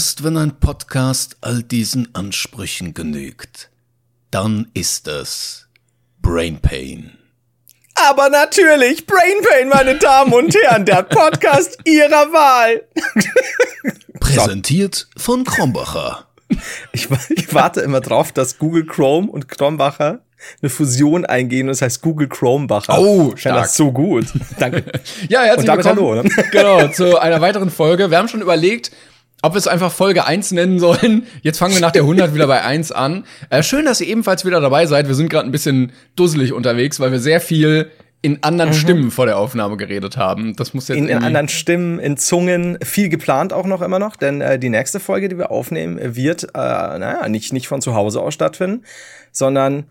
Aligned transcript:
Erst 0.00 0.24
wenn 0.24 0.38
ein 0.38 0.58
Podcast 0.58 1.36
all 1.42 1.62
diesen 1.62 2.14
Ansprüchen 2.14 2.94
genügt, 2.94 3.68
dann 4.30 4.70
ist 4.72 5.06
es 5.08 5.68
Brain 6.22 6.58
Pain. 6.58 7.18
Aber 8.08 8.30
natürlich, 8.30 9.06
Brain 9.06 9.42
Pain, 9.42 9.68
meine 9.68 9.98
Damen 9.98 10.32
und 10.32 10.54
Herren, 10.54 10.86
der 10.86 11.02
Podcast 11.02 11.76
Ihrer 11.84 12.32
Wahl. 12.32 12.80
Präsentiert 14.20 15.06
von 15.18 15.44
Krombacher. 15.44 16.28
Ich, 16.92 17.08
ich, 17.28 17.52
warte 17.52 17.82
immer 17.82 18.00
drauf, 18.00 18.32
dass 18.32 18.56
Google 18.56 18.86
Chrome 18.86 19.30
und 19.30 19.48
Krombacher 19.48 20.20
eine 20.62 20.70
Fusion 20.70 21.26
eingehen 21.26 21.66
und 21.66 21.72
es 21.72 21.82
heißt 21.82 22.00
Google 22.00 22.28
Chromebacher. 22.28 22.98
Oh, 22.98 23.36
stark. 23.36 23.64
das 23.64 23.76
so 23.76 23.92
gut. 23.92 24.28
Danke. 24.58 24.82
ja, 25.28 25.42
herzlich 25.42 25.58
und 25.58 25.66
damit 25.68 25.84
willkommen. 25.84 26.16
hallo. 26.16 26.22
Ne? 26.22 26.44
Genau, 26.50 26.88
zu 26.88 27.20
einer 27.20 27.42
weiteren 27.42 27.70
Folge. 27.70 28.10
Wir 28.10 28.16
haben 28.16 28.28
schon 28.28 28.40
überlegt, 28.40 28.90
ob 29.42 29.54
wir 29.54 29.58
es 29.58 29.68
einfach 29.68 29.92
Folge 29.92 30.26
1 30.26 30.52
nennen 30.52 30.78
sollen. 30.78 31.26
Jetzt 31.42 31.58
fangen 31.58 31.74
wir 31.74 31.80
nach 31.80 31.92
der 31.92 32.02
100 32.02 32.34
wieder 32.34 32.46
bei 32.46 32.62
1 32.62 32.92
an. 32.92 33.24
Äh, 33.48 33.62
schön, 33.62 33.84
dass 33.84 34.00
ihr 34.00 34.08
ebenfalls 34.08 34.44
wieder 34.44 34.60
dabei 34.60 34.86
seid. 34.86 35.08
Wir 35.08 35.14
sind 35.14 35.30
gerade 35.30 35.48
ein 35.48 35.52
bisschen 35.52 35.92
dusselig 36.16 36.52
unterwegs, 36.52 37.00
weil 37.00 37.12
wir 37.12 37.20
sehr 37.20 37.40
viel 37.40 37.90
in 38.22 38.42
anderen 38.42 38.70
mhm. 38.70 38.74
Stimmen 38.74 39.10
vor 39.10 39.26
der 39.26 39.38
Aufnahme 39.38 39.76
geredet 39.76 40.16
haben. 40.16 40.54
Das 40.56 40.74
muss 40.74 40.88
jetzt 40.88 40.98
in, 40.98 41.08
in 41.08 41.18
anderen 41.18 41.48
Stimmen, 41.48 41.98
in 41.98 42.18
Zungen, 42.18 42.78
viel 42.82 43.08
geplant 43.08 43.52
auch 43.52 43.66
noch 43.66 43.80
immer 43.80 43.98
noch, 43.98 44.16
denn 44.16 44.42
äh, 44.42 44.58
die 44.58 44.68
nächste 44.68 45.00
Folge, 45.00 45.28
die 45.28 45.38
wir 45.38 45.50
aufnehmen, 45.50 45.98
wird 46.16 46.44
äh, 46.44 46.48
naja, 46.54 47.28
nicht 47.28 47.52
nicht 47.52 47.66
von 47.66 47.80
zu 47.80 47.94
Hause 47.94 48.20
aus 48.20 48.34
stattfinden, 48.34 48.84
sondern 49.32 49.84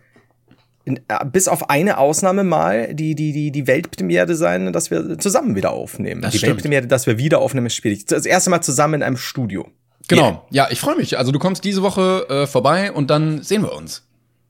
in, 0.84 1.00
äh, 1.08 1.24
bis 1.24 1.48
auf 1.48 1.70
eine 1.70 1.98
Ausnahme 1.98 2.44
mal 2.44 2.94
die, 2.94 3.14
die, 3.14 3.32
die, 3.32 3.50
die 3.50 3.66
Weltpremiere 3.66 4.34
sein, 4.34 4.72
dass 4.72 4.90
wir 4.90 5.18
zusammen 5.18 5.54
wieder 5.54 5.72
aufnehmen. 5.72 6.22
Das 6.22 6.32
die 6.32 6.38
stimmt. 6.38 6.54
Weltpremiere, 6.54 6.86
dass 6.86 7.06
wir 7.06 7.18
wieder 7.18 7.38
aufnehmen, 7.38 7.66
ist 7.66 7.74
schwierig. 7.74 8.06
Das 8.06 8.26
erste 8.26 8.50
Mal 8.50 8.62
zusammen 8.62 8.94
in 8.94 9.02
einem 9.02 9.16
Studio. 9.16 9.68
Genau. 10.08 10.22
Yeah. 10.22 10.42
Ja, 10.50 10.68
ich 10.70 10.80
freue 10.80 10.96
mich. 10.96 11.18
Also 11.18 11.32
du 11.32 11.38
kommst 11.38 11.64
diese 11.64 11.82
Woche 11.82 12.26
äh, 12.28 12.46
vorbei 12.46 12.92
und 12.92 13.10
dann 13.10 13.42
sehen 13.42 13.62
wir 13.62 13.72
uns. 13.72 14.06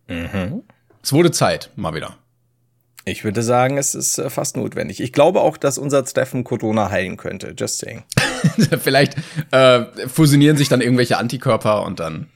Mhm. 0.08 0.62
Es 1.02 1.12
wurde 1.12 1.30
Zeit, 1.30 1.70
mal 1.76 1.94
wieder. 1.94 2.16
Ich 3.04 3.24
würde 3.24 3.42
sagen, 3.42 3.78
es 3.78 3.94
ist 3.94 4.18
äh, 4.18 4.30
fast 4.30 4.56
notwendig. 4.56 5.00
Ich 5.00 5.12
glaube 5.12 5.40
auch, 5.40 5.56
dass 5.56 5.78
unser 5.78 6.04
Treffen 6.04 6.44
Corona 6.44 6.90
heilen 6.90 7.16
könnte. 7.16 7.54
Just 7.56 7.78
saying. 7.78 8.04
Vielleicht 8.80 9.16
äh, 9.50 9.84
fusionieren 10.06 10.56
sich 10.56 10.68
dann 10.68 10.80
irgendwelche 10.80 11.18
Antikörper 11.18 11.84
und 11.84 12.00
dann 12.00 12.28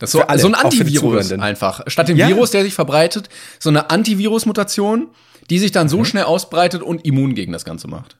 das 0.00 0.12
so, 0.12 0.22
alle, 0.22 0.40
so 0.40 0.48
ein 0.48 0.54
Antivirus 0.54 1.30
einfach. 1.32 1.82
Statt 1.86 2.08
dem 2.08 2.16
ja. 2.16 2.26
Virus, 2.26 2.50
der 2.50 2.64
sich 2.64 2.74
verbreitet, 2.74 3.28
so 3.58 3.68
eine 3.68 3.90
Antivirus-Mutation, 3.90 5.10
die 5.50 5.58
sich 5.58 5.72
dann 5.72 5.88
so 5.88 5.98
mhm. 5.98 6.04
schnell 6.06 6.24
ausbreitet 6.24 6.82
und 6.82 7.04
immun 7.04 7.34
gegen 7.34 7.52
das 7.52 7.64
Ganze 7.64 7.86
macht. 7.86 8.16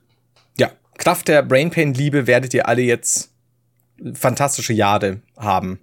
Ja, 0.57 0.71
Kraft 0.97 1.27
der 1.27 1.41
Brainpain-Liebe 1.41 2.27
werdet 2.27 2.53
ihr 2.53 2.67
alle 2.67 2.83
jetzt 2.83 3.31
fantastische 4.13 4.73
Jahre 4.73 5.21
haben. 5.37 5.79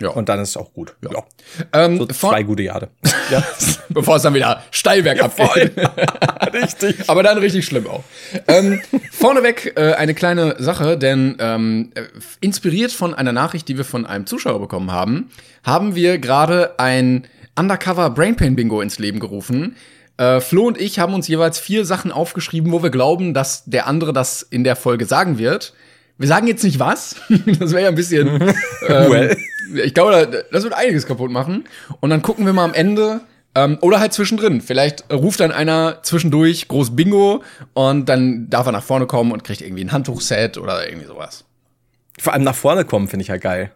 Ja. 0.00 0.10
Und 0.10 0.28
dann 0.28 0.40
ist 0.40 0.50
es 0.50 0.56
auch 0.56 0.72
gut. 0.72 0.94
Ja. 1.02 1.10
ja. 1.12 1.24
Ähm, 1.72 1.98
so 1.98 2.06
zwei 2.06 2.42
gute 2.42 2.62
Jahre. 2.62 2.88
ja. 3.30 3.42
Bevor 3.88 4.16
es 4.16 4.22
dann 4.22 4.34
wieder 4.34 4.62
steil 4.70 5.02
bergab 5.02 5.38
ja, 5.38 5.48
geht. 5.54 5.72
richtig. 6.52 7.08
Aber 7.08 7.22
dann 7.22 7.38
richtig 7.38 7.64
schlimm 7.64 7.86
auch. 7.86 8.04
Ähm, 8.46 8.80
vorneweg 9.10 9.72
äh, 9.76 9.94
eine 9.94 10.14
kleine 10.14 10.56
Sache, 10.58 10.98
denn 10.98 11.36
ähm, 11.40 11.92
äh, 11.94 12.02
inspiriert 12.40 12.92
von 12.92 13.14
einer 13.14 13.32
Nachricht, 13.32 13.68
die 13.68 13.78
wir 13.78 13.84
von 13.84 14.04
einem 14.04 14.26
Zuschauer 14.26 14.60
bekommen 14.60 14.92
haben, 14.92 15.30
haben 15.64 15.94
wir 15.94 16.18
gerade 16.18 16.78
ein 16.78 17.26
Undercover 17.58 18.10
Brainpain 18.10 18.54
Bingo 18.54 18.82
ins 18.82 18.98
Leben 18.98 19.18
gerufen. 19.18 19.76
Äh, 20.18 20.40
Flo 20.40 20.66
und 20.66 20.80
ich 20.80 20.98
haben 20.98 21.14
uns 21.14 21.28
jeweils 21.28 21.58
vier 21.58 21.86
Sachen 21.86 22.12
aufgeschrieben, 22.12 22.70
wo 22.72 22.82
wir 22.82 22.90
glauben, 22.90 23.32
dass 23.32 23.64
der 23.64 23.86
andere 23.86 24.12
das 24.12 24.42
in 24.42 24.62
der 24.62 24.76
Folge 24.76 25.06
sagen 25.06 25.38
wird. 25.38 25.72
Wir 26.18 26.28
sagen 26.28 26.46
jetzt 26.46 26.64
nicht 26.64 26.78
was. 26.78 27.16
das 27.28 27.72
wäre 27.72 27.82
ja 27.82 27.88
ein 27.88 27.94
bisschen. 27.94 28.28
ähm, 28.88 29.10
well. 29.10 29.36
Ich 29.84 29.94
glaube, 29.94 30.46
das 30.50 30.62
wird 30.62 30.74
einiges 30.74 31.06
kaputt 31.06 31.30
machen. 31.30 31.64
Und 32.00 32.10
dann 32.10 32.22
gucken 32.22 32.46
wir 32.46 32.52
mal 32.52 32.64
am 32.64 32.74
Ende. 32.74 33.20
Ähm, 33.54 33.78
oder 33.80 34.00
halt 34.00 34.12
zwischendrin. 34.12 34.60
Vielleicht 34.60 35.10
ruft 35.10 35.40
dann 35.40 35.50
einer 35.50 36.02
zwischendurch 36.02 36.68
groß 36.68 36.94
Bingo 36.94 37.42
und 37.72 38.06
dann 38.06 38.50
darf 38.50 38.66
er 38.66 38.72
nach 38.72 38.82
vorne 38.82 39.06
kommen 39.06 39.32
und 39.32 39.44
kriegt 39.44 39.62
irgendwie 39.62 39.82
ein 39.82 39.92
Handtuchset 39.92 40.58
oder 40.58 40.86
irgendwie 40.86 41.06
sowas. 41.06 41.44
Vor 42.18 42.34
allem 42.34 42.44
nach 42.44 42.54
vorne 42.54 42.84
kommen 42.84 43.08
finde 43.08 43.22
ich 43.22 43.28
ja 43.28 43.38
geil. 43.38 43.72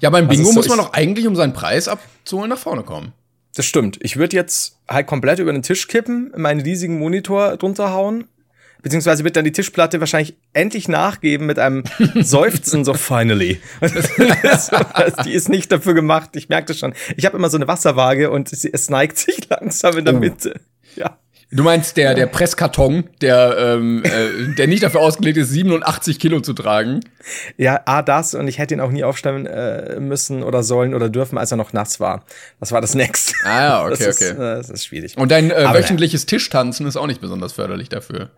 Ja, 0.00 0.10
beim 0.10 0.26
Bingo 0.26 0.48
so, 0.48 0.54
muss 0.54 0.68
man 0.68 0.78
doch 0.78 0.92
eigentlich, 0.92 1.26
um 1.28 1.36
seinen 1.36 1.52
Preis 1.52 1.86
abzuholen, 1.86 2.50
nach 2.50 2.58
vorne 2.58 2.82
kommen. 2.82 3.12
Das 3.54 3.64
stimmt. 3.64 3.98
Ich 4.02 4.16
würde 4.16 4.34
jetzt 4.34 4.78
halt 4.88 5.06
komplett 5.06 5.38
über 5.38 5.52
den 5.52 5.62
Tisch 5.62 5.86
kippen, 5.86 6.32
meinen 6.36 6.60
riesigen 6.60 6.98
Monitor 6.98 7.56
drunter 7.56 7.92
hauen 7.92 8.26
beziehungsweise 8.82 9.24
wird 9.24 9.36
dann 9.36 9.44
die 9.44 9.52
Tischplatte 9.52 10.00
wahrscheinlich 10.00 10.36
endlich 10.52 10.88
nachgeben 10.88 11.46
mit 11.46 11.58
einem 11.58 11.84
Seufzen, 12.14 12.84
so 12.84 12.94
finally. 12.94 13.60
die 15.24 15.32
ist 15.32 15.48
nicht 15.48 15.72
dafür 15.72 15.94
gemacht, 15.94 16.30
ich 16.34 16.48
merke 16.48 16.68
das 16.68 16.78
schon. 16.78 16.94
Ich 17.16 17.26
habe 17.26 17.36
immer 17.36 17.50
so 17.50 17.56
eine 17.56 17.68
Wasserwaage 17.68 18.30
und 18.30 18.52
es 18.52 18.90
neigt 18.90 19.18
sich 19.18 19.40
langsam 19.48 19.98
in 19.98 20.04
der 20.04 20.14
oh. 20.14 20.18
Mitte. 20.18 20.60
Ja. 20.94 21.18
Du 21.52 21.62
meinst 21.62 21.96
der, 21.96 22.14
der 22.14 22.26
Presskarton, 22.26 23.04
der, 23.20 23.56
ähm, 23.56 24.02
äh, 24.04 24.54
der 24.56 24.66
nicht 24.66 24.82
dafür 24.82 25.00
ausgelegt 25.00 25.38
ist, 25.38 25.50
87 25.50 26.18
Kilo 26.18 26.40
zu 26.40 26.54
tragen. 26.54 27.00
Ja, 27.56 27.82
A, 27.86 28.02
das 28.02 28.34
und 28.34 28.48
ich 28.48 28.58
hätte 28.58 28.74
ihn 28.74 28.80
auch 28.80 28.90
nie 28.90 29.04
aufstellen 29.04 29.46
äh, 29.46 30.00
müssen 30.00 30.42
oder 30.42 30.64
sollen 30.64 30.92
oder 30.92 31.08
dürfen, 31.08 31.38
als 31.38 31.52
er 31.52 31.56
noch 31.56 31.72
nass 31.72 32.00
war. 32.00 32.24
Das 32.58 32.72
war 32.72 32.80
das 32.80 32.96
Next. 32.96 33.32
Ah 33.44 33.62
ja, 33.62 33.84
okay, 33.84 33.90
das 34.06 34.16
okay. 34.16 34.30
Ist, 34.30 34.32
äh, 34.32 34.36
das 34.36 34.70
ist 34.70 34.86
schwierig. 34.86 35.16
Und 35.16 35.30
dein 35.30 35.52
äh, 35.52 35.72
wöchentliches 35.72 36.26
Tischtanzen 36.26 36.84
ist 36.84 36.96
auch 36.96 37.06
nicht 37.06 37.20
besonders 37.20 37.52
förderlich 37.52 37.88
dafür. 37.88 38.30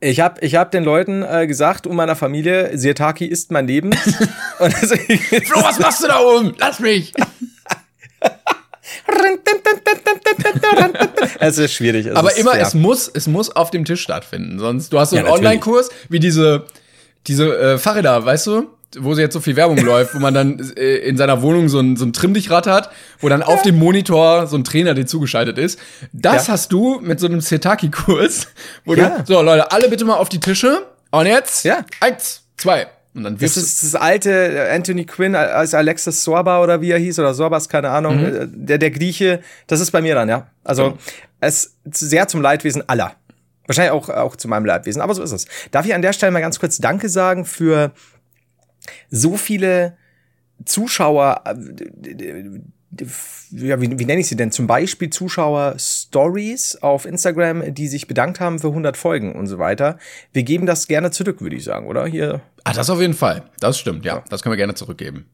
Ich 0.00 0.18
habe 0.18 0.40
ich 0.40 0.56
hab 0.56 0.72
den 0.72 0.82
Leuten 0.82 1.22
äh, 1.22 1.46
gesagt, 1.46 1.86
um 1.86 1.94
meiner 1.94 2.16
Familie, 2.16 2.76
Sirtaki 2.76 3.26
ist 3.26 3.52
mein 3.52 3.68
Leben. 3.68 3.90
und 4.58 4.74
Flo, 4.74 5.62
was 5.62 5.78
machst 5.78 6.02
du 6.02 6.08
da 6.08 6.18
oben? 6.18 6.54
Lass 6.58 6.80
mich! 6.80 7.12
Es 11.40 11.58
ist 11.58 11.72
schwierig. 11.72 12.06
Es 12.06 12.16
Aber 12.16 12.30
ist, 12.32 12.38
immer, 12.38 12.56
ja. 12.56 12.66
es 12.66 12.74
muss, 12.74 13.08
es 13.08 13.26
muss 13.26 13.54
auf 13.54 13.70
dem 13.70 13.84
Tisch 13.84 14.02
stattfinden. 14.02 14.58
Sonst, 14.58 14.92
du 14.92 14.98
hast 14.98 15.10
so 15.10 15.16
einen 15.16 15.26
ja, 15.26 15.32
Online-Kurs, 15.32 15.90
wie 16.08 16.20
diese, 16.20 16.64
diese 17.26 17.56
äh, 17.56 17.78
Fahrräder, 17.78 18.24
weißt 18.24 18.46
du? 18.48 18.68
wo 18.98 19.14
sie 19.14 19.22
jetzt 19.22 19.34
so 19.34 19.40
viel 19.40 19.56
Werbung 19.56 19.78
läuft, 19.84 20.14
wo 20.14 20.18
man 20.18 20.34
dann 20.34 20.72
äh, 20.76 20.96
in 20.96 21.16
seiner 21.16 21.42
Wohnung 21.42 21.68
so 21.68 21.78
ein, 21.78 21.96
so 21.96 22.04
ein 22.04 22.12
Trimmdichrad 22.12 22.66
hat, 22.66 22.90
wo 23.20 23.28
dann 23.28 23.42
auf 23.42 23.62
dem 23.62 23.78
Monitor 23.78 24.46
so 24.46 24.56
ein 24.56 24.64
Trainer 24.64 24.94
dir 24.94 25.06
zugeschaltet 25.06 25.58
ist. 25.58 25.78
Das 26.12 26.48
ja. 26.48 26.54
hast 26.54 26.72
du 26.72 26.98
mit 27.00 27.20
so 27.20 27.26
einem 27.26 27.40
Setaki-Kurs, 27.40 28.48
wo 28.84 28.94
ja. 28.94 29.18
du, 29.18 29.26
so 29.26 29.42
Leute, 29.42 29.70
alle 29.70 29.88
bitte 29.88 30.04
mal 30.04 30.16
auf 30.16 30.28
die 30.28 30.40
Tische. 30.40 30.86
Und 31.12 31.26
jetzt, 31.26 31.64
ja. 31.64 31.84
eins, 32.00 32.42
zwei. 32.56 32.88
Und 33.12 33.24
dann 33.24 33.38
das 33.38 33.56
ist 33.56 33.82
das 33.82 33.94
alte 33.94 34.30
äh, 34.30 34.74
Anthony 34.74 35.04
Quinn 35.04 35.34
als 35.34 35.74
Alexis 35.74 36.22
Sorba 36.22 36.62
oder 36.62 36.80
wie 36.80 36.92
er 36.92 36.98
hieß 36.98 37.18
oder 37.18 37.34
Sorbas, 37.34 37.68
keine 37.68 37.90
Ahnung, 37.90 38.20
mhm. 38.20 38.26
Äh, 38.26 38.46
der, 38.48 38.78
der 38.78 38.90
Grieche, 38.90 39.40
das 39.66 39.80
ist 39.80 39.90
bei 39.90 40.00
mir 40.00 40.14
dann, 40.14 40.28
ja. 40.28 40.46
Also, 40.62 40.82
ja. 40.84 40.94
es 41.40 41.76
sehr 41.90 42.28
zum 42.28 42.40
Leidwesen 42.40 42.88
aller. 42.88 43.16
Wahrscheinlich 43.66 43.92
auch, 43.92 44.08
auch 44.08 44.36
zu 44.36 44.48
meinem 44.48 44.64
Leidwesen, 44.64 45.02
aber 45.02 45.14
so 45.14 45.22
ist 45.22 45.32
es. 45.32 45.46
Darf 45.70 45.86
ich 45.86 45.94
an 45.94 46.02
der 46.02 46.12
Stelle 46.12 46.32
mal 46.32 46.40
ganz 46.40 46.60
kurz 46.60 46.78
Danke 46.78 47.08
sagen 47.08 47.44
für 47.44 47.92
so 49.10 49.36
viele 49.36 49.96
Zuschauer, 50.64 51.42
äh, 51.46 52.60
ja, 53.52 53.80
wie, 53.80 53.98
wie 53.98 54.04
nenne 54.04 54.20
ich 54.20 54.28
sie 54.28 54.36
denn? 54.36 54.50
Zum 54.50 54.66
Beispiel 54.66 55.10
Zuschauer-Stories 55.10 56.78
auf 56.82 57.06
Instagram, 57.06 57.74
die 57.74 57.88
sich 57.88 58.08
bedankt 58.08 58.40
haben 58.40 58.58
für 58.58 58.68
100 58.68 58.96
Folgen 58.96 59.34
und 59.34 59.46
so 59.46 59.58
weiter. 59.58 59.98
Wir 60.32 60.42
geben 60.42 60.66
das 60.66 60.88
gerne 60.88 61.10
zurück, 61.10 61.40
würde 61.40 61.56
ich 61.56 61.64
sagen, 61.64 61.86
oder? 61.86 62.06
Hier. 62.06 62.42
Ah, 62.64 62.72
das 62.72 62.90
auf 62.90 63.00
jeden 63.00 63.14
Fall. 63.14 63.44
Das 63.60 63.78
stimmt, 63.78 64.04
ja. 64.04 64.24
Das 64.28 64.42
können 64.42 64.52
wir 64.52 64.56
gerne 64.56 64.74
zurückgeben. 64.74 65.26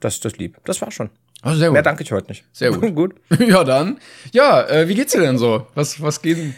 Das, 0.00 0.20
das 0.20 0.36
lieb. 0.36 0.58
Das 0.64 0.80
war 0.82 0.90
schon. 0.90 1.10
Also 1.42 1.58
sehr 1.58 1.68
gut. 1.68 1.74
Mehr 1.74 1.82
danke 1.82 2.02
ich 2.02 2.12
heute 2.12 2.28
nicht. 2.28 2.44
Sehr 2.52 2.70
gut. 2.70 2.94
gut. 2.94 3.14
Ja, 3.40 3.64
dann. 3.64 3.98
Ja, 4.32 4.66
äh, 4.68 4.88
wie 4.88 4.94
geht's 4.94 5.12
dir 5.12 5.20
denn 5.20 5.38
so? 5.38 5.66
Was, 5.74 6.00
was 6.02 6.20
geht 6.22 6.38
denn? 6.38 6.54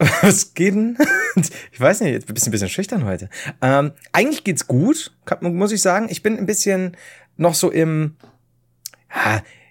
Was 0.22 0.54
geht 0.54 0.74
denn? 0.74 0.96
Ich 1.72 1.78
weiß 1.78 2.00
nicht, 2.00 2.12
jetzt 2.12 2.26
bin 2.26 2.34
ich 2.34 2.46
ein 2.46 2.50
bisschen 2.50 2.70
schüchtern 2.70 3.04
heute. 3.04 3.28
Ähm, 3.60 3.92
eigentlich 4.12 4.44
geht's 4.44 4.66
gut, 4.66 5.12
muss 5.42 5.72
ich 5.72 5.82
sagen. 5.82 6.08
Ich 6.08 6.22
bin 6.22 6.38
ein 6.38 6.46
bisschen 6.46 6.96
noch 7.36 7.52
so 7.52 7.70
im, 7.70 8.16
ja, 8.22 8.39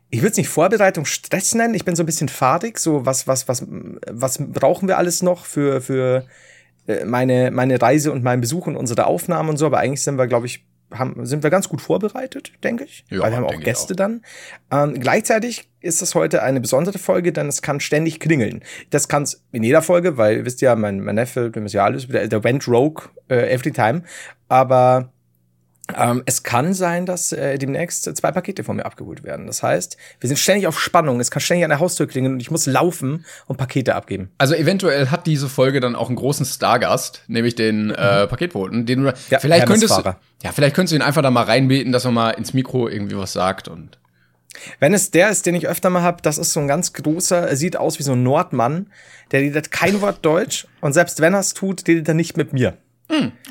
ich 0.09 0.21
würde 0.21 0.31
es 0.31 0.37
nicht 0.37 0.49
Vorbereitung 0.49 1.05
Stress 1.05 1.53
nennen. 1.55 1.73
Ich 1.73 1.85
bin 1.85 1.95
so 1.95 2.03
ein 2.03 2.05
bisschen 2.05 2.29
fadig. 2.29 2.79
So 2.79 3.05
was, 3.05 3.27
was, 3.27 3.47
was, 3.47 3.65
was 3.67 4.39
brauchen 4.39 4.87
wir 4.87 4.97
alles 4.97 5.21
noch 5.21 5.45
für 5.45 5.81
für 5.81 6.25
äh, 6.87 7.05
meine 7.05 7.51
meine 7.51 7.81
Reise 7.81 8.11
und 8.11 8.23
meinen 8.23 8.41
Besuch 8.41 8.67
und 8.67 8.75
unsere 8.75 9.05
Aufnahmen 9.05 9.49
und 9.49 9.57
so. 9.57 9.65
Aber 9.65 9.79
eigentlich 9.79 10.01
sind 10.01 10.17
wir, 10.17 10.27
glaube 10.27 10.47
ich, 10.47 10.65
haben, 10.91 11.25
sind 11.25 11.43
wir 11.43 11.49
ganz 11.49 11.69
gut 11.69 11.81
vorbereitet, 11.81 12.53
denke 12.63 12.85
ich. 12.85 13.05
Ja, 13.09 13.19
weil 13.19 13.31
wir 13.31 13.37
haben 13.37 13.45
auch 13.45 13.59
Gäste 13.59 13.93
auch. 13.93 13.97
dann. 13.97 14.21
Ähm, 14.71 14.99
gleichzeitig 14.99 15.69
ist 15.81 16.01
es 16.01 16.15
heute 16.15 16.41
eine 16.41 16.59
besondere 16.61 16.97
Folge, 16.97 17.31
denn 17.31 17.47
es 17.47 17.61
kann 17.61 17.79
ständig 17.79 18.19
klingeln. 18.19 18.63
Das 18.89 19.07
kann 19.07 19.23
es 19.23 19.43
in 19.51 19.63
jeder 19.63 19.81
Folge, 19.81 20.17
weil 20.17 20.37
ihr 20.37 20.45
wisst 20.45 20.61
ja, 20.61 20.75
mein, 20.75 20.99
mein 21.01 21.15
Neffe, 21.15 21.51
der 21.51 21.63
ist 21.63 21.73
ja 21.73 21.83
alles, 21.83 22.07
der, 22.07 22.27
der 22.27 22.43
went 22.43 22.67
rogue 22.67 23.03
äh, 23.29 23.53
every 23.53 23.71
time. 23.71 24.03
Aber 24.47 25.11
Ähm, 25.97 26.23
es 26.25 26.43
kann 26.43 26.73
sein, 26.73 27.05
dass 27.05 27.31
äh, 27.31 27.57
demnächst 27.57 28.03
zwei 28.15 28.31
Pakete 28.31 28.63
von 28.63 28.75
mir 28.75 28.85
abgeholt 28.85 29.23
werden. 29.23 29.47
Das 29.47 29.63
heißt, 29.63 29.97
wir 30.19 30.27
sind 30.27 30.37
ständig 30.37 30.67
auf 30.67 30.79
Spannung. 30.79 31.19
Es 31.19 31.31
kann 31.31 31.41
ständig 31.41 31.63
an 31.63 31.69
der 31.69 31.79
Haustür 31.79 32.07
klingeln 32.07 32.33
und 32.33 32.39
ich 32.39 32.51
muss 32.51 32.65
laufen 32.65 33.25
und 33.47 33.57
Pakete 33.57 33.95
abgeben. 33.95 34.29
Also 34.37 34.53
eventuell 34.55 35.07
hat 35.09 35.25
diese 35.25 35.49
Folge 35.49 35.79
dann 35.79 35.95
auch 35.95 36.07
einen 36.07 36.15
großen 36.15 36.45
Stargast, 36.45 37.23
nämlich 37.27 37.55
den 37.55 37.89
äh, 37.91 38.27
Paketboten, 38.27 38.85
den 38.85 39.03
du 39.03 39.13
Ja, 39.29 39.39
vielleicht 39.39 39.65
könntest 39.65 39.91
Hermesfahrer. 39.91 40.19
ja, 40.43 40.51
vielleicht 40.51 40.75
könntest 40.75 40.91
du 40.91 40.95
ihn 40.97 41.01
einfach 41.01 41.21
da 41.23 41.31
mal 41.31 41.43
reinbeten, 41.43 41.91
dass 41.91 42.05
er 42.05 42.11
mal 42.11 42.31
ins 42.31 42.53
Mikro 42.53 42.87
irgendwie 42.87 43.17
was 43.17 43.33
sagt 43.33 43.67
und 43.67 43.97
Wenn 44.79 44.93
es 44.93 45.09
der 45.11 45.29
ist, 45.29 45.45
den 45.45 45.55
ich 45.55 45.67
öfter 45.67 45.89
mal 45.89 46.03
hab, 46.03 46.21
das 46.21 46.37
ist 46.37 46.53
so 46.53 46.59
ein 46.59 46.67
ganz 46.67 46.93
großer, 46.93 47.47
er 47.49 47.55
sieht 47.55 47.77
aus 47.77 47.97
wie 47.99 48.03
so 48.03 48.11
ein 48.11 48.23
Nordmann, 48.23 48.91
der 49.31 49.41
redet 49.41 49.71
kein 49.71 50.01
Wort 50.01 50.19
Deutsch 50.25 50.67
und 50.81 50.93
selbst 50.93 51.19
wenn 51.21 51.33
er 51.33 51.39
es 51.39 51.53
tut, 51.53 51.87
redet 51.87 52.07
er 52.07 52.13
nicht 52.13 52.37
mit 52.37 52.53
mir. 52.53 52.77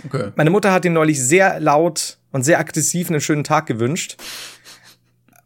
okay. 0.07 0.31
Meine 0.37 0.51
Mutter 0.51 0.73
hat 0.73 0.85
ihm 0.85 0.93
neulich 0.93 1.21
sehr 1.21 1.59
laut 1.59 2.18
und 2.33 2.43
sehr 2.45 2.59
aggressiv 2.59 3.09
einen 3.11 3.21
schönen 3.21 3.45
Tag 3.45 3.67
gewünscht. 3.67 4.17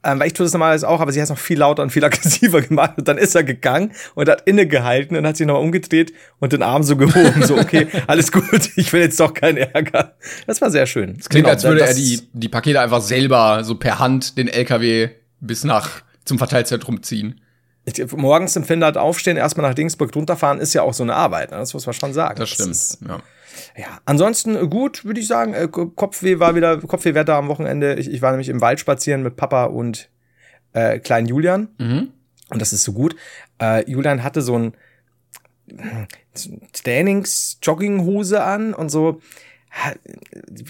Ähm, 0.05 0.19
weil 0.19 0.27
ich 0.27 0.33
tue 0.33 0.45
das 0.45 0.53
normalerweise 0.53 0.89
auch, 0.89 1.01
aber 1.01 1.13
sie 1.13 1.21
hat 1.21 1.25
es 1.25 1.31
noch 1.31 1.39
viel 1.39 1.59
lauter 1.59 1.81
und 1.85 1.91
viel 1.91 2.03
aggressiver 2.05 2.61
gemacht. 2.61 2.95
Und 2.99 3.07
dann 3.07 3.19
ist 3.19 3.37
er 3.37 3.45
gegangen 3.45 3.93
und 4.17 4.29
hat 4.29 4.43
innegehalten 4.49 5.17
und 5.17 5.25
hat 5.25 5.37
sich 5.37 5.47
nochmal 5.47 5.63
umgedreht 5.63 6.13
und 6.41 6.53
den 6.53 6.63
Arm 6.65 6.83
so 6.83 6.97
gehoben. 6.97 7.45
So, 7.47 7.57
okay, 7.57 7.87
alles 8.09 8.33
gut, 8.33 8.71
ich 8.75 8.93
will 8.93 9.01
jetzt 9.01 9.21
doch 9.21 9.33
keinen 9.33 9.59
Ärger. 9.59 10.17
Das 10.49 10.61
war 10.61 10.73
sehr 10.73 10.87
schön. 10.87 11.17
Es 11.21 11.29
klingt, 11.29 11.45
Genau, 11.45 11.55
als 11.55 11.63
würde 11.63 11.79
das- 11.81 11.91
er 11.91 11.95
die, 11.95 12.21
die 12.33 12.49
Pakete 12.49 12.81
einfach 12.81 13.01
selber 13.01 13.63
so 13.63 13.77
per 13.77 14.01
Hand 14.01 14.37
den 14.39 14.49
LKW 14.49 15.11
bis 15.39 15.63
nach 15.63 16.03
zum 16.25 16.37
Verteilzentrum 16.39 17.01
ziehen. 17.05 17.41
Ich- 17.85 18.05
Morgens 18.13 18.57
im 18.57 18.65
Finnland 18.65 18.97
aufstehen, 18.97 19.37
erstmal 19.37 19.69
nach 19.69 19.75
Dingsburg 19.75 20.15
runterfahren, 20.17 20.59
ist 20.59 20.75
ja 20.75 20.83
auch 20.83 20.95
so 20.95 21.05
eine 21.05 21.15
Arbeit. 21.15 21.53
Ne? 21.53 21.59
Das 21.59 21.75
muss 21.75 21.87
man 21.87 21.93
schon 21.93 22.13
sagen. 22.13 22.35
Das 22.41 22.49
stimmt. 22.49 22.71
ist- 22.73 22.99
ja. 23.07 23.21
Ja, 23.77 24.01
ansonsten 24.05 24.57
äh, 24.57 24.67
gut, 24.67 25.05
würde 25.05 25.21
ich 25.21 25.27
sagen. 25.27 25.55
Äh, 25.55 25.69
Kopfweh 25.69 26.39
war 26.39 26.55
wieder, 26.55 26.79
Kopfwehwetter 26.79 27.35
am 27.35 27.49
Wochenende. 27.49 27.95
Ich, 27.95 28.11
ich 28.11 28.23
war 28.23 28.31
nämlich 28.31 28.49
im 28.49 28.61
Wald 28.61 28.81
spazieren 28.81 29.23
mit 29.23 29.37
Papa 29.37 29.65
und 29.65 30.11
äh, 30.73 30.99
kleinen 30.99 31.27
Julian. 31.27 31.69
Mhm. 31.79 32.09
Und 32.51 32.61
das 32.61 32.73
ist 32.73 32.85
so 32.85 32.93
gut. 32.93 33.17
Äh, 33.61 33.91
Julian 33.91 34.23
hatte 34.23 34.43
so 34.43 34.59
ein 34.59 34.75
so 36.35 36.51
ein 36.51 36.69
Trainings-Jogginghose 36.73 38.43
an 38.43 38.75
und 38.75 38.91
so. 38.91 39.21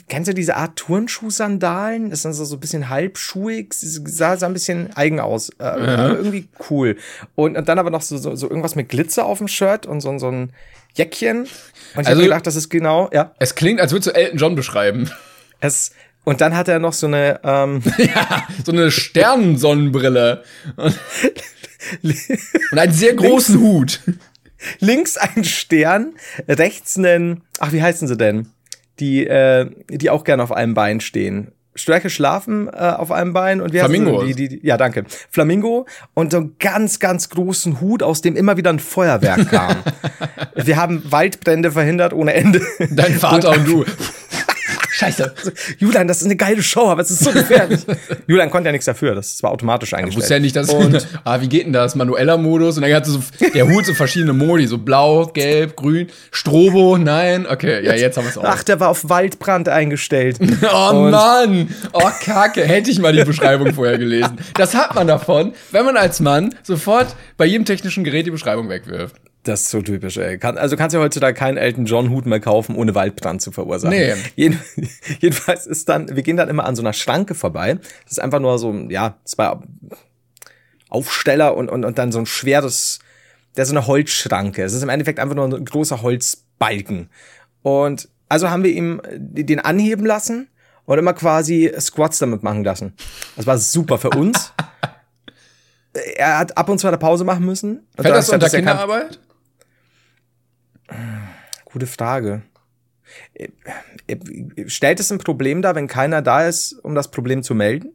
Kennst 0.08 0.28
du 0.28 0.34
diese 0.34 0.56
Art 0.56 0.76
Turnschuhsandalen? 0.76 2.10
Das 2.10 2.22
sind 2.22 2.34
so, 2.34 2.44
so 2.44 2.56
ein 2.56 2.60
bisschen 2.60 2.88
halbschuhig, 2.88 3.72
sah, 3.72 4.36
sah 4.36 4.46
ein 4.46 4.52
bisschen 4.52 4.94
eigen 4.96 5.18
aus. 5.20 5.50
Äh, 5.58 5.64
aber 5.64 6.16
irgendwie 6.18 6.48
cool. 6.70 6.96
Und, 7.34 7.56
und 7.56 7.68
dann 7.68 7.78
aber 7.78 7.90
noch 7.90 8.02
so, 8.02 8.16
so, 8.16 8.36
so 8.36 8.48
irgendwas 8.48 8.76
mit 8.76 8.88
Glitzer 8.88 9.24
auf 9.24 9.38
dem 9.38 9.48
Shirt 9.48 9.86
und 9.86 10.00
so, 10.00 10.16
so 10.18 10.28
ein 10.30 10.52
Jäckchen. 10.94 11.40
Und 11.40 11.48
ich 11.48 11.98
Also- 11.98 12.10
habe 12.10 12.22
gedacht, 12.22 12.46
das 12.46 12.54
ist 12.56 12.68
genau, 12.68 13.10
ja. 13.12 13.34
Es 13.38 13.54
klingt, 13.54 13.80
als 13.80 13.92
würdest 13.92 14.08
du 14.08 14.14
Elton 14.14 14.38
John 14.38 14.54
beschreiben. 14.54 15.10
Es, 15.60 15.90
und 16.24 16.40
dann 16.40 16.56
hat 16.56 16.68
er 16.68 16.78
noch 16.78 16.92
so 16.92 17.08
eine, 17.08 17.40
ähm, 17.42 17.82
ja, 17.98 18.46
so 18.64 18.70
eine 18.72 18.90
Sternensonnenbrille. 18.92 20.44
Und, 20.76 20.98
und 22.70 22.78
einen 22.78 22.92
sehr 22.92 23.14
großen 23.14 23.58
Hut. 23.60 24.00
links 24.78 25.16
ein 25.16 25.42
Stern, 25.44 26.14
rechts 26.48 26.96
einen, 26.96 27.42
ach, 27.58 27.72
wie 27.72 27.82
heißen 27.82 28.06
sie 28.06 28.16
denn? 28.16 28.48
Die, 29.00 29.26
äh, 29.26 29.70
die 29.88 30.10
auch 30.10 30.24
gerne 30.24 30.42
auf 30.42 30.52
einem 30.52 30.74
Bein 30.74 31.00
stehen. 31.00 31.52
Stärke 31.74 32.10
schlafen 32.10 32.68
äh, 32.68 32.72
auf 32.72 33.10
einem 33.10 33.32
Bein 33.32 33.60
und 33.62 33.72
wir 33.72 33.80
Flamingos. 33.80 34.26
Die, 34.26 34.34
die, 34.34 34.48
die, 34.48 34.66
ja, 34.66 34.76
danke. 34.76 35.04
Flamingo 35.30 35.86
und 36.12 36.32
so 36.32 36.38
einen 36.38 36.56
ganz, 36.58 36.98
ganz 36.98 37.30
großen 37.30 37.80
Hut, 37.80 38.02
aus 38.02 38.20
dem 38.20 38.36
immer 38.36 38.56
wieder 38.58 38.70
ein 38.70 38.78
Feuerwerk 38.78 39.48
kam. 39.48 39.76
wir 40.54 40.76
haben 40.76 41.02
Waldbrände 41.10 41.72
verhindert 41.72 42.12
ohne 42.12 42.34
Ende. 42.34 42.60
Dein 42.90 43.14
Vater 43.14 43.50
und 43.50 43.66
du. 43.66 43.84
Scheiße. 44.94 45.34
Julian, 45.78 46.06
das 46.06 46.18
ist 46.20 46.26
eine 46.26 46.36
geile 46.36 46.62
Show, 46.62 46.88
aber 46.90 47.00
es 47.00 47.10
ist 47.10 47.24
so 47.24 47.30
gefährlich. 47.32 47.80
Julian 48.26 48.50
konnte 48.50 48.68
ja 48.68 48.72
nichts 48.72 48.84
dafür, 48.84 49.14
das 49.14 49.42
war 49.42 49.50
automatisch 49.50 49.90
Ich 49.92 49.96
eingestellt. 49.96 50.22
wusste 50.22 50.34
ja 50.34 50.40
nicht, 50.40 50.54
dass. 50.54 50.68
Und 50.68 51.06
ah, 51.24 51.40
wie 51.40 51.48
geht 51.48 51.64
denn 51.64 51.72
das? 51.72 51.94
Manueller 51.94 52.36
Modus? 52.36 52.76
Und 52.76 52.82
dann 52.82 52.92
hat 52.92 53.06
so 53.06 53.18
der 53.54 53.66
Hut 53.68 53.86
so 53.86 53.94
verschiedene 53.94 54.34
Modi, 54.34 54.66
so 54.66 54.76
blau, 54.76 55.26
gelb, 55.26 55.76
grün, 55.76 56.08
Strobo, 56.30 56.98
nein. 56.98 57.46
Okay, 57.46 57.84
ja, 57.84 57.94
jetzt 57.94 58.18
haben 58.18 58.24
wir 58.24 58.30
es 58.30 58.36
auch. 58.38 58.44
ach, 58.44 58.62
der 58.64 58.80
war 58.80 58.88
auf 58.90 59.08
Waldbrand 59.08 59.68
eingestellt. 59.68 60.38
Oh 60.74 60.90
Und- 60.90 61.10
Mann! 61.10 61.68
Oh 61.92 62.10
Kacke, 62.20 62.62
hätte 62.64 62.90
ich 62.90 62.98
mal 63.00 63.12
die 63.12 63.24
Beschreibung 63.24 63.72
vorher 63.74 63.96
gelesen. 63.98 64.36
Das 64.54 64.74
hat 64.74 64.94
man 64.94 65.06
davon, 65.06 65.52
wenn 65.70 65.84
man 65.84 65.96
als 65.96 66.20
Mann 66.20 66.54
sofort 66.62 67.16
bei 67.36 67.46
jedem 67.46 67.64
technischen 67.64 68.04
Gerät 68.04 68.26
die 68.26 68.30
Beschreibung 68.30 68.68
wegwirft. 68.68 69.16
Das 69.44 69.62
ist 69.62 69.70
so 69.70 69.82
typisch, 69.82 70.18
ey. 70.18 70.38
Kann, 70.38 70.56
also 70.56 70.76
kannst 70.76 70.94
du 70.94 71.00
heutzutage 71.00 71.34
keinen 71.34 71.56
Elton 71.56 71.84
John 71.84 72.10
Hut 72.10 72.26
mehr 72.26 72.38
kaufen, 72.38 72.76
ohne 72.76 72.94
Waldbrand 72.94 73.42
zu 73.42 73.50
verursachen. 73.50 73.96
Nee. 73.96 74.14
Jeden, 74.36 74.60
jedenfalls 75.20 75.66
ist 75.66 75.88
dann, 75.88 76.14
wir 76.14 76.22
gehen 76.22 76.36
dann 76.36 76.48
immer 76.48 76.64
an 76.64 76.76
so 76.76 76.82
einer 76.82 76.92
Schranke 76.92 77.34
vorbei. 77.34 77.74
Das 78.04 78.12
ist 78.12 78.20
einfach 78.20 78.38
nur 78.38 78.58
so, 78.60 78.72
ja, 78.88 79.16
zwei 79.24 79.56
Aufsteller 80.88 81.56
und, 81.56 81.68
und, 81.68 81.84
und 81.84 81.98
dann 81.98 82.12
so 82.12 82.20
ein 82.20 82.26
schweres, 82.26 83.00
der 83.56 83.62
ist 83.62 83.70
so 83.70 83.74
eine 83.74 83.86
Holzschranke. 83.88 84.62
Es 84.62 84.74
ist 84.74 84.82
im 84.82 84.88
Endeffekt 84.88 85.18
einfach 85.18 85.34
nur 85.34 85.46
ein 85.46 85.64
großer 85.64 86.02
Holzbalken. 86.02 87.10
Und 87.62 88.08
also 88.28 88.48
haben 88.48 88.62
wir 88.62 88.70
ihm 88.70 89.02
den 89.10 89.58
anheben 89.58 90.06
lassen 90.06 90.48
und 90.84 90.98
immer 90.98 91.14
quasi 91.14 91.72
Squats 91.80 92.18
damit 92.18 92.44
machen 92.44 92.62
lassen. 92.62 92.94
Das 93.36 93.46
war 93.46 93.58
super 93.58 93.98
für 93.98 94.10
uns. 94.10 94.52
er 96.16 96.38
hat 96.38 96.56
ab 96.56 96.68
und 96.68 96.78
zu 96.78 96.86
eine 96.86 96.98
Pause 96.98 97.24
machen 97.24 97.44
müssen. 97.44 97.88
Fällt 97.96 98.14
das 98.14 98.28
unter 98.30 98.46
er 98.46 98.52
Kinderarbeit? 98.52 99.18
Gute 101.64 101.86
Frage. 101.86 102.42
Äh, 103.34 103.48
äh, 104.06 104.68
Stellt 104.68 105.00
es 105.00 105.10
ein 105.10 105.18
Problem 105.18 105.62
dar, 105.62 105.74
wenn 105.74 105.86
keiner 105.86 106.22
da 106.22 106.46
ist, 106.46 106.72
um 106.82 106.94
das 106.94 107.10
Problem 107.10 107.42
zu 107.42 107.54
melden? 107.54 107.92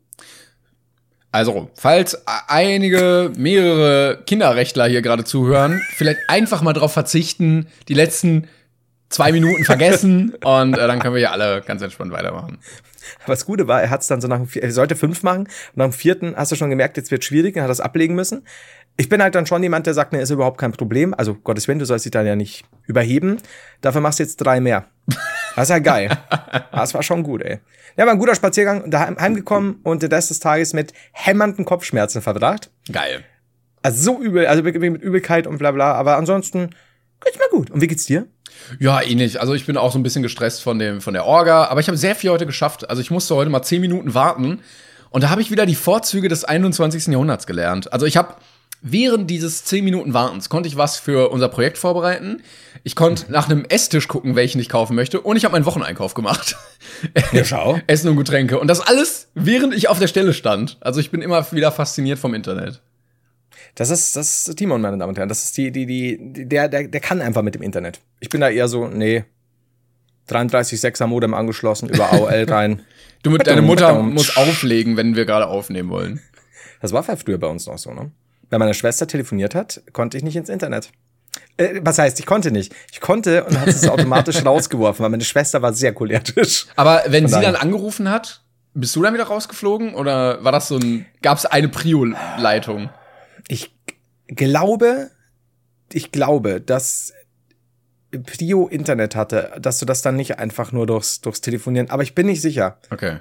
Also, 1.31 1.69
falls 1.75 2.25
einige, 2.47 3.31
mehrere 3.37 4.23
Kinderrechtler 4.25 4.87
hier 4.87 5.01
gerade 5.01 5.23
zuhören, 5.23 5.81
vielleicht 5.95 6.21
einfach 6.29 6.61
mal 6.61 6.73
drauf 6.73 6.93
verzichten, 6.93 7.67
die 7.89 7.93
letzten 7.93 8.47
zwei 9.09 9.31
Minuten 9.31 9.63
vergessen 9.63 10.33
und 10.43 10.73
äh, 10.77 10.87
dann 10.87 10.99
können 10.99 11.15
wir 11.15 11.21
ja 11.21 11.31
alle 11.31 11.61
ganz 11.61 11.81
entspannt 11.81 12.11
weitermachen. 12.11 12.59
Aber 13.23 13.33
das 13.33 13.45
Gute 13.45 13.67
war, 13.67 13.81
er 13.81 13.89
hat 13.89 14.01
es 14.01 14.07
dann 14.07 14.19
so 14.19 14.27
nach 14.27 14.37
dem 14.37 14.47
vier- 14.47 14.63
er 14.63 14.71
sollte 14.71 14.95
fünf 14.95 15.23
machen 15.23 15.41
und 15.43 15.49
nach 15.77 15.85
dem 15.85 15.93
vierten 15.93 16.35
hast 16.35 16.51
du 16.51 16.55
schon 16.55 16.69
gemerkt, 16.69 16.97
jetzt 16.97 17.09
wird 17.11 17.23
schwierig 17.23 17.55
und 17.55 17.61
hat 17.61 17.69
das 17.69 17.79
ablegen 17.79 18.15
müssen. 18.15 18.45
Ich 18.99 19.09
bin 19.09 19.21
halt 19.21 19.35
dann 19.35 19.45
schon 19.45 19.61
jemand, 19.61 19.85
der 19.85 19.93
sagt, 19.93 20.11
ne, 20.11 20.19
ist 20.19 20.31
überhaupt 20.31 20.57
kein 20.59 20.71
Problem. 20.71 21.13
Also 21.13 21.35
Gottes 21.35 21.67
Willen, 21.67 21.77
du 21.79 21.85
sollst 21.85 22.03
dich 22.05 22.11
dann 22.11 22.25
ja 22.25 22.35
nicht 22.35 22.65
überheben. 22.87 23.37
Dafür 23.81 24.01
machst 24.01 24.17
du 24.19 24.23
jetzt 24.23 24.37
drei 24.37 24.59
mehr. 24.59 24.85
Das 25.55 25.65
ist 25.65 25.69
ja 25.69 25.79
geil. 25.79 26.09
Das 26.71 26.93
war 26.95 27.03
schon 27.03 27.21
gut, 27.23 27.43
ey. 27.43 27.59
Ja, 27.95 28.05
war 28.05 28.13
ein 28.13 28.19
guter 28.19 28.33
Spaziergang, 28.35 28.89
daheim 28.89 29.17
heimgekommen 29.19 29.79
und 29.83 30.01
den 30.03 30.11
Rest 30.11 30.31
des 30.31 30.39
Tages 30.39 30.73
mit 30.73 30.93
hämmernden 31.13 31.63
Kopfschmerzen 31.63 32.21
verbracht. 32.23 32.71
Geil. 32.91 33.23
Also 33.83 34.01
so 34.15 34.21
übel, 34.21 34.47
also 34.47 34.65
wirklich 34.65 34.91
mit 34.91 35.01
Übelkeit 35.01 35.45
und 35.47 35.59
bla 35.59 35.71
bla. 35.71 35.93
Aber 35.93 36.17
ansonsten 36.17 36.71
geht's 37.23 37.37
mir 37.37 37.49
gut. 37.51 37.69
Und 37.69 37.81
wie 37.81 37.87
geht's 37.87 38.05
dir? 38.05 38.27
Ja, 38.79 39.01
ähnlich. 39.01 39.39
Also 39.39 39.53
ich 39.53 39.65
bin 39.65 39.77
auch 39.77 39.91
so 39.91 39.99
ein 39.99 40.03
bisschen 40.03 40.23
gestresst 40.23 40.61
von 40.61 40.79
dem 40.79 41.01
von 41.01 41.13
der 41.13 41.25
Orga, 41.25 41.65
aber 41.65 41.79
ich 41.79 41.87
habe 41.87 41.97
sehr 41.97 42.15
viel 42.15 42.29
heute 42.29 42.45
geschafft. 42.45 42.89
Also 42.89 43.01
ich 43.01 43.11
musste 43.11 43.35
heute 43.35 43.49
mal 43.49 43.63
zehn 43.63 43.81
Minuten 43.81 44.13
warten 44.13 44.59
und 45.09 45.23
da 45.23 45.29
habe 45.29 45.41
ich 45.41 45.51
wieder 45.51 45.65
die 45.65 45.75
Vorzüge 45.75 46.27
des 46.29 46.43
21. 46.43 47.07
Jahrhunderts 47.07 47.47
gelernt. 47.47 47.91
Also 47.93 48.05
ich 48.05 48.17
habe 48.17 48.35
während 48.81 49.29
dieses 49.29 49.63
zehn 49.63 49.83
Minuten 49.83 50.13
Wartens 50.13 50.49
konnte 50.49 50.67
ich 50.67 50.77
was 50.77 50.97
für 50.97 51.29
unser 51.29 51.49
Projekt 51.49 51.77
vorbereiten. 51.77 52.41
Ich 52.83 52.95
konnte 52.95 53.31
nach 53.31 53.49
einem 53.49 53.65
Esstisch 53.65 54.07
gucken, 54.07 54.35
welchen 54.35 54.59
ich 54.59 54.69
kaufen 54.69 54.95
möchte 54.95 55.21
und 55.21 55.35
ich 55.35 55.45
habe 55.45 55.53
meinen 55.53 55.65
Wocheneinkauf 55.65 56.13
gemacht. 56.13 56.55
Ja, 57.31 57.43
schau. 57.43 57.79
Essen 57.85 58.09
und 58.09 58.15
Getränke 58.15 58.59
und 58.59 58.67
das 58.67 58.79
alles 58.79 59.27
während 59.35 59.73
ich 59.73 59.89
auf 59.89 59.99
der 59.99 60.07
Stelle 60.07 60.33
stand. 60.33 60.77
Also 60.79 60.99
ich 60.99 61.11
bin 61.11 61.21
immer 61.21 61.51
wieder 61.51 61.71
fasziniert 61.71 62.17
vom 62.17 62.33
Internet. 62.33 62.81
Das 63.77 63.91
ist, 63.91 64.15
das 64.15 64.47
ist 64.47 64.57
Timon, 64.57 64.81
meine 64.81 64.97
Damen 64.97 65.09
und 65.09 65.17
Herren. 65.19 65.29
Das 65.29 65.43
ist 65.43 65.55
die, 65.55 65.71
die, 65.71 65.85
die, 65.85 66.47
der, 66.47 66.67
der, 66.67 66.87
der 66.87 66.99
kann 66.99 67.21
einfach 67.21 67.43
mit 67.43 67.53
dem 67.53 67.61
Internet. 67.61 68.01
Ich 68.19 68.29
bin 68.29 68.41
da 68.41 68.49
eher 68.49 68.67
so, 68.67 68.87
nee. 68.87 69.23
33,6er 70.27 71.05
Modem 71.05 71.35
angeschlossen, 71.35 71.87
über 71.87 72.11
AOL 72.11 72.45
rein. 72.49 72.81
Du 73.21 73.29
mit 73.29 73.45
deine 73.45 73.61
Mutter 73.61 73.89
Verdammt. 73.89 74.15
muss 74.15 74.35
auflegen, 74.35 74.97
wenn 74.97 75.15
wir 75.15 75.25
gerade 75.25 75.45
aufnehmen 75.45 75.89
wollen. 75.89 76.19
Das 76.81 76.91
war 76.91 77.03
früher 77.03 77.37
bei 77.37 77.47
uns 77.47 77.67
noch 77.67 77.77
so, 77.77 77.93
ne? 77.93 78.11
Wenn 78.49 78.59
meine 78.59 78.73
Schwester 78.73 79.05
telefoniert 79.07 79.53
hat, 79.53 79.83
konnte 79.93 80.17
ich 80.17 80.23
nicht 80.23 80.35
ins 80.35 80.49
Internet. 80.49 80.89
Äh, 81.57 81.81
was 81.83 81.99
heißt, 81.99 82.19
ich 82.19 82.25
konnte 82.25 82.49
nicht. 82.49 82.73
Ich 82.91 82.99
konnte 82.99 83.43
und 83.43 83.59
hat 83.59 83.67
es 83.67 83.87
automatisch 83.87 84.43
rausgeworfen, 84.45 85.03
weil 85.03 85.11
meine 85.11 85.23
Schwester 85.23 85.61
war 85.61 85.73
sehr 85.73 85.93
cholerisch. 85.93 86.65
Aber 86.75 87.03
wenn 87.07 87.25
Von 87.25 87.29
sie 87.29 87.35
daher. 87.35 87.51
dann 87.51 87.61
angerufen 87.61 88.09
hat, 88.09 88.41
bist 88.73 88.95
du 88.95 89.03
dann 89.03 89.13
wieder 89.13 89.25
rausgeflogen 89.25 89.93
oder 89.93 90.43
war 90.43 90.51
das 90.51 90.67
so 90.67 90.77
ein 90.77 91.05
gab 91.21 91.37
es 91.37 91.45
eine 91.45 91.69
Prio-Leitung? 91.69 92.89
Ich 93.47 93.75
glaube, 94.27 95.11
ich 95.91 96.11
glaube, 96.11 96.61
dass 96.61 97.13
Prio 98.25 98.67
Internet 98.67 99.15
hatte, 99.15 99.51
dass 99.59 99.79
du 99.79 99.85
das 99.85 100.01
dann 100.01 100.15
nicht 100.15 100.39
einfach 100.39 100.71
nur 100.71 100.85
durchs, 100.87 101.21
durchs 101.21 101.41
Telefonieren, 101.41 101.89
aber 101.89 102.03
ich 102.03 102.15
bin 102.15 102.25
nicht 102.27 102.41
sicher. 102.41 102.79
Okay. 102.89 103.17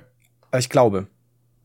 Aber 0.51 0.59
ich 0.59 0.69
glaube. 0.69 1.09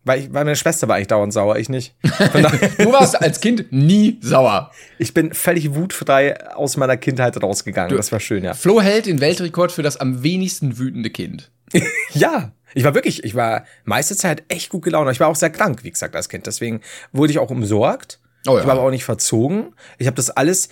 Weil, 0.04 0.20
ich, 0.20 0.34
weil 0.34 0.46
meine 0.46 0.56
Schwester 0.56 0.88
war 0.88 0.96
eigentlich 0.96 1.10
dauernd 1.10 1.32
sauer, 1.32 1.58
ich 1.58 1.70
nicht. 1.70 1.96
Du 2.04 2.92
warst 2.92 3.22
als 3.22 3.40
Kind 3.40 3.72
nie 3.72 4.18
sauer. 4.22 4.72
ich 4.98 5.14
bin 5.14 5.32
völlig 5.34 5.76
wutfrei 5.76 6.56
aus 6.56 6.76
meiner 6.76 6.98
Kindheit 6.98 7.42
rausgegangen. 7.42 7.96
das 7.96 8.12
war 8.12 8.20
schön, 8.20 8.44
ja. 8.44 8.56
Flo 8.56 8.82
hält 8.82 9.06
den 9.06 9.22
Weltrekord 9.22 9.72
für 9.72 9.84
das 9.84 9.98
am 9.98 10.24
wenigsten 10.24 10.80
wütende 10.80 11.10
Kind. 11.12 11.52
Ja, 12.14 12.52
Ich 12.74 12.84
war 12.84 12.96
wirklich, 12.96 13.24
ich 13.24 13.36
war 13.36 13.64
meiste 13.84 14.16
Zeit 14.16 14.44
echt 14.48 14.70
gut 14.70 14.84
gelaunt. 14.84 15.10
Ich 15.12 15.20
war 15.20 15.28
auch 15.28 15.36
sehr 15.36 15.50
krank, 15.52 15.84
wie 15.84 15.92
gesagt, 15.92 16.16
als 16.16 16.30
Kind. 16.30 16.48
Deswegen 16.48 16.82
wurde 17.12 17.32
ich 17.32 17.40
auch 17.40 17.52
umsorgt. 17.52 18.20
Oh 18.48 18.54
ja. 18.56 18.62
Ich 18.62 18.66
war 18.66 18.74
aber 18.74 18.84
auch 18.84 18.90
nicht 18.92 19.06
verzogen. 19.06 19.74
Ich 19.98 20.08
habe 20.08 20.16
das 20.16 20.30
alles, 20.30 20.70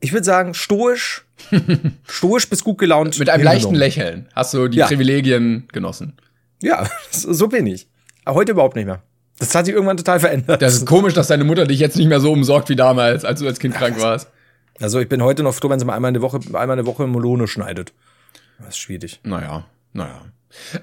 ich 0.00 0.12
würde 0.12 0.24
sagen, 0.24 0.54
stoisch, 0.54 1.24
stoisch 2.08 2.48
bis 2.48 2.64
gut 2.64 2.78
gelaunt. 2.78 3.18
Mit 3.18 3.28
einem 3.30 3.44
leichten. 3.44 3.74
Lächeln 3.74 4.28
hast 4.34 4.54
du 4.54 4.68
die 4.68 4.78
Ja. 4.78 4.86
Privilegien 4.86 5.68
genossen. 5.72 6.16
Ja, 6.62 6.88
so 7.10 7.48
bin 7.48 7.66
ich. 7.66 7.88
Aber 8.24 8.36
heute 8.36 8.52
überhaupt 8.52 8.76
nicht 8.76 8.86
mehr. 8.86 9.02
Das 9.38 9.54
hat 9.54 9.64
sich 9.66 9.74
irgendwann 9.74 9.96
total 9.96 10.20
verändert. 10.20 10.62
Das 10.62 10.74
ist 10.74 10.86
komisch, 10.86 11.14
dass 11.14 11.26
deine 11.28 11.42
Mutter 11.44 11.66
dich 11.66 11.80
jetzt 11.80 11.96
nicht 11.96 12.06
mehr 12.08 12.20
so 12.20 12.30
umsorgt 12.30 12.68
wie 12.68 12.76
damals, 12.76 13.24
als 13.24 13.40
du 13.40 13.46
als 13.46 13.58
Kind 13.58 13.74
krank 13.74 14.00
warst. 14.00 14.28
also 14.78 15.00
ich 15.00 15.08
bin 15.08 15.22
heute 15.22 15.42
noch 15.42 15.54
froh, 15.54 15.68
wenn 15.70 15.80
sie 15.80 15.84
mal 15.84 15.94
einmal 15.96 16.10
in 16.10 16.14
der 16.14 16.22
Woche, 16.22 16.38
einmal 16.52 16.78
in 16.78 16.84
der 16.84 16.86
Woche 16.86 17.06
Melone 17.08 17.48
schneidet. 17.48 17.92
Das 18.58 18.68
ist 18.70 18.78
schwierig. 18.78 19.20
Naja, 19.24 19.64
naja. 19.92 20.20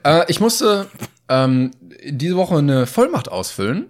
Äh, 0.03 0.25
ich 0.27 0.39
musste 0.41 0.87
ähm, 1.29 1.71
diese 2.05 2.35
Woche 2.35 2.57
eine 2.57 2.85
Vollmacht 2.85 3.29
ausfüllen. 3.31 3.85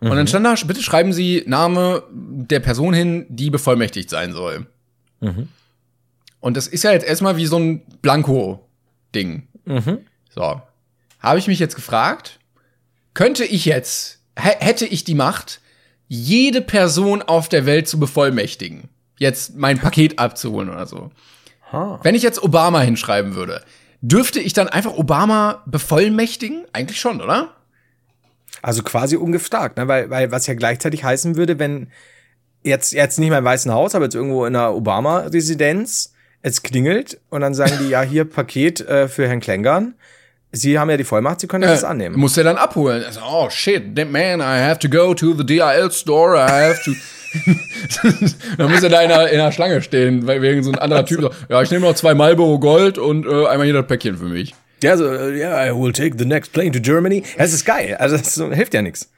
Und 0.00 0.10
dann 0.10 0.26
stand 0.28 0.46
da, 0.46 0.54
bitte 0.66 0.82
schreiben 0.82 1.12
Sie 1.12 1.42
Name 1.46 2.04
der 2.12 2.60
Person 2.60 2.94
hin, 2.94 3.26
die 3.28 3.50
bevollmächtigt 3.50 4.08
sein 4.10 4.32
soll. 4.32 4.66
Und 6.40 6.56
das 6.56 6.68
ist 6.68 6.84
ja 6.84 6.92
jetzt 6.92 7.06
erstmal 7.06 7.36
wie 7.36 7.46
so 7.46 7.58
ein 7.58 7.82
Blanko-Ding. 8.02 9.48
So. 10.34 10.62
Habe 11.20 11.38
ich 11.38 11.48
mich 11.48 11.58
jetzt 11.58 11.74
gefragt, 11.74 12.38
könnte 13.14 13.44
ich 13.44 13.64
jetzt, 13.64 14.20
hä- 14.38 14.56
hätte 14.60 14.86
ich 14.86 15.02
die 15.04 15.16
Macht, 15.16 15.60
jede 16.06 16.62
Person 16.62 17.20
auf 17.22 17.48
der 17.48 17.66
Welt 17.66 17.88
zu 17.88 17.98
bevollmächtigen? 17.98 18.88
Jetzt 19.18 19.56
mein 19.56 19.78
Paket 19.80 20.20
abzuholen 20.20 20.70
oder 20.70 20.86
so. 20.86 21.10
Ha. 21.72 21.98
Wenn 22.04 22.14
ich 22.14 22.22
jetzt 22.22 22.40
Obama 22.42 22.80
hinschreiben 22.80 23.34
würde, 23.34 23.62
dürfte 24.00 24.38
ich 24.38 24.52
dann 24.52 24.68
einfach 24.68 24.92
Obama 24.92 25.62
bevollmächtigen? 25.66 26.64
Eigentlich 26.72 27.00
schon, 27.00 27.20
oder? 27.20 27.52
Also 28.62 28.82
quasi 28.82 29.16
ungefragt, 29.16 29.76
ne? 29.76 29.88
weil, 29.88 30.10
weil 30.10 30.32
was 30.32 30.46
ja 30.46 30.54
gleichzeitig 30.54 31.04
heißen 31.04 31.36
würde, 31.36 31.58
wenn 31.58 31.88
jetzt, 32.62 32.92
jetzt 32.92 33.18
nicht 33.18 33.30
mehr 33.30 33.38
im 33.38 33.44
Weißen 33.44 33.72
Haus, 33.72 33.94
aber 33.94 34.06
jetzt 34.06 34.14
irgendwo 34.14 34.44
in 34.46 34.56
einer 34.56 34.74
Obama-Residenz, 34.74 36.12
es 36.42 36.62
klingelt 36.62 37.20
und 37.30 37.40
dann 37.40 37.54
sagen 37.54 37.78
die, 37.80 37.88
ja, 37.88 38.02
hier 38.02 38.24
Paket 38.24 38.80
äh, 38.80 39.08
für 39.08 39.26
Herrn 39.28 39.40
Klengern. 39.40 39.94
Sie 40.50 40.78
haben 40.78 40.88
ja 40.88 40.96
die 40.96 41.04
Vollmacht, 41.04 41.40
Sie 41.40 41.46
können 41.46 41.68
das 41.68 41.84
annehmen. 41.84 42.18
Muss 42.18 42.36
er 42.38 42.44
dann 42.44 42.56
abholen. 42.56 43.04
Also, 43.04 43.20
oh 43.22 43.50
shit, 43.50 43.94
man, 44.10 44.40
I 44.40 44.62
have 44.62 44.78
to 44.78 44.88
go 44.88 45.12
to 45.12 45.34
the 45.34 45.44
DRL 45.44 45.90
store, 45.90 46.36
I 46.36 46.70
have 46.70 46.80
to. 46.84 46.92
dann 48.56 48.70
muss 48.70 48.82
er 48.82 48.88
da 48.88 49.02
in 49.02 49.10
einer, 49.10 49.28
in 49.28 49.40
einer 49.40 49.52
Schlange 49.52 49.82
stehen, 49.82 50.26
weil 50.26 50.40
wegen 50.40 50.62
so 50.62 50.70
ein 50.72 50.78
anderer 50.78 51.04
Typ 51.04 51.20
so, 51.20 51.30
ja, 51.50 51.60
ich 51.60 51.70
nehme 51.70 51.86
noch 51.86 51.94
zwei 51.94 52.14
Marlboro 52.14 52.58
Gold 52.58 52.96
und 52.96 53.26
äh, 53.26 53.46
einmal 53.46 53.64
hier 53.66 53.74
das 53.74 53.86
Päckchen 53.86 54.16
für 54.16 54.24
mich. 54.24 54.54
Ja, 54.82 54.96
so, 54.96 55.06
äh, 55.06 55.38
ja, 55.38 55.66
I 55.66 55.74
will 55.74 55.92
take 55.92 56.16
the 56.18 56.24
next 56.24 56.52
plane 56.52 56.70
to 56.72 56.80
Germany. 56.80 57.22
Das 57.36 57.52
ist 57.52 57.64
geil. 57.64 57.96
Also 57.98 58.16
das 58.16 58.34
hilft 58.34 58.74
ja 58.74 58.82
nichts. 58.82 59.10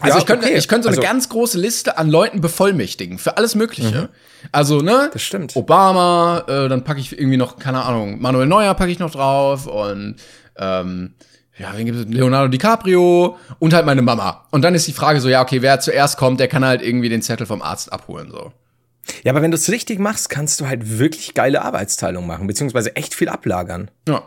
Also 0.00 0.14
Ja, 0.16 0.20
ich 0.20 0.26
könnte, 0.26 0.46
okay. 0.46 0.56
ich 0.56 0.68
könnte 0.68 0.84
so 0.84 0.88
eine 0.90 0.98
Also- 0.98 1.08
ganz 1.08 1.28
große 1.28 1.58
Liste 1.58 1.98
an 1.98 2.08
Leuten 2.08 2.40
bevollmächtigen 2.40 3.18
für 3.18 3.36
alles 3.36 3.54
Mögliche. 3.56 4.10
Also 4.52 4.80
ne, 4.80 5.10
Das 5.12 5.22
stimmt. 5.22 5.56
Obama, 5.56 6.44
äh, 6.46 6.68
dann 6.68 6.84
packe 6.84 7.00
ich 7.00 7.18
irgendwie 7.18 7.36
noch 7.36 7.58
keine 7.58 7.82
Ahnung, 7.82 8.20
Manuel 8.20 8.46
Neuer 8.46 8.74
packe 8.74 8.92
ich 8.92 9.00
noch 9.00 9.10
drauf 9.10 9.66
und 9.66 10.14
ähm, 10.56 11.14
ja, 11.58 11.72
wen 11.74 11.86
gibt 11.86 11.98
es? 11.98 12.04
Leonardo 12.06 12.46
DiCaprio 12.48 13.36
und 13.58 13.74
halt 13.74 13.84
meine 13.86 14.02
Mama. 14.02 14.46
Und 14.52 14.62
dann 14.62 14.76
ist 14.76 14.86
die 14.86 14.92
Frage 14.92 15.20
so, 15.20 15.28
ja 15.28 15.42
okay, 15.42 15.62
wer 15.62 15.80
zuerst 15.80 16.16
kommt, 16.16 16.38
der 16.38 16.46
kann 16.46 16.64
halt 16.64 16.80
irgendwie 16.82 17.08
den 17.08 17.20
Zettel 17.22 17.46
vom 17.46 17.60
Arzt 17.62 17.92
abholen 17.92 18.30
so. 18.30 18.52
Ja, 19.24 19.32
aber 19.32 19.42
wenn 19.42 19.50
du 19.50 19.56
es 19.56 19.68
richtig 19.68 19.98
machst, 19.98 20.28
kannst 20.30 20.60
du 20.60 20.68
halt 20.68 20.98
wirklich 21.00 21.34
geile 21.34 21.62
Arbeitsteilung 21.62 22.24
machen, 22.26 22.46
beziehungsweise 22.46 22.94
echt 22.94 23.14
viel 23.14 23.28
ablagern. 23.28 23.90
Ja. 24.08 24.22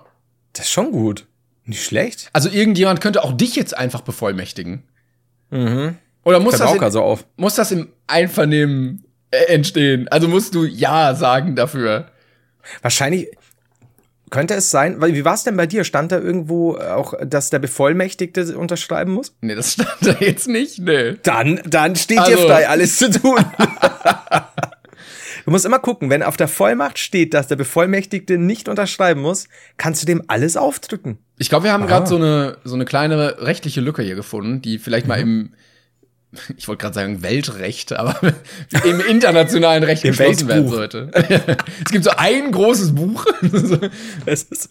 Das 0.54 0.66
ist 0.66 0.72
schon 0.72 0.92
gut. 0.92 1.28
Nicht 1.66 1.84
schlecht. 1.84 2.30
Also 2.34 2.50
irgendjemand 2.50 3.02
könnte 3.02 3.24
auch 3.24 3.34
dich 3.34 3.56
jetzt 3.56 3.78
einfach 3.78 4.02
bevollmächtigen. 4.02 4.84
Oder 5.52 6.40
muss 6.40 6.58
das, 6.58 6.74
in, 6.74 6.92
so 6.92 7.02
auf. 7.02 7.26
muss 7.36 7.56
das 7.56 7.72
im 7.72 7.90
Einvernehmen 8.08 9.04
äh, 9.32 9.54
entstehen? 9.54 10.08
Also 10.08 10.28
musst 10.28 10.56
du 10.56 10.64
ja 10.66 11.14
sagen 11.16 11.56
dafür. 11.56 12.10
Wahrscheinlich 12.82 13.30
könnte 14.30 14.54
es 14.54 14.72
sein, 14.72 15.02
weil 15.02 15.14
wie 15.14 15.26
war 15.26 15.34
es 15.34 15.44
denn 15.44 15.58
bei 15.58 15.68
dir? 15.68 15.84
Stand 15.84 16.12
da 16.14 16.20
irgendwo 16.20 16.78
auch, 16.78 17.14
dass 17.22 17.50
der 17.50 17.60
Bevollmächtigte 17.60 18.58
unterschreiben 18.58 19.12
muss? 19.12 19.36
Nee, 19.42 19.56
das 19.56 19.74
stand 19.74 19.90
da 20.02 20.16
jetzt 20.20 20.48
nicht, 20.48 20.80
nee. 20.80 21.16
Dann, 21.24 21.62
dann 21.66 21.96
steht 21.98 22.20
Also- 22.20 22.38
dir 22.38 22.48
frei, 22.48 22.70
alles 22.70 22.98
zu 22.98 23.12
tun. 23.12 23.40
du 25.46 25.52
musst 25.52 25.66
immer 25.66 25.80
gucken, 25.80 26.10
wenn 26.10 26.24
auf 26.24 26.38
der 26.38 26.48
Vollmacht 26.48 27.00
steht, 27.00 27.34
dass 27.34 27.48
der 27.48 27.56
Bevollmächtigte 27.56 28.38
nicht 28.38 28.70
unterschreiben 28.70 29.22
muss, 29.22 29.48
kannst 29.78 30.02
du 30.02 30.06
dem 30.06 30.24
alles 30.28 30.58
aufdrücken. 30.58 31.18
Ich 31.38 31.50
glaube, 31.50 31.66
wir 31.66 31.74
haben 31.74 31.88
gerade 31.88 32.08
so 32.08 32.16
eine, 32.16 32.58
so 32.64 32.76
eine 32.76 32.86
kleine 32.86 33.42
rechtliche 33.42 33.82
Lücke 33.82 34.04
hier 34.04 34.16
gefunden, 34.16 34.62
die 34.62 34.78
vielleicht 34.80 35.08
mal 35.08 35.20
im, 35.20 35.54
ich 36.58 36.68
wollte 36.68 36.82
gerade 36.82 36.96
sagen 36.96 37.24
Weltrecht, 37.24 37.94
aber 37.94 38.16
im 38.86 39.00
internationalen 39.02 39.84
Recht 39.84 40.04
Im 40.04 40.12
geschlossen 40.12 40.48
werden 40.48 40.72
Weltbuch. 40.72 40.76
sollte. 40.76 41.12
es 41.86 41.92
gibt 41.92 42.04
so 42.04 42.12
ein 42.16 42.52
großes 42.52 42.94
Buch. 42.94 43.26
Das 44.26 44.44
ist, 44.44 44.70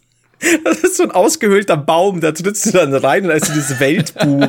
das 0.64 0.78
ist 0.78 0.96
so 0.96 1.02
ein 1.02 1.10
ausgehöhlter 1.10 1.76
Baum, 1.76 2.20
da 2.20 2.32
trittst 2.32 2.66
du 2.66 2.70
dann 2.70 2.94
rein 2.94 3.24
und 3.24 3.28
da 3.28 3.34
ist 3.34 3.46
so 3.46 3.52
dieses 3.52 3.78
Weltbuch. 3.78 4.48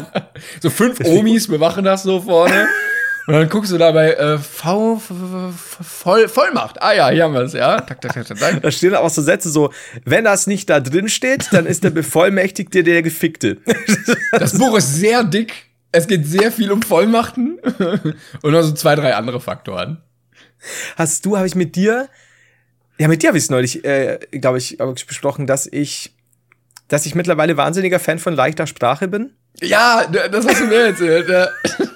so 0.61 0.69
fünf 0.69 1.01
Omis 1.03 1.47
bewachen 1.47 1.83
das 1.83 2.03
so 2.03 2.21
vorne. 2.21 2.67
Und 3.27 3.33
dann 3.33 3.49
guckst 3.49 3.71
du 3.71 3.77
dabei 3.77 4.13
äh, 4.13 4.37
V, 4.37 4.99
Voll, 4.99 6.27
Vollmacht. 6.27 6.81
Ah 6.81 6.93
ja, 6.93 7.09
hier 7.09 7.23
haben 7.23 7.33
wir 7.33 7.41
es, 7.41 7.53
ja. 7.53 7.79
Tak, 7.81 8.01
tak, 8.01 8.13
tak, 8.13 8.39
tak. 8.39 8.61
Da 8.61 8.71
stehen 8.71 8.95
auch 8.95 9.09
so 9.09 9.21
Sätze 9.21 9.49
so, 9.49 9.71
wenn 10.05 10.23
das 10.23 10.47
nicht 10.47 10.69
da 10.69 10.79
drin 10.79 11.07
steht, 11.07 11.47
dann 11.51 11.65
ist 11.65 11.83
der 11.83 11.91
Bevollmächtigte 11.91 12.83
der 12.83 13.01
Gefickte. 13.01 13.57
Das 14.31 14.57
Buch 14.57 14.77
ist 14.77 14.95
sehr 14.95 15.23
dick. 15.23 15.67
Es 15.91 16.07
geht 16.07 16.25
sehr 16.25 16.51
viel 16.51 16.71
um 16.71 16.81
Vollmachten 16.81 17.59
und 18.41 18.51
noch 18.51 18.61
so 18.61 18.71
zwei, 18.73 18.95
drei 18.95 19.15
andere 19.15 19.41
Faktoren. 19.41 20.01
Hast 20.95 21.25
du, 21.25 21.37
habe 21.37 21.47
ich 21.47 21.55
mit 21.55 21.75
dir, 21.75 22.07
ja, 22.97 23.07
mit 23.07 23.23
dir 23.23 23.27
habe 23.27 23.37
ich 23.37 23.43
es 23.43 23.49
neulich, 23.49 23.83
äh, 23.83 24.19
glaube 24.31 24.57
ich 24.57 24.77
besprochen, 25.07 25.47
dass 25.47 25.67
ich, 25.67 26.15
dass 26.87 27.05
ich 27.05 27.15
mittlerweile 27.15 27.57
wahnsinniger 27.57 27.99
Fan 27.99 28.19
von 28.19 28.33
leichter 28.33 28.67
Sprache 28.67 29.07
bin. 29.07 29.31
Ja, 29.61 30.05
das 30.07 30.47
hast 30.47 30.59
du 30.61 30.65
mir 30.65 30.87
erzählt. 30.87 31.29
Ja. 31.29 31.47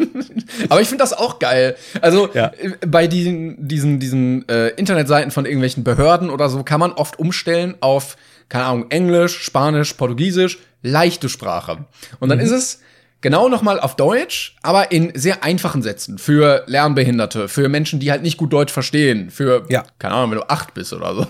Aber 0.70 0.82
ich 0.82 0.88
finde 0.88 1.04
das 1.04 1.14
auch 1.14 1.40
geil. 1.40 1.76
Also 2.02 2.30
Ja. 2.34 2.52
äh, 2.58 2.72
bei 2.86 3.08
diesen, 3.08 3.68
diesen, 3.68 4.00
diesen 4.00 4.48
äh, 4.48 4.70
Internetseiten 4.70 5.32
von 5.32 5.46
irgendwelchen 5.46 5.84
Behörden 5.84 6.30
oder 6.30 6.50
so 6.50 6.64
kann 6.64 6.80
man 6.80 6.92
oft 6.92 7.20
umstellen 7.20 7.76
auf, 7.82 8.18
keine 8.50 8.66
Ahnung, 8.66 8.86
Englisch, 8.90 9.40
Spanisch, 9.42 9.94
Portugiesisch, 9.94 10.60
leichte 10.84 11.30
Sprache. 11.30 11.86
Und 12.20 12.30
dann 12.30 12.40
ist 12.40 12.52
es 12.52 12.82
genau 13.26 13.50
nochmal 13.50 13.80
auf 13.80 13.96
Deutsch, 13.96 14.56
aber 14.62 14.92
in 14.92 15.12
sehr 15.16 15.44
einfachen 15.44 15.82
Sätzen 15.82 16.20
für 16.20 16.64
Lernbehinderte, 16.68 17.48
für 17.48 17.68
Menschen, 17.70 18.00
die 18.00 18.12
halt 18.12 18.22
nicht 18.22 18.38
gut 18.38 18.54
Deutsch 18.54 18.72
verstehen, 18.72 19.32
für, 19.32 19.66
Ja. 19.68 19.84
keine 19.98 20.14
Ahnung, 20.14 20.30
wenn 20.30 20.38
du 20.38 20.48
acht 20.48 20.76
bist 20.76 20.94
oder 20.94 21.16
so. 21.16 21.26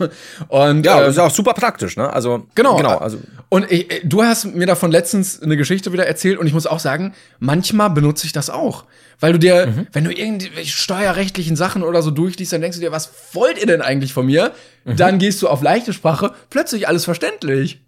Und 0.49 0.85
Ja, 0.85 1.01
äh, 1.05 1.09
ist 1.09 1.17
auch 1.17 1.31
super 1.31 1.53
praktisch, 1.53 1.95
ne? 1.95 2.11
Also, 2.11 2.47
Genau. 2.53 2.75
genau, 2.75 2.97
also, 2.97 3.17
Und 3.47 3.71
ich, 3.71 3.89
äh, 3.89 4.01
du 4.03 4.23
hast 4.23 4.43
mir 4.53 4.67
davon 4.67 4.91
letztens 4.91 5.41
eine 5.41 5.55
Geschichte 5.55 5.93
wieder 5.93 6.05
erzählt 6.05 6.37
und 6.37 6.47
ich 6.47 6.53
muss 6.53 6.67
auch 6.67 6.79
sagen, 6.79 7.13
manchmal 7.39 7.89
benutze 7.91 8.25
ich 8.25 8.33
das 8.33 8.49
auch. 8.49 8.83
Weil 9.21 9.31
du 9.31 9.39
dir, 9.39 9.67
Mhm. 9.67 9.87
wenn 9.93 10.03
du 10.03 10.11
irgendwelche 10.11 10.75
steuerrechtlichen 10.75 11.55
Sachen 11.55 11.81
oder 11.83 12.01
so 12.01 12.11
durchliest, 12.11 12.51
dann 12.51 12.59
denkst 12.59 12.77
du 12.77 12.81
dir, 12.81 12.91
was 12.91 13.09
wollt 13.31 13.57
ihr 13.57 13.67
denn 13.67 13.81
eigentlich 13.81 14.11
von 14.11 14.25
mir? 14.25 14.51
Mhm. 14.83 14.97
Dann 14.97 15.19
gehst 15.19 15.41
du 15.41 15.47
auf 15.47 15.61
leichte 15.61 15.93
Sprache, 15.93 16.33
plötzlich 16.49 16.89
alles 16.89 17.05
verständlich. 17.05 17.79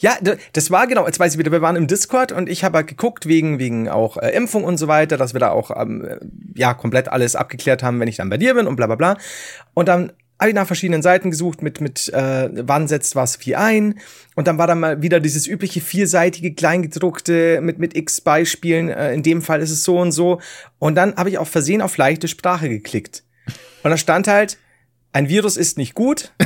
Ja, 0.00 0.16
das 0.52 0.70
war 0.70 0.86
genau, 0.86 1.06
jetzt 1.06 1.18
weiß 1.18 1.32
ich 1.32 1.38
wieder, 1.38 1.52
wir 1.52 1.62
waren 1.62 1.76
im 1.76 1.86
Discord 1.86 2.32
und 2.32 2.48
ich 2.48 2.64
habe 2.64 2.78
halt 2.78 2.86
geguckt, 2.86 3.26
wegen, 3.26 3.58
wegen 3.58 3.88
auch 3.88 4.16
äh, 4.16 4.30
Impfung 4.30 4.64
und 4.64 4.78
so 4.78 4.88
weiter, 4.88 5.16
dass 5.16 5.32
wir 5.34 5.40
da 5.40 5.50
auch 5.50 5.70
ähm, 5.76 6.04
äh, 6.04 6.18
ja 6.54 6.74
komplett 6.74 7.08
alles 7.08 7.36
abgeklärt 7.36 7.82
haben, 7.82 8.00
wenn 8.00 8.08
ich 8.08 8.16
dann 8.16 8.30
bei 8.30 8.36
dir 8.36 8.54
bin 8.54 8.66
und 8.66 8.76
bla 8.76 8.86
bla 8.86 8.96
bla. 8.96 9.16
Und 9.74 9.88
dann 9.88 10.12
habe 10.42 10.50
ich 10.50 10.54
nach 10.56 10.66
verschiedenen 10.66 11.02
Seiten 11.02 11.30
gesucht 11.30 11.62
mit, 11.62 11.80
mit 11.80 12.08
äh, 12.08 12.50
wann 12.52 12.88
setzt 12.88 13.14
was 13.14 13.46
wie 13.46 13.54
ein. 13.54 14.00
Und 14.34 14.48
dann 14.48 14.58
war 14.58 14.66
dann 14.66 14.80
mal 14.80 15.00
wieder 15.00 15.20
dieses 15.20 15.46
übliche 15.46 15.80
vierseitige 15.80 16.52
Kleingedruckte 16.52 17.60
mit, 17.60 17.78
mit 17.78 17.96
X-Beispielen. 17.96 18.88
Äh, 18.88 19.14
in 19.14 19.22
dem 19.22 19.40
Fall 19.40 19.60
ist 19.60 19.70
es 19.70 19.84
so 19.84 19.98
und 19.98 20.10
so. 20.10 20.40
Und 20.80 20.96
dann 20.96 21.14
habe 21.14 21.30
ich 21.30 21.38
auf 21.38 21.48
Versehen 21.48 21.80
auf 21.80 21.96
leichte 21.96 22.26
Sprache 22.26 22.68
geklickt. 22.68 23.22
Und 23.84 23.90
da 23.92 23.96
stand 23.96 24.26
halt, 24.26 24.58
ein 25.12 25.28
Virus 25.28 25.56
ist 25.56 25.78
nicht 25.78 25.94
gut. 25.94 26.32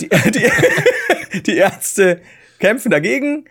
Die, 0.00 0.10
die, 0.10 1.40
die 1.40 1.56
Ärzte 1.56 2.20
kämpfen 2.58 2.90
dagegen. 2.90 3.46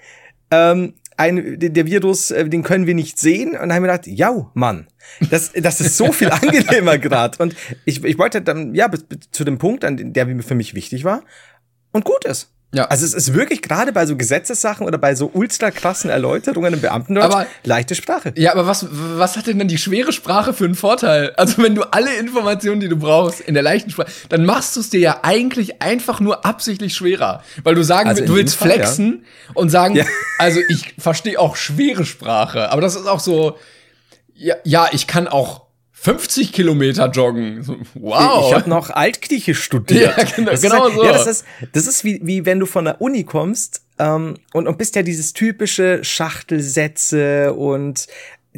Ähm, 0.51 0.93
ein, 1.17 1.59
der 1.59 1.85
Virus, 1.85 2.31
äh, 2.31 2.47
den 2.47 2.63
können 2.63 2.87
wir 2.87 2.93
nicht 2.93 3.19
sehen. 3.19 3.51
Und 3.51 3.59
dann 3.59 3.73
haben 3.73 3.83
wir 3.83 3.91
gedacht, 3.91 4.07
ja, 4.07 4.51
Mann, 4.53 4.87
das, 5.29 5.53
das 5.53 5.81
ist 5.81 5.97
so 5.97 6.11
viel 6.11 6.29
angenehmer 6.31 6.97
gerade. 6.97 7.41
Und 7.41 7.55
ich, 7.85 8.03
ich 8.03 8.17
wollte 8.17 8.41
dann, 8.41 8.75
ja, 8.75 8.87
bis, 8.87 9.05
zu 9.31 9.43
dem 9.43 9.57
Punkt, 9.57 9.85
an 9.85 10.13
der 10.13 10.27
für 10.43 10.55
mich 10.55 10.73
wichtig 10.73 11.03
war. 11.03 11.23
Und 11.91 12.03
gut 12.03 12.25
ist. 12.25 12.54
Ja. 12.73 12.85
Also 12.85 13.05
es 13.05 13.13
ist 13.13 13.33
wirklich 13.33 13.61
gerade 13.61 13.93
bei 13.93 14.05
so 14.05 14.17
Gesetzessachen 14.17 14.85
oder 14.85 14.97
bei 14.97 15.15
so 15.15 15.29
ultra 15.33 15.71
krassen 15.71 16.09
Erläuterungen 16.09 16.73
im 16.73 16.81
Beamtendeutsch 16.81 17.23
aber, 17.23 17.47
leichte 17.63 17.95
Sprache. 17.95 18.33
Ja, 18.35 18.51
aber 18.51 18.67
was, 18.67 18.87
was 18.91 19.37
hat 19.37 19.47
denn 19.47 19.59
dann 19.59 19.69
die 19.69 19.77
schwere 19.77 20.11
Sprache 20.11 20.53
für 20.53 20.65
einen 20.65 20.75
Vorteil? 20.75 21.33
Also 21.37 21.63
wenn 21.63 21.75
du 21.75 21.83
alle 21.83 22.13
Informationen, 22.15 22.81
die 22.81 22.89
du 22.89 22.97
brauchst, 22.97 23.39
in 23.39 23.53
der 23.53 23.63
leichten 23.63 23.91
Sprache, 23.91 24.11
dann 24.29 24.45
machst 24.45 24.75
du 24.75 24.81
es 24.81 24.89
dir 24.89 24.99
ja 24.99 25.19
eigentlich 25.23 25.81
einfach 25.81 26.19
nur 26.19 26.45
absichtlich 26.45 26.93
schwerer. 26.93 27.43
Weil 27.63 27.75
du 27.75 27.83
sagen 27.83 28.09
also 28.09 28.25
du 28.25 28.35
willst 28.35 28.55
Fall, 28.55 28.71
flexen 28.71 29.23
ja. 29.23 29.51
und 29.53 29.69
sagen, 29.69 29.95
ja. 29.95 30.05
also 30.37 30.59
ich 30.67 30.95
verstehe 30.97 31.39
auch 31.39 31.55
schwere 31.55 32.05
Sprache, 32.05 32.71
aber 32.71 32.81
das 32.81 32.95
ist 32.95 33.07
auch 33.07 33.21
so, 33.21 33.57
ja, 34.33 34.55
ja, 34.65 34.89
ich 34.91 35.07
kann 35.07 35.27
auch 35.27 35.64
50 36.05 36.51
Kilometer 36.51 37.09
joggen. 37.09 37.65
Wow. 37.95 38.47
Ich 38.47 38.53
habe 38.53 38.69
noch 38.69 38.91
Altgriechisch 38.91 39.63
studiert. 39.63 40.15
Ja, 40.15 40.23
genau, 40.23 40.51
das 40.51 40.61
genau 40.61 40.83
halt, 40.83 40.93
so. 40.93 41.03
Ja, 41.03 41.11
das 41.13 41.25
ist, 41.25 41.45
das 41.73 41.87
ist 41.87 42.03
wie, 42.03 42.19
wie 42.23 42.45
wenn 42.45 42.59
du 42.59 42.67
von 42.67 42.85
der 42.85 43.01
Uni 43.01 43.23
kommst 43.23 43.81
ähm, 43.97 44.35
und, 44.53 44.67
und 44.67 44.77
bist 44.77 44.95
ja 44.95 45.01
dieses 45.01 45.33
typische 45.33 46.03
Schachtelsätze 46.03 47.53
und 47.53 48.05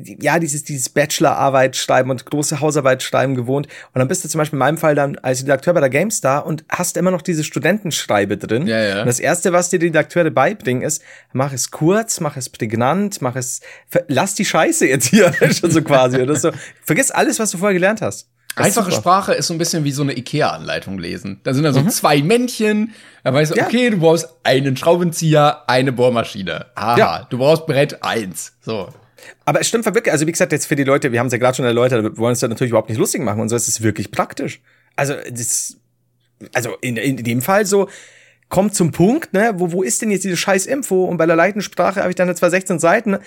ja, 0.03 0.39
dieses, 0.39 0.63
dieses 0.63 0.89
Bachelorarbeit 0.89 1.75
schreiben 1.75 2.09
und 2.09 2.25
große 2.25 2.59
Hausarbeit 2.59 3.03
schreiben 3.03 3.35
gewohnt. 3.35 3.67
Und 3.93 3.99
dann 3.99 4.07
bist 4.07 4.23
du 4.23 4.29
zum 4.29 4.39
Beispiel 4.39 4.57
in 4.57 4.59
meinem 4.59 4.77
Fall 4.77 4.95
dann 4.95 5.17
als 5.17 5.43
Redakteur 5.43 5.73
bei 5.73 5.79
der 5.79 5.89
GameStar 5.89 6.45
und 6.45 6.63
hast 6.69 6.97
immer 6.97 7.11
noch 7.11 7.21
diese 7.21 7.43
Studentenschreibe 7.43 8.37
drin. 8.37 8.67
Ja, 8.67 8.83
ja. 8.83 8.99
Und 9.01 9.07
das 9.07 9.19
erste, 9.19 9.53
was 9.53 9.69
dir 9.69 9.79
die 9.79 9.87
Redakteure 9.87 10.29
beibringen, 10.29 10.83
ist, 10.83 11.01
mach 11.33 11.53
es 11.53 11.71
kurz, 11.71 12.19
mach 12.19 12.37
es 12.37 12.49
prägnant, 12.49 13.21
mach 13.21 13.35
es, 13.35 13.61
lass 14.07 14.35
die 14.35 14.45
Scheiße 14.45 14.87
jetzt 14.87 15.07
hier 15.07 15.33
schon 15.53 15.71
so 15.71 15.81
quasi 15.81 16.21
oder 16.21 16.35
so. 16.35 16.51
Vergiss 16.83 17.11
alles, 17.11 17.39
was 17.39 17.51
du 17.51 17.57
vorher 17.57 17.73
gelernt 17.73 18.01
hast. 18.01 18.29
Einfache 18.55 18.91
Sprache 18.91 19.33
ist 19.33 19.47
so 19.47 19.53
ein 19.53 19.59
bisschen 19.59 19.83
wie 19.83 19.91
so 19.91 20.01
eine 20.01 20.17
IKEA-Anleitung 20.17 20.97
lesen. 20.97 21.39
Da 21.43 21.53
sind 21.53 21.63
dann 21.63 21.73
so 21.73 21.81
mhm. 21.81 21.89
zwei 21.89 22.23
Männchen. 22.23 22.93
Da 23.23 23.33
weißt 23.33 23.51
du, 23.51 23.55
ja. 23.55 23.67
okay, 23.67 23.89
du 23.91 23.97
brauchst 23.97 24.27
einen 24.43 24.75
Schraubenzieher, 24.77 25.63
eine 25.67 25.91
Bohrmaschine. 25.91 26.65
Aha, 26.73 26.97
ja. 26.97 27.27
du 27.29 27.37
brauchst 27.37 27.67
Brett 27.67 28.03
eins. 28.03 28.53
So. 28.61 28.89
Aber 29.45 29.59
es 29.59 29.67
stimmt 29.67 29.85
wirklich, 29.85 30.11
also 30.11 30.27
wie 30.27 30.31
gesagt, 30.31 30.51
jetzt 30.51 30.65
für 30.65 30.75
die 30.75 30.83
Leute, 30.83 31.11
wir 31.11 31.19
haben 31.19 31.27
es 31.27 31.33
ja 31.33 31.39
gerade 31.39 31.55
schon 31.55 31.65
erläutert, 31.65 32.03
wir 32.03 32.17
wollen 32.17 32.33
es 32.33 32.39
da 32.39 32.47
natürlich 32.47 32.71
überhaupt 32.71 32.89
nicht 32.89 32.99
lustig 32.99 33.21
machen 33.21 33.41
und 33.41 33.49
so, 33.49 33.55
es 33.55 33.67
ist 33.67 33.81
wirklich 33.81 34.11
praktisch. 34.11 34.61
Also, 34.95 35.13
das, 35.29 35.77
also 36.53 36.75
in, 36.81 36.97
in 36.97 37.17
dem 37.17 37.41
Fall 37.41 37.65
so, 37.65 37.89
kommt 38.49 38.75
zum 38.75 38.91
Punkt, 38.91 39.33
ne, 39.33 39.53
wo, 39.55 39.71
wo 39.71 39.83
ist 39.83 40.01
denn 40.01 40.11
jetzt 40.11 40.23
diese 40.23 40.37
scheiß 40.37 40.65
Info? 40.65 41.05
Und 41.05 41.17
bei 41.17 41.25
der 41.25 41.35
leichten 41.35 41.61
Sprache 41.61 42.01
habe 42.01 42.09
ich 42.09 42.15
dann 42.15 42.33
zwar 42.35 42.49
16 42.49 42.79
Seiten, 42.79 43.17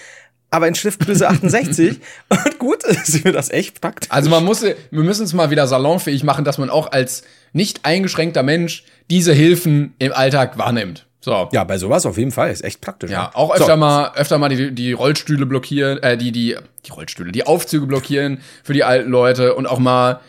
aber 0.50 0.68
in 0.68 0.74
Schriftgröße 0.74 1.28
68. 1.28 2.00
und 2.28 2.58
gut, 2.58 2.84
ist 2.84 3.24
mir 3.24 3.32
das 3.32 3.50
echt 3.50 3.80
praktisch. 3.80 4.10
Also 4.10 4.30
man 4.30 4.44
muss, 4.44 4.62
wir 4.62 4.76
müssen 4.90 5.24
es 5.24 5.32
mal 5.32 5.50
wieder 5.50 5.66
salonfähig 5.66 6.24
machen, 6.24 6.44
dass 6.44 6.58
man 6.58 6.70
auch 6.70 6.90
als 6.90 7.22
nicht 7.52 7.84
eingeschränkter 7.84 8.42
Mensch 8.42 8.84
diese 9.10 9.32
Hilfen 9.32 9.94
im 9.98 10.12
Alltag 10.12 10.58
wahrnimmt. 10.58 11.06
So. 11.20 11.48
Ja, 11.52 11.64
bei 11.64 11.76
sowas 11.76 12.06
auf 12.06 12.16
jeden 12.16 12.30
Fall. 12.30 12.50
Ist 12.50 12.64
echt 12.64 12.80
praktisch. 12.80 13.10
Ja, 13.10 13.30
auch 13.34 13.52
öfter 13.52 13.66
so. 13.66 13.76
mal, 13.76 14.12
öfter 14.14 14.38
mal 14.38 14.48
die, 14.48 14.74
die 14.74 14.92
Rollstühle 14.92 15.44
blockieren, 15.44 16.02
äh, 16.02 16.16
die, 16.16 16.32
die, 16.32 16.56
die 16.86 16.90
Rollstühle, 16.90 17.30
die 17.30 17.46
Aufzüge 17.46 17.86
blockieren 17.86 18.40
für 18.64 18.72
die 18.72 18.84
alten 18.84 19.10
Leute 19.10 19.54
und 19.54 19.66
auch 19.66 19.78
mal, 19.78 20.20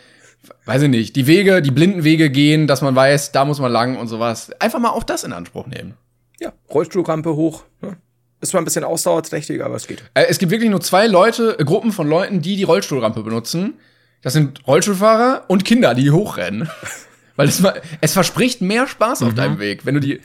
weiß 0.66 0.82
ich 0.82 0.90
nicht, 0.90 1.16
die 1.16 1.26
Wege, 1.26 1.62
die 1.62 1.70
blinden 1.70 2.04
Wege 2.04 2.28
gehen, 2.30 2.66
dass 2.66 2.82
man 2.82 2.94
weiß, 2.94 3.32
da 3.32 3.46
muss 3.46 3.58
man 3.58 3.72
lang 3.72 3.96
und 3.96 4.08
sowas. 4.08 4.50
Einfach 4.60 4.78
mal 4.78 4.90
auch 4.90 5.02
das 5.02 5.24
in 5.24 5.32
Anspruch 5.32 5.66
nehmen. 5.66 5.94
Ja, 6.40 6.52
Rollstuhlrampe 6.68 7.34
hoch. 7.36 7.64
Ne? 7.80 7.96
Ist 8.42 8.50
zwar 8.50 8.60
ein 8.60 8.64
bisschen 8.64 8.84
ausdauerträchtig, 8.84 9.64
aber 9.64 9.76
es 9.76 9.86
geht. 9.86 10.02
Äh, 10.12 10.26
es 10.28 10.38
gibt 10.38 10.52
wirklich 10.52 10.70
nur 10.70 10.82
zwei 10.82 11.06
Leute, 11.06 11.58
äh, 11.58 11.64
Gruppen 11.64 11.92
von 11.92 12.06
Leuten, 12.06 12.42
die 12.42 12.56
die 12.56 12.64
Rollstuhlrampe 12.64 13.22
benutzen. 13.22 13.74
Das 14.20 14.34
sind 14.34 14.66
Rollstuhlfahrer 14.66 15.44
und 15.48 15.64
Kinder, 15.64 15.94
die 15.94 16.10
hochrennen. 16.10 16.68
Weil 17.36 17.48
es, 17.48 17.62
es 18.02 18.12
verspricht 18.12 18.60
mehr 18.60 18.86
Spaß 18.86 19.22
auf 19.22 19.30
mhm. 19.30 19.36
deinem 19.36 19.58
Weg, 19.58 19.86
wenn 19.86 19.94
du 19.94 20.00
die 20.00 20.20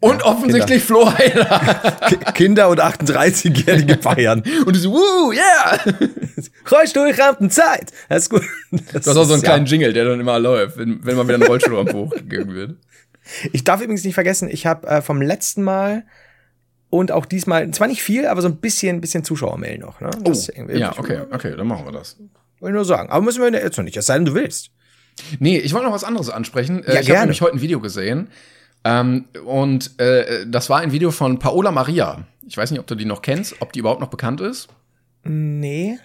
und 0.00 0.20
ja, 0.20 0.24
offensichtlich 0.24 0.86
Kinder. 0.86 1.02
Flo 1.02 1.18
Heider. 1.18 2.32
Kinder 2.32 2.68
und 2.70 2.80
38-Jährige 2.80 3.98
feiern. 4.00 4.42
und 4.64 4.74
du 4.74 4.80
so, 4.80 4.92
wuh, 4.92 5.32
yeah! 5.32 5.78
Rollstuhlrampenzeit! 6.70 7.92
Das 8.08 8.24
ist 8.24 8.30
gut. 8.30 8.42
Das 8.92 9.04
du 9.04 9.10
hast 9.10 9.16
auch 9.16 9.24
so 9.24 9.34
einen 9.34 9.42
kleinen 9.42 9.66
ja. 9.66 9.72
Jingle, 9.72 9.92
der 9.92 10.06
dann 10.06 10.20
immer 10.20 10.38
läuft, 10.38 10.78
wenn, 10.78 11.04
wenn 11.04 11.16
mal 11.16 11.28
wieder 11.28 11.36
ein 11.36 11.42
Rollstuhlrampe 11.42 11.92
hochgegangen 11.92 12.54
wird. 12.54 12.76
Ich 13.52 13.62
darf 13.62 13.80
übrigens 13.82 14.04
nicht 14.04 14.14
vergessen, 14.14 14.48
ich 14.50 14.66
habe 14.66 14.88
äh, 14.88 15.02
vom 15.02 15.20
letzten 15.20 15.62
Mal 15.62 16.04
und 16.88 17.12
auch 17.12 17.26
diesmal, 17.26 17.70
zwar 17.70 17.86
nicht 17.86 18.02
viel, 18.02 18.26
aber 18.26 18.40
so 18.40 18.48
ein 18.48 18.56
bisschen, 18.56 19.00
bisschen 19.00 19.22
Zuschauermail 19.22 19.78
noch. 19.78 20.00
Ne? 20.00 20.10
Das 20.24 20.50
oh, 20.50 20.70
ja, 20.72 20.98
okay, 20.98 21.20
okay, 21.30 21.54
dann 21.56 21.66
machen 21.66 21.84
wir 21.84 21.92
das. 21.92 22.16
Wollte 22.58 22.74
nur 22.74 22.84
sagen. 22.84 23.10
Aber 23.10 23.22
müssen 23.22 23.42
wir 23.42 23.52
jetzt 23.52 23.76
noch 23.76 23.84
nicht, 23.84 23.96
es 23.96 24.06
sei 24.06 24.14
denn, 24.14 24.24
du 24.24 24.34
willst. 24.34 24.70
Nee, 25.38 25.58
ich 25.58 25.74
wollte 25.74 25.86
noch 25.86 25.94
was 25.94 26.04
anderes 26.04 26.30
ansprechen. 26.30 26.82
Äh, 26.84 26.94
ja, 26.94 27.00
ich 27.00 27.10
habe 27.10 27.20
nämlich 27.20 27.42
heute 27.42 27.56
ein 27.56 27.60
Video 27.60 27.80
gesehen 27.80 28.28
ähm, 28.84 29.26
und 29.44 29.98
äh, 30.00 30.46
das 30.46 30.70
war 30.70 30.80
ein 30.80 30.92
Video 30.92 31.10
von 31.10 31.38
Paola 31.38 31.70
Maria. 31.70 32.24
Ich 32.46 32.56
weiß 32.56 32.70
nicht, 32.70 32.80
ob 32.80 32.86
du 32.86 32.94
die 32.94 33.04
noch 33.04 33.22
kennst, 33.22 33.60
ob 33.60 33.72
die 33.72 33.80
überhaupt 33.80 34.00
noch 34.00 34.08
bekannt 34.08 34.40
ist. 34.40 34.68
Nee, 35.24 35.98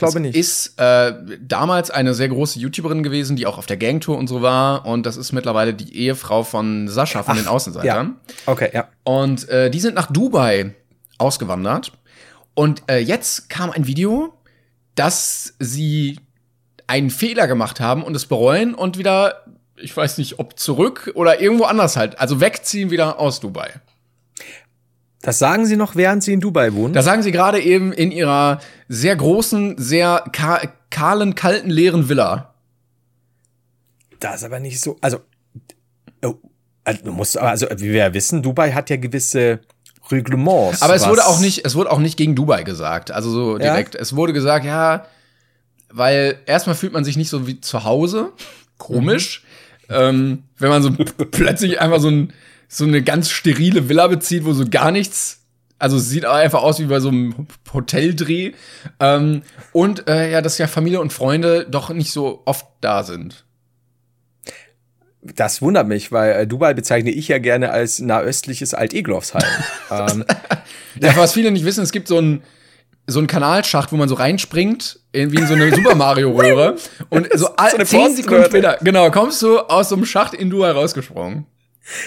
glaube 0.00 0.14
das 0.14 0.22
nicht. 0.22 0.36
Ist 0.36 0.78
äh, 0.80 1.12
damals 1.40 1.90
eine 1.90 2.14
sehr 2.14 2.28
große 2.28 2.58
YouTuberin 2.58 3.02
gewesen, 3.02 3.36
die 3.36 3.46
auch 3.46 3.58
auf 3.58 3.66
der 3.66 3.76
Gangtour 3.76 4.18
und 4.18 4.26
so 4.26 4.42
war. 4.42 4.86
Und 4.86 5.06
das 5.06 5.16
ist 5.16 5.32
mittlerweile 5.32 5.74
die 5.74 5.96
Ehefrau 5.96 6.42
von 6.42 6.88
Sascha 6.88 7.22
von 7.22 7.34
Ach, 7.34 7.38
den 7.38 7.46
Außenseitern. 7.46 8.16
Ja. 8.28 8.42
Okay, 8.46 8.70
ja. 8.72 8.88
Und 9.04 9.48
äh, 9.48 9.70
die 9.70 9.80
sind 9.80 9.94
nach 9.94 10.10
Dubai 10.10 10.74
ausgewandert. 11.18 11.92
Und 12.54 12.82
äh, 12.90 12.98
jetzt 12.98 13.48
kam 13.48 13.70
ein 13.70 13.86
Video, 13.86 14.34
dass 14.94 15.54
sie 15.58 16.18
einen 16.86 17.10
Fehler 17.10 17.46
gemacht 17.46 17.78
haben 17.78 18.02
und 18.02 18.16
es 18.16 18.26
bereuen 18.26 18.74
und 18.74 18.98
wieder 18.98 19.44
ich 19.82 19.96
weiß 19.96 20.18
nicht, 20.18 20.38
ob 20.38 20.58
zurück 20.58 21.12
oder 21.14 21.40
irgendwo 21.40 21.64
anders 21.64 21.96
halt. 21.96 22.18
Also 22.18 22.40
wegziehen 22.40 22.90
wieder 22.90 23.18
aus 23.18 23.40
Dubai. 23.40 23.70
Das 25.22 25.38
sagen 25.38 25.66
sie 25.66 25.76
noch, 25.76 25.96
während 25.96 26.22
sie 26.22 26.32
in 26.32 26.40
Dubai 26.40 26.72
wohnen? 26.72 26.94
Das 26.94 27.04
sagen 27.04 27.22
sie 27.22 27.32
gerade 27.32 27.60
eben 27.60 27.92
in 27.92 28.10
ihrer 28.10 28.60
sehr 28.88 29.14
großen, 29.16 29.76
sehr 29.76 30.24
kahlen, 30.90 31.34
kalten, 31.34 31.68
leeren 31.68 32.08
Villa. 32.08 32.54
Das 34.18 34.36
ist 34.36 34.44
aber 34.44 34.60
nicht 34.60 34.80
so. 34.80 34.96
Also, 35.02 35.20
oh, 36.24 36.34
also, 36.84 37.04
du 37.04 37.12
musst, 37.12 37.36
also 37.36 37.66
wie 37.76 37.90
wir 37.90 37.98
ja 37.98 38.14
wissen, 38.14 38.42
Dubai 38.42 38.72
hat 38.72 38.88
ja 38.88 38.96
gewisse 38.96 39.60
Reglements. 40.10 40.80
Aber 40.80 40.94
es 40.94 41.06
wurde 41.06 41.26
auch 41.26 41.38
nicht, 41.38 41.66
es 41.66 41.74
wurde 41.74 41.90
auch 41.90 41.98
nicht 41.98 42.16
gegen 42.16 42.34
Dubai 42.34 42.62
gesagt. 42.62 43.10
Also 43.10 43.30
so 43.30 43.58
direkt. 43.58 43.94
Ja? 43.94 44.00
Es 44.00 44.16
wurde 44.16 44.32
gesagt, 44.32 44.64
ja, 44.64 45.04
weil 45.90 46.38
erstmal 46.46 46.76
fühlt 46.76 46.94
man 46.94 47.04
sich 47.04 47.18
nicht 47.18 47.28
so 47.28 47.46
wie 47.46 47.60
zu 47.60 47.84
Hause. 47.84 48.32
Komisch. 48.78 49.42
Mhm 49.42 49.49
ähm, 49.90 50.44
wenn 50.58 50.68
man 50.68 50.82
so 50.82 50.90
plötzlich 51.30 51.80
einfach 51.80 52.00
so, 52.00 52.08
ein, 52.08 52.32
so 52.68 52.84
eine 52.84 53.02
ganz 53.02 53.30
sterile 53.30 53.88
Villa 53.88 54.06
bezieht, 54.06 54.44
wo 54.44 54.52
so 54.52 54.64
gar 54.68 54.90
nichts 54.90 55.40
also 55.80 55.98
sieht 55.98 56.26
einfach 56.26 56.62
aus 56.62 56.78
wie 56.78 56.84
bei 56.84 57.00
so 57.00 57.08
einem 57.08 57.46
Hoteldreh. 57.72 58.52
Ähm, 59.00 59.42
und 59.72 60.08
äh, 60.08 60.30
ja, 60.30 60.42
dass 60.42 60.58
ja 60.58 60.66
Familie 60.66 61.00
und 61.00 61.10
Freunde 61.10 61.66
doch 61.68 61.88
nicht 61.88 62.12
so 62.12 62.42
oft 62.44 62.66
da 62.82 63.02
sind. 63.02 63.46
Das 65.22 65.62
wundert 65.62 65.88
mich, 65.88 66.12
weil 66.12 66.32
äh, 66.32 66.46
Dubai 66.46 66.74
bezeichne 66.74 67.10
ich 67.10 67.28
ja 67.28 67.38
gerne 67.38 67.70
als 67.70 67.98
nahöstliches 67.98 68.74
Alt-Eglovsheim. 68.74 69.42
ähm. 69.90 70.24
Ja, 71.00 71.16
was 71.16 71.32
viele 71.32 71.50
nicht 71.50 71.64
wissen, 71.64 71.82
es 71.82 71.92
gibt 71.92 72.08
so 72.08 72.18
ein 72.18 72.42
so 73.10 73.20
ein 73.20 73.26
Kanalschacht, 73.26 73.92
wo 73.92 73.96
man 73.96 74.08
so 74.08 74.14
reinspringt, 74.14 75.00
irgendwie 75.12 75.40
in 75.40 75.46
so 75.46 75.54
eine 75.54 75.74
Super 75.74 75.94
Mario 75.94 76.30
Röhre 76.30 76.76
und 77.08 77.28
so, 77.34 77.48
so 77.76 77.84
zehn 77.84 78.14
Sekunden 78.14 78.44
später, 78.46 78.78
genau, 78.82 79.10
kommst 79.10 79.42
du 79.42 79.58
aus 79.58 79.88
so 79.88 79.96
einem 79.96 80.04
Schacht 80.04 80.34
in 80.34 80.50
Dual 80.50 80.72
rausgesprungen. 80.72 81.46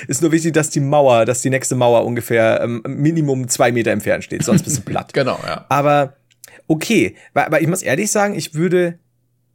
Ist 0.08 0.22
nur 0.22 0.32
wichtig, 0.32 0.54
dass 0.54 0.70
die 0.70 0.80
Mauer, 0.80 1.26
dass 1.26 1.42
die 1.42 1.50
nächste 1.50 1.76
Mauer 1.76 2.06
ungefähr 2.06 2.62
ähm, 2.62 2.82
Minimum 2.88 3.48
zwei 3.48 3.72
Meter 3.72 3.92
entfernt 3.92 4.24
steht, 4.24 4.44
sonst 4.44 4.64
bist 4.64 4.78
du 4.78 4.82
platt. 4.82 5.14
genau, 5.14 5.40
ja. 5.46 5.66
Aber 5.70 6.16
okay, 6.68 7.16
aber 7.34 7.62
ich 7.62 7.68
muss 7.68 7.82
ehrlich 7.82 8.12
sagen, 8.12 8.36
ich 8.36 8.54
würde, 8.54 9.00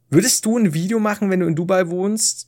würdest 0.09 0.45
du 0.45 0.57
ein 0.57 0.73
Video 0.73 0.99
machen, 0.99 1.29
wenn 1.29 1.39
du 1.39 1.47
in 1.47 1.55
Dubai 1.55 1.89
wohnst, 1.89 2.47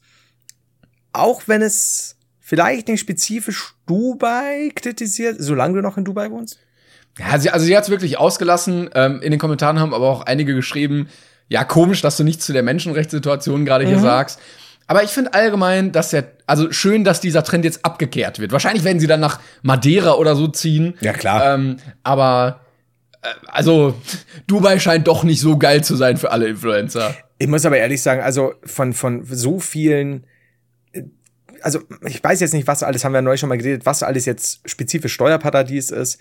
auch 1.13 1.43
wenn 1.47 1.61
es 1.61 2.17
vielleicht 2.39 2.87
nicht 2.87 2.99
spezifisch 2.99 3.73
Dubai 3.85 4.71
kritisiert, 4.75 5.37
solange 5.39 5.75
du 5.75 5.81
noch 5.81 5.97
in 5.97 6.05
Dubai 6.05 6.29
wohnst? 6.29 6.59
Ja, 7.19 7.37
sie, 7.39 7.49
also 7.49 7.65
sie 7.65 7.75
hat 7.75 7.83
es 7.83 7.89
wirklich 7.89 8.17
ausgelassen. 8.17 8.89
Ähm, 8.93 9.21
in 9.21 9.31
den 9.31 9.39
Kommentaren 9.39 9.79
haben 9.79 9.93
aber 9.93 10.09
auch 10.09 10.21
einige 10.21 10.55
geschrieben, 10.55 11.09
ja, 11.49 11.63
komisch, 11.63 12.01
dass 12.01 12.17
du 12.17 12.23
nichts 12.23 12.45
zu 12.45 12.53
der 12.53 12.63
Menschenrechtssituation 12.63 13.65
gerade 13.65 13.85
hier 13.85 13.97
mhm. 13.97 14.03
sagst. 14.03 14.39
Aber 14.87 15.03
ich 15.03 15.11
finde 15.11 15.33
allgemein, 15.33 15.91
dass 15.91 16.11
ja, 16.11 16.23
also 16.47 16.71
schön, 16.71 17.03
dass 17.03 17.21
dieser 17.21 17.43
Trend 17.43 17.65
jetzt 17.65 17.85
abgekehrt 17.85 18.39
wird. 18.39 18.51
Wahrscheinlich 18.51 18.83
werden 18.83 18.99
sie 18.99 19.07
dann 19.07 19.19
nach 19.19 19.39
Madeira 19.61 20.13
oder 20.13 20.35
so 20.35 20.47
ziehen. 20.47 20.95
Ja, 21.01 21.13
klar. 21.13 21.53
Ähm, 21.53 21.77
aber 22.03 22.61
äh, 23.21 23.27
also 23.47 23.95
Dubai 24.47 24.79
scheint 24.79 25.07
doch 25.07 25.23
nicht 25.23 25.39
so 25.39 25.57
geil 25.57 25.83
zu 25.83 25.95
sein 25.95 26.17
für 26.17 26.31
alle 26.31 26.47
Influencer. 26.47 27.15
Ich 27.37 27.47
muss 27.47 27.65
aber 27.65 27.77
ehrlich 27.77 28.01
sagen, 28.01 28.21
also 28.21 28.53
von, 28.63 28.93
von 28.93 29.23
so 29.25 29.59
vielen 29.59 30.25
äh, 30.93 31.03
also 31.61 31.79
ich 32.05 32.23
weiß 32.23 32.39
jetzt 32.39 32.53
nicht, 32.53 32.67
was 32.67 32.83
alles, 32.83 33.05
haben 33.05 33.13
wir 33.13 33.21
neu 33.21 33.37
schon 33.37 33.49
mal 33.49 33.57
geredet, 33.57 33.85
was 33.85 34.03
alles 34.03 34.25
jetzt 34.25 34.67
spezifisch 34.69 35.13
Steuerparadies 35.13 35.91
ist. 35.91 36.19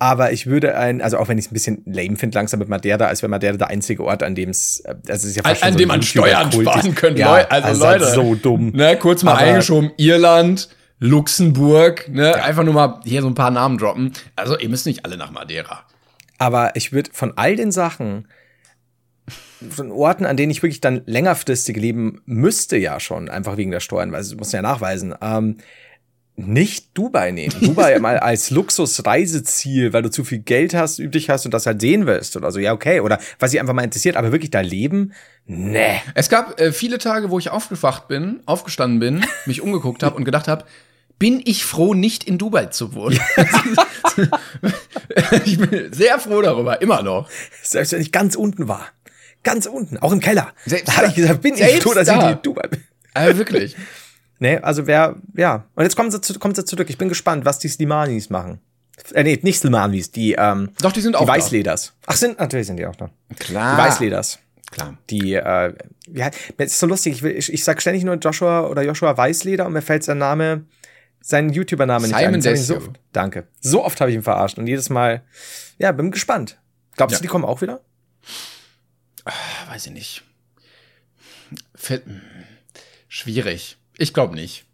Aber 0.00 0.32
ich 0.32 0.46
würde 0.46 0.76
ein, 0.76 1.02
also 1.02 1.18
auch 1.18 1.26
wenn 1.26 1.38
ich 1.38 1.46
es 1.46 1.50
ein 1.50 1.54
bisschen 1.54 1.82
lame 1.84 2.16
finde, 2.16 2.38
langsam 2.38 2.60
mit 2.60 2.68
Madeira, 2.68 3.06
als 3.06 3.22
wäre 3.22 3.30
Madeira 3.30 3.56
der 3.56 3.68
einzige 3.68 4.04
Ort, 4.04 4.22
an 4.22 4.36
dem 4.36 4.50
es, 4.50 4.80
äh, 4.80 4.94
das 5.04 5.24
ist 5.24 5.36
ja 5.36 5.42
fast 5.42 5.62
an, 5.62 5.68
an 5.68 5.72
so 5.72 5.78
dem 5.78 5.88
man 5.88 6.02
Steuern 6.02 6.52
sparen 6.52 6.94
könnte. 6.94 7.20
Ja, 7.20 7.32
also, 7.32 7.68
also 7.68 7.84
Leute, 7.84 8.06
so 8.06 8.34
dumm. 8.36 8.70
Ne, 8.70 8.96
kurz 8.96 9.24
mal 9.24 9.32
Aber, 9.32 9.40
eingeschoben, 9.40 9.90
Irland, 9.96 10.68
Luxemburg, 11.00 12.08
ne? 12.10 12.34
Einfach 12.42 12.62
nur 12.62 12.74
mal 12.74 13.00
hier 13.04 13.22
so 13.22 13.28
ein 13.28 13.34
paar 13.34 13.50
Namen 13.50 13.78
droppen. 13.78 14.12
Also, 14.36 14.56
ihr 14.56 14.68
müsst 14.68 14.86
nicht 14.86 15.04
alle 15.04 15.16
nach 15.16 15.32
Madeira. 15.32 15.84
Aber 16.38 16.76
ich 16.76 16.92
würde 16.92 17.10
von 17.12 17.32
all 17.34 17.56
den 17.56 17.72
Sachen, 17.72 18.28
von 19.68 19.90
Orten, 19.90 20.24
an 20.24 20.36
denen 20.36 20.52
ich 20.52 20.62
wirklich 20.62 20.80
dann 20.80 21.02
längerfristig 21.06 21.76
leben 21.76 22.22
müsste, 22.24 22.76
ja 22.76 23.00
schon, 23.00 23.28
einfach 23.28 23.56
wegen 23.56 23.72
der 23.72 23.80
Steuern, 23.80 24.12
weil 24.12 24.24
du 24.24 24.36
musst 24.36 24.52
ja 24.52 24.62
nachweisen, 24.62 25.14
ähm, 25.20 25.56
nicht 26.38 26.96
Dubai 26.96 27.32
nehmen. 27.32 27.52
Dubai 27.60 27.98
mal 27.98 28.18
als 28.18 28.50
Luxusreiseziel, 28.50 29.92
weil 29.92 30.02
du 30.02 30.10
zu 30.10 30.22
viel 30.22 30.38
Geld 30.38 30.72
hast, 30.72 30.98
übrig 30.98 31.30
hast 31.30 31.44
und 31.44 31.52
das 31.52 31.66
halt 31.66 31.80
sehen 31.80 32.06
willst 32.06 32.36
oder 32.36 32.52
so. 32.52 32.60
Ja, 32.60 32.72
okay. 32.72 33.00
Oder 33.00 33.18
was 33.38 33.50
sich 33.50 33.60
einfach 33.60 33.74
mal 33.74 33.82
interessiert, 33.82 34.16
aber 34.16 34.30
wirklich 34.30 34.50
da 34.50 34.60
leben? 34.60 35.12
Nee. 35.46 36.00
Es 36.14 36.28
gab 36.28 36.60
äh, 36.60 36.72
viele 36.72 36.98
Tage, 36.98 37.30
wo 37.30 37.38
ich 37.38 37.50
aufgewacht 37.50 38.06
bin, 38.06 38.40
aufgestanden 38.46 39.00
bin, 39.00 39.26
mich 39.46 39.62
umgeguckt 39.62 40.02
habe 40.02 40.16
und 40.16 40.24
gedacht 40.24 40.46
habe, 40.46 40.64
bin 41.18 41.42
ich 41.44 41.64
froh, 41.64 41.94
nicht 41.94 42.22
in 42.22 42.38
Dubai 42.38 42.66
zu 42.66 42.94
wohnen. 42.94 43.18
ich 45.44 45.58
bin 45.58 45.92
sehr 45.92 46.20
froh 46.20 46.40
darüber, 46.40 46.80
immer 46.80 47.02
noch. 47.02 47.28
Selbst 47.62 47.92
wenn 47.92 48.00
ich 48.00 48.12
ganz 48.12 48.36
unten 48.36 48.68
war. 48.68 48.86
Ganz 49.42 49.66
unten, 49.66 49.98
auch 49.98 50.12
im 50.12 50.20
Keller. 50.20 50.52
Selbst 50.66 50.88
da 50.88 50.96
habe 50.98 51.08
ich 51.08 51.14
gesagt, 51.14 51.42
bin 51.42 51.54
ich 51.54 51.82
froh, 51.82 51.94
dass 51.94 52.06
da. 52.06 52.30
ich 52.30 52.36
in 52.36 52.42
Dubai 52.42 52.68
bin. 52.68 52.84
Also 53.14 53.38
wirklich. 53.38 53.74
Nee, 54.40 54.56
also 54.58 54.86
wer, 54.86 55.16
ja. 55.36 55.64
Und 55.74 55.82
jetzt 55.84 55.96
kommen 55.96 56.10
sie, 56.10 56.20
zu, 56.20 56.38
kommen 56.38 56.54
sie 56.54 56.64
zurück. 56.64 56.88
Ich 56.90 56.98
bin 56.98 57.08
gespannt, 57.08 57.44
was 57.44 57.58
die 57.58 57.68
Slimanis 57.68 58.30
machen. 58.30 58.60
Äh, 59.14 59.22
nee, 59.24 59.38
nicht 59.42 59.58
Slimanis, 59.60 60.10
die, 60.10 60.32
ähm, 60.38 60.70
Doch, 60.80 60.92
die 60.92 61.00
sind 61.00 61.12
die 61.14 61.18
auch 61.18 61.26
Weißleders. 61.28 61.94
Ach, 62.06 62.16
sind, 62.16 62.38
natürlich 62.38 62.66
sind 62.66 62.76
die 62.78 62.86
auch 62.86 62.96
da. 62.96 63.10
da. 63.28 63.34
Klar. 63.36 63.76
Die 63.76 63.82
Weißleders. 63.82 64.38
Klar. 64.70 64.98
Die, 65.10 65.34
äh, 65.34 65.74
ja, 66.12 66.30
es 66.58 66.72
ist 66.72 66.78
so 66.80 66.86
lustig, 66.86 67.14
ich, 67.14 67.22
will, 67.22 67.32
ich, 67.36 67.52
ich 67.52 67.64
sag 67.64 67.80
ständig 67.80 68.04
nur 68.04 68.16
Joshua 68.16 68.66
oder 68.66 68.82
Joshua 68.82 69.16
Weißleder 69.16 69.66
und 69.66 69.72
mir 69.72 69.82
fällt 69.82 70.04
sein 70.04 70.18
Name, 70.18 70.66
sein 71.20 71.50
YouTuber-Name 71.50 72.06
nicht 72.08 72.16
Simon 72.16 72.34
ein. 72.34 72.40
Desio. 72.42 72.80
So, 72.80 72.92
danke. 73.12 73.46
So 73.60 73.84
oft 73.84 74.00
habe 74.00 74.10
ich 74.10 74.16
ihn 74.16 74.22
verarscht 74.22 74.58
und 74.58 74.66
jedes 74.66 74.90
Mal, 74.90 75.22
ja, 75.78 75.90
bin 75.92 76.10
gespannt. 76.10 76.58
Glaubst 76.96 77.14
Ja. 77.14 77.18
du, 77.18 77.22
die 77.22 77.28
kommen 77.28 77.44
auch 77.44 77.60
wieder? 77.62 77.80
Ah, 79.24 79.32
Weiß 79.70 79.86
ich 79.86 79.92
nicht. 79.92 80.22
Fe- 81.74 82.02
hm, 82.04 82.20
Schwierig. 83.08 83.76
Ich 83.98 84.14
glaube 84.14 84.34
nicht. 84.34 84.64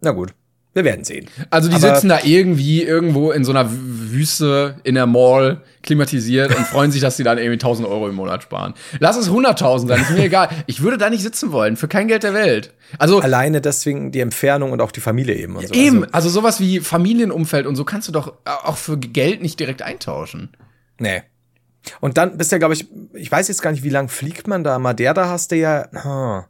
Na 0.00 0.12
gut, 0.12 0.32
wir 0.72 0.84
werden 0.84 1.04
sehen. 1.04 1.28
Also 1.50 1.68
die 1.68 1.76
Aber- 1.76 1.94
sitzen 1.94 2.08
da 2.08 2.20
irgendwie 2.24 2.82
irgendwo 2.82 3.30
in 3.32 3.44
so 3.44 3.52
einer 3.52 3.68
Wü- 3.70 4.10
Wüste 4.12 4.76
in 4.84 4.94
der 4.94 5.06
Mall 5.06 5.62
klimatisiert 5.82 6.54
und 6.56 6.64
freuen 6.66 6.90
sich, 6.92 7.00
dass 7.00 7.16
sie 7.16 7.24
dann 7.24 7.38
irgendwie 7.38 7.58
1000 7.58 7.86
Euro 7.88 8.08
im 8.08 8.14
Monat 8.14 8.42
sparen. 8.44 8.74
Lass 9.00 9.16
es 9.16 9.28
100.000 9.28 9.88
sein, 9.88 10.00
ist 10.02 10.10
mir 10.10 10.24
egal. 10.24 10.48
Ich 10.66 10.82
würde 10.82 10.96
da 10.98 11.10
nicht 11.10 11.22
sitzen 11.22 11.50
wollen, 11.52 11.76
für 11.76 11.88
kein 11.88 12.06
Geld 12.08 12.22
der 12.22 12.32
Welt. 12.34 12.72
Also 12.98 13.20
Alleine 13.20 13.60
deswegen 13.60 14.12
die 14.12 14.20
Entfernung 14.20 14.70
und 14.72 14.80
auch 14.80 14.92
die 14.92 15.00
Familie 15.00 15.34
eben 15.34 15.56
und 15.56 15.66
so. 15.66 15.74
eben, 15.74 16.04
Also, 16.04 16.12
also 16.12 16.28
sowas 16.28 16.60
wie 16.60 16.80
Familienumfeld 16.80 17.66
und 17.66 17.76
so 17.76 17.84
kannst 17.84 18.06
du 18.08 18.12
doch 18.12 18.34
auch 18.44 18.76
für 18.76 18.96
Geld 18.98 19.42
nicht 19.42 19.58
direkt 19.60 19.82
eintauschen. 19.82 20.56
nee. 20.98 21.22
Und 22.00 22.16
dann 22.16 22.38
bist 22.38 22.50
ja, 22.50 22.56
glaube 22.56 22.72
ich, 22.72 22.86
ich 23.12 23.30
weiß 23.30 23.46
jetzt 23.48 23.60
gar 23.60 23.70
nicht, 23.70 23.82
wie 23.82 23.90
lang 23.90 24.08
fliegt 24.08 24.48
man 24.48 24.64
da. 24.64 24.78
Madeira 24.78 25.28
hast 25.28 25.52
du 25.52 25.56
ja, 25.56 25.86
hm, 25.92 26.44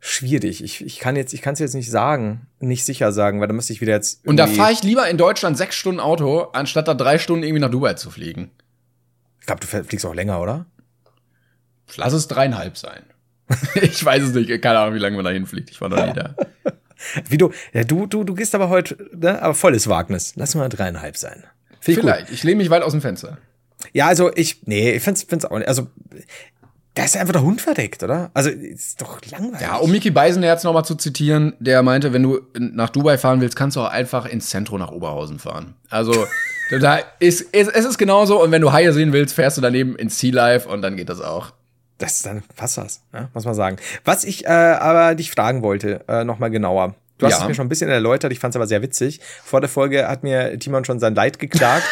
schwierig. 0.00 0.62
Ich, 0.62 0.84
ich 0.84 0.98
kann 0.98 1.16
jetzt, 1.16 1.32
ich 1.32 1.42
kann 1.42 1.54
es 1.54 1.58
jetzt 1.58 1.74
nicht 1.74 1.90
sagen, 1.90 2.46
nicht 2.60 2.84
sicher 2.84 3.12
sagen, 3.12 3.40
weil 3.40 3.48
da 3.48 3.54
müsste 3.54 3.72
ich 3.72 3.80
wieder 3.80 3.92
jetzt. 3.92 4.26
Und 4.26 4.36
da 4.36 4.46
fahre 4.46 4.72
ich 4.72 4.82
lieber 4.82 5.08
in 5.08 5.18
Deutschland 5.18 5.56
sechs 5.56 5.76
Stunden 5.76 6.00
Auto, 6.00 6.42
anstatt 6.52 6.88
da 6.88 6.94
drei 6.94 7.18
Stunden 7.18 7.42
irgendwie 7.42 7.60
nach 7.60 7.70
Dubai 7.70 7.94
zu 7.94 8.10
fliegen. 8.10 8.50
Ich 9.40 9.46
glaube, 9.46 9.60
du 9.60 9.66
fliegst 9.66 10.06
auch 10.06 10.14
länger, 10.14 10.40
oder? 10.40 10.66
Lass 11.96 12.12
es 12.12 12.28
dreieinhalb 12.28 12.76
sein. 12.76 13.02
ich 13.74 14.04
weiß 14.04 14.22
es 14.22 14.34
nicht, 14.34 14.62
keine 14.62 14.78
Ahnung, 14.78 14.94
wie 14.94 14.98
lange 14.98 15.16
man 15.16 15.24
da 15.24 15.30
hinfliegt. 15.30 15.70
Ich 15.70 15.80
war 15.80 15.88
noch 15.88 16.04
nie 16.04 16.12
da. 16.12 16.34
Wie 17.28 17.38
du, 17.38 17.52
ja, 17.72 17.84
du, 17.84 18.06
du, 18.06 18.24
du 18.24 18.34
gehst 18.34 18.56
aber 18.56 18.68
heute, 18.68 18.96
ne, 19.14 19.40
aber 19.40 19.54
volles 19.54 19.88
Wagnis. 19.88 20.32
Lass 20.34 20.56
mal 20.56 20.68
dreieinhalb 20.68 21.16
sein. 21.16 21.44
Find 21.78 21.98
ich 21.98 22.02
gut. 22.02 22.10
Vielleicht. 22.10 22.32
Ich 22.32 22.42
lehne 22.42 22.56
mich 22.56 22.70
weit 22.70 22.82
aus 22.82 22.90
dem 22.90 23.00
Fenster. 23.00 23.38
Ja, 23.92 24.08
also 24.08 24.34
ich, 24.34 24.66
nee, 24.66 24.92
ich 24.92 25.02
find's, 25.02 25.22
find's 25.22 25.44
auch 25.44 25.56
nicht. 25.56 25.68
Also, 25.68 25.86
da 26.98 27.04
ist 27.04 27.16
einfach 27.16 27.32
der 27.32 27.42
Hund 27.42 27.60
verdeckt, 27.60 28.02
oder? 28.02 28.32
Also, 28.34 28.50
ist 28.50 29.00
doch 29.00 29.20
langweilig. 29.30 29.60
Ja, 29.60 29.76
um 29.76 29.88
Mickey 29.92 30.10
Beisenherz 30.10 30.64
noch 30.64 30.72
mal 30.72 30.82
zu 30.82 30.96
zitieren, 30.96 31.54
der 31.60 31.84
meinte, 31.84 32.12
wenn 32.12 32.24
du 32.24 32.40
nach 32.58 32.90
Dubai 32.90 33.16
fahren 33.18 33.40
willst, 33.40 33.54
kannst 33.54 33.76
du 33.76 33.82
auch 33.82 33.88
einfach 33.88 34.26
ins 34.26 34.50
Zentrum 34.50 34.80
nach 34.80 34.90
Oberhausen 34.90 35.38
fahren. 35.38 35.74
Also, 35.90 36.26
da 36.80 36.98
ist, 37.20 37.46
es, 37.52 37.68
es 37.68 37.84
ist 37.84 37.98
genauso. 37.98 38.42
Und 38.42 38.50
wenn 38.50 38.62
du 38.62 38.72
Haie 38.72 38.92
sehen 38.92 39.12
willst, 39.12 39.36
fährst 39.36 39.56
du 39.56 39.60
daneben 39.60 39.94
ins 39.94 40.18
Sea 40.18 40.34
Life 40.34 40.68
und 40.68 40.82
dann 40.82 40.96
geht 40.96 41.08
das 41.08 41.20
auch. 41.20 41.52
Das 41.98 42.22
dann 42.22 42.42
passt 42.56 42.78
das, 42.78 43.02
ne? 43.12 43.28
muss 43.32 43.44
man 43.44 43.54
sagen. 43.54 43.76
Was 44.04 44.24
ich 44.24 44.44
äh, 44.46 44.48
aber 44.48 45.14
dich 45.14 45.30
fragen 45.30 45.62
wollte, 45.62 46.00
äh, 46.08 46.24
noch 46.24 46.40
mal 46.40 46.48
genauer. 46.48 46.96
Du 47.18 47.26
hast 47.26 47.34
Ja. 47.34 47.42
es 47.42 47.46
mir 47.48 47.54
schon 47.54 47.66
ein 47.66 47.68
bisschen 47.68 47.90
erläutert, 47.90 48.32
ich 48.32 48.40
fand 48.40 48.54
es 48.54 48.56
aber 48.56 48.66
sehr 48.66 48.82
witzig. 48.82 49.20
Vor 49.44 49.60
der 49.60 49.68
Folge 49.70 50.08
hat 50.08 50.24
mir 50.24 50.58
Timon 50.58 50.84
schon 50.84 50.98
sein 50.98 51.14
Leid 51.14 51.38
geklagt. 51.38 51.84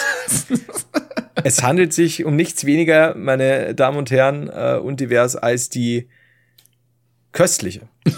es 1.44 1.62
handelt 1.62 1.92
sich 1.92 2.24
um 2.24 2.36
nichts 2.36 2.64
weniger, 2.64 3.14
meine 3.16 3.74
Damen 3.74 3.98
und 3.98 4.10
Herren, 4.10 4.48
äh, 4.48 4.78
undivers 4.82 5.36
als 5.36 5.68
die 5.68 6.08
köstliche. 7.32 7.88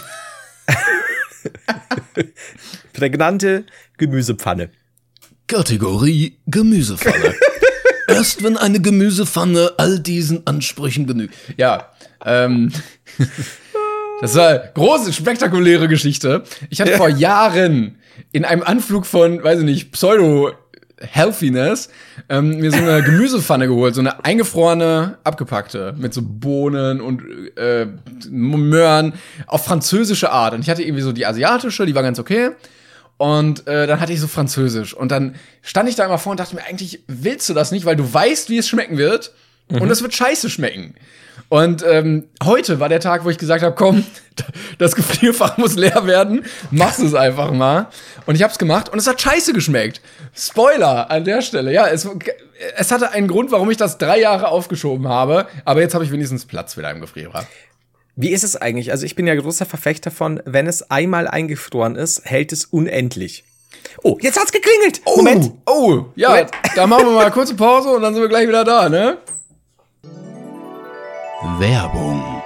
Prägnante 2.92 3.64
Gemüsepfanne. 3.96 4.70
Kategorie 5.46 6.38
Gemüsepfanne. 6.46 7.34
Erst 8.08 8.42
wenn 8.42 8.56
eine 8.56 8.80
Gemüsepfanne 8.80 9.72
all 9.76 9.98
diesen 10.00 10.46
Ansprüchen 10.46 11.06
genügt. 11.06 11.34
Ja, 11.56 11.92
ähm, 12.24 12.72
das 14.20 14.34
war 14.34 14.48
eine 14.48 14.72
große, 14.74 15.12
spektakuläre 15.12 15.88
Geschichte. 15.88 16.44
Ich 16.70 16.80
hatte 16.80 16.96
vor 16.96 17.08
Jahren 17.08 17.98
in 18.32 18.44
einem 18.44 18.62
Anflug 18.62 19.06
von, 19.06 19.42
weiß 19.42 19.60
ich 19.60 19.64
nicht, 19.64 19.92
Pseudo 19.92 20.52
Healthiness 21.00 21.88
ähm, 22.28 22.58
mir 22.58 22.70
so 22.70 22.78
eine 22.78 23.02
Gemüsepfanne 23.04 23.68
geholt, 23.68 23.94
so 23.94 24.00
eine 24.00 24.24
eingefrorene, 24.24 25.18
abgepackte, 25.24 25.94
mit 25.96 26.14
so 26.14 26.22
Bohnen 26.22 27.00
und 27.00 27.22
äh, 27.56 27.86
Möhren 28.30 29.14
auf 29.46 29.64
französische 29.64 30.30
Art. 30.30 30.54
Und 30.54 30.60
ich 30.60 30.70
hatte 30.70 30.82
irgendwie 30.82 31.02
so 31.02 31.12
die 31.12 31.26
asiatische, 31.26 31.86
die 31.86 31.94
war 31.94 32.02
ganz 32.02 32.18
okay. 32.18 32.50
Und 33.16 33.66
äh, 33.66 33.86
dann 33.86 34.00
hatte 34.00 34.12
ich 34.12 34.20
so 34.20 34.28
Französisch. 34.28 34.94
Und 34.94 35.10
dann 35.10 35.34
stand 35.62 35.88
ich 35.88 35.96
da 35.96 36.04
immer 36.04 36.18
vor 36.18 36.30
und 36.30 36.40
dachte 36.40 36.54
mir, 36.54 36.64
eigentlich 36.64 37.02
willst 37.08 37.48
du 37.48 37.54
das 37.54 37.72
nicht, 37.72 37.84
weil 37.84 37.96
du 37.96 38.12
weißt, 38.12 38.48
wie 38.48 38.58
es 38.58 38.68
schmecken 38.68 38.96
wird. 38.96 39.32
Und 39.70 39.90
es 39.90 40.00
wird 40.00 40.14
scheiße 40.14 40.48
schmecken. 40.48 40.94
Und 41.48 41.82
ähm, 41.86 42.28
heute 42.44 42.78
war 42.78 42.90
der 42.90 43.00
Tag, 43.00 43.24
wo 43.24 43.30
ich 43.30 43.38
gesagt 43.38 43.62
habe, 43.62 43.74
komm, 43.74 44.04
das 44.78 44.94
Gefrierfach 44.94 45.56
muss 45.56 45.76
leer 45.76 46.06
werden, 46.06 46.44
machst 46.70 47.00
es 47.00 47.14
einfach 47.14 47.50
mal. 47.52 47.88
Und 48.26 48.34
ich 48.34 48.42
habe 48.42 48.52
es 48.52 48.58
gemacht 48.58 48.90
und 48.90 48.98
es 48.98 49.06
hat 49.06 49.20
scheiße 49.20 49.54
geschmeckt. 49.54 50.02
Spoiler 50.34 51.10
an 51.10 51.24
der 51.24 51.40
Stelle. 51.40 51.72
Ja, 51.72 51.86
es, 51.86 52.06
es 52.76 52.92
hatte 52.92 53.12
einen 53.12 53.28
Grund, 53.28 53.50
warum 53.50 53.70
ich 53.70 53.78
das 53.78 53.96
drei 53.96 54.20
Jahre 54.20 54.48
aufgeschoben 54.48 55.08
habe. 55.08 55.46
Aber 55.64 55.80
jetzt 55.80 55.94
habe 55.94 56.04
ich 56.04 56.12
wenigstens 56.12 56.44
Platz 56.44 56.76
wieder 56.76 56.90
im 56.90 57.00
Gefrierfach. 57.00 57.46
Wie 58.14 58.30
ist 58.30 58.44
es 58.44 58.56
eigentlich? 58.56 58.90
Also 58.90 59.06
ich 59.06 59.14
bin 59.14 59.26
ja 59.26 59.34
großer 59.34 59.64
Verfechter 59.64 60.10
von, 60.10 60.42
wenn 60.44 60.66
es 60.66 60.90
einmal 60.90 61.28
eingefroren 61.28 61.96
ist, 61.96 62.24
hält 62.24 62.52
es 62.52 62.66
unendlich. 62.66 63.44
Oh, 64.02 64.18
jetzt 64.20 64.38
hat's 64.38 64.52
geklingelt. 64.52 65.00
Moment. 65.04 65.52
Oh, 65.66 66.06
ja, 66.14 66.30
Moment. 66.30 66.50
da 66.74 66.86
machen 66.86 67.06
wir 67.06 67.12
mal 67.12 67.24
eine 67.26 67.30
kurze 67.32 67.54
Pause 67.54 67.90
und 67.90 68.02
dann 68.02 68.14
sind 68.14 68.22
wir 68.22 68.28
gleich 68.28 68.48
wieder 68.48 68.64
da, 68.64 68.88
ne? 68.88 69.18
Werbung. 71.40 72.42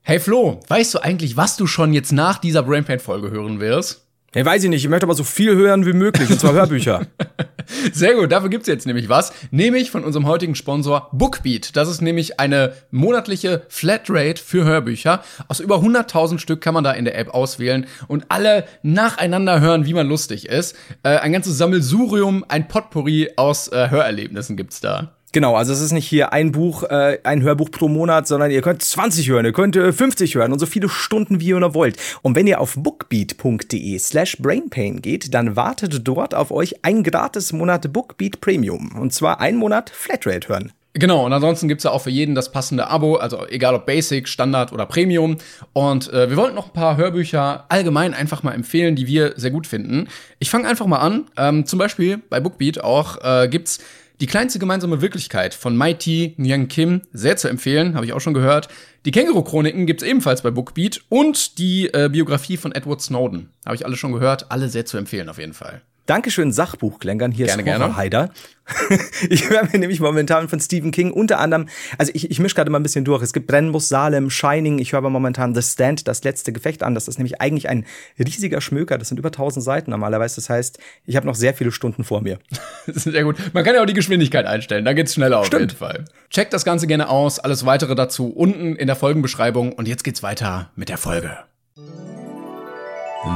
Hey 0.00 0.18
Flo, 0.18 0.58
weißt 0.68 0.94
du 0.94 1.00
eigentlich, 1.00 1.36
was 1.36 1.58
du 1.58 1.66
schon 1.66 1.92
jetzt 1.92 2.12
nach 2.12 2.38
dieser 2.38 2.62
Brainpain-Folge 2.62 3.30
hören 3.30 3.60
wirst? 3.60 4.06
Ja, 4.34 4.42
weiß 4.42 4.64
ich 4.64 4.70
nicht. 4.70 4.82
Ich 4.82 4.88
möchte 4.88 5.04
aber 5.04 5.14
so 5.14 5.22
viel 5.22 5.54
hören 5.54 5.84
wie 5.84 5.92
möglich, 5.92 6.30
und 6.30 6.40
zwar 6.40 6.54
Hörbücher. 6.54 7.06
Sehr 7.92 8.14
gut, 8.14 8.32
dafür 8.32 8.48
gibt's 8.48 8.68
jetzt 8.68 8.86
nämlich 8.86 9.10
was, 9.10 9.34
nämlich 9.50 9.90
von 9.90 10.02
unserem 10.02 10.26
heutigen 10.26 10.54
Sponsor 10.54 11.10
Bookbeat. 11.12 11.76
Das 11.76 11.90
ist 11.90 12.00
nämlich 12.00 12.40
eine 12.40 12.72
monatliche 12.90 13.66
Flatrate 13.68 14.42
für 14.42 14.64
Hörbücher. 14.64 15.22
Aus 15.48 15.60
über 15.60 15.76
100.000 15.76 16.38
Stück 16.38 16.62
kann 16.62 16.72
man 16.72 16.84
da 16.84 16.92
in 16.92 17.04
der 17.04 17.18
App 17.18 17.34
auswählen 17.34 17.86
und 18.08 18.24
alle 18.30 18.64
nacheinander 18.82 19.60
hören, 19.60 19.84
wie 19.84 19.94
man 19.94 20.08
lustig 20.08 20.48
ist. 20.48 20.74
Äh, 21.02 21.18
ein 21.18 21.34
ganzes 21.34 21.58
Sammelsurium, 21.58 22.46
ein 22.48 22.66
Potpourri 22.66 23.32
aus 23.36 23.68
äh, 23.68 23.90
Hörerlebnissen 23.90 24.56
gibt's 24.56 24.80
da. 24.80 25.14
Genau, 25.34 25.54
also 25.54 25.74
es 25.74 25.82
ist 25.82 25.92
nicht 25.92 26.06
hier 26.06 26.32
ein 26.32 26.52
Buch, 26.52 26.84
äh, 26.84 27.18
ein 27.24 27.42
Hörbuch 27.42 27.70
pro 27.70 27.88
Monat, 27.88 28.26
sondern 28.26 28.50
ihr 28.50 28.62
könnt 28.62 28.80
20 28.80 29.28
hören, 29.28 29.44
ihr 29.44 29.52
könnt 29.52 29.76
äh, 29.76 29.92
50 29.92 30.36
hören 30.36 30.52
und 30.52 30.58
so 30.58 30.64
viele 30.64 30.88
Stunden, 30.88 31.40
wie 31.40 31.48
ihr 31.48 31.74
wollt. 31.74 31.98
Und 32.22 32.34
wenn 32.36 32.46
ihr 32.46 32.60
auf 32.60 32.74
bookbeat.de 32.76 33.98
slash 33.98 34.38
brainpain 34.38 35.02
geht, 35.02 35.34
dann 35.34 35.56
wartet 35.56 36.08
dort 36.08 36.34
auf 36.34 36.50
euch 36.50 36.82
ein 36.82 37.02
gratis 37.02 37.52
Monat 37.52 37.92
Bookbeat 37.92 38.40
Premium. 38.40 38.96
Und 38.98 39.12
zwar 39.12 39.40
ein 39.40 39.56
Monat 39.56 39.90
Flatrate 39.90 40.48
hören. 40.48 40.72
Genau, 40.96 41.26
und 41.26 41.32
ansonsten 41.32 41.66
gibt's 41.66 41.82
ja 41.82 41.90
auch 41.90 42.02
für 42.02 42.10
jeden 42.10 42.36
das 42.36 42.52
passende 42.52 42.86
Abo, 42.86 43.16
also 43.16 43.44
egal 43.48 43.74
ob 43.74 43.84
Basic, 43.84 44.28
Standard 44.28 44.72
oder 44.72 44.86
Premium. 44.86 45.38
Und 45.72 46.12
äh, 46.12 46.30
wir 46.30 46.36
wollten 46.36 46.54
noch 46.54 46.66
ein 46.66 46.72
paar 46.72 46.96
Hörbücher 46.96 47.64
allgemein 47.68 48.14
einfach 48.14 48.44
mal 48.44 48.52
empfehlen, 48.52 48.94
die 48.94 49.08
wir 49.08 49.32
sehr 49.34 49.50
gut 49.50 49.66
finden. 49.66 50.06
Ich 50.38 50.50
fange 50.50 50.68
einfach 50.68 50.86
mal 50.86 50.98
an. 50.98 51.24
Ähm, 51.36 51.66
zum 51.66 51.80
Beispiel 51.80 52.18
bei 52.30 52.38
Bookbeat 52.38 52.84
auch 52.84 53.18
äh, 53.24 53.48
gibt's 53.48 53.80
Die 54.20 54.26
kleinste 54.26 54.60
gemeinsame 54.60 55.00
Wirklichkeit 55.00 55.54
von 55.54 55.76
Mighty 55.76 56.34
Nyang 56.36 56.68
Kim, 56.68 57.02
sehr 57.12 57.36
zu 57.36 57.48
empfehlen, 57.48 57.96
habe 57.96 58.06
ich 58.06 58.12
auch 58.12 58.20
schon 58.20 58.32
gehört. 58.32 58.68
Die 59.06 59.10
Känguru-Chroniken 59.10 59.86
gibt's 59.86 60.04
ebenfalls 60.04 60.42
bei 60.42 60.52
Bookbeat 60.52 61.00
und 61.08 61.58
die 61.58 61.92
äh, 61.92 62.08
Biografie 62.10 62.56
von 62.56 62.70
Edward 62.72 63.02
Snowden, 63.02 63.50
habe 63.66 63.74
ich 63.74 63.84
alle 63.84 63.96
schon 63.96 64.12
gehört, 64.12 64.52
alle 64.52 64.68
sehr 64.68 64.86
zu 64.86 64.98
empfehlen 64.98 65.28
auf 65.28 65.38
jeden 65.38 65.52
Fall. 65.52 65.82
Dankeschön, 66.06 66.52
Sachbuchklängern. 66.52 67.32
Hier 67.32 67.46
Gerne, 67.46 67.62
ist 67.62 67.64
gerne. 67.64 67.84
Horror 67.84 67.96
Heider. 67.96 68.30
ich 69.28 69.48
höre 69.48 69.64
mir 69.64 69.78
nämlich 69.78 70.00
momentan 70.00 70.48
von 70.48 70.58
Stephen 70.58 70.90
King 70.90 71.10
unter 71.12 71.38
anderem, 71.38 71.68
also 71.98 72.12
ich, 72.14 72.30
ich 72.30 72.38
mische 72.38 72.54
gerade 72.54 72.70
mal 72.70 72.78
ein 72.78 72.82
bisschen 72.82 73.04
durch. 73.04 73.22
Es 73.22 73.32
gibt 73.32 73.46
Brennmus, 73.46 73.88
Salem, 73.88 74.30
Shining. 74.30 74.78
Ich 74.78 74.92
höre 74.92 74.98
aber 74.98 75.10
momentan 75.10 75.54
The 75.54 75.62
Stand, 75.62 76.08
das 76.08 76.24
letzte 76.24 76.52
Gefecht 76.52 76.82
an. 76.82 76.94
Das 76.94 77.08
ist 77.08 77.18
nämlich 77.18 77.40
eigentlich 77.40 77.68
ein 77.68 77.86
riesiger 78.18 78.60
Schmöker. 78.60 78.98
Das 78.98 79.08
sind 79.08 79.18
über 79.18 79.28
1000 79.28 79.64
Seiten 79.64 79.90
normalerweise. 79.90 80.36
Das 80.36 80.50
heißt, 80.50 80.78
ich 81.04 81.16
habe 81.16 81.26
noch 81.26 81.34
sehr 81.34 81.54
viele 81.54 81.72
Stunden 81.72 82.04
vor 82.04 82.22
mir. 82.22 82.38
Das 82.86 82.96
ist 82.96 83.04
sehr 83.04 83.24
gut. 83.24 83.36
Man 83.54 83.64
kann 83.64 83.74
ja 83.74 83.80
auch 83.80 83.86
die 83.86 83.94
Geschwindigkeit 83.94 84.44
einstellen, 84.44 84.84
da 84.84 84.92
geht's 84.92 85.14
schneller 85.14 85.38
auf 85.38 85.46
Stimmt. 85.46 85.72
jeden 85.72 85.76
Fall. 85.76 86.04
Checkt 86.28 86.52
das 86.52 86.66
Ganze 86.66 86.86
gerne 86.86 87.08
aus, 87.08 87.38
alles 87.38 87.64
weitere 87.64 87.94
dazu 87.94 88.28
unten 88.28 88.76
in 88.76 88.86
der 88.86 88.96
Folgenbeschreibung 88.96 89.72
und 89.72 89.88
jetzt 89.88 90.04
geht's 90.04 90.22
weiter 90.22 90.70
mit 90.76 90.90
der 90.90 90.98
Folge. 90.98 91.38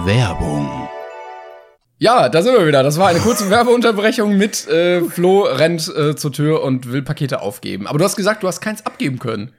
Werbung. 0.05 0.89
Ja, 2.01 2.29
da 2.29 2.43
sind 2.43 2.55
wir 2.55 2.67
wieder. 2.67 2.85
Das 2.85 2.99
war 2.99 3.09
eine 3.09 3.19
kurze 3.19 3.51
Werbeunterbrechung 3.51 4.37
mit 4.37 4.69
äh, 4.69 5.03
Flo 5.03 5.43
rennt 5.43 5.93
äh, 5.97 6.15
zur 6.15 6.33
Tür 6.33 6.63
und 6.63 6.93
will 6.93 7.03
Pakete 7.03 7.41
aufgeben. 7.41 7.89
Aber 7.89 7.99
du 7.99 8.05
hast 8.05 8.15
gesagt, 8.15 8.45
du 8.45 8.47
hast 8.47 8.61
keins 8.61 8.87
abgeben 8.87 9.19
können. 9.19 9.53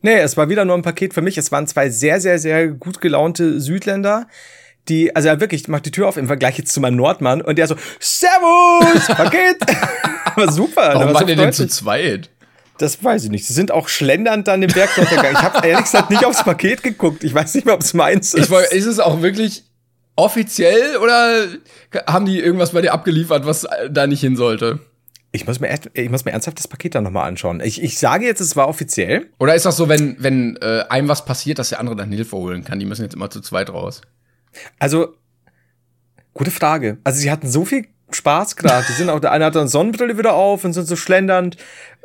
Nee, 0.00 0.18
es 0.18 0.36
war 0.36 0.48
wieder 0.48 0.64
nur 0.64 0.76
ein 0.76 0.82
Paket 0.82 1.12
für 1.12 1.20
mich. 1.20 1.36
Es 1.36 1.52
waren 1.52 1.66
zwei 1.66 1.90
sehr, 1.90 2.20
sehr, 2.20 2.38
sehr 2.38 2.68
gut 2.68 3.02
gelaunte 3.02 3.60
Südländer. 3.60 4.28
Die, 4.88 5.14
also 5.14 5.28
ja, 5.28 5.40
wirklich, 5.40 5.62
ich 5.62 5.68
mach 5.68 5.80
die 5.80 5.90
Tür 5.90 6.08
auf 6.08 6.16
im 6.16 6.26
Vergleich 6.26 6.58
jetzt 6.58 6.72
zu 6.72 6.80
meinem 6.80 6.96
Nordmann 6.96 7.42
und 7.42 7.56
der 7.58 7.66
so, 7.66 7.76
Servus, 8.00 9.06
Paket. 9.08 9.56
Aber 10.24 10.50
super. 10.50 10.88
Warum 10.94 11.06
war 11.08 11.14
war 11.14 11.20
so 11.20 11.26
der 11.26 11.36
denn 11.36 11.52
zu 11.52 11.68
zweit? 11.68 12.30
Das 12.78 13.04
weiß 13.04 13.24
ich 13.24 13.30
nicht. 13.30 13.46
Sie 13.46 13.52
sind 13.52 13.70
auch 13.70 13.88
schlendernd 13.88 14.48
dann 14.48 14.60
den 14.60 14.70
Berg 14.72 14.96
runtergegangen. 14.96 15.36
Ich 15.36 15.42
habe 15.42 15.66
ehrlich 15.66 15.84
gesagt 15.84 16.10
nicht 16.10 16.24
aufs 16.24 16.44
Paket 16.44 16.82
geguckt. 16.82 17.24
Ich 17.24 17.34
weiß 17.34 17.54
nicht 17.54 17.66
mehr, 17.66 17.74
ob 17.74 17.82
es 17.82 17.94
meins 17.94 18.34
ist. 18.34 18.44
Ich 18.44 18.50
wollte, 18.50 18.74
ist 18.74 18.86
es 18.86 19.00
auch 19.00 19.22
wirklich 19.22 19.64
offiziell 20.16 20.96
oder 20.98 21.48
haben 22.06 22.26
die 22.26 22.38
irgendwas 22.38 22.72
bei 22.72 22.82
dir 22.82 22.92
abgeliefert, 22.92 23.46
was 23.46 23.66
da 23.90 24.06
nicht 24.06 24.20
hin 24.20 24.36
sollte? 24.36 24.80
Ich 25.32 25.48
muss 25.48 25.58
mir, 25.58 25.66
erst, 25.66 25.90
ich 25.94 26.10
muss 26.10 26.24
mir 26.24 26.30
ernsthaft 26.30 26.60
das 26.60 26.68
Paket 26.68 26.94
dann 26.94 27.02
nochmal 27.02 27.26
anschauen. 27.26 27.60
Ich, 27.60 27.82
ich 27.82 27.98
sage 27.98 28.24
jetzt, 28.24 28.40
es 28.40 28.54
war 28.54 28.68
offiziell. 28.68 29.26
Oder 29.40 29.56
ist 29.56 29.66
das 29.66 29.76
so, 29.76 29.88
wenn, 29.88 30.16
wenn 30.20 30.56
äh, 30.58 30.84
einem 30.88 31.08
was 31.08 31.24
passiert, 31.24 31.58
dass 31.58 31.70
der 31.70 31.80
andere 31.80 31.96
dann 31.96 32.12
Hilfe 32.12 32.36
holen 32.36 32.62
kann? 32.62 32.78
Die 32.78 32.86
müssen 32.86 33.02
jetzt 33.02 33.14
immer 33.14 33.30
zu 33.30 33.40
zweit 33.40 33.70
raus. 33.70 34.02
Also, 34.78 35.16
gute 36.34 36.52
Frage. 36.52 36.98
Also, 37.02 37.18
sie 37.18 37.32
hatten 37.32 37.48
so 37.48 37.64
viel 37.64 37.88
Spaß 38.10 38.54
gerade. 38.54 38.86
Die 38.88 38.92
sind 38.92 39.10
auch, 39.10 39.18
der 39.18 39.32
eine 39.32 39.46
hat 39.46 39.56
dann 39.56 39.66
Sonnenbrille 39.66 40.16
wieder 40.18 40.34
auf 40.34 40.64
und 40.64 40.72
sind 40.72 40.86
so 40.86 40.94
schlendernd, 40.94 41.56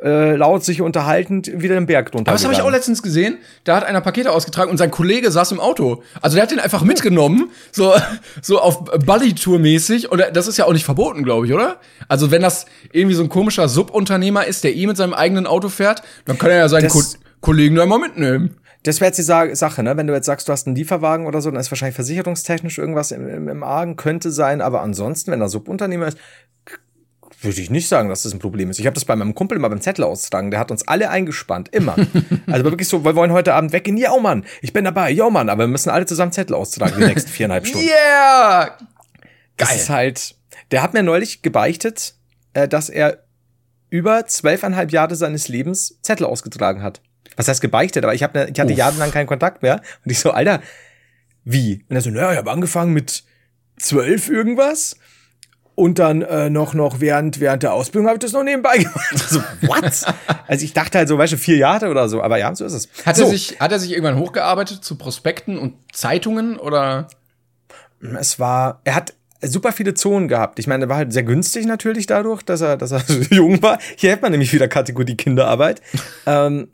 äh, 0.02 0.34
laut 0.36 0.64
sich 0.64 0.80
unterhaltend 0.80 1.50
wieder 1.60 1.74
den 1.74 1.86
Berg 1.86 2.12
runter. 2.14 2.30
Aber 2.30 2.36
das 2.36 2.44
habe 2.44 2.54
ich 2.54 2.62
auch 2.62 2.70
letztens 2.70 3.02
gesehen. 3.02 3.38
Da 3.64 3.76
hat 3.76 3.84
einer 3.84 4.00
Pakete 4.00 4.32
ausgetragen 4.32 4.70
und 4.70 4.78
sein 4.78 4.90
Kollege 4.90 5.30
saß 5.30 5.52
im 5.52 5.60
Auto. 5.60 6.02
Also 6.22 6.36
der 6.36 6.44
hat 6.44 6.50
den 6.50 6.60
einfach 6.60 6.82
mitgenommen, 6.82 7.50
so, 7.70 7.92
so 8.42 8.60
auf 8.60 8.84
Buddy-Tour 8.84 9.58
mäßig. 9.58 10.10
Und 10.10 10.22
das 10.32 10.46
ist 10.46 10.56
ja 10.56 10.64
auch 10.64 10.72
nicht 10.72 10.84
verboten, 10.84 11.22
glaube 11.22 11.46
ich, 11.46 11.52
oder? 11.52 11.76
Also 12.08 12.30
wenn 12.30 12.42
das 12.42 12.66
irgendwie 12.92 13.14
so 13.14 13.22
ein 13.22 13.28
komischer 13.28 13.68
Subunternehmer 13.68 14.46
ist, 14.46 14.64
der 14.64 14.74
eh 14.74 14.86
mit 14.86 14.96
seinem 14.96 15.14
eigenen 15.14 15.46
Auto 15.46 15.68
fährt, 15.68 16.02
dann 16.24 16.38
kann 16.38 16.50
er 16.50 16.58
ja 16.58 16.68
seinen 16.68 16.88
Ko 16.88 17.02
Kollegen 17.40 17.74
da 17.74 17.86
mal 17.86 17.98
mitnehmen. 17.98 18.56
Das 18.82 19.00
wäre 19.00 19.08
jetzt 19.08 19.18
die 19.18 19.22
Sa 19.22 19.54
Sache, 19.54 19.82
ne? 19.82 19.96
Wenn 19.96 20.06
du 20.06 20.14
jetzt 20.14 20.26
sagst, 20.26 20.48
du 20.48 20.52
hast 20.52 20.66
einen 20.66 20.76
Lieferwagen 20.76 21.26
oder 21.26 21.42
so, 21.42 21.50
dann 21.50 21.60
ist 21.60 21.70
wahrscheinlich 21.70 21.94
versicherungstechnisch 21.94 22.78
irgendwas 22.78 23.10
im, 23.12 23.28
im, 23.28 23.48
im 23.48 23.62
Argen, 23.62 23.96
könnte 23.96 24.30
sein. 24.30 24.62
Aber 24.62 24.80
ansonsten, 24.80 25.30
wenn 25.30 25.40
er 25.40 25.48
Subunternehmer 25.50 26.08
ist, 26.08 26.18
würde 27.42 27.60
ich 27.60 27.70
nicht 27.70 27.88
sagen, 27.88 28.08
dass 28.08 28.22
das 28.22 28.32
ein 28.32 28.38
Problem 28.38 28.70
ist. 28.70 28.78
Ich 28.78 28.86
habe 28.86 28.94
das 28.94 29.04
bei 29.04 29.16
meinem 29.16 29.34
Kumpel 29.34 29.58
mal 29.58 29.68
beim 29.68 29.80
Zettel 29.80 30.04
austragen. 30.04 30.50
Der 30.50 30.60
hat 30.60 30.70
uns 30.70 30.86
alle 30.86 31.10
eingespannt, 31.10 31.68
immer. 31.70 31.96
also 32.46 32.64
wirklich 32.64 32.88
so, 32.88 33.04
wir 33.04 33.14
wollen 33.14 33.32
heute 33.32 33.54
Abend 33.54 33.72
weggehen. 33.72 33.96
Ja, 33.96 34.16
Mann, 34.18 34.44
ich 34.60 34.72
bin 34.72 34.84
dabei. 34.84 35.10
Ja, 35.10 35.30
Mann, 35.30 35.48
aber 35.48 35.64
wir 35.64 35.68
müssen 35.68 35.90
alle 35.90 36.06
zusammen 36.06 36.32
Zettel 36.32 36.54
austragen 36.54 36.96
die 36.98 37.06
nächsten 37.06 37.30
viereinhalb 37.30 37.66
Stunden. 37.66 37.86
Yeah! 37.90 38.76
Das 39.56 39.68
Geil. 39.68 39.78
ist 39.78 39.90
halt, 39.90 40.34
der 40.70 40.82
hat 40.82 40.94
mir 40.94 41.02
neulich 41.02 41.42
gebeichtet, 41.42 42.14
äh, 42.52 42.68
dass 42.68 42.88
er 42.88 43.24
über 43.88 44.26
zwölfeinhalb 44.26 44.92
Jahre 44.92 45.16
seines 45.16 45.48
Lebens 45.48 45.98
Zettel 46.02 46.26
ausgetragen 46.26 46.82
hat. 46.82 47.00
Was 47.36 47.48
heißt 47.48 47.60
gebeichtet? 47.60 48.04
Aber 48.04 48.14
ich, 48.14 48.22
hab 48.22 48.34
ne, 48.34 48.48
ich 48.52 48.60
hatte 48.60 48.72
Uff. 48.72 48.78
jahrelang 48.78 49.10
keinen 49.10 49.26
Kontakt 49.26 49.62
mehr. 49.62 49.80
Und 50.04 50.10
ich 50.10 50.20
so, 50.20 50.30
Alter, 50.30 50.62
wie? 51.44 51.84
Und 51.88 51.96
er 51.96 52.02
so, 52.02 52.10
naja, 52.10 52.32
ich 52.32 52.38
habe 52.38 52.50
angefangen 52.50 52.92
mit 52.92 53.24
zwölf 53.78 54.28
irgendwas. 54.28 54.96
Und 55.80 55.98
dann 55.98 56.20
äh, 56.20 56.50
noch, 56.50 56.74
noch 56.74 57.00
während, 57.00 57.40
während 57.40 57.62
der 57.62 57.72
Ausbildung 57.72 58.06
habe 58.06 58.16
ich 58.16 58.20
das 58.20 58.32
noch 58.32 58.44
nebenbei 58.44 58.76
gemacht. 58.76 59.18
So, 59.18 59.40
what? 59.62 59.82
also 60.46 60.62
ich 60.62 60.74
dachte 60.74 60.98
halt 60.98 61.08
so, 61.08 61.16
weißt 61.16 61.32
du, 61.32 61.38
vier 61.38 61.56
Jahre 61.56 61.88
oder 61.88 62.06
so. 62.10 62.22
Aber 62.22 62.36
ja, 62.36 62.54
so 62.54 62.66
ist 62.66 62.74
es. 62.74 62.88
Hat, 63.06 63.16
so, 63.16 63.24
er 63.24 63.30
sich, 63.30 63.58
hat 63.60 63.72
er 63.72 63.78
sich 63.78 63.92
irgendwann 63.92 64.18
hochgearbeitet 64.18 64.84
zu 64.84 64.96
Prospekten 64.98 65.58
und 65.58 65.72
Zeitungen 65.90 66.58
oder? 66.58 67.08
Es 68.18 68.38
war, 68.38 68.82
er 68.84 68.94
hat 68.94 69.14
super 69.40 69.72
viele 69.72 69.94
Zonen 69.94 70.28
gehabt. 70.28 70.58
Ich 70.58 70.66
meine, 70.66 70.84
er 70.84 70.90
war 70.90 70.98
halt 70.98 71.14
sehr 71.14 71.22
günstig 71.22 71.64
natürlich 71.64 72.04
dadurch, 72.04 72.42
dass 72.42 72.60
er, 72.60 72.76
dass 72.76 72.92
er 72.92 73.00
so 73.06 73.14
jung 73.34 73.62
war. 73.62 73.78
Hier 73.96 74.10
hätte 74.10 74.20
man 74.20 74.32
nämlich 74.32 74.52
wieder 74.52 74.68
Kategorie 74.68 75.16
Kinderarbeit. 75.16 75.80
ähm, 76.26 76.68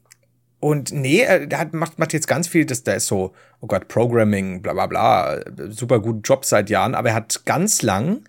und 0.59 0.91
nee, 0.91 1.21
er 1.21 1.47
hat, 1.57 1.75
macht, 1.75 2.01
macht 2.01 2.13
jetzt 2.13 2.27
ganz 2.27 2.49
viel, 2.49 2.67
das, 2.67 2.83
der 2.83 2.97
ist 2.97 3.07
so, 3.07 3.35
oh 3.61 3.69
Gott, 3.69 3.87
Programming, 3.87 4.63
bla 4.63 4.73
bla 4.73 4.89
bla, 4.89 5.39
super 5.69 6.01
guten 6.01 6.23
Job 6.23 6.45
seit 6.45 6.71
Jahren, 6.71 6.97
aber 6.97 7.11
er 7.11 7.15
hat 7.15 7.45
ganz 7.45 7.83
lang, 7.83 8.23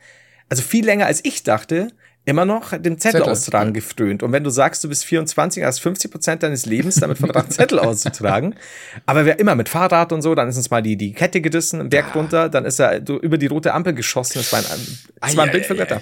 also 0.50 0.64
viel 0.64 0.86
länger 0.86 1.06
als 1.06 1.24
ich 1.24 1.44
dachte, 1.44 1.90
immer 2.28 2.44
noch 2.44 2.72
den 2.72 3.00
Zettel, 3.00 3.22
Zettel, 3.22 3.32
austragen 3.32 3.74
gefrönt. 3.74 4.22
Und 4.22 4.34
wenn 4.34 4.44
du 4.44 4.50
sagst, 4.50 4.84
du 4.84 4.90
bist 4.90 5.06
24, 5.06 5.64
hast 5.64 5.80
50 5.80 6.12
Prozent 6.12 6.44
deines 6.44 6.66
Lebens 6.66 6.96
damit 6.96 7.18
verbracht, 7.18 7.54
Zettel 7.54 7.80
auszutragen. 7.80 8.56
Aber 9.06 9.26
wer 9.26 9.40
immer 9.40 9.56
mit 9.56 9.70
Fahrrad 9.70 10.12
und 10.12 10.22
so, 10.22 10.36
dann 10.36 10.50
ist 10.50 10.58
uns 10.58 10.70
mal 10.70 10.82
die, 10.82 10.98
die 10.98 11.14
Kette 11.14 11.40
gerissen, 11.40 11.80
im 11.80 11.90
Berg 11.90 12.14
runter, 12.16 12.50
dann 12.50 12.66
ist 12.66 12.80
er 12.80 13.08
über 13.08 13.38
die 13.38 13.48
rote 13.48 13.74
Ampel 13.74 13.94
geschossen. 13.94 14.40
Das 14.40 14.52
war 14.52 14.60
ein, 14.60 14.66
das 15.22 15.38
war 15.38 15.44
ein 15.46 15.50
Ei, 15.50 15.54
Bild 15.54 15.66
für 15.66 15.76
Götter. 15.76 16.02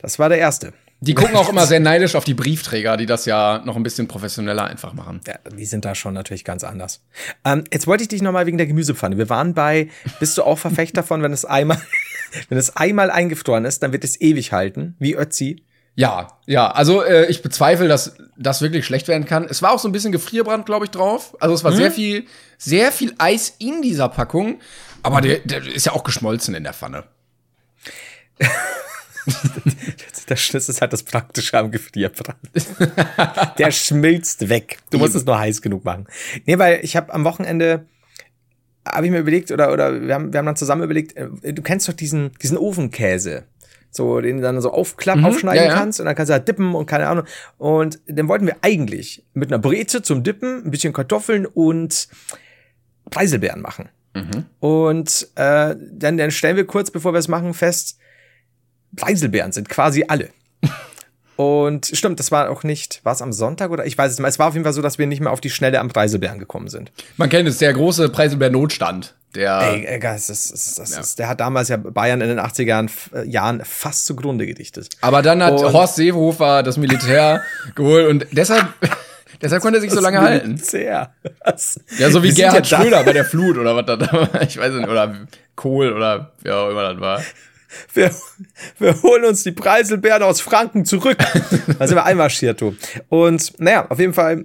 Das 0.00 0.20
war 0.20 0.28
der 0.28 0.38
erste. 0.38 0.72
Die 1.00 1.14
gucken 1.14 1.34
auch 1.34 1.48
immer 1.48 1.66
sehr 1.66 1.80
neidisch 1.80 2.14
auf 2.14 2.22
die 2.22 2.34
Briefträger, 2.34 2.96
die 2.96 3.06
das 3.06 3.24
ja 3.24 3.60
noch 3.64 3.74
ein 3.74 3.82
bisschen 3.82 4.06
professioneller 4.06 4.66
einfach 4.66 4.92
machen. 4.92 5.20
Ja, 5.26 5.34
die 5.50 5.64
sind 5.64 5.84
da 5.84 5.96
schon 5.96 6.14
natürlich 6.14 6.44
ganz 6.44 6.62
anders. 6.62 7.02
Ähm, 7.44 7.64
jetzt 7.72 7.88
wollte 7.88 8.02
ich 8.02 8.08
dich 8.08 8.22
nochmal 8.22 8.46
wegen 8.46 8.56
der 8.56 8.68
Gemüsepfanne. 8.68 9.18
Wir 9.18 9.28
waren 9.28 9.52
bei, 9.52 9.88
bist 10.20 10.38
du 10.38 10.44
auch 10.44 10.60
Verfechter 10.60 11.00
davon, 11.00 11.20
wenn 11.22 11.32
es 11.32 11.44
einmal, 11.44 11.82
wenn 12.48 12.58
es 12.58 12.76
einmal 12.76 13.10
eingefroren 13.10 13.64
ist, 13.64 13.82
dann 13.82 13.92
wird 13.92 14.04
es 14.04 14.20
ewig 14.20 14.52
halten, 14.52 14.96
wie 14.98 15.14
Ötzi. 15.14 15.64
Ja, 15.94 16.28
ja, 16.46 16.70
also 16.70 17.02
äh, 17.02 17.26
ich 17.26 17.42
bezweifle, 17.42 17.86
dass 17.86 18.14
das 18.38 18.62
wirklich 18.62 18.86
schlecht 18.86 19.08
werden 19.08 19.26
kann. 19.26 19.44
Es 19.44 19.60
war 19.60 19.72
auch 19.72 19.78
so 19.78 19.88
ein 19.88 19.92
bisschen 19.92 20.12
Gefrierbrand, 20.12 20.64
glaube 20.64 20.86
ich, 20.86 20.90
drauf. 20.90 21.36
Also 21.40 21.54
es 21.54 21.64
war 21.64 21.72
sehr 21.72 21.90
viel, 21.90 22.24
sehr 22.56 22.92
viel 22.92 23.14
Eis 23.18 23.54
in 23.58 23.82
dieser 23.82 24.08
Packung, 24.08 24.60
aber 25.02 25.20
der, 25.20 25.40
der 25.40 25.66
ist 25.66 25.84
ja 25.84 25.92
auch 25.92 26.04
geschmolzen 26.04 26.54
in 26.54 26.64
der 26.64 26.72
Pfanne. 26.72 27.04
Das 30.26 30.48
das 30.48 30.68
ist 30.68 30.80
halt 30.80 30.92
das 30.92 31.02
Praktische 31.02 31.58
am 31.58 31.70
Gefrierbrand. 31.70 32.38
Der 33.58 33.70
schmilzt 33.70 34.48
weg. 34.48 34.78
Du 34.90 34.98
musst 34.98 35.14
es 35.14 35.24
nur 35.24 35.38
heiß 35.38 35.62
genug 35.62 35.84
machen. 35.84 36.06
Nee, 36.46 36.58
weil 36.58 36.80
ich 36.82 36.96
habe 36.96 37.12
am 37.12 37.24
Wochenende 37.24 37.86
habe 38.86 39.06
ich 39.06 39.12
mir 39.12 39.20
überlegt 39.20 39.50
oder 39.50 39.72
oder 39.72 40.02
wir 40.02 40.14
haben 40.14 40.32
wir 40.32 40.38
haben 40.38 40.46
dann 40.46 40.56
zusammen 40.56 40.82
überlegt, 40.82 41.16
äh, 41.16 41.52
du 41.52 41.62
kennst 41.62 41.88
doch 41.88 41.92
diesen 41.92 42.32
diesen 42.42 42.56
Ofenkäse. 42.56 43.44
So, 43.94 44.22
den 44.22 44.38
du 44.38 44.42
dann 44.42 44.58
so 44.62 44.72
aufklappen, 44.72 45.22
aufschneiden 45.22 45.64
ja, 45.64 45.70
ja. 45.70 45.74
kannst 45.74 46.00
und 46.00 46.06
dann 46.06 46.14
kannst 46.14 46.30
du 46.30 46.32
halt 46.32 46.48
dippen 46.48 46.74
und 46.74 46.86
keine 46.86 47.08
Ahnung. 47.08 47.26
Und 47.58 48.00
den 48.06 48.26
wollten 48.26 48.46
wir 48.46 48.56
eigentlich 48.62 49.22
mit 49.34 49.52
einer 49.52 49.58
Breze 49.58 50.00
zum 50.00 50.22
Dippen, 50.22 50.64
ein 50.64 50.70
bisschen 50.70 50.94
Kartoffeln 50.94 51.44
und 51.44 52.08
Preiselbeeren 53.10 53.60
machen. 53.60 53.90
Und 54.60 55.28
äh, 55.34 55.76
dann, 55.78 56.16
dann 56.16 56.30
stellen 56.30 56.56
wir 56.56 56.66
kurz, 56.66 56.90
bevor 56.90 57.12
wir 57.12 57.18
es 57.18 57.28
machen, 57.28 57.52
fest, 57.52 57.98
Preiselbeeren 58.96 59.52
sind 59.52 59.68
quasi 59.68 60.04
alle. 60.08 60.30
Und 61.42 61.86
stimmt, 61.92 62.18
das 62.20 62.30
war 62.30 62.50
auch 62.50 62.62
nicht, 62.62 63.00
war 63.04 63.12
es 63.12 63.22
am 63.22 63.32
Sonntag 63.32 63.70
oder 63.70 63.84
ich 63.86 63.96
weiß 63.98 64.12
es 64.12 64.18
nicht. 64.18 64.28
Es 64.28 64.38
war 64.38 64.48
auf 64.48 64.54
jeden 64.54 64.64
Fall 64.64 64.72
so, 64.72 64.82
dass 64.82 64.98
wir 64.98 65.06
nicht 65.06 65.20
mehr 65.20 65.32
auf 65.32 65.40
die 65.40 65.50
Schnelle 65.50 65.80
am 65.80 65.88
Preiselbeeren 65.88 66.38
gekommen 66.38 66.68
sind. 66.68 66.92
Man 67.16 67.28
kennt 67.28 67.48
es, 67.48 67.58
der 67.58 67.72
große 67.72 68.08
Preiselbeer-Notstand. 68.08 69.14
Der, 69.34 69.60
Ey, 69.62 69.86
ey, 69.86 69.98
das 69.98 70.28
ist, 70.28 70.52
das 70.52 70.74
das 70.74 70.90
ist, 70.98 71.18
der 71.18 71.26
hat 71.28 71.40
damals 71.40 71.68
ja 71.70 71.78
Bayern 71.78 72.20
in 72.20 72.28
den 72.28 72.38
80er 72.38 72.64
Jahren, 72.66 72.90
äh, 73.14 73.24
Jahren 73.26 73.62
fast 73.64 74.04
zugrunde 74.04 74.44
gedichtet. 74.46 74.90
aber 75.00 75.22
dann 75.22 75.42
hat 75.42 75.54
Und- 75.54 75.72
Horst 75.72 75.96
Seehofer 75.96 76.62
das 76.62 76.76
Militär 76.76 77.40
geholt 77.74 78.08
und 78.08 78.26
deshalb, 78.32 78.66
deshalb 79.40 79.62
konnte 79.62 79.78
er 79.78 79.80
sich 79.80 79.90
so 79.90 80.00
lange 80.00 80.20
halten. 80.20 80.58
Sehr. 80.58 81.14
Was? 81.46 81.80
Ja, 81.98 82.10
so 82.10 82.22
wie 82.22 82.28
Wir 82.28 82.34
Gerhard 82.50 82.66
ja 82.68 82.78
Schröder 82.82 83.02
bei 83.04 83.14
der 83.14 83.24
Flut 83.24 83.56
oder 83.56 83.74
was 83.74 83.86
da 83.86 83.98
war. 84.12 84.42
Ich 84.42 84.58
weiß 84.58 84.74
nicht, 84.74 84.86
oder 84.88 85.16
Kohl 85.56 85.94
oder 85.94 86.32
wer 86.42 86.56
auch 86.58 86.68
immer 86.70 86.92
das 86.92 87.00
war. 87.00 87.22
Wir, 87.92 88.10
wir 88.78 89.02
holen 89.02 89.24
uns 89.24 89.42
die 89.42 89.52
Preiselbeeren 89.52 90.22
aus 90.22 90.40
Franken 90.40 90.84
zurück. 90.84 91.18
Da 91.78 91.86
sind 91.86 91.96
wir 91.96 92.04
einmarschiert, 92.04 92.60
du. 92.60 92.74
Und 93.08 93.58
naja, 93.58 93.86
auf 93.88 93.98
jeden 93.98 94.14
Fall, 94.14 94.44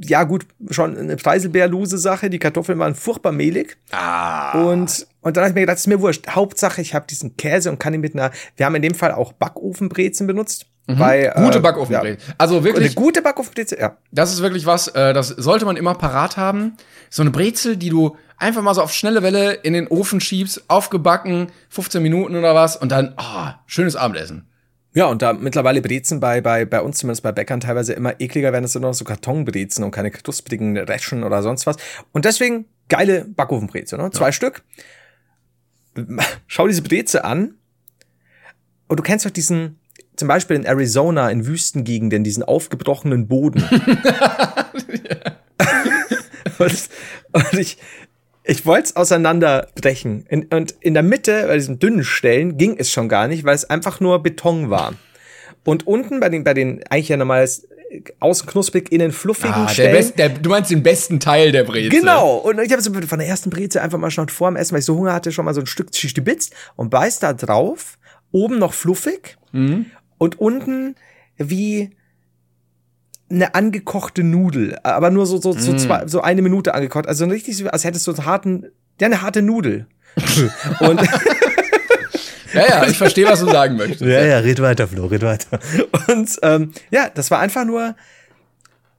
ja 0.00 0.24
gut, 0.24 0.46
schon 0.70 0.96
eine 0.96 1.16
Preiselbeer-lose-Sache. 1.16 2.30
Die 2.30 2.38
Kartoffeln 2.38 2.78
waren 2.78 2.94
furchtbar 2.94 3.32
mehlig. 3.32 3.76
Ah. 3.90 4.62
Und, 4.62 5.06
und 5.20 5.36
dann 5.36 5.42
habe 5.42 5.50
ich 5.50 5.54
mir 5.54 5.60
gedacht, 5.62 5.76
das 5.76 5.82
ist 5.82 5.86
mir 5.86 6.00
wurscht. 6.00 6.28
Hauptsache, 6.28 6.80
ich 6.80 6.94
habe 6.94 7.06
diesen 7.08 7.36
Käse 7.36 7.70
und 7.70 7.78
kann 7.78 7.94
ihn 7.94 8.00
mit 8.00 8.14
einer, 8.14 8.30
wir 8.56 8.66
haben 8.66 8.74
in 8.74 8.82
dem 8.82 8.94
Fall 8.94 9.12
auch 9.12 9.32
Backofenbrezen 9.32 10.26
benutzt. 10.26 10.66
Bei, 10.86 11.32
Gute 11.34 11.58
äh, 11.58 11.60
Backofenbrezel. 11.62 12.18
Ja. 12.28 12.34
Also 12.36 12.56
Eine 12.56 12.64
wirklich, 12.64 12.94
gute 12.94 13.22
Backofenbrezel, 13.22 13.78
ja. 13.80 13.96
das 14.12 14.32
ist 14.32 14.42
wirklich 14.42 14.66
was, 14.66 14.88
äh, 14.88 15.14
das 15.14 15.28
sollte 15.28 15.64
man 15.64 15.76
immer 15.76 15.94
parat 15.94 16.36
haben. 16.36 16.76
So 17.08 17.22
eine 17.22 17.30
Brezel, 17.30 17.76
die 17.78 17.88
du 17.88 18.16
einfach 18.36 18.62
mal 18.62 18.74
so 18.74 18.82
auf 18.82 18.92
schnelle 18.92 19.22
Welle 19.22 19.52
in 19.52 19.72
den 19.72 19.88
Ofen 19.88 20.20
schiebst, 20.20 20.64
aufgebacken, 20.68 21.52
15 21.70 22.02
Minuten 22.02 22.36
oder 22.36 22.54
was 22.54 22.76
und 22.76 22.90
dann, 22.90 23.14
ah, 23.16 23.60
schönes 23.66 23.96
Abendessen. 23.96 24.48
Ja, 24.96 25.06
und 25.06 25.22
da 25.22 25.32
mittlerweile 25.32 25.82
Brezen 25.82 26.20
bei, 26.20 26.40
bei, 26.40 26.64
bei 26.64 26.80
uns 26.80 26.98
zumindest 26.98 27.24
bei 27.24 27.32
Bäckern 27.32 27.58
teilweise 27.58 27.94
immer 27.94 28.20
ekliger 28.20 28.52
werden, 28.52 28.64
es 28.64 28.72
sind 28.72 28.82
nur 28.82 28.92
noch 28.92 28.96
so 28.96 29.04
Kartonbrezen 29.04 29.82
und 29.82 29.90
keine 29.90 30.12
knusprigen 30.12 30.76
Reschen 30.78 31.24
oder 31.24 31.42
sonst 31.42 31.66
was. 31.66 31.76
Und 32.12 32.24
deswegen 32.24 32.66
geile 32.88 33.24
Backofenbrezel, 33.24 33.98
ne? 33.98 34.12
Zwei 34.12 34.30
Stück. 34.30 34.62
Schau 36.46 36.68
diese 36.68 36.82
Breze 36.82 37.24
an. 37.24 37.54
Und 38.86 39.00
du 39.00 39.02
kennst 39.02 39.26
doch 39.26 39.30
diesen, 39.30 39.80
zum 40.14 40.28
Beispiel 40.28 40.56
in 40.56 40.64
Arizona, 40.64 41.28
in 41.28 41.44
Wüstengegenden, 41.44 42.22
diesen 42.22 42.44
aufgebrochenen 42.44 43.26
Boden. 43.26 43.64
und, 46.58 46.88
und 47.32 47.52
ich, 47.54 47.78
ich 48.44 48.66
wollte 48.66 48.84
es 48.84 48.96
auseinanderbrechen. 48.96 50.26
In, 50.28 50.44
und 50.46 50.72
in 50.80 50.94
der 50.94 51.02
Mitte, 51.02 51.44
bei 51.46 51.54
diesen 51.56 51.78
dünnen 51.78 52.04
Stellen, 52.04 52.56
ging 52.58 52.76
es 52.78 52.90
schon 52.90 53.08
gar 53.08 53.26
nicht, 53.28 53.44
weil 53.44 53.54
es 53.54 53.68
einfach 53.68 54.00
nur 54.00 54.22
Beton 54.22 54.70
war. 54.70 54.94
Und 55.64 55.86
unten 55.86 56.20
bei 56.20 56.28
den, 56.28 56.44
bei 56.44 56.52
den 56.54 56.82
eigentlich 56.90 57.08
ja 57.08 57.16
normales 57.16 57.66
außen 58.20 58.46
knusprig, 58.48 58.90
innen 58.92 59.12
fluffigen 59.12 59.54
Ah, 59.54 59.66
der 59.66 59.72
Stellen. 59.72 59.92
Best, 59.96 60.18
der, 60.18 60.28
du 60.28 60.50
meinst 60.50 60.70
den 60.70 60.82
besten 60.82 61.20
Teil 61.20 61.52
der 61.52 61.64
Brezel. 61.64 61.90
Genau. 62.00 62.36
Und 62.38 62.58
ich 62.60 62.72
habe 62.72 62.82
so 62.82 62.92
von 62.92 63.18
der 63.18 63.28
ersten 63.28 63.50
Breze 63.50 63.80
einfach 63.80 63.98
mal 63.98 64.10
schon 64.10 64.28
vor 64.28 64.50
dem 64.50 64.56
Essen, 64.56 64.72
weil 64.72 64.80
ich 64.80 64.84
so 64.84 64.96
Hunger 64.96 65.12
hatte, 65.12 65.30
schon 65.32 65.44
mal 65.44 65.54
so 65.54 65.60
ein 65.60 65.66
Stück 65.66 65.94
stibitzt 65.94 66.52
und 66.76 66.90
beißt 66.90 67.22
da 67.22 67.32
drauf. 67.32 67.98
Oben 68.32 68.58
noch 68.58 68.74
fluffig 68.74 69.36
Mhm. 69.52 69.86
und 70.18 70.40
unten 70.40 70.96
wie 71.38 71.90
eine 73.34 73.54
angekochte 73.54 74.22
Nudel, 74.22 74.78
aber 74.82 75.10
nur 75.10 75.26
so 75.26 75.40
so 75.40 75.52
so, 75.52 75.72
Mhm. 75.72 75.78
zwei, 75.78 76.06
so 76.06 76.20
eine 76.22 76.42
Minute 76.42 76.74
angekocht, 76.74 77.06
also 77.08 77.24
richtig, 77.26 77.70
als 77.72 77.84
hättest 77.84 78.06
du 78.06 78.12
einen 78.12 78.24
harten, 78.26 78.66
ja 79.00 79.06
eine 79.06 79.22
harte 79.22 79.42
Nudel. 79.42 79.86
und 80.80 81.00
Ja, 82.52 82.66
ja, 82.68 82.86
ich 82.86 82.96
verstehe, 82.96 83.26
was 83.26 83.40
du 83.40 83.46
sagen 83.50 83.76
möchtest. 83.76 84.02
ja, 84.02 84.38
red 84.38 84.62
weiter, 84.62 84.86
Flo, 84.86 85.06
red 85.06 85.22
weiter. 85.22 85.58
Und 86.08 86.38
ähm, 86.42 86.70
ja, 86.90 87.08
das 87.12 87.30
war 87.32 87.40
einfach 87.40 87.64
nur, 87.64 87.96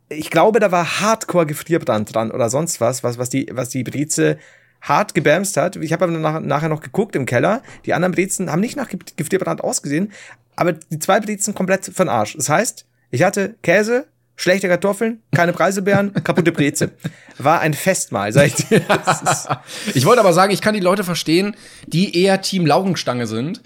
ich 0.09 0.29
glaube, 0.29 0.59
da 0.59 0.71
war 0.73 0.99
Hardcore 0.99 1.45
Gefrierbrand 1.45 2.13
dran 2.13 2.31
oder 2.31 2.49
sonst 2.49 2.81
was, 2.81 3.01
was, 3.03 3.17
was 3.17 3.29
die, 3.29 3.47
was 3.51 3.69
die 3.69 3.83
Breze 3.83 4.37
hart 4.81 5.13
gebämst 5.13 5.55
hat. 5.55 5.77
Ich 5.77 5.93
habe 5.93 6.03
aber 6.03 6.13
nach, 6.17 6.41
nachher 6.41 6.67
noch 6.69 6.81
geguckt 6.81 7.15
im 7.15 7.25
Keller. 7.25 7.61
Die 7.85 7.93
anderen 7.93 8.13
Brezen 8.13 8.51
haben 8.51 8.59
nicht 8.59 8.75
nach 8.75 8.89
Ge- 8.89 8.99
Gefrierbrand 9.15 9.63
ausgesehen, 9.63 10.11
aber 10.57 10.73
die 10.73 10.99
zwei 10.99 11.21
Brezen 11.21 11.55
komplett 11.55 11.85
von 11.85 12.09
Arsch. 12.09 12.35
Das 12.35 12.49
heißt, 12.49 12.85
ich 13.09 13.23
hatte 13.23 13.55
Käse, 13.63 14.05
schlechte 14.35 14.67
Kartoffeln, 14.67 15.21
keine 15.33 15.53
Preiselbeeren, 15.53 16.13
kaputte 16.23 16.51
Breze. 16.51 16.91
War 17.37 17.61
ein 17.61 17.73
Festmahl, 17.73 18.31
sag 18.33 18.47
ich 18.47 18.55
dir. 18.55 18.81
Ich 19.93 20.05
wollte 20.05 20.19
aber 20.19 20.33
sagen, 20.33 20.51
ich 20.53 20.61
kann 20.61 20.73
die 20.73 20.79
Leute 20.79 21.03
verstehen, 21.03 21.55
die 21.87 22.21
eher 22.21 22.41
Team 22.41 22.65
Laugenstange 22.65 23.27
sind, 23.27 23.61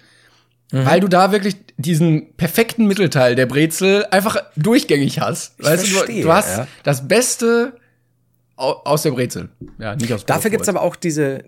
Mhm. 0.71 0.85
weil 0.85 0.99
du 0.99 1.07
da 1.07 1.31
wirklich 1.31 1.55
diesen 1.77 2.35
perfekten 2.35 2.85
Mittelteil 2.85 3.33
der 3.33 3.47
Brezel 3.47 4.05
einfach 4.11 4.37
durchgängig 4.55 5.19
hast. 5.19 5.57
weißt 5.63 5.83
du, 5.83 5.87
verstehe, 5.89 6.21
du, 6.21 6.27
du 6.27 6.31
hast 6.33 6.57
ja. 6.59 6.67
das 6.83 7.07
Beste 7.07 7.73
au- 8.55 8.79
aus 8.85 9.01
der 9.01 9.09
Brezel. 9.09 9.49
Ja, 9.79 9.95
nicht 9.95 10.13
aus 10.13 10.27
Dafür 10.27 10.51
gibt's 10.51 10.67
Brotbrot. 10.67 10.83
aber 10.83 10.91
auch 10.91 10.95
diese. 10.95 11.43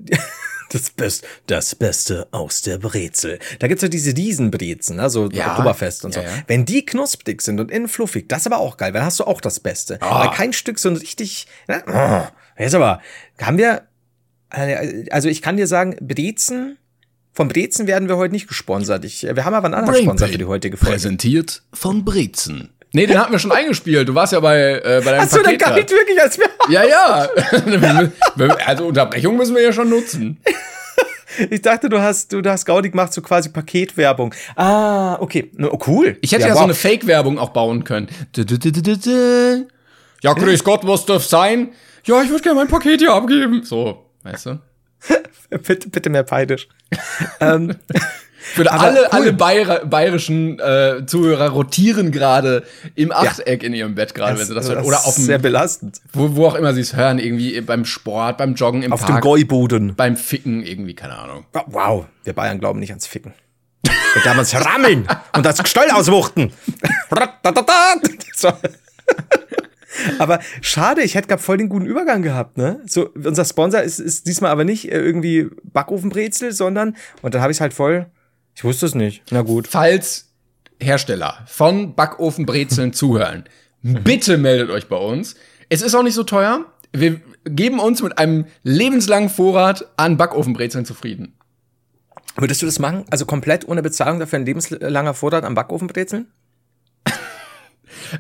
Das, 0.72 0.90
Best, 0.90 1.26
das 1.48 1.76
Beste 1.76 2.28
aus 2.32 2.62
der 2.62 2.78
Brezel. 2.78 3.40
Da 3.60 3.68
gibt's 3.68 3.82
ja 3.82 3.90
diese 3.90 4.16
Riesenbrezen, 4.16 4.96
ne? 4.96 5.10
so 5.10 5.30
Ja. 5.30 5.52
Oktoberfest 5.52 6.06
und 6.06 6.14
so. 6.14 6.22
Ja, 6.22 6.28
ja. 6.28 6.44
Wenn 6.48 6.66
die 6.66 6.86
knusprig 6.86 7.42
sind 7.42 7.60
und 7.60 7.70
innen 7.72 7.88
fluffig, 7.88 8.30
das 8.30 8.42
ist 8.42 8.48
aber 8.48 8.60
auch 8.60 8.78
geil, 8.78 8.94
weil 8.94 9.02
dann 9.02 9.06
hast 9.06 9.20
du 9.20 9.26
auch 9.26 9.42
das 9.42 9.60
Beste. 9.60 10.02
Ah. 10.02 10.26
Weil 10.26 10.36
kein 10.36 10.54
Stück 10.54 10.80
so 10.80 10.90
ein 10.90 10.96
richtig. 10.96 11.48
Ne? 11.68 11.84
Oh, 11.88 12.62
jetzt 12.62 12.76
aber, 12.76 13.02
haben 13.42 13.58
wir. 13.58 13.84
Also 15.12 15.30
ich 15.30 15.42
kann 15.42 15.56
dir 15.56 15.66
sagen, 15.66 15.96
Brezen, 16.02 16.78
vom 17.34 17.48
Brezen 17.48 17.88
werden 17.88 18.10
wir 18.10 18.18
heute 18.18 18.34
nicht 18.34 18.48
gesponsert. 18.48 19.06
Ich, 19.06 19.24
wir 19.24 19.46
haben 19.46 19.54
aber 19.54 19.66
einen 19.66 19.76
anderen 19.76 20.04
Sponsor 20.04 20.28
für 20.28 20.38
die 20.38 20.46
heutige 20.46 20.76
Folge. 20.76 20.94
Präsentiert 20.94 21.64
von 21.74 22.04
Brezen. 22.04 22.74
Nee, 22.93 23.06
den 23.06 23.17
hatten 23.17 23.32
wir 23.32 23.39
schon 23.39 23.51
eingespielt. 23.51 24.08
Du 24.10 24.15
warst 24.15 24.34
ja 24.34 24.39
bei, 24.39 24.82
äh, 24.84 25.01
bei 25.04 25.12
deinem 25.12 25.21
Hast 25.21 25.36
du 25.36 25.41
Paket 25.41 25.60
gar 25.60 25.73
nicht 25.75 25.89
wirklich 25.89 26.21
als 26.21 26.38
wir. 26.38 26.49
Ja, 26.69 26.84
ja. 26.84 27.27
also 28.65 28.86
Unterbrechung 28.88 29.38
müssen 29.38 29.56
wir 29.56 29.63
ja 29.63 29.71
schon 29.71 29.89
nutzen. 29.89 30.41
Ich 31.49 31.62
dachte, 31.62 31.88
du 31.88 32.01
hast, 32.01 32.34
du, 32.34 32.41
du 32.41 32.51
hast 32.51 32.65
Gaudi 32.65 32.89
gemacht, 32.89 33.13
so 33.13 33.21
quasi 33.21 33.49
Paketwerbung. 33.49 34.34
Ah, 34.56 35.15
okay. 35.21 35.51
Oh, 35.62 35.80
cool. 35.88 36.17
Ich 36.21 36.34
hätte 36.34 36.43
ja, 36.43 36.49
so 36.49 36.56
wow. 36.56 36.63
eine 36.65 36.73
Fake-Werbung 36.73 37.39
auch 37.39 37.49
bauen 37.49 37.84
können. 37.84 38.10
Ja, 40.21 40.34
grüß 40.34 40.63
Gott, 40.63 40.86
was 40.86 41.06
darf 41.06 41.23
sein? 41.23 41.69
Ja, 42.06 42.21
ich 42.21 42.30
würde 42.30 42.43
gerne 42.43 42.60
mein 42.60 42.67
Paket 42.67 42.99
hier 42.99 43.13
abgeben. 43.13 43.63
So, 43.63 44.06
weißt 44.23 44.47
du? 44.47 44.60
bitte, 45.49 45.89
bitte 45.89 46.10
mehr 46.10 46.23
peidisch. 46.23 46.67
ähm, 47.39 47.75
Für 48.43 48.71
Aber 48.71 48.82
alle, 48.82 48.99
cool. 49.01 49.08
alle 49.12 49.34
Bayer, 49.34 49.86
bayerischen 49.86 50.60
äh, 50.60 51.06
Zuhörer 51.06 51.49
rotieren 51.49 52.12
gerade 52.12 52.63
im 52.95 53.12
Achteck 53.12 53.62
in 53.63 53.73
ihrem 53.73 53.93
Bett 53.95 54.15
gerade, 54.15 54.39
wenn 54.39 54.45
sie 54.47 54.56
das 54.56 54.67
hören. 54.67 54.84
Oder 54.84 54.99
auf 55.06 55.17
ist 55.17 55.25
sehr 55.25 55.38
dem, 55.38 55.43
belastend. 55.43 56.01
wo, 56.12 56.36
wo 56.36 56.47
auch 56.47 56.56
immer 56.56 56.73
sie 56.73 56.82
es 56.82 56.95
hören, 56.95 57.19
irgendwie 57.19 57.62
beim 57.62 57.86
Sport, 57.86 58.38
beim 58.38 58.56
Joggen 58.56 58.82
im 58.82 58.91
Auf 58.93 59.01
dem 59.06 59.10
Park, 59.13 59.23
Gäuboden. 59.23 59.95
beim 59.95 60.17
Ficken, 60.17 60.63
irgendwie, 60.63 60.95
keine 60.95 61.17
Ahnung. 61.17 61.45
Oh, 61.54 61.60
Wow, 61.67 62.06
wir 62.23 62.34
Bayern 62.34 62.60
glauben 62.60 62.80
nicht 62.80 62.89
ans 62.89 63.06
Ficken. 63.08 63.34
Wir 63.84 64.21
glauben 64.23 64.39
ans 64.39 64.54
Rammeln 64.56 65.08
und 65.36 65.45
das 65.45 65.62
Gestell 65.62 65.91
auswuchten. 65.91 66.51
Aber 70.19 70.39
schade, 70.62 71.01
ich 71.01 71.15
hätte 71.15 71.27
grad 71.27 71.41
voll 71.41 71.58
den 71.58 71.67
guten 71.69 71.86
Übergang 71.86 72.21
gehabt, 72.21 72.58
ne? 72.58 72.80
So, 72.88 73.10
unser 73.13 73.43
Sponsor 73.45 73.82
ist, 73.82 73.99
ist 73.99 74.25
diesmal 74.25 74.49
aber 74.51 74.63
nicht 74.63 74.89
äh, 74.91 74.97
irgendwie 74.99 75.49
Backofenbrezel, 75.63 76.54
sondern, 76.54 76.95
und 77.21 77.36
dann 77.36 77.41
habe 77.41 77.51
ich 77.51 77.58
es 77.58 77.62
halt 77.62 77.73
voll, 77.73 78.06
ich 78.56 78.64
wusste 78.64 78.86
es 78.86 78.96
nicht. 78.96 79.24
Na 79.32 79.42
gut. 79.42 79.68
Falls 79.68 80.30
Hersteller 80.80 81.40
von 81.48 81.96
Backofenbrezeln 81.96 82.94
zuhören, 82.94 83.46
bitte 83.82 84.38
meldet 84.38 84.70
euch 84.70 84.88
bei 84.88 84.98
uns. 84.98 85.36
Es 85.70 85.82
ist 85.82 85.96
auch 85.96 86.04
nicht 86.04 86.16
so 86.16 86.24
teuer. 86.24 86.66
Wir 86.94 87.22
geben 87.46 87.80
uns 87.80 88.02
mit 88.04 88.18
einem 88.18 88.46
lebenslangen 88.64 89.30
Vorrat 89.30 89.86
an 89.98 90.18
Backofenbrezeln 90.18 90.86
zufrieden. 90.86 91.34
Würdest 92.36 92.62
du 92.62 92.66
das 92.66 92.80
machen? 92.80 93.06
Also 93.10 93.26
komplett 93.26 93.68
ohne 93.68 93.82
Bezahlung 93.82 94.20
dafür 94.20 94.40
ein 94.40 94.46
lebenslanger 94.46 95.14
Vorrat 95.14 95.44
am 95.46 95.56
Backofenbrezeln? 95.56 96.28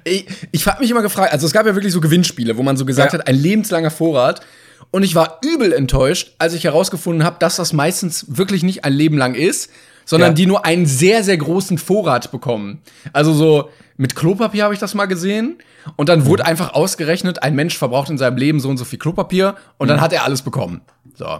Ich, 0.03 0.25
ich 0.51 0.65
habe 0.67 0.79
mich 0.81 0.89
immer 0.91 1.01
gefragt, 1.01 1.33
also 1.33 1.45
es 1.45 1.53
gab 1.53 1.65
ja 1.65 1.75
wirklich 1.75 1.93
so 1.93 1.99
Gewinnspiele, 2.01 2.57
wo 2.57 2.63
man 2.63 2.77
so 2.77 2.85
gesagt 2.85 3.13
Ja. 3.13 3.19
hat, 3.19 3.27
ein 3.27 3.35
lebenslanger 3.35 3.91
Vorrat. 3.91 4.41
Und 4.89 5.03
ich 5.03 5.15
war 5.15 5.39
übel 5.43 5.73
enttäuscht, 5.73 6.35
als 6.39 6.53
ich 6.53 6.63
herausgefunden 6.63 7.23
habe, 7.23 7.37
dass 7.39 7.55
das 7.57 7.71
meistens 7.73 8.25
wirklich 8.37 8.63
nicht 8.63 8.83
ein 8.85 8.93
Leben 8.93 9.17
lang 9.17 9.35
ist, 9.35 9.69
sondern 10.11 10.31
Ja. 10.31 10.33
die 10.35 10.45
nur 10.45 10.65
einen 10.65 10.85
sehr, 10.85 11.23
sehr 11.23 11.37
großen 11.37 11.77
Vorrat 11.77 12.31
bekommen. 12.31 12.81
Also 13.13 13.33
so 13.33 13.69
mit 13.97 14.15
Klopapier 14.15 14.65
habe 14.65 14.73
ich 14.73 14.79
das 14.79 14.93
mal 14.93 15.05
gesehen. 15.07 15.57
Und 15.95 16.09
dann 16.09 16.25
wurde 16.25 16.45
einfach 16.45 16.73
ausgerechnet, 16.73 17.41
ein 17.41 17.55
Mensch 17.55 17.77
verbraucht 17.77 18.09
in 18.11 18.17
seinem 18.19 18.37
Leben 18.37 18.59
so 18.59 18.69
und 18.69 18.77
so 18.77 18.85
viel 18.85 18.99
Klopapier 18.99 19.55
und 19.79 19.87
dann 19.87 19.99
hat 20.01 20.13
er 20.13 20.23
alles 20.25 20.41
bekommen. 20.43 20.81
So. 21.15 21.39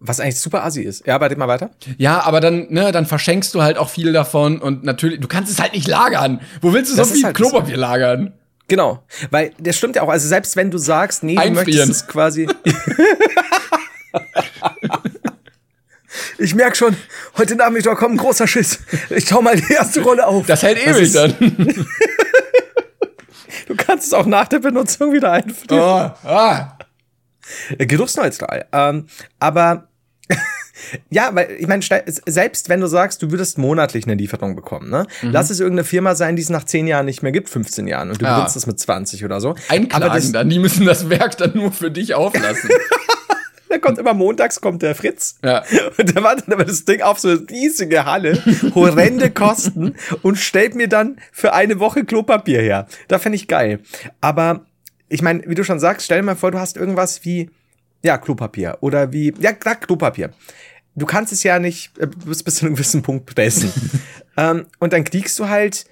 Was 0.00 0.18
eigentlich 0.18 0.38
super 0.40 0.64
assi 0.64 0.82
ist. 0.82 1.06
Ja, 1.06 1.16
red 1.16 1.38
mal 1.38 1.46
weiter. 1.48 1.70
Ja, 1.98 2.20
aber 2.24 2.40
dann, 2.40 2.66
ne, 2.70 2.90
dann 2.92 3.06
verschenkst 3.06 3.54
du 3.54 3.62
halt 3.62 3.78
auch 3.78 3.88
viel 3.88 4.12
davon 4.12 4.58
und 4.58 4.82
natürlich, 4.82 5.20
du 5.20 5.28
kannst 5.28 5.52
es 5.52 5.60
halt 5.60 5.72
nicht 5.72 5.86
lagern. 5.88 6.40
Wo 6.60 6.72
willst 6.72 6.92
du 6.92 6.96
Das 6.96 7.08
so 7.08 7.14
viel 7.14 7.24
halt 7.24 7.36
Klopapier 7.36 7.76
lagern? 7.76 8.32
Genau. 8.68 9.02
Weil 9.30 9.52
das 9.58 9.76
stimmt 9.76 9.96
ja 9.96 10.02
auch. 10.02 10.08
Also 10.08 10.26
selbst 10.28 10.56
wenn 10.56 10.70
du 10.70 10.78
sagst, 10.78 11.22
nee, 11.22 11.36
du 11.36 11.40
Einfrieren. 11.40 11.88
möchtest 11.88 12.02
es 12.02 12.06
quasi. 12.06 12.48
ich 16.40 16.54
merk 16.54 16.76
schon, 16.76 16.96
heute 17.36 17.54
Nachmittag 17.54 17.98
kommt 17.98 18.14
ein 18.14 18.18
großer 18.18 18.46
Schiss. 18.46 18.80
Ich 19.10 19.28
schau 19.28 19.42
mal 19.42 19.56
die 19.56 19.72
erste 19.72 20.00
Rolle 20.02 20.26
auf. 20.26 20.46
Das 20.46 20.62
hält 20.62 20.84
ewig 20.86 21.12
dann. 21.12 21.34
Du 23.66 23.76
kannst 23.76 24.08
es 24.08 24.12
auch 24.14 24.26
nach 24.26 24.48
der 24.48 24.58
Benutzung 24.58 25.12
wieder 25.12 25.30
einfrieren. 25.30 25.80
Oh, 25.80 26.26
ah. 26.28 26.76
Äh, 27.78 27.86
Geruchsneutral. 27.86 28.66
Ähm, 28.72 29.06
aber 29.38 29.86
ja, 31.10 31.30
weil 31.34 31.56
ich 31.56 31.68
meine, 31.68 31.82
selbst 32.26 32.68
wenn 32.68 32.80
du 32.80 32.88
sagst, 32.88 33.22
du 33.22 33.30
würdest 33.30 33.58
monatlich 33.58 34.06
eine 34.06 34.14
Lieferung 34.14 34.56
bekommen, 34.56 34.90
ne? 34.90 35.06
Lass 35.22 35.50
es 35.50 35.60
irgendeine 35.60 35.84
Firma 35.84 36.16
sein, 36.16 36.34
die 36.34 36.42
es 36.42 36.48
nach 36.50 36.64
10 36.64 36.88
Jahren 36.88 37.06
nicht 37.06 37.22
mehr 37.22 37.30
gibt, 37.30 37.48
15 37.48 37.86
Jahren, 37.86 38.10
und 38.10 38.20
du 38.20 38.24
Ja. 38.24 38.36
benutzt 38.36 38.56
es 38.56 38.66
mit 38.66 38.80
20 38.80 39.24
oder 39.24 39.40
so. 39.40 39.54
Einklagen 39.68 40.04
aber 40.04 40.14
das, 40.16 40.32
dann, 40.32 40.48
die 40.48 40.58
müssen 40.58 40.84
das 40.84 41.08
Werk 41.08 41.36
dann 41.36 41.52
nur 41.54 41.70
für 41.70 41.92
dich 41.92 42.14
auflassen. 42.14 42.70
da 43.70 43.78
kommt 43.78 43.98
immer 43.98 44.14
montags 44.14 44.60
kommt 44.60 44.82
der 44.82 44.94
Fritz. 44.94 45.36
ja. 45.42 45.62
Und 45.98 46.14
der 46.14 46.22
wartet 46.22 46.52
aber 46.52 46.64
das 46.64 46.84
Ding 46.84 47.00
auf 47.02 47.18
so 47.18 47.28
eine 47.28 47.48
riesige 47.48 48.04
Halle, 48.04 48.42
horrende 48.74 49.30
Kosten 49.40 49.94
und 50.22 50.36
stellt 50.36 50.74
mir 50.74 50.88
dann 50.88 51.18
für 51.32 51.52
eine 51.52 51.78
Woche 51.78 52.04
Klopapier 52.04 52.60
her. 52.60 52.86
Da 53.08 53.18
fände 53.18 53.36
ich 53.36 53.46
geil. 53.48 53.80
Aber 54.20 54.66
ich 55.08 55.22
meine, 55.22 55.42
wie 55.46 55.54
du 55.54 55.64
schon 55.64 55.78
sagst, 55.78 56.04
stell 56.04 56.18
dir 56.18 56.26
mal 56.26 56.36
vor, 56.36 56.50
du 56.50 56.58
hast 56.58 56.76
irgendwas 56.76 57.24
wie, 57.24 57.50
ja, 58.02 58.18
Klopapier 58.18 58.78
oder 58.80 59.12
wie, 59.12 59.32
ja, 59.38 59.52
klar, 59.52 59.76
Klopapier. 59.76 60.30
Du 60.96 61.06
kannst 61.06 61.32
es 61.32 61.42
ja 61.44 61.58
nicht 61.58 61.96
äh, 61.98 62.06
bis, 62.06 62.42
bis 62.42 62.56
zu 62.56 62.66
einem 62.66 62.74
gewissen 62.74 63.02
Punkt 63.02 63.26
pressen. 63.26 63.72
ähm, 64.36 64.66
und 64.80 64.92
dann 64.92 65.04
kriegst 65.04 65.38
du 65.38 65.48
halt 65.48 65.86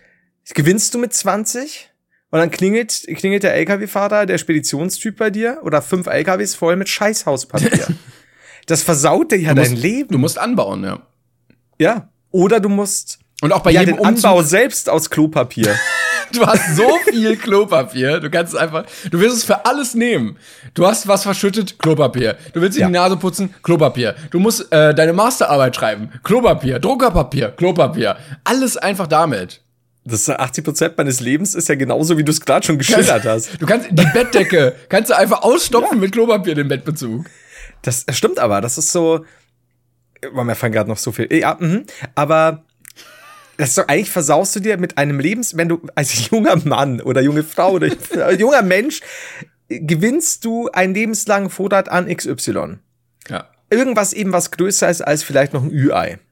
gewinnst 0.55 0.95
du 0.95 0.99
mit 0.99 1.13
20 1.13 1.91
und 2.31 2.39
dann 2.39 2.51
klingelt, 2.51 3.07
klingelt 3.17 3.43
der 3.43 3.55
LKW-Fahrer, 3.55 4.27
der 4.27 4.39
Speditionstyp 4.39 5.17
bei 5.17 5.31
dir 5.31 5.61
oder 5.63 5.81
fünf 5.83 6.07
LKWs 6.07 6.55
voll 6.55 6.77
mit 6.77 6.89
Scheißhauspapier. 6.89 7.87
das 8.67 8.83
versaut 8.83 9.33
dir 9.33 9.39
ja 9.39 9.55
Du 9.55 9.63
dein 9.63 9.71
musst, 9.71 9.83
Leben. 9.83 10.09
Du 10.13 10.19
musst 10.19 10.39
anbauen, 10.39 10.85
ja. 10.85 11.01
ja. 11.79 12.09
Oder 12.31 12.61
du 12.61 12.69
musst 12.69 13.19
Und 13.41 13.53
auch 13.53 13.61
bei 13.63 13.71
ja, 13.71 13.81
jedem 13.81 13.97
den 13.97 14.07
Umzug, 14.07 14.25
Anbau 14.27 14.43
selbst 14.43 14.91
aus 14.91 15.09
Klopapier. 15.09 15.75
du 16.35 16.45
hast 16.47 16.77
so 16.77 16.87
viel 17.09 17.37
Klopapier, 17.39 18.21
du 18.21 18.29
kannst 18.29 18.53
es 18.53 18.59
einfach, 18.61 18.85
du 19.11 19.19
wirst 19.21 19.37
es 19.39 19.45
für 19.45 19.65
alles 19.65 19.95
nehmen. 19.95 20.37
Du 20.75 20.87
hast 20.87 21.09
was 21.09 21.23
verschüttet, 21.23 21.79
Klopapier. 21.79 22.37
Du 22.53 22.61
willst 22.61 22.77
dir 22.77 22.83
Ja. 22.83 22.87
die 22.89 22.93
Nase 22.93 23.17
putzen, 23.17 23.55
Klopapier. 23.63 24.15
Du 24.31 24.39
musst 24.39 24.71
äh, 24.71 24.95
deine 24.95 25.15
Masterarbeit 25.15 25.75
schreiben, 25.75 26.11
Klopapier, 26.23 26.79
Druckerpapier, 26.79 27.49
Klopapier. 27.53 28.19
Alles 28.45 28.77
einfach 28.77 29.07
damit. 29.07 29.63
Das 30.09 30.21
ist 30.21 30.31
80 30.31 30.65
Prozent 30.65 30.99
meines 30.99 31.21
Lebens 31.21 31.55
ist 31.55 31.69
ja 31.69 31.75
genauso, 31.75 32.17
wie 32.17 32.25
du 32.25 32.31
es 32.31 32.41
gerade 32.41 32.67
schon 32.67 32.79
geschildert 32.79 33.25
hast. 33.25 33.61
Du 33.61 33.67
kannst 33.67 33.89
die 33.91 34.07
Bettdecke, 34.13 34.75
kannst 34.89 35.11
du 35.11 35.17
einfach 35.17 35.43
ausstopfen 35.43 36.01
mit 36.01 36.13
Klopapier, 36.13 36.55
den 36.55 36.69
Bettbezug. 36.69 37.27
Das 37.83 38.05
stimmt 38.11 38.39
aber, 38.39 38.61
das 38.61 38.79
ist 38.79 38.93
so. 38.93 39.25
Boah, 40.33 40.45
mir 40.45 40.55
fallen 40.55 40.73
gerade 40.73 40.89
noch 40.89 40.99
so 40.99 41.13
viel. 41.13 41.33
Ja, 41.33 41.57
mhm. 41.61 41.85
aber 42.15 42.65
das 43.59 43.71
ist 43.71 43.79
doch, 43.79 43.89
eigentlich 43.89 44.11
versaust 44.11 44.57
du 44.57 44.61
dir 44.61 44.79
mit 44.79 44.99
einem 44.99 45.21
Lebens, 45.21 45.57
wenn 45.57 45.69
du 45.69 45.81
als 45.95 46.31
junger 46.31 46.57
Mann 46.65 47.01
oder 47.01 47.21
junge 47.21 47.43
Frau 47.43 47.73
oder 47.73 47.89
junger 48.33 48.63
Mensch 48.63 49.01
gewinnst 49.69 50.45
du 50.45 50.69
einen 50.71 50.95
lebenslangen 50.95 51.51
Vorrat 51.51 51.89
an 51.89 52.07
XY. 52.07 52.79
Ja. 53.29 53.49
Irgendwas 53.69 54.13
eben 54.13 54.33
was 54.33 54.51
größer 54.53 54.89
ist 54.89 55.03
als 55.03 55.23
vielleicht 55.23 55.53
noch 55.53 55.63
ein 55.63 55.71
Ü-Ei. 55.71 56.19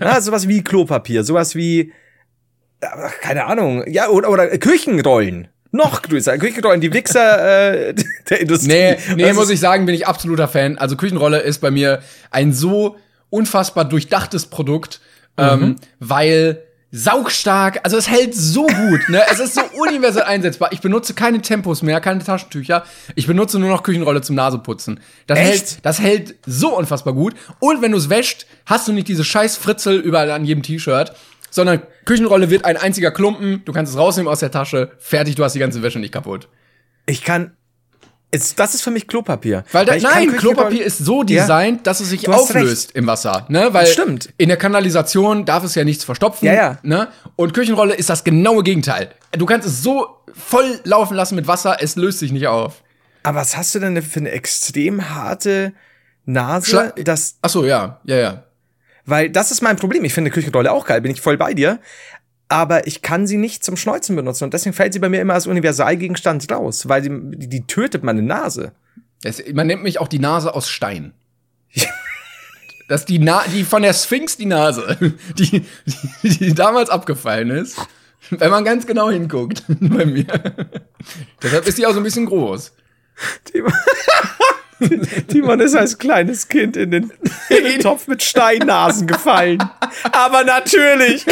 Ja. 0.00 0.20
sowas 0.20 0.48
wie 0.48 0.64
Klopapier, 0.64 1.24
sowas 1.24 1.54
wie, 1.54 1.92
ach, 2.82 3.20
keine 3.20 3.46
Ahnung, 3.46 3.84
ja, 3.86 4.08
oder, 4.08 4.30
oder 4.30 4.48
Küchenrollen. 4.58 5.48
Noch 5.70 6.02
größer. 6.02 6.36
Küchenrollen, 6.36 6.80
die 6.80 6.92
Wichser 6.92 7.72
äh, 7.88 7.94
der 8.28 8.40
Industrie. 8.40 8.68
Nee, 8.68 8.96
nee, 9.16 9.32
muss 9.32 9.50
ich 9.50 9.58
sagen, 9.58 9.86
bin 9.86 9.94
ich 9.94 10.06
absoluter 10.06 10.48
Fan. 10.48 10.76
Also 10.78 10.96
Küchenrolle 10.96 11.40
ist 11.40 11.60
bei 11.60 11.70
mir 11.70 12.02
ein 12.30 12.52
so 12.52 12.96
unfassbar 13.30 13.86
durchdachtes 13.86 14.46
Produkt, 14.46 15.00
ähm, 15.38 15.76
weil 15.98 16.62
saugstark, 16.94 17.80
also 17.84 17.96
es 17.96 18.08
hält 18.08 18.34
so 18.34 18.66
gut, 18.66 19.08
ne? 19.08 19.22
Es 19.30 19.40
ist 19.40 19.54
so 19.54 19.62
universell 19.80 20.24
einsetzbar. 20.24 20.72
Ich 20.72 20.82
benutze 20.82 21.14
keine 21.14 21.40
Tempos 21.40 21.80
mehr, 21.80 22.02
keine 22.02 22.22
Taschentücher. 22.22 22.84
Ich 23.14 23.26
benutze 23.26 23.58
nur 23.58 23.70
noch 23.70 23.82
Küchenrolle 23.82 24.20
zum 24.20 24.36
Naseputzen. 24.36 25.00
Das 25.26 25.38
Echt? 25.38 25.48
hält, 25.48 25.78
das 25.82 26.00
hält 26.00 26.34
so 26.44 26.76
unfassbar 26.76 27.14
gut. 27.14 27.34
Und 27.60 27.80
wenn 27.80 27.92
du 27.92 27.98
es 27.98 28.10
wäscht, 28.10 28.46
hast 28.66 28.88
du 28.88 28.92
nicht 28.92 29.08
diese 29.08 29.24
scheiß 29.24 29.56
Fritzel 29.56 29.98
überall 29.98 30.30
an 30.30 30.44
jedem 30.44 30.62
T-Shirt, 30.62 31.14
sondern 31.52 31.82
Küchenrolle 32.06 32.50
wird 32.50 32.64
ein 32.64 32.76
einziger 32.76 33.12
Klumpen. 33.12 33.62
Du 33.64 33.72
kannst 33.72 33.92
es 33.92 33.98
rausnehmen 33.98 34.32
aus 34.32 34.40
der 34.40 34.50
Tasche. 34.50 34.90
Fertig, 34.98 35.36
du 35.36 35.44
hast 35.44 35.52
die 35.52 35.58
ganze 35.60 35.82
Wäsche 35.82 36.00
nicht 36.00 36.12
kaputt. 36.12 36.48
Ich 37.06 37.22
kann. 37.22 37.52
Es, 38.34 38.54
das 38.54 38.72
ist 38.74 38.80
für 38.82 38.90
mich 38.90 39.06
Klopapier. 39.08 39.62
Weil 39.72 39.84
da, 39.84 39.92
kann 39.92 40.02
nein, 40.02 40.36
Klopapier 40.38 40.82
ist 40.86 40.96
so 40.98 41.18
Ja. 41.20 41.42
designt, 41.42 41.86
dass 41.86 42.00
es 42.00 42.08
sich 42.08 42.26
auflöst 42.30 42.92
im 42.92 43.06
Wasser, 43.06 43.44
ne? 43.50 43.68
Weil 43.74 43.86
Stimmt. 43.86 44.32
in 44.38 44.48
der 44.48 44.56
Kanalisation 44.56 45.44
darf 45.44 45.64
es 45.64 45.74
ja 45.74 45.84
nichts 45.84 46.02
verstopfen, 46.04 46.46
Ja, 46.46 46.54
ja. 46.54 46.78
ne? 46.82 47.08
Und 47.36 47.52
Küchenrolle 47.52 47.92
ist 47.94 48.08
das 48.08 48.24
genaue 48.24 48.62
Gegenteil. 48.62 49.10
Du 49.32 49.44
kannst 49.44 49.68
es 49.68 49.82
so 49.82 50.06
voll 50.32 50.80
laufen 50.84 51.14
lassen 51.14 51.34
mit 51.34 51.46
Wasser, 51.46 51.76
es 51.80 51.96
löst 51.96 52.20
sich 52.20 52.32
nicht 52.32 52.46
auf. 52.46 52.82
Aber 53.22 53.40
was 53.40 53.54
hast 53.54 53.74
du 53.74 53.80
denn 53.80 54.00
für 54.00 54.20
eine 54.20 54.30
extrem 54.30 55.10
harte 55.10 55.74
Nase? 56.24 56.70
Schla- 56.94 57.02
das, 57.04 57.36
Ach 57.42 57.50
so, 57.50 57.66
ja, 57.66 58.00
ja, 58.04 58.16
ja. 58.16 58.44
Weil 59.04 59.30
das 59.30 59.50
ist 59.50 59.62
mein 59.62 59.76
Problem. 59.76 60.04
Ich 60.04 60.14
finde 60.14 60.30
Küchenrolle 60.30 60.72
auch 60.72 60.86
geil, 60.86 61.00
bin 61.00 61.12
ich 61.12 61.20
voll 61.20 61.36
bei 61.36 61.54
dir. 61.54 61.80
Aber 62.48 62.86
ich 62.86 63.00
kann 63.00 63.26
sie 63.26 63.38
nicht 63.38 63.64
zum 63.64 63.76
Schneuzen 63.76 64.14
benutzen. 64.14 64.44
Und 64.44 64.54
deswegen 64.54 64.74
fällt 64.74 64.92
sie 64.92 64.98
bei 64.98 65.08
mir 65.08 65.20
immer 65.20 65.34
als 65.34 65.46
Universalgegenstand 65.46 66.50
raus, 66.52 66.88
weil 66.88 67.00
die, 67.02 67.48
die, 67.48 67.66
tötet 67.66 68.04
meine 68.04 68.20
Nase. 68.20 68.72
Es, 69.22 69.42
man 69.54 69.66
nennt 69.66 69.82
mich 69.82 69.98
auch 70.00 70.08
die 70.08 70.18
Nase 70.18 70.54
aus 70.54 70.68
Stein. 70.68 71.14
Das 72.88 73.02
ist 73.02 73.08
die, 73.08 73.20
Na 73.20 73.44
die 73.46 73.64
von 73.64 73.80
der 73.80 73.94
Sphinx 73.94 74.36
die 74.36 74.44
Nase, 74.44 74.98
die, 75.38 75.64
die, 76.22 76.28
die 76.28 76.52
damals 76.52 76.90
abgefallen 76.90 77.48
ist. 77.48 77.78
Wenn 78.28 78.50
man 78.50 78.64
ganz 78.64 78.86
genau 78.86 79.08
hinguckt 79.08 79.64
bei 79.68 80.04
mir. 80.04 80.26
Deshalb 81.42 81.66
ist 81.66 81.78
die 81.78 81.86
auch 81.86 81.92
so 81.92 81.98
ein 82.00 82.02
bisschen 82.02 82.26
groß. 82.26 82.72
Timon, 85.28 85.60
ist 85.60 85.74
als 85.74 85.98
kleines 85.98 86.48
Kind 86.48 86.76
in 86.76 86.90
den, 86.90 87.12
in 87.48 87.64
den 87.64 87.80
Topf 87.80 88.06
mit 88.06 88.22
Steinnasen 88.22 89.06
gefallen. 89.06 89.62
Aber 90.12 90.44
natürlich, 90.44 91.24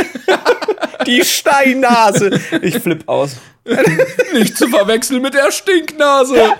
die 1.06 1.24
Steinnase. 1.24 2.40
Ich 2.62 2.78
flipp 2.78 3.08
aus. 3.08 3.36
Nicht 4.32 4.56
zu 4.56 4.68
verwechseln 4.68 5.22
mit 5.22 5.34
der 5.34 5.50
Stinknase. 5.50 6.54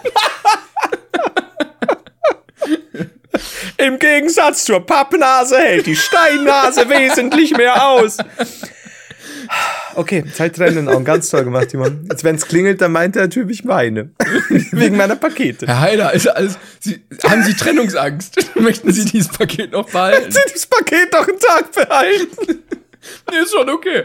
Im 3.79 3.99
Gegensatz 3.99 4.65
zur 4.65 4.85
Pappnase 4.85 5.59
hält 5.59 5.87
die 5.87 5.97
Steinnase 5.97 6.89
wesentlich 6.89 7.57
mehr 7.57 7.89
aus. 7.89 8.19
Okay, 10.01 10.25
Zeittrennen 10.33 10.79
in 10.79 10.89
Augen. 10.89 11.05
Ganz 11.05 11.29
toll 11.29 11.45
gemacht, 11.45 11.69
Timon. 11.69 12.07
Jetzt, 12.11 12.25
wenn 12.25 12.35
es 12.35 12.47
klingelt, 12.47 12.81
dann 12.81 12.91
meint 12.91 13.17
der 13.17 13.29
Typ, 13.29 13.51
ich 13.51 13.65
meine. 13.65 14.09
Wegen 14.49 14.97
meiner 14.97 15.15
Pakete. 15.15 15.67
Herr 15.67 15.81
Heider, 15.81 16.15
ist 16.15 16.27
alles, 16.27 16.57
Sie, 16.79 17.03
haben 17.23 17.43
Sie 17.43 17.53
Trennungsangst? 17.53 18.55
Möchten 18.59 18.91
Sie 18.93 19.05
dieses 19.05 19.29
Paket 19.29 19.73
noch 19.73 19.91
behalten? 19.91 20.33
Sie 20.33 20.41
das 20.51 20.67
Paket 20.67 21.13
doch 21.13 21.29
einen 21.29 21.39
Tag 21.39 21.73
behalten. 21.73 22.63
Nee, 23.31 23.39
ist 23.39 23.53
schon 23.53 23.71
okay. 23.71 24.05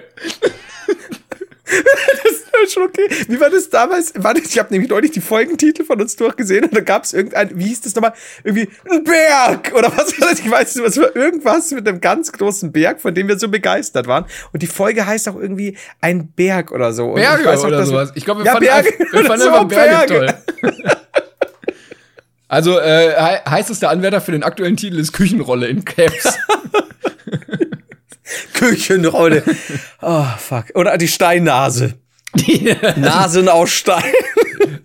Das 2.55 2.69
ist 2.69 2.73
schon 2.73 2.83
okay. 2.83 3.07
Wie 3.27 3.39
war 3.39 3.49
das 3.49 3.69
damals? 3.69 4.13
Warte, 4.15 4.39
ich 4.41 4.57
habe 4.57 4.71
nämlich 4.71 4.89
neulich 4.89 5.11
die 5.11 5.19
Folgentitel 5.19 5.83
von 5.83 5.99
uns 5.99 6.15
durchgesehen 6.15 6.63
und 6.63 6.73
da 6.75 6.79
gab 6.79 7.03
es 7.03 7.11
irgendein, 7.13 7.51
wie 7.59 7.65
hieß 7.65 7.81
das 7.81 7.93
nochmal? 7.95 8.13
Irgendwie 8.45 8.69
ein 8.89 9.03
Berg 9.03 9.73
oder 9.75 9.91
was 9.95 10.19
war 10.19 10.29
das? 10.29 10.39
Ich 10.39 10.49
weiß 10.49 10.75
nicht, 10.75 10.85
was 10.85 10.97
war 10.97 11.13
irgendwas 11.15 11.71
mit 11.71 11.87
einem 11.87 11.99
ganz 11.99 12.31
großen 12.31 12.71
Berg, 12.71 13.01
von 13.01 13.13
dem 13.13 13.27
wir 13.27 13.37
so 13.37 13.49
begeistert 13.49 14.07
waren. 14.07 14.25
Und 14.53 14.61
die 14.63 14.67
Folge 14.67 15.05
heißt 15.05 15.27
auch 15.27 15.35
irgendwie 15.35 15.77
ein 16.01 16.27
Berg 16.29 16.71
oder 16.71 16.93
so. 16.93 17.07
Und 17.09 17.15
Berge 17.15 17.41
ich 17.41 17.47
weiß 17.47 17.59
auch, 17.61 17.67
oder 17.67 17.85
sowas. 17.85 18.11
Ich 18.15 18.23
glaube, 18.25 18.41
wir 18.41 18.45
Ja, 18.45 18.51
fanden, 18.53 18.67
Berge. 18.67 18.89
einfach- 18.99 19.13
wir 19.13 19.25
fanden 19.25 19.47
einfach 19.47 19.67
Berge, 19.67 20.13
Berge. 20.13 20.35
toll. 20.61 20.73
Also, 22.47 22.79
äh, 22.79 23.15
hei- 23.19 23.41
heißester 23.49 23.89
Anwärter 23.89 24.21
für 24.21 24.31
den 24.31 24.43
aktuellen 24.43 24.77
Titel 24.77 24.99
ist 24.99 25.11
Küchenrolle 25.13 25.67
in 25.67 25.83
Caps. 25.83 26.37
Küchenrolle. 28.53 29.43
Oh, 30.01 30.25
fuck. 30.37 30.65
Oder 30.75 30.97
die 30.97 31.07
Steinnase. 31.07 31.95
Nasen 32.95 33.49
aus 33.49 33.69
Stein. 33.69 34.13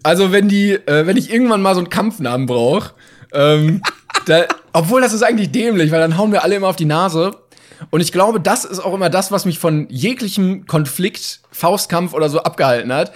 Also, 0.03 0.32
wenn 0.32 0.48
die, 0.48 0.72
äh, 0.72 1.07
wenn 1.07 1.16
ich 1.16 1.32
irgendwann 1.32 1.62
mal 1.62 1.74
so 1.74 1.80
einen 1.80 1.90
Kampfnamen 1.90 2.46
brauche, 2.46 2.92
ähm, 3.32 3.82
da, 4.26 4.44
obwohl 4.72 5.01
das 5.01 5.12
ist 5.12 5.22
eigentlich 5.22 5.51
dämlich, 5.51 5.90
weil 5.90 6.01
dann 6.01 6.16
hauen 6.16 6.32
wir 6.32 6.44
alle 6.44 6.57
immer 6.57 6.68
auf 6.68 6.76
die 6.76 6.84
Nase. 6.84 7.32
Und 7.90 8.01
ich 8.01 8.12
glaube, 8.12 8.40
das 8.40 8.64
ist 8.64 8.78
auch 8.78 8.94
immer 8.94 9.09
das, 9.09 9.32
was 9.32 9.46
mich 9.46 9.59
von 9.59 9.86
jeglichem 9.88 10.66
Konflikt, 10.66 11.40
Faustkampf 11.51 12.12
oder 12.12 12.28
so 12.28 12.42
abgehalten 12.42 12.92
hat. 12.92 13.12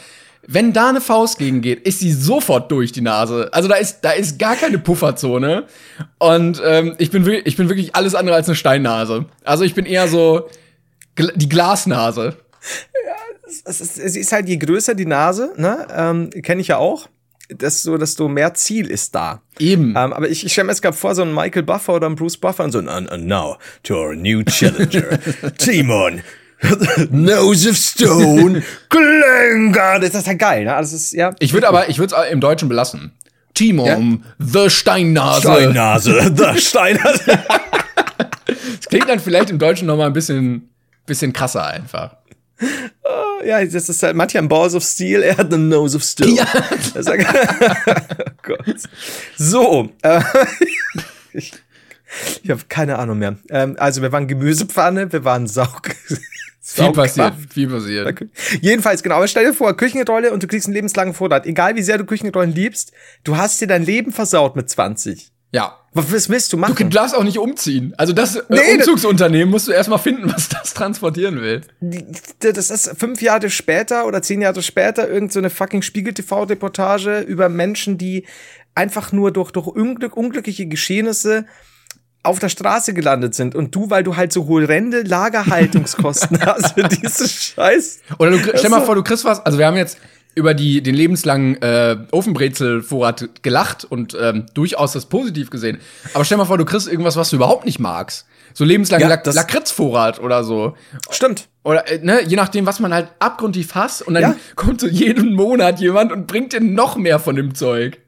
Wenn 0.46 0.72
da 0.72 0.90
eine 0.90 1.00
Faust 1.00 1.38
gegen 1.38 1.60
geht, 1.60 1.86
ist 1.86 2.00
sie 2.00 2.12
sofort 2.12 2.70
durch 2.70 2.92
die 2.92 3.00
Nase. 3.00 3.48
Also 3.52 3.68
da 3.68 3.76
ist, 3.76 4.00
da 4.02 4.12
ist 4.12 4.38
gar 4.38 4.56
keine 4.56 4.78
Pufferzone. 4.78 5.64
Und 6.18 6.60
ähm, 6.64 6.94
ich, 6.98 7.10
bin 7.10 7.24
wirklich, 7.24 7.46
ich 7.46 7.56
bin 7.56 7.68
wirklich 7.68 7.94
alles 7.94 8.14
andere 8.14 8.36
als 8.36 8.48
eine 8.48 8.56
Steinnase. 8.56 9.26
Also 9.44 9.64
ich 9.64 9.74
bin 9.74 9.86
eher 9.86 10.08
so 10.08 10.48
die 11.16 11.48
Glasnase. 11.48 12.36
es 13.64 13.80
ist, 13.80 13.98
es 13.98 14.16
ist 14.16 14.32
halt, 14.32 14.48
je 14.48 14.56
größer 14.56 14.94
die 14.94 15.06
Nase, 15.06 15.52
ne, 15.56 15.86
ähm, 15.94 16.30
kenne 16.42 16.60
ich 16.60 16.68
ja 16.68 16.78
auch, 16.78 17.08
desto, 17.50 17.98
desto 17.98 18.28
mehr 18.28 18.54
Ziel 18.54 18.90
ist 18.90 19.14
da. 19.14 19.42
Eben. 19.58 19.90
Ähm, 19.90 20.12
aber 20.12 20.28
ich, 20.28 20.44
ich 20.44 20.52
stelle 20.52 20.66
mir 20.66 20.72
jetzt 20.72 20.82
gerade 20.82 20.96
vor, 20.96 21.14
so 21.14 21.22
ein 21.22 21.34
Michael 21.34 21.62
Buffer 21.62 21.94
oder 21.94 22.08
ein 22.08 22.16
Bruce 22.16 22.36
Buffer 22.36 22.64
und 22.64 22.72
so, 22.72 22.78
and, 22.78 23.10
and 23.10 23.26
now 23.26 23.56
to 23.82 23.94
our 23.94 24.14
new 24.14 24.42
challenger, 24.44 25.18
Timon. 25.58 26.22
Nose 27.10 27.70
of 27.70 27.76
Stone, 27.76 28.62
Glengar. 28.88 30.00
Das 30.00 30.14
ist 30.14 30.26
halt 30.26 30.38
geil, 30.38 30.64
ne? 30.64 30.74
Also 30.74 30.94
Das 30.94 31.02
ist, 31.02 31.12
ja. 31.12 31.34
Ich 31.38 31.52
würde 31.52 31.68
aber, 31.68 31.88
ich 31.88 31.98
würde 31.98 32.14
es 32.16 32.32
im 32.32 32.40
Deutschen 32.40 32.68
belassen. 32.68 33.12
Timon, 33.54 34.24
the 34.38 34.68
Steinnase. 34.68 35.42
Steinnase, 35.42 36.34
the 36.54 36.60
Steinnase. 36.60 37.38
Das 38.46 38.86
klingt 38.88 39.08
dann 39.08 39.20
vielleicht 39.20 39.50
im 39.50 39.58
Deutschen 39.58 39.86
noch 39.86 39.96
mal 39.96 40.06
ein 40.06 40.12
bisschen, 40.12 40.70
bisschen 41.06 41.32
krasser 41.32 41.64
einfach. 41.66 42.16
ja, 43.44 43.64
das 43.64 43.88
ist 43.88 44.02
halt, 44.02 44.16
manche 44.16 44.38
haben 44.38 44.48
Balls 44.48 44.74
of 44.74 44.82
Steel, 44.82 45.22
er 45.22 45.36
hat 45.36 45.52
the 45.52 45.58
Nose 45.58 45.96
of 45.96 46.02
Stone. 46.02 46.32
Ja. 46.32 46.46
Das 46.94 47.06
ist 47.06 47.08
ja- 47.08 47.76
oh 48.26 48.32
Gott. 48.42 48.76
So, 49.36 49.90
äh, 50.02 50.20
ich, 51.32 51.52
ich 52.42 52.50
habe 52.50 52.62
keine 52.68 52.98
Ahnung 52.98 53.18
mehr. 53.18 53.36
Ähm, 53.50 53.76
also 53.78 54.02
wir 54.02 54.10
waren 54.12 54.26
Gemüsepfanne, 54.26 55.12
wir 55.12 55.24
waren 55.24 55.46
Saug. 55.46 55.90
Viel 56.66 56.92
passiert, 56.92 57.34
viel 57.52 57.68
passiert. 57.68 58.26
Jedenfalls, 58.62 59.02
genau. 59.02 59.16
Aber 59.16 59.28
stell 59.28 59.44
dir 59.44 59.52
vor, 59.52 59.76
Küchenrolle 59.76 60.32
und 60.32 60.42
du 60.42 60.46
kriegst 60.46 60.66
einen 60.66 60.74
lebenslangen 60.74 61.12
Vorrat. 61.12 61.44
Egal 61.44 61.76
wie 61.76 61.82
sehr 61.82 61.98
du 61.98 62.06
Küchenrollen 62.06 62.54
liebst, 62.54 62.92
du 63.22 63.36
hast 63.36 63.60
dir 63.60 63.66
dein 63.66 63.84
Leben 63.84 64.12
versaut 64.12 64.56
mit 64.56 64.70
20. 64.70 65.30
Ja. 65.52 65.78
Was 65.92 66.28
willst 66.30 66.52
du 66.54 66.56
machen? 66.56 66.74
Du 66.74 66.84
darfst 66.88 67.14
auch 67.14 67.22
nicht 67.22 67.38
umziehen. 67.38 67.92
Also 67.98 68.14
das 68.14 68.36
äh, 68.36 68.42
Nee, 68.48 68.76
Umzugsunternehmen 68.76 69.50
musst 69.50 69.68
du 69.68 69.72
erstmal 69.72 69.98
finden, 69.98 70.32
was 70.34 70.48
das 70.48 70.72
transportieren 70.72 71.42
will. 71.42 71.60
das 72.40 72.70
ist 72.70 72.98
fünf 72.98 73.20
Jahre 73.20 73.50
später 73.50 74.06
oder 74.06 74.22
zehn 74.22 74.40
Jahre 74.40 74.62
später 74.62 75.06
irgend 75.06 75.34
so 75.34 75.40
eine 75.40 75.50
fucking 75.50 75.82
Spiegel-TV-Reportage 75.82 77.20
über 77.20 77.50
Menschen, 77.50 77.98
die 77.98 78.24
einfach 78.74 79.12
nur 79.12 79.32
durch, 79.32 79.50
durch 79.50 79.66
Unglück, 79.66 80.16
unglückliche 80.16 80.66
Geschehnisse 80.66 81.44
auf 82.24 82.38
der 82.40 82.48
Straße 82.48 82.94
gelandet 82.94 83.34
sind. 83.34 83.54
Und 83.54 83.74
du, 83.74 83.90
weil 83.90 84.02
du 84.02 84.16
halt 84.16 84.32
so 84.32 84.48
horrende 84.48 85.02
Lagerhaltungskosten 85.02 86.40
hast 86.44 86.72
für 86.74 86.82
diese 86.88 87.28
Scheiß. 87.28 88.00
Oder 88.18 88.32
du 88.32 88.38
stell 88.38 88.70
mal 88.70 88.76
Also- 88.76 88.86
vor, 88.86 88.94
du 88.96 89.02
kriegst 89.04 89.24
was. 89.24 89.44
Also 89.44 89.58
wir 89.58 89.66
haben 89.66 89.76
jetzt 89.76 89.98
über 90.36 90.52
die, 90.52 90.82
den 90.82 90.96
lebenslangen 90.96 91.62
äh, 91.62 91.96
Ofenbrezelvorrat 92.10 93.42
gelacht 93.42 93.84
und 93.84 94.16
ähm, 94.20 94.46
durchaus 94.54 94.92
das 94.92 95.06
positiv 95.06 95.50
gesehen. 95.50 95.78
Aber 96.12 96.24
stell 96.24 96.38
mal 96.38 96.44
vor, 96.44 96.58
du 96.58 96.64
kriegst 96.64 96.88
irgendwas, 96.88 97.16
was 97.16 97.30
du 97.30 97.36
überhaupt 97.36 97.64
nicht 97.64 97.78
magst. 97.78 98.26
So 98.52 98.64
lebenslang 98.64 99.00
Ja, 99.00 99.08
Lak 99.08 99.26
Lakritzvorrat 99.26 100.20
oder 100.20 100.44
so. 100.44 100.74
Stimmt. 101.10 101.48
Oder, 101.64 101.88
äh, 101.90 101.98
ne, 102.02 102.20
je 102.24 102.36
nachdem, 102.36 102.66
was 102.66 102.78
man 102.78 102.92
halt 102.94 103.08
abgrundtief 103.18 103.74
hasst. 103.74 104.02
Und 104.02 104.14
dann 104.14 104.22
Ja. 104.22 104.36
kommt 104.56 104.80
so 104.80 104.86
jeden 104.86 105.34
Monat 105.34 105.80
jemand 105.80 106.12
und 106.12 106.26
bringt 106.26 106.52
dir 106.52 106.60
noch 106.60 106.96
mehr 106.96 107.18
von 107.18 107.34
dem 107.36 107.54
Zeug. 107.54 107.98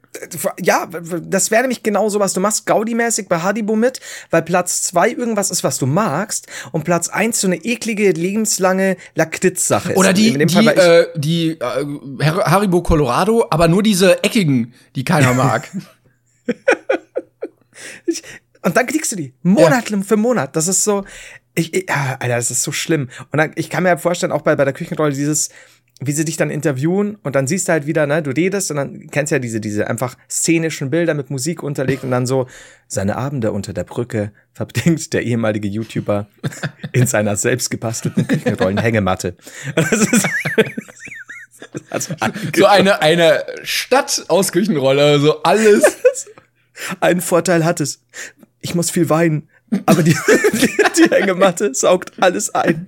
Ja, 0.60 0.86
das 0.86 1.50
wäre 1.50 1.62
nämlich 1.62 1.82
genau 1.82 2.08
sowas. 2.08 2.32
Du 2.32 2.40
machst 2.40 2.66
Gaudi-mäßig 2.66 3.28
bei 3.28 3.38
Haribo 3.40 3.76
mit, 3.76 4.00
weil 4.30 4.42
Platz 4.42 4.82
zwei 4.82 5.10
irgendwas 5.10 5.50
ist, 5.50 5.64
was 5.64 5.78
du 5.78 5.86
magst, 5.86 6.46
und 6.72 6.84
Platz 6.84 7.08
eins 7.08 7.40
so 7.40 7.46
eine 7.46 7.56
eklige, 7.56 8.10
lebenslange 8.12 8.96
Lakritz-Sache 9.14 9.92
ist. 9.92 9.98
Oder 9.98 10.12
die, 10.12 10.36
die, 10.36 10.54
Fall, 10.54 10.64
ich- 10.64 10.76
äh, 10.78 11.06
die 11.16 11.50
äh, 11.52 12.24
Har- 12.24 12.44
Haribo 12.50 12.82
Colorado, 12.82 13.46
aber 13.50 13.68
nur 13.68 13.82
diese 13.82 14.22
eckigen, 14.24 14.74
die 14.94 15.04
keiner 15.04 15.34
mag. 15.34 15.68
Und 18.62 18.76
dann 18.76 18.86
kriegst 18.86 19.12
du 19.12 19.16
die. 19.16 19.32
Monat 19.42 19.88
für 20.06 20.16
Monat. 20.16 20.56
Das 20.56 20.66
ist 20.68 20.82
so. 20.84 21.04
Ich, 21.54 21.72
ich, 21.72 21.88
ah, 21.90 22.16
Alter, 22.20 22.36
das 22.36 22.50
ist 22.50 22.62
so 22.62 22.72
schlimm. 22.72 23.08
Und 23.32 23.38
dann, 23.38 23.52
ich 23.54 23.70
kann 23.70 23.82
mir 23.82 23.90
halt 23.90 24.00
vorstellen, 24.00 24.32
auch 24.32 24.42
bei, 24.42 24.56
bei 24.56 24.64
der 24.64 24.74
Küchenrolle, 24.74 25.12
dieses, 25.14 25.48
wie 26.00 26.12
sie 26.12 26.26
dich 26.26 26.36
dann 26.36 26.50
interviewen 26.50 27.16
und 27.22 27.34
dann 27.34 27.46
siehst 27.46 27.68
du 27.68 27.72
halt 27.72 27.86
wieder, 27.86 28.06
ne, 28.06 28.22
du 28.22 28.30
redest 28.30 28.70
und 28.70 28.76
dann 28.76 29.06
kennst 29.10 29.32
ja 29.32 29.38
diese, 29.38 29.60
diese 29.60 29.88
einfach 29.88 30.16
szenischen 30.28 30.90
Bilder 30.90 31.14
mit 31.14 31.30
Musik 31.30 31.62
unterlegt 31.62 32.04
und 32.04 32.10
dann 32.10 32.26
so 32.26 32.46
seine 32.86 33.16
Abende 33.16 33.50
unter 33.52 33.72
der 33.72 33.84
Brücke 33.84 34.32
verbringt 34.52 35.14
der 35.14 35.22
ehemalige 35.22 35.68
YouTuber 35.68 36.26
in 36.92 37.06
seiner 37.06 37.36
selbst 37.36 37.70
gebastelten 37.70 38.26
Küchenrollen-Hängematte. 38.26 39.36
Also, 41.90 42.10
so 42.54 42.66
eine, 42.66 43.00
eine 43.00 43.44
Stadt 43.62 44.24
aus 44.28 44.52
Küchenrolle, 44.52 45.18
so 45.18 45.42
alles. 45.42 45.96
Einen 47.00 47.20
Vorteil 47.20 47.64
hat 47.64 47.80
es. 47.80 48.02
Ich 48.60 48.74
muss 48.74 48.90
viel 48.90 49.08
weinen, 49.08 49.48
aber 49.86 50.02
die, 50.02 50.16
die 50.98 51.10
Hängematte 51.10 51.74
saugt 51.74 52.12
alles 52.20 52.54
ein. 52.54 52.86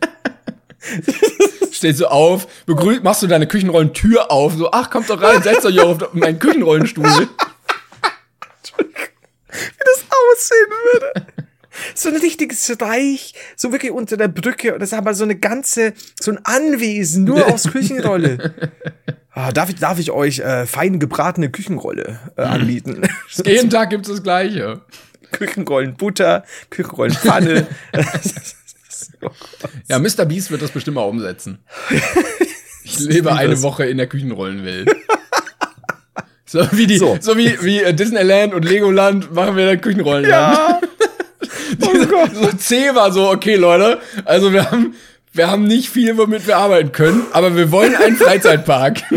Stehst 1.73 2.01
du 2.01 2.07
auf, 2.07 2.47
begrüßt, 2.67 3.03
machst 3.03 3.23
du 3.23 3.27
deine 3.27 3.47
Küchenrollentür 3.47 4.31
auf, 4.31 4.55
so, 4.55 4.71
ach, 4.71 4.91
kommt 4.91 5.11
doch 5.11 5.21
rein, 5.21 5.43
setzt 5.43 5.67
euch 5.67 5.81
auf 5.81 6.13
meinen 6.15 6.39
Küchenrollenstuhl. 6.39 7.05
Wie 7.05 7.29
das 9.79 10.05
aussehen 10.11 10.71
würde. 10.93 11.27
So 11.95 12.09
ein 12.09 12.17
richtiges 12.17 12.77
Reich, 12.81 13.35
so 13.57 13.73
wirklich 13.73 13.93
unter 13.93 14.17
der 14.17 14.29
Brücke. 14.29 14.75
Und 14.75 14.81
das 14.81 14.91
ist 14.91 14.99
aber 14.99 15.15
so 15.15 15.25
eine 15.25 15.37
ganze, 15.37 15.95
so 16.21 16.33
ein 16.33 16.41
Anwesen 16.45 17.25
nur 17.25 17.47
aus 17.47 17.71
Küchenrolle. 17.71 18.55
Ah, 19.31 19.53
darf, 19.53 19.69
ich, 19.69 19.77
darf 19.77 20.01
ich 20.01 20.11
euch 20.11 20.41
äh, 20.41 20.67
fein 20.67 20.99
gebratene 20.99 21.49
Küchenrolle 21.49 22.19
äh, 22.37 22.43
anbieten? 22.43 23.03
Jeden 23.45 23.71
Tag 23.71 23.91
gibt's 23.91 24.09
das 24.09 24.25
Gleiche. 24.25 24.81
Küchenrollen 25.31 25.95
Butter, 25.95 26.45
Ja, 29.89 29.99
Mr. 29.99 30.25
Beast 30.25 30.51
wird 30.51 30.63
das 30.63 30.71
bestimmt 30.71 30.97
mal 30.97 31.03
umsetzen. 31.03 31.59
Ich 32.85 32.99
lebe 33.01 33.33
eine. 33.35 33.61
Woche 33.63 33.85
in 33.87 33.97
der 33.99 34.07
Küchenrollenwelt. 34.07 34.91
So 36.47 36.67
wie 36.73 36.87
die, 36.87 36.97
so, 36.99 37.19
So. 37.21 37.37
wie, 37.37 37.63
wie 37.63 37.83
äh, 37.83 37.93
Disneyland 37.93 38.55
und 38.55 38.65
Legoland 38.65 39.35
machen 39.35 39.57
wir 39.57 39.67
da 39.67 39.77
Küchenrollen. 39.77 40.29
ja. 40.29 40.81
Oh 41.81 42.07
Gott. 42.07 42.35
So 42.35 42.49
C 42.57 42.95
war 42.95 43.13
so, 43.13 43.29
okay, 43.31 43.55
Leute, 43.57 44.01
also 44.25 44.53
wir 44.53 44.71
haben, 44.71 44.95
wir 45.33 45.51
haben 45.51 45.65
nicht 45.65 45.91
viel, 45.91 46.17
womit 46.17 46.47
wir 46.47 46.57
arbeiten 46.57 46.93
können, 46.93 47.23
aber 47.33 47.57
wir 47.57 47.71
wollen 47.71 47.95
einen 47.95 48.17
Freizeitpark. 48.17 49.03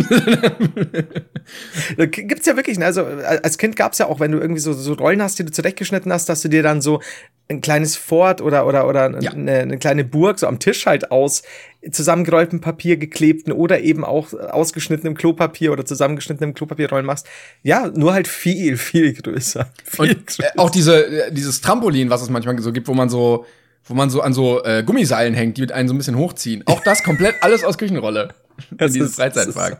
Gibt's 2.12 2.46
ja 2.46 2.56
wirklich, 2.56 2.78
ne, 2.78 2.86
also 2.86 3.02
äh, 3.02 3.40
als 3.44 3.58
Kind 3.58 3.76
gab's 3.76 3.98
ja 3.98 4.08
auch, 4.08 4.20
wenn 4.20 4.32
du 4.32 4.40
irgendwie 4.40 4.62
so, 4.62 4.74
so 4.74 4.94
Rollen 4.94 5.22
hast, 5.22 5.40
die 5.40 5.46
du 5.46 5.52
zurechtgeschnitten 5.52 6.12
hast, 6.12 6.30
dass 6.30 6.42
du 6.42 6.50
dir 6.50 6.64
dann 6.64 6.82
so 6.82 7.02
ein 7.50 7.62
kleines 7.62 7.98
Fort 7.98 8.42
oder 8.42 8.66
oder 8.66 8.88
oder 8.88 9.22
Ja. 9.22 9.32
eine, 9.32 9.60
eine 9.60 9.78
kleine 9.78 10.06
Burg 10.06 10.40
so 10.40 10.48
am 10.48 10.60
Tisch 10.60 10.86
halt 10.86 11.12
aus 11.12 11.44
zusammengerolltem 11.92 12.62
Papier 12.62 12.96
geklebten 12.98 13.52
oder 13.52 13.82
eben 13.82 14.06
auch 14.06 14.34
ausgeschnittenem 14.34 15.16
Klopapier 15.16 15.72
oder 15.74 15.86
zusammengeschnittenem 15.86 16.54
Klopapierrollen 16.54 17.06
machst. 17.06 17.28
Ja, 17.64 17.90
nur 17.94 18.14
halt 18.14 18.28
viel 18.28 18.78
viel 18.78 19.14
größer. 19.14 19.70
Viel 19.84 20.12
Und 20.12 20.40
äh, 20.40 20.44
auch 20.58 20.70
diese, 20.70 21.26
äh, 21.28 21.32
dieses 21.34 21.60
Trampolin, 21.62 22.10
was 22.10 22.22
es 22.22 22.30
manchmal 22.30 22.58
so 22.60 22.72
gibt, 22.72 22.88
wo 22.88 22.94
man 22.94 23.10
so, 23.10 23.46
wo 23.86 23.94
man 23.94 24.10
so 24.10 24.22
an 24.22 24.34
so 24.34 24.64
äh, 24.64 24.84
Gummiseilen 24.84 25.34
hängt, 25.34 25.58
die 25.58 25.62
mit 25.62 25.72
einen 25.72 25.88
so 25.88 25.94
ein 25.94 25.98
bisschen 25.98 26.18
hochziehen. 26.18 26.64
Auch 26.68 26.82
das 26.84 27.04
komplett 27.04 27.36
alles 27.42 27.64
aus 27.64 27.78
Küchenrolle. 27.78 28.34
In 28.72 28.78
Das 28.78 28.92
dieses 28.94 29.12
ist- 29.12 29.16
Freizeitpark. 29.16 29.80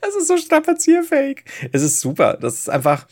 Es 0.00 0.16
ist 0.16 0.28
so 0.28 0.38
strapazierfähig. 0.38 1.44
Es 1.72 1.82
ist 1.82 2.00
super. 2.00 2.38
Das 2.40 2.54
ist 2.54 2.70
einfach. 2.70 3.06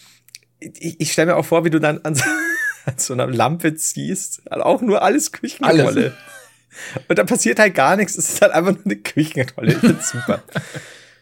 Ich, 0.60 0.98
ich 0.98 1.12
stelle 1.12 1.32
mir 1.32 1.36
auch 1.36 1.44
vor, 1.44 1.64
wie 1.66 1.70
du 1.70 1.78
dann 1.78 1.98
an 2.04 2.14
so, 2.14 2.24
an 2.86 2.94
so 2.96 3.12
einer 3.12 3.26
Lampe 3.26 3.74
ziehst. 3.74 4.42
Also 4.50 4.64
auch 4.64 4.80
nur 4.80 5.02
alles 5.02 5.30
Küchenrolle. 5.32 5.84
Alles. 5.86 6.12
Und 7.08 7.18
da 7.18 7.24
passiert 7.24 7.58
halt 7.58 7.74
gar 7.74 7.96
nichts. 7.96 8.16
Es 8.16 8.30
ist 8.30 8.42
halt 8.42 8.52
einfach 8.52 8.72
nur 8.72 8.84
eine 8.84 8.96
Küchenrolle. 8.96 9.72
Ich 9.74 9.78
find's 9.78 10.10
super. 10.10 10.42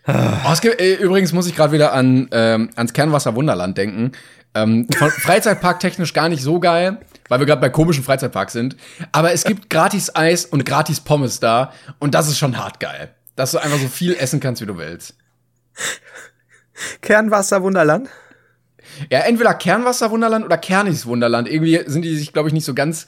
Oh, 0.06 0.54
gibt, 0.60 0.80
äh, 0.80 0.94
übrigens 0.94 1.32
muss 1.32 1.46
ich 1.46 1.54
gerade 1.54 1.72
wieder 1.72 1.92
an 1.92 2.28
ähm, 2.32 2.70
ans 2.76 2.92
Kernwasser 2.92 3.34
Wunderland 3.34 3.76
denken. 3.78 4.12
Ähm, 4.54 4.86
Freizeitpark 4.90 5.80
technisch 5.80 6.12
gar 6.12 6.28
nicht 6.28 6.42
so 6.42 6.58
geil, 6.60 6.98
weil 7.28 7.38
wir 7.38 7.46
gerade 7.46 7.60
bei 7.60 7.68
komischen 7.68 8.04
Freizeitparks 8.04 8.52
sind. 8.52 8.76
Aber 9.12 9.32
es 9.32 9.44
gibt 9.44 9.70
gratis 9.70 10.14
Eis 10.14 10.44
und 10.44 10.64
gratis 10.64 11.00
Pommes 11.00 11.40
da 11.40 11.72
und 11.98 12.14
das 12.14 12.28
ist 12.28 12.38
schon 12.38 12.58
hart 12.58 12.80
geil, 12.80 13.14
dass 13.36 13.52
du 13.52 13.58
einfach 13.58 13.78
so 13.78 13.88
viel 13.88 14.14
essen 14.14 14.40
kannst, 14.40 14.62
wie 14.62 14.66
du 14.66 14.76
willst. 14.76 15.16
Kernwasser 17.00 17.62
Wunderland. 17.62 18.08
Ja, 19.10 19.20
entweder 19.20 19.54
Kernwasser 19.54 20.10
Wunderland 20.10 20.44
oder 20.44 20.58
Kernis 20.58 21.06
Wunderland. 21.06 21.48
Irgendwie 21.48 21.80
sind 21.86 22.02
die 22.02 22.16
sich, 22.16 22.32
glaube 22.32 22.48
ich, 22.48 22.54
nicht 22.54 22.64
so 22.64 22.74
ganz 22.74 23.06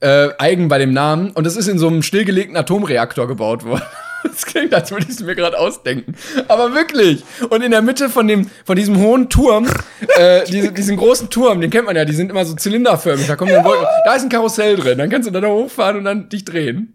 äh, 0.00 0.28
eigen 0.38 0.68
bei 0.68 0.78
dem 0.78 0.92
Namen. 0.92 1.30
Und 1.30 1.46
das 1.46 1.56
ist 1.56 1.68
in 1.68 1.78
so 1.78 1.88
einem 1.88 2.02
stillgelegten 2.02 2.56
Atomreaktor 2.56 3.26
gebaut 3.26 3.64
worden. 3.64 3.82
Das 4.24 4.46
klingt, 4.46 4.72
als 4.72 4.90
würde 4.90 5.04
ich 5.06 5.10
es 5.10 5.20
mir 5.20 5.34
gerade 5.34 5.58
ausdenken. 5.58 6.14
Aber 6.48 6.74
wirklich. 6.74 7.22
Und 7.50 7.62
in 7.62 7.70
der 7.70 7.82
Mitte 7.82 8.08
von 8.08 8.26
dem, 8.26 8.48
von 8.64 8.74
diesem 8.74 8.98
hohen 8.98 9.28
Turm, 9.28 9.68
äh, 10.16 10.44
diese, 10.48 10.72
diesen 10.72 10.96
großen 10.96 11.28
Turm, 11.28 11.60
den 11.60 11.68
kennt 11.68 11.84
man 11.84 11.94
ja, 11.94 12.06
die 12.06 12.14
sind 12.14 12.30
immer 12.30 12.46
so 12.46 12.54
zylinderförmig. 12.54 13.26
Da 13.26 13.36
kommen 13.36 13.52
dann 13.52 13.66
Wolken. 13.66 13.86
Da 14.06 14.14
ist 14.14 14.22
ein 14.22 14.30
Karussell 14.30 14.76
drin. 14.76 14.96
Dann 14.96 15.10
kannst 15.10 15.28
du 15.28 15.30
da 15.30 15.46
hochfahren 15.46 15.98
und 15.98 16.04
dann 16.04 16.30
dich 16.30 16.46
drehen. 16.46 16.94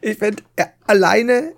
Ich 0.00 0.18
bin 0.18 0.34
ja, 0.58 0.66
alleine 0.84 1.52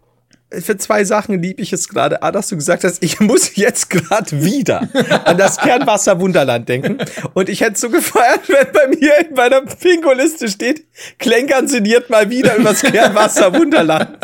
für 0.50 0.76
zwei 0.76 1.04
Sachen 1.04 1.40
lieb 1.40 1.60
ich 1.60 1.72
es 1.72 1.88
gerade. 1.88 2.22
A, 2.22 2.32
dass 2.32 2.48
du 2.48 2.56
gesagt 2.56 2.84
hast, 2.84 3.02
ich 3.02 3.20
muss 3.20 3.56
jetzt 3.56 3.90
gerade 3.90 4.44
wieder 4.44 4.88
an 5.24 5.38
das 5.38 5.56
Kernwasser 5.58 6.20
Wunderland 6.20 6.68
denken. 6.68 6.98
Und 7.34 7.48
ich 7.48 7.60
hätte 7.60 7.78
so 7.78 7.90
gefeiert, 7.90 8.48
wenn 8.48 8.72
bei 8.72 8.88
mir 8.88 9.28
in 9.28 9.34
meiner 9.34 9.62
Bingo-Liste 9.62 10.48
steht, 10.48 10.86
Klenkern 11.18 11.68
sinniert 11.68 12.10
mal 12.10 12.30
wieder 12.30 12.56
übers 12.56 12.82
Kernwasser 12.82 13.54
Wunderland. 13.54 14.18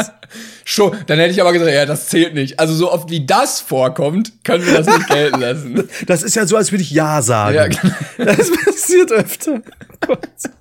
Schon, 0.64 0.96
dann 1.06 1.20
hätte 1.20 1.30
ich 1.30 1.40
aber 1.40 1.52
gesagt, 1.52 1.70
ja, 1.70 1.86
das 1.86 2.08
zählt 2.08 2.34
nicht. 2.34 2.58
Also 2.58 2.74
so 2.74 2.90
oft 2.90 3.08
wie 3.08 3.24
das 3.24 3.60
vorkommt, 3.60 4.32
können 4.42 4.66
wir 4.66 4.74
das 4.74 4.86
nicht 4.86 5.08
gelten 5.08 5.40
lassen. 5.40 5.88
Das 6.06 6.22
ist 6.22 6.34
ja 6.34 6.46
so, 6.46 6.56
als 6.56 6.72
würde 6.72 6.82
ich 6.82 6.90
Ja 6.90 7.22
sagen. 7.22 7.54
Ja, 7.54 7.68
genau. 7.68 7.94
Das 8.18 8.50
passiert 8.50 9.12
öfter. 9.12 9.62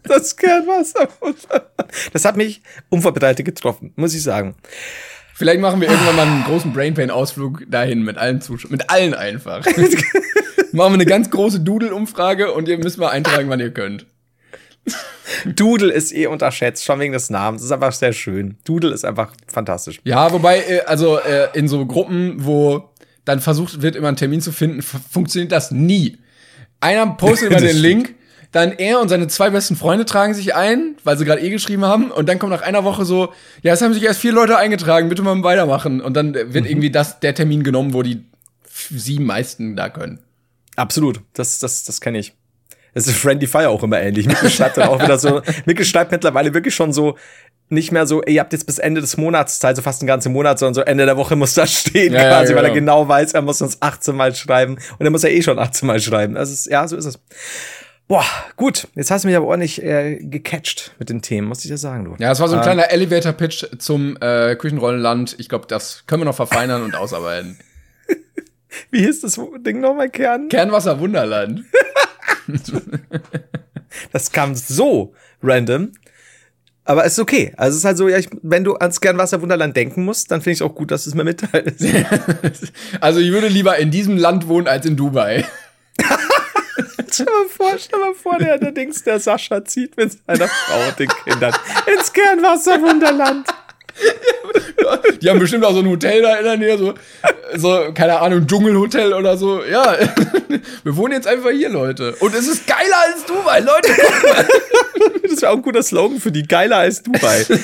Das 0.03 0.36
Kernwasser 0.36 1.07
Wunderland. 1.20 1.66
Das 2.13 2.24
hat 2.24 2.38
mich 2.38 2.61
unvorbereitet 2.89 3.45
getroffen, 3.45 3.93
muss 3.95 4.13
ich 4.13 4.22
sagen. 4.22 4.55
Vielleicht 5.38 5.60
machen 5.60 5.82
wir 5.82 5.90
irgendwann 5.90 6.16
mal 6.16 6.28
einen 6.28 6.46
großen 6.46 6.72
Brainpain-Ausflug 6.72 7.70
dahin 7.70 8.04
mit 8.04 8.18
allen 8.18 8.40
Zuschauern. 8.40 8.72
Mit 8.72 8.90
allen 8.90 9.14
einfach. 9.14 9.66
machen 10.72 10.94
wir 10.94 10.94
eine 10.94 11.06
ganz 11.06 11.30
große 11.30 11.60
Doodle-Umfrage 11.60 12.54
und 12.54 12.70
ihr 12.70 12.78
müsst 12.78 12.98
mal 12.98 13.10
eintragen, 13.10 13.50
wann 13.50 13.60
ihr 13.60 13.72
könnt. 13.74 14.06
Doodle 15.46 15.92
ist 15.92 16.16
eh 16.16 16.28
unterschätzt, 16.28 16.86
schon 16.86 17.02
wegen 17.02 17.12
des 17.12 17.30
Namens. 17.30 17.62
Das 17.62 17.66
ist 17.66 17.72
einfach 17.74 17.92
sehr 17.92 18.14
schön. 18.14 18.56
Doodle 18.64 18.94
ist 18.94 19.04
einfach 19.04 19.34
fantastisch. 19.46 20.00
Ja, 20.06 20.32
wobei, 20.32 20.60
äh, 20.60 20.82
also 20.86 21.20
äh, 21.20 21.50
in 21.54 21.68
so 21.68 21.86
Gruppen, 21.86 22.36
wo 22.38 22.92
dann 23.26 23.42
versucht 23.42 23.82
wird, 23.82 23.98
immer 23.98 24.08
einen 24.08 24.16
Termin 24.16 24.40
zu 24.40 24.54
finden, 24.54 24.82
funktioniert 24.82 25.52
das 25.52 25.70
nie. 25.70 26.18
Einer 26.80 27.08
postet 27.08 27.52
immer 27.52 27.60
den. 27.60 27.76
Link, 27.76 28.14
dann 28.56 28.72
er 28.72 29.01
und 29.01 29.10
seine 29.10 29.28
zwei 29.28 29.49
besten 29.49 29.76
Freunde 29.76 30.06
tragen 30.06 30.34
sich 30.34 30.56
ein, 30.56 30.95
weil 31.03 31.18
sie 31.18 31.26
gerade 31.26 31.41
eh 31.41 31.49
geschrieben 31.49 31.84
haben, 31.84 32.10
und 32.10 32.30
dann 32.30 32.39
kommt 32.39 32.53
nach 32.53 32.62
einer 32.62 32.86
Woche 32.86 33.03
so, 33.03 33.34
ja, 33.62 33.74
es 33.74 33.82
haben 33.82 33.93
sich 33.93 34.03
erst 34.03 34.22
vier 34.22 34.32
Leute 34.32 34.58
eingetragen, 34.58 35.10
bitte 35.10 35.24
mal 35.24 35.43
weitermachen. 35.43 35.99
Und 35.99 36.14
dann 36.16 36.34
äh, 36.34 36.53
wird 36.53 36.66
irgendwie 36.66 36.89
das 36.89 37.20
der 37.20 37.36
Termin 37.36 37.64
genommen, 37.64 37.93
wo 37.93 38.01
die 38.01 38.24
sieben 38.64 39.26
meisten 39.26 39.76
da 39.76 39.89
können. 39.89 40.20
Absolut. 40.78 41.20
Das, 41.34 41.60
das, 41.60 41.84
das 41.84 41.99
kenne 41.99 42.20
ich. 42.20 42.34
Das 42.93 43.08
ist 43.08 43.18
Friendly 43.18 43.45
Fire 43.45 43.68
auch 43.68 43.84
immer 43.84 43.99
ähnlich. 43.99 44.26
Mikkel 44.26 44.49
schreibt 44.49 44.78
dann 44.78 44.88
auch 44.88 45.03
wieder 45.03 45.20
so, 45.20 45.41
Mikkel 45.66 45.84
schreibt 45.86 46.14
mittlerweile 46.14 46.53
wirklich 46.53 46.74
schon 46.74 46.93
so, 46.93 47.18
nicht 47.68 47.91
mehr 47.91 48.08
so, 48.08 48.22
ey, 48.22 48.36
ihr 48.36 48.39
habt 48.39 48.53
jetzt 48.53 48.68
bis 48.68 48.80
Ende 48.80 49.01
des 49.01 49.18
Monats 49.18 49.60
Zeit, 49.60 49.76
so 49.76 49.82
fast 49.82 50.01
einen 50.01 50.08
ganzen 50.08 50.32
Monat, 50.32 50.60
sondern 50.60 50.76
so 50.76 50.82
Ende 50.82 51.06
der 51.06 51.18
Woche 51.18 51.36
muss 51.36 51.56
das 51.56 51.74
stehen 51.74 52.14
Ja, 52.14 52.24
ja, 52.24 52.30
quasi, 52.30 52.56
weil 52.56 52.64
er 52.64 52.72
genau. 52.72 53.01
genau 53.01 53.10
weiß, 53.10 53.34
er 53.34 53.41
muss 53.41 53.62
uns 53.62 53.82
18 53.82 54.16
Mal 54.16 54.34
schreiben 54.34 54.78
und 54.97 55.06
er 55.06 55.10
muss 55.10 55.24
ja 55.24 55.30
eh 55.30 55.41
schon 55.41 55.60
18 55.60 55.88
Mal 55.88 55.99
schreiben. 55.99 56.36
Das 56.36 56.51
ist, 56.51 56.68
ja, 56.68 56.88
so 56.88 56.95
ist 56.95 57.06
es. 57.06 57.20
Boah, 58.08 58.26
gut. 58.56 58.88
Jetzt 58.93 59.10
hast 59.10 59.24
du 59.24 59.28
mich 59.28 59.36
aber 59.36 59.47
ordentlich 59.47 59.82
äh, 59.82 60.18
gecatcht 60.22 60.93
mit 60.99 61.10
den 61.10 61.22
Themen, 61.24 61.47
muss 61.47 61.64
ich 61.66 61.72
dir 61.72 61.78
sagen, 61.78 62.06
du. 62.06 62.12
Ja, 62.20 62.30
das 62.30 62.39
war 62.39 62.47
so 62.47 62.53
ein 62.53 62.60
Ähm, 62.60 62.64
kleiner 62.64 62.91
Elevator-Pitch 62.91 63.66
zum 63.80 64.16
äh, 64.22 64.56
Küchenrollenland. 64.56 65.36
Ich 65.39 65.49
glaube, 65.49 65.66
das 65.68 66.03
können 66.06 66.22
wir 66.22 66.26
noch 66.26 66.36
verfeinern 66.36 66.84
und 66.84 66.95
ausarbeiten. 66.95 67.58
Wie 68.91 68.99
hieß 68.99 69.22
das 69.22 69.39
Ding 69.66 69.80
nochmal, 69.80 70.10
Kern? 70.10 70.49
Kernwasser 70.49 70.99
Wunderland. 70.99 71.64
Das 74.12 74.32
kam 74.32 74.56
so 74.56 75.14
random. 75.41 75.93
Aber 76.84 77.06
es 77.06 77.14
ist 77.14 77.20
okay. 77.20 77.53
Also 77.58 77.72
es 77.72 77.78
ist 77.80 77.86
halt 77.86 77.97
so, 77.97 78.08
ja, 78.10 78.18
ich, 78.18 78.30
wenn 78.43 78.64
du 78.64 78.76
ans 78.76 78.99
Kernwasser 79.01 79.41
Wunderland 79.41 79.76
denken 79.76 80.03
musst, 80.03 80.32
dann 80.32 80.41
finde 80.41 80.51
ich 80.51 80.58
es 80.58 80.62
auch 80.62 80.76
gut, 80.76 80.91
dass 80.91 81.06
du 81.06 81.10
es 81.12 81.16
mir 81.16 81.24
mitteilst. 81.24 81.82
Also 83.01 83.20
ich 83.22 83.32
würde 83.32 83.47
lieber 83.47 83.78
in 83.78 83.89
diesem 83.89 84.18
Land 84.18 84.47
wohnen 84.47 84.68
als 84.68 84.86
in 84.86 84.97
Dubai. 84.97 85.45
Stell 87.16 87.26
mal 87.26 87.47
vor, 87.49 87.78
stell 87.78 87.99
mal 87.99 88.13
vor, 88.13 88.38
der, 88.38 88.57
der 88.57 88.72
Dings, 88.72 89.03
der 89.03 89.20
Sascha 89.20 89.63
zieht 89.66 89.97
mit 89.97 90.11
seiner 90.26 90.47
Frau 90.47 90.88
und 90.88 90.99
den 90.99 91.09
Kindern 91.09 91.53
ins 91.88 92.11
Kernwasser 92.13 92.82
Wunderland. 92.82 93.47
Die 95.22 95.30
haben 95.30 95.39
bestimmt 95.39 95.63
auch 95.63 95.74
so 95.74 95.80
ein 95.80 95.88
Hotel 95.88 96.22
da 96.22 96.36
in 96.36 96.43
der 96.43 96.57
Nähe, 96.57 96.78
so, 96.78 96.93
so 97.55 97.91
keine 97.93 98.20
Ahnung, 98.20 98.45
Dschungelhotel 98.45 99.13
oder 99.13 99.38
so. 99.38 99.63
Ja, 99.63 99.97
wir 100.84 100.97
wohnen 100.97 101.13
jetzt 101.13 101.28
einfach 101.28 101.49
hier, 101.49 101.70
Leute. 101.70 102.13
Und 102.20 102.36
es 102.36 102.47
ist 102.47 102.68
geiler 102.68 102.97
als 103.07 103.26
Dubai, 103.26 103.61
Leute. 103.61 103.89
Das 105.24 105.41
wäre 105.41 105.51
auch 105.51 105.55
ein 105.55 105.61
guter 105.61 105.84
Slogan 105.84 106.20
für 106.20 106.32
die 106.32 106.43
geiler 106.43 106.78
als 106.78 107.01
Dubai. 107.01 107.45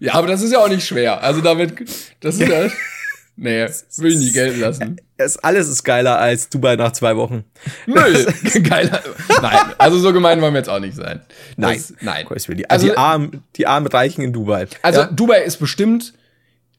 Ja, 0.00 0.14
aber 0.14 0.26
das 0.26 0.42
ist 0.42 0.52
ja 0.52 0.58
auch 0.58 0.68
nicht 0.68 0.86
schwer. 0.86 1.22
Also 1.22 1.40
damit, 1.40 1.72
das 2.20 2.34
ist 2.34 2.48
ja, 2.48 2.68
nee, 3.36 3.66
will 3.96 4.12
ich 4.12 4.18
nie 4.18 4.32
gelten 4.32 4.60
lassen. 4.60 5.00
es, 5.16 5.36
alles 5.38 5.68
ist 5.68 5.82
geiler 5.84 6.18
als 6.18 6.48
Dubai 6.48 6.76
nach 6.76 6.92
zwei 6.92 7.16
Wochen. 7.16 7.44
Nö, 7.86 7.94
geiler. 8.62 9.02
Nein, 9.42 9.58
also 9.78 9.98
so 9.98 10.12
gemein 10.12 10.40
wollen 10.40 10.54
wir 10.54 10.58
jetzt 10.60 10.68
auch 10.68 10.80
nicht 10.80 10.96
sein. 10.96 11.20
Nein. 11.56 11.76
Das, 11.76 11.94
nein. 12.00 12.26
Die, 12.56 12.70
Also- 12.70 12.86
die, 12.86 12.96
armen, 12.96 13.42
die 13.56 13.66
armen 13.66 13.86
Reichen 13.86 14.22
in 14.22 14.32
Dubai. 14.32 14.66
Also 14.82 15.00
ja? 15.02 15.06
Dubai 15.08 15.42
ist 15.42 15.58
bestimmt 15.58 16.14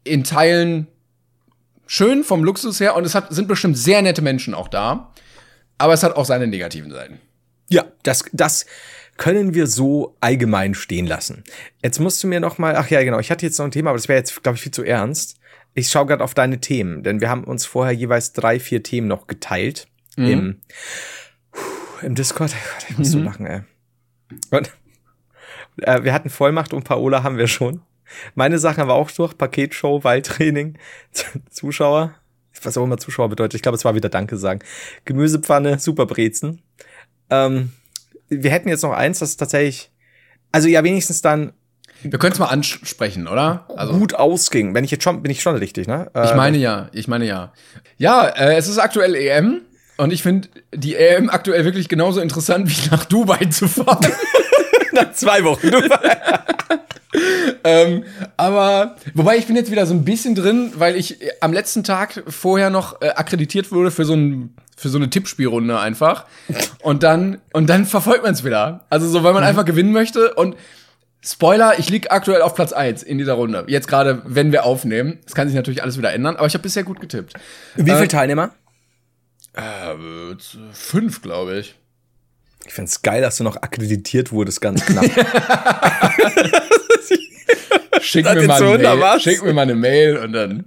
in 0.04 0.24
Teilen 0.24 0.88
schön 1.88 2.24
vom 2.24 2.44
Luxus 2.44 2.80
her 2.80 2.96
und 2.96 3.06
es 3.06 3.16
hat, 3.16 3.34
sind 3.34 3.48
bestimmt 3.48 3.78
sehr 3.78 4.02
nette 4.02 4.22
Menschen 4.22 4.54
auch 4.54 4.68
da. 4.68 5.12
Aber 5.78 5.94
es 5.94 6.04
hat 6.04 6.16
auch 6.16 6.26
seine 6.26 6.48
negativen 6.48 6.92
Seiten. 6.92 7.20
Ja, 7.70 7.86
das, 8.04 8.24
das 8.32 8.66
können 9.18 9.54
wir 9.54 9.68
so 9.68 10.16
allgemein 10.22 10.74
stehen 10.74 11.06
lassen. 11.06 11.44
Jetzt 11.84 12.00
musst 12.00 12.22
du 12.24 12.28
mir 12.28 12.40
noch 12.40 12.58
mal, 12.58 12.76
ach 12.76 12.90
ja, 12.90 13.04
genau, 13.04 13.20
ich 13.20 13.32
hatte 13.32 13.46
jetzt 13.46 13.58
noch 13.58 13.66
ein 13.66 13.72
Thema, 13.72 13.90
aber 13.90 13.98
das 13.98 14.08
wäre 14.08 14.18
jetzt, 14.20 14.42
glaube 14.44 14.56
ich, 14.56 14.62
viel 14.62 14.72
zu 14.72 14.84
ernst. 14.84 15.38
Ich 15.76 15.90
schaue 15.90 16.06
gerade 16.06 16.24
auf 16.24 16.34
deine 16.34 16.62
Themen, 16.62 17.04
denn 17.04 17.22
wir 17.22 17.30
haben 17.30 17.44
uns 17.44 17.66
vorher 17.66 17.94
jeweils 17.94 18.34
drei, 18.34 18.60
vier 18.60 18.82
Themen 18.82 19.08
noch 19.08 19.28
geteilt 19.28 19.88
im, 20.16 20.62
im 22.02 22.16
Discord. 22.16 22.52
Oh 22.54 22.70
Gott, 22.74 22.90
ich 22.90 22.98
muss 22.98 23.12
so 23.12 23.20
lachen, 23.20 23.46
ey. 23.46 23.62
Und, 24.52 24.72
äh, 25.82 26.04
wir 26.04 26.14
hatten 26.14 26.30
Vollmacht 26.30 26.74
und 26.74 26.84
Paola 26.84 27.24
haben 27.24 27.38
wir 27.38 27.48
schon. 27.48 27.82
Meine 28.36 28.58
Sachen 28.58 28.82
haben 28.82 28.88
wir 28.90 28.94
auch 28.94 29.12
durch. 29.12 29.38
Paketshow, 29.38 30.04
Waldtraining, 30.04 30.78
Zuschauer. 31.50 32.16
Was 32.64 32.78
auch 32.78 32.86
immer 32.86 32.98
Zuschauer 32.98 33.28
bedeutet. 33.28 33.56
Ich 33.56 33.62
glaube, 33.62 33.76
es 33.76 33.84
war 33.84 33.96
wieder 33.96 34.08
Danke 34.08 34.38
sagen. 34.38 34.60
Gemüsepfanne, 35.04 35.78
Superbrezen. 35.78 36.62
Ähm, 37.30 37.74
wir 38.30 38.50
hätten 38.50 38.70
jetzt 38.70 38.84
noch 38.84 38.94
eins, 38.94 39.20
das 39.20 39.36
tatsächlich, 39.36 39.92
also 40.54 40.70
ja, 40.70 40.84
wenigstens 40.84 41.22
dann 41.22 41.52
Wir 42.12 42.20
können 42.20 42.34
es 42.34 42.40
mal 42.40 42.48
ansprechen, 42.48 43.28
oder? 43.28 43.66
Also, 43.76 43.94
gut 43.94 44.14
ausging. 44.14 44.74
Wenn 44.74 44.84
ich 44.84 44.92
jetzt 44.92 45.04
schon, 45.04 45.22
bin 45.22 45.32
ich 45.32 45.42
schon 45.42 45.56
richtig, 45.56 45.88
ne? 45.88 46.10
Äh, 46.14 46.26
ich 46.26 46.36
meine 46.36 46.58
ja, 46.58 46.90
ich 46.92 47.08
meine 47.08 47.26
ja. 47.26 47.52
Ja, 47.98 48.28
äh, 48.28 48.56
es 48.56 48.68
ist 48.68 48.78
aktuell 48.78 49.16
EM 49.16 49.62
und 49.98 50.14
ich 50.14 50.22
finde 50.24 50.50
die 50.74 50.96
EM 50.96 51.30
aktuell 51.30 51.66
wirklich 51.66 51.90
genauso 51.90 52.22
interessant, 52.22 52.70
wie 52.70 52.90
nach 52.90 53.06
Dubai 53.06 53.46
zu 53.50 53.68
fahren. 53.68 54.06
nach 54.94 55.12
zwei 55.14 55.44
Wochen. 55.44 55.72
Du, 55.72 55.80
ähm, 57.64 58.04
aber, 58.38 58.96
wobei 59.14 59.38
ich 59.38 59.48
bin 59.48 59.56
jetzt 59.56 59.72
wieder 59.72 59.86
so 59.86 59.94
ein 59.94 60.06
bisschen 60.06 60.36
drin, 60.36 60.74
weil 60.76 60.96
ich 60.96 61.22
äh, 61.22 61.32
am 61.42 61.54
letzten 61.54 61.84
Tag 61.84 62.24
vorher 62.28 62.70
noch 62.70 63.02
äh, 63.02 63.10
akkreditiert 63.10 63.72
wurde 63.72 63.92
für 63.92 64.06
so 64.06 64.14
ein 64.14 64.54
für 64.76 64.90
so 64.90 64.98
eine 64.98 65.10
Tippspielrunde 65.10 65.80
einfach. 65.80 66.26
Und 66.82 67.04
dann, 67.04 67.40
und 67.54 67.70
dann 67.70 67.86
verfolgt 67.86 68.24
man 68.24 68.34
es 68.34 68.44
wieder. 68.44 68.86
Also 68.90 69.08
so, 69.08 69.24
weil 69.24 69.34
man 69.34 69.44
einfach 69.44 69.64
gewinnen 69.64 69.94
möchte. 69.94 70.34
Und 70.34 70.56
Spoiler, 71.26 71.80
ich 71.80 71.90
lieg 71.90 72.12
aktuell 72.12 72.42
auf 72.44 72.54
Platz 72.54 72.72
1 72.72 73.02
in 73.02 73.18
dieser 73.18 73.34
Runde. 73.34 73.66
Jetzt 73.68 73.88
gerade, 73.88 74.22
wenn 74.26 74.52
wir 74.52 74.64
aufnehmen. 74.64 75.20
Das 75.26 75.34
kann 75.34 75.48
sich 75.48 75.56
natürlich 75.56 75.82
alles 75.82 75.98
wieder 75.98 76.14
ändern, 76.14 76.36
aber 76.36 76.46
ich 76.46 76.54
habe 76.54 76.62
bisher 76.62 76.84
gut 76.84 77.02
getippt. 77.02 77.34
Wie 77.76 77.90
Äh, 77.90 77.96
viele 77.96 78.08
Teilnehmer? 78.08 78.52
Äh, 79.54 79.96
fünf, 80.74 81.22
glaube 81.24 81.58
ich. 81.58 81.76
Ich 82.68 82.74
find's 82.74 83.02
geil, 83.02 83.22
dass 83.22 83.38
du 83.38 83.44
noch 83.44 83.58
akkreditiert 83.58 84.32
wurdest, 84.32 84.62
ganz 84.62 84.86
knapp. 84.86 85.06
Schick 88.02 88.26
Das 88.26 88.36
mir, 88.36 88.48
mal 88.48 88.62
eine 88.62 88.96
Mail, 88.96 89.20
schick 89.20 89.44
mir 89.44 89.54
mal 89.54 89.62
eine 89.62 89.76
Mail 89.76 90.18
und 90.18 90.34
dann, 90.34 90.66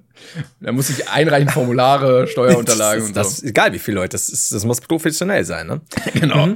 dann 0.60 0.74
muss 0.74 0.90
ich 0.90 1.08
einreichen 1.08 1.48
Formulare, 1.48 2.26
Steuerunterlagen 2.32 3.00
das, 3.00 3.08
und 3.08 3.16
das 3.16 3.36
so. 3.36 3.42
ist 3.42 3.50
egal, 3.50 3.72
wie 3.72 3.78
viele 3.78 3.96
Leute. 3.96 4.10
Das, 4.10 4.28
ist, 4.28 4.52
das 4.52 4.64
muss 4.64 4.80
professionell 4.80 5.44
sein, 5.44 5.66
ne? 5.66 5.80
Genau. 6.14 6.48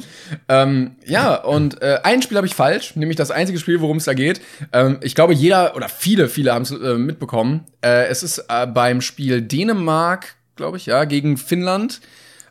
Ähm, 0.49 0.93
ja, 1.05 1.35
und 1.35 1.81
äh, 1.83 1.99
ein 2.03 2.23
Spiel 2.23 2.37
habe 2.37 2.47
ich 2.47 2.55
falsch, 2.55 2.97
nämlich 2.97 3.17
das 3.17 3.31
einzige 3.31 3.59
Spiel, 3.59 3.81
worum 3.81 3.99
es 3.99 4.05
da 4.05 4.15
geht. 4.15 4.41
Ähm, 4.73 4.99
ich 5.03 5.15
glaube, 5.15 5.35
jeder 5.35 5.77
oder 5.77 5.89
viele, 5.89 6.29
viele 6.29 6.55
haben 6.55 6.63
es 6.63 6.71
äh, 6.71 6.95
mitbekommen. 6.95 7.65
Äh, 7.83 8.07
es 8.07 8.23
ist 8.23 8.45
äh, 8.49 8.67
beim 8.67 9.01
Spiel 9.01 9.43
Dänemark, 9.43 10.37
glaube 10.57 10.77
ich, 10.77 10.87
ja, 10.87 11.05
gegen 11.05 11.37
Finnland. 11.37 12.01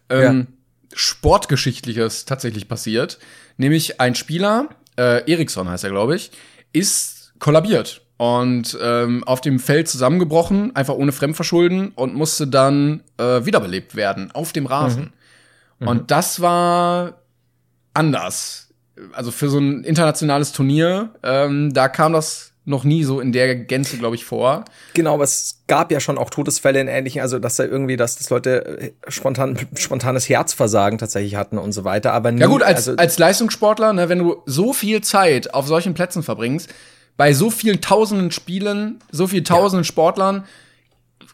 Ähm, 0.10 0.48
Sportgeschichtliches 0.94 2.26
tatsächlich 2.26 2.68
passiert. 2.68 3.18
Nämlich 3.58 4.02
ein 4.02 4.16
Spieler, 4.16 4.70
äh, 4.98 5.32
Eriksson 5.32 5.70
heißt 5.70 5.84
er, 5.84 5.92
glaube 5.92 6.16
ich, 6.16 6.32
ist 6.74 7.20
kollabiert 7.42 8.02
und 8.16 8.78
ähm, 8.82 9.26
auf 9.26 9.42
dem 9.42 9.60
Feld 9.60 9.89
zusammengebrochen, 9.89 10.74
einfach 10.76 10.94
ohne 10.94 11.12
Fremdverschulden 11.12 11.89
und 11.96 12.14
musste 12.14 12.48
dann 12.48 13.04
äh, 13.18 13.46
wiederbelebt 13.46 13.96
werden 13.96 14.32
auf 14.32 14.54
dem 14.54 14.66
Rasen. 14.66 15.12
Und 15.84 16.12
das 16.12 16.39
war 16.39 17.22
anders. 17.96 18.70
Also 19.14 19.32
für 19.32 19.50
so 19.50 19.58
ein 19.58 19.84
internationales 19.84 20.52
Turnier, 20.52 21.10
ähm, 21.24 21.74
da 21.74 21.89
kam 21.89 22.14
das 22.14 22.52
noch 22.64 22.84
nie 22.84 23.04
so 23.04 23.20
in 23.20 23.32
der 23.32 23.56
Gänze, 23.56 23.98
glaube 23.98 24.16
ich, 24.16 24.24
vor. 24.24 24.66
Genau, 24.94 25.16
aber 25.16 25.24
es 25.24 25.64
gab 25.68 25.92
ja 25.92 26.00
schon 26.00 26.20
auch 26.20 26.30
Todesfälle 26.30 26.80
in 26.80 26.88
ähnlichen, 26.88 27.22
also 27.22 27.39
dass 27.39 27.56
da 27.56 27.64
irgendwie, 27.64 27.98
dass 27.98 28.18
das 28.18 28.30
Leute 28.30 28.80
äh, 28.80 28.92
spontan, 29.08 29.58
spontanes 29.76 30.30
Herzversagen 30.30 31.00
tatsächlich 31.00 31.36
hatten 31.36 31.58
und 31.58 31.72
so 31.72 31.84
weiter. 31.84 32.14
Aber 32.14 32.32
nie, 32.32 32.42
Ja 32.42 32.48
gut, 32.48 32.62
als, 32.62 32.88
also, 32.88 32.98
als 32.98 33.18
Leistungssportler, 33.18 33.94
ne, 33.94 34.10
wenn 34.10 34.20
du 34.20 34.44
so 34.46 34.74
viel 34.74 35.02
Zeit 35.02 35.56
auf 35.56 35.66
solchen 35.66 35.96
Plätzen 35.96 36.22
verbringst, 36.22 36.70
bei 37.18 37.34
so 37.34 37.49
vielen 37.49 37.82
tausenden 37.82 38.32
Spielen, 38.32 38.99
so 39.12 39.28
vielen 39.28 39.45
tausenden 39.45 39.84
Sportlern, 39.84 40.45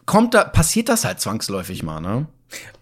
kommt 0.06 0.34
da, 0.34 0.44
passiert 0.44 0.88
das 0.88 1.04
halt 1.04 1.20
zwangsläufig 1.20 1.82
mal, 1.82 2.00
ne? 2.00 2.26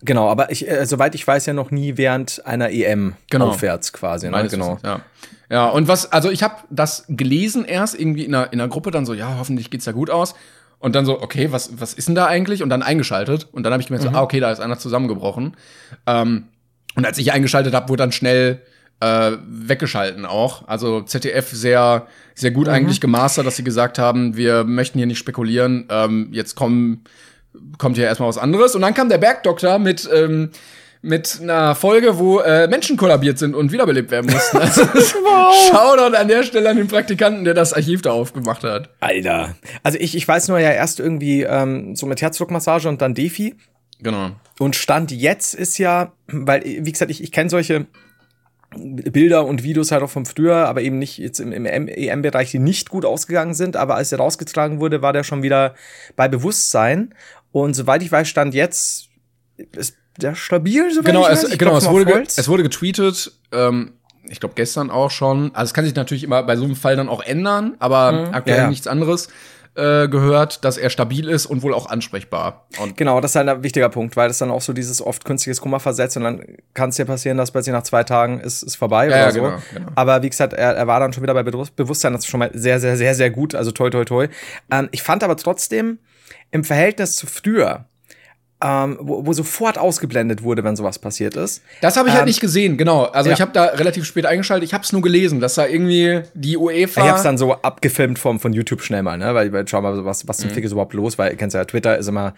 genau, 0.04 0.30
aber 0.30 0.52
ich, 0.52 0.68
äh, 0.68 0.86
soweit 0.86 1.14
ich 1.14 1.26
weiß, 1.26 1.46
ja 1.46 1.52
noch 1.52 1.70
nie 1.70 1.96
während 1.96 2.46
einer 2.46 2.70
EM 2.70 3.14
Genau. 3.30 3.48
aufwärts 3.48 3.92
quasi. 3.92 4.26
Ne? 4.26 4.32
Meines 4.32 4.52
Genau. 4.52 4.78
Ja. 4.84 5.00
Ja, 5.48 5.68
und 5.68 5.86
was, 5.86 6.10
also 6.12 6.30
ich 6.30 6.42
habe 6.42 6.56
das 6.70 7.04
gelesen 7.08 7.64
erst 7.64 7.98
irgendwie 7.98 8.24
in 8.24 8.34
einer, 8.34 8.52
in 8.52 8.60
einer 8.60 8.68
Gruppe, 8.68 8.90
dann 8.90 9.06
so, 9.06 9.14
ja, 9.14 9.36
hoffentlich 9.38 9.70
geht's 9.70 9.84
ja 9.86 9.92
gut 9.92 10.10
aus. 10.10 10.34
Und 10.78 10.94
dann 10.94 11.06
so, 11.06 11.20
okay, 11.22 11.52
was, 11.52 11.80
was 11.80 11.94
ist 11.94 12.08
denn 12.08 12.14
da 12.14 12.26
eigentlich? 12.26 12.62
Und 12.62 12.68
dann 12.68 12.82
eingeschaltet. 12.82 13.48
Und 13.52 13.62
dann 13.62 13.72
habe 13.72 13.80
ich 13.80 13.86
gemerkt, 13.88 14.04
so, 14.04 14.10
ah, 14.10 14.22
okay, 14.22 14.40
da 14.40 14.50
ist 14.50 14.60
einer 14.60 14.78
zusammengebrochen. 14.78 15.56
Ähm, 16.06 16.48
und 16.96 17.06
als 17.06 17.18
ich 17.18 17.32
eingeschaltet 17.32 17.74
habe, 17.74 17.88
wurde 17.88 18.02
dann 18.02 18.12
schnell 18.12 18.60
äh, 19.00 19.32
weggeschalten 19.46 20.24
auch. 20.24 20.66
Also 20.68 21.02
ZDF 21.02 21.50
sehr, 21.50 22.06
sehr 22.34 22.50
gut 22.50 22.68
eigentlich 22.68 23.00
gemastert, 23.00 23.46
dass 23.46 23.56
sie 23.56 23.64
gesagt 23.64 23.98
haben, 23.98 24.36
wir 24.36 24.64
möchten 24.64 24.98
hier 24.98 25.06
nicht 25.06 25.18
spekulieren. 25.18 25.86
Ähm, 25.90 26.28
jetzt 26.32 26.54
kommen, 26.54 27.04
kommt 27.78 27.96
hier 27.96 28.06
erstmal 28.06 28.28
was 28.28 28.38
anderes. 28.38 28.74
Und 28.74 28.82
dann 28.82 28.94
kam 28.94 29.08
der 29.08 29.18
Bergdoktor 29.18 29.78
mit, 29.78 30.08
ähm, 30.12 30.50
mit 31.02 31.40
einer 31.42 31.74
Folge, 31.74 32.18
wo 32.18 32.40
äh, 32.40 32.68
Menschen 32.68 32.96
kollabiert 32.96 33.38
sind 33.38 33.54
und 33.54 33.70
wiederbelebt 33.70 34.10
werden 34.10 34.32
mussten. 34.32 34.56
Also, 34.56 34.82
Shoutout 35.70 36.16
an 36.16 36.28
der 36.28 36.42
Stelle 36.42 36.70
an 36.70 36.78
den 36.78 36.88
Praktikanten, 36.88 37.44
der 37.44 37.54
das 37.54 37.74
Archiv 37.74 38.00
da 38.00 38.12
aufgemacht 38.12 38.64
hat. 38.64 38.90
Alter. 39.00 39.54
Also 39.82 39.98
ich, 39.98 40.16
ich 40.16 40.26
weiß 40.26 40.48
nur 40.48 40.58
ja 40.58 40.70
erst 40.70 41.00
irgendwie 41.00 41.42
ähm, 41.42 41.96
so 41.96 42.06
mit 42.06 42.22
Herzdruckmassage 42.22 42.88
und 42.88 43.02
dann 43.02 43.14
Defi. 43.14 43.54
Genau. 44.00 44.30
Und 44.58 44.74
Stand 44.74 45.10
jetzt 45.12 45.54
ist 45.54 45.78
ja, 45.78 46.12
weil, 46.28 46.62
wie 46.64 46.92
gesagt, 46.92 47.10
ich, 47.10 47.22
ich 47.22 47.32
kenne 47.32 47.50
solche 47.50 47.86
Bilder 48.74 49.46
und 49.46 49.62
Videos 49.62 49.92
halt 49.92 50.02
auch 50.02 50.10
vom 50.10 50.26
früher, 50.26 50.68
aber 50.68 50.82
eben 50.82 50.98
nicht 50.98 51.18
jetzt 51.18 51.40
im, 51.40 51.52
im 51.52 51.88
EM-Bereich, 51.88 52.50
die 52.50 52.58
nicht 52.58 52.90
gut 52.90 53.04
ausgegangen 53.04 53.54
sind. 53.54 53.76
Aber 53.76 53.94
als 53.94 54.12
er 54.12 54.18
rausgetragen 54.18 54.80
wurde, 54.80 55.02
war 55.02 55.12
der 55.12 55.24
schon 55.24 55.42
wieder 55.42 55.74
bei 56.16 56.28
Bewusstsein. 56.28 57.14
Und 57.52 57.74
soweit 57.74 58.02
ich 58.02 58.10
weiß, 58.12 58.28
stand 58.28 58.54
jetzt, 58.54 59.08
es 59.76 59.94
sehr 60.20 60.34
stabil, 60.34 60.90
so 60.92 61.02
Genau, 61.02 61.22
ich 61.26 61.32
es, 61.32 61.44
weiß. 61.44 61.52
Ich 61.52 61.58
genau 61.58 61.76
es, 61.76 61.88
wurde 61.88 62.06
ge 62.06 62.22
es 62.24 62.48
wurde 62.48 62.62
getweetet, 62.62 63.32
ähm, 63.52 63.92
ich 64.28 64.40
glaube 64.40 64.54
gestern 64.56 64.90
auch 64.90 65.10
schon. 65.10 65.54
Also 65.54 65.70
es 65.70 65.74
kann 65.74 65.84
sich 65.84 65.94
natürlich 65.94 66.24
immer 66.24 66.42
bei 66.42 66.56
so 66.56 66.64
einem 66.64 66.76
Fall 66.76 66.96
dann 66.96 67.08
auch 67.08 67.22
ändern, 67.22 67.76
aber 67.78 68.30
aktuell 68.32 68.56
Ja, 68.56 68.62
ja. 68.64 68.70
nichts 68.70 68.86
anderes 68.86 69.28
äh, 69.76 70.08
gehört, 70.08 70.64
dass 70.64 70.78
er 70.78 70.90
stabil 70.90 71.28
ist 71.28 71.46
und 71.46 71.62
wohl 71.62 71.74
auch 71.74 71.86
ansprechbar. 71.86 72.66
Und 72.80 72.96
Genau, 72.96 73.20
das 73.20 73.32
ist 73.32 73.36
halt 73.36 73.48
ein 73.48 73.62
wichtiger 73.62 73.88
Punkt, 73.88 74.16
weil 74.16 74.28
das 74.28 74.38
dann 74.38 74.50
auch 74.50 74.60
so 74.62 74.72
dieses 74.72 75.02
oft 75.02 75.24
künstliches 75.24 75.60
Kummer 75.60 75.80
versetzt 75.80 76.16
und 76.16 76.24
dann 76.24 76.42
kann 76.74 76.90
es 76.90 76.96
dir 76.96 77.04
passieren, 77.04 77.36
dass 77.36 77.50
plötzlich 77.50 77.72
nach 77.72 77.82
zwei 77.82 78.02
Tagen 78.04 78.40
ist, 78.40 78.62
ist 78.62 78.76
vorbei 78.76 79.08
oder 79.08 79.18
ja, 79.18 79.30
so. 79.30 79.42
genau, 79.42 79.58
genau. 79.72 79.88
Aber 79.94 80.22
wie 80.22 80.30
gesagt, 80.30 80.52
er, 80.52 80.74
er 80.74 80.86
war 80.86 81.00
dann 81.00 81.12
schon 81.12 81.22
wieder 81.22 81.34
bei 81.34 81.42
Bewusst- 81.42 81.76
Bewusstsein, 81.76 82.12
das 82.12 82.22
ist 82.22 82.28
schon 82.28 82.40
mal 82.40 82.50
sehr, 82.54 82.80
sehr, 82.80 82.96
sehr, 82.96 83.14
sehr 83.14 83.30
gut. 83.30 83.54
Also 83.54 83.70
toi, 83.70 83.90
toi, 83.90 84.04
toi. 84.04 84.28
Ähm, 84.70 84.88
ich 84.92 85.02
fand 85.02 85.22
aber 85.22 85.36
trotzdem 85.36 85.98
im 86.50 86.64
Verhältnis 86.64 87.16
zu 87.16 87.26
früher, 87.26 87.86
ähm, 88.62 88.96
wo, 89.00 89.26
wo 89.26 89.32
sofort 89.34 89.76
ausgeblendet 89.76 90.42
wurde, 90.42 90.64
wenn 90.64 90.76
sowas 90.76 90.98
passiert 90.98 91.36
ist. 91.36 91.62
Das 91.82 91.96
habe 91.98 92.08
ich 92.08 92.14
halt 92.14 92.22
Ähm, 92.22 92.28
nicht 92.28 92.40
gesehen, 92.40 92.78
genau. 92.78 93.04
Also 93.04 93.28
ja. 93.28 93.34
ich 93.34 93.40
habe 93.42 93.52
da 93.52 93.64
relativ 93.66 94.04
spät 94.06 94.24
eingeschaltet. 94.24 94.66
Ich 94.66 94.72
habe 94.72 94.82
es 94.82 94.92
nur 94.92 95.02
gelesen, 95.02 95.40
dass 95.40 95.56
da 95.56 95.66
irgendwie 95.66 96.22
die 96.32 96.56
UEFA. 96.56 97.02
Ich 97.04 97.10
hab's 97.10 97.22
dann 97.22 97.36
so 97.36 97.52
abgefilmt 97.54 98.18
vom, 98.18 98.40
von 98.40 98.52
YouTube 98.54 98.80
schnell 98.82 99.02
mal, 99.02 99.18
ne? 99.18 99.34
Weil, 99.34 99.52
weil 99.52 99.68
schau 99.68 99.82
mal, 99.82 100.04
was, 100.06 100.26
was 100.26 100.38
zum 100.38 100.48
Fick 100.50 100.64
ist 100.64 100.72
überhaupt 100.72 100.94
los, 100.94 101.18
weil 101.18 101.32
ihr 101.32 101.36
kennt 101.36 101.52
ja, 101.52 101.64
Twitter 101.66 101.98
ist 101.98 102.08
immer 102.08 102.32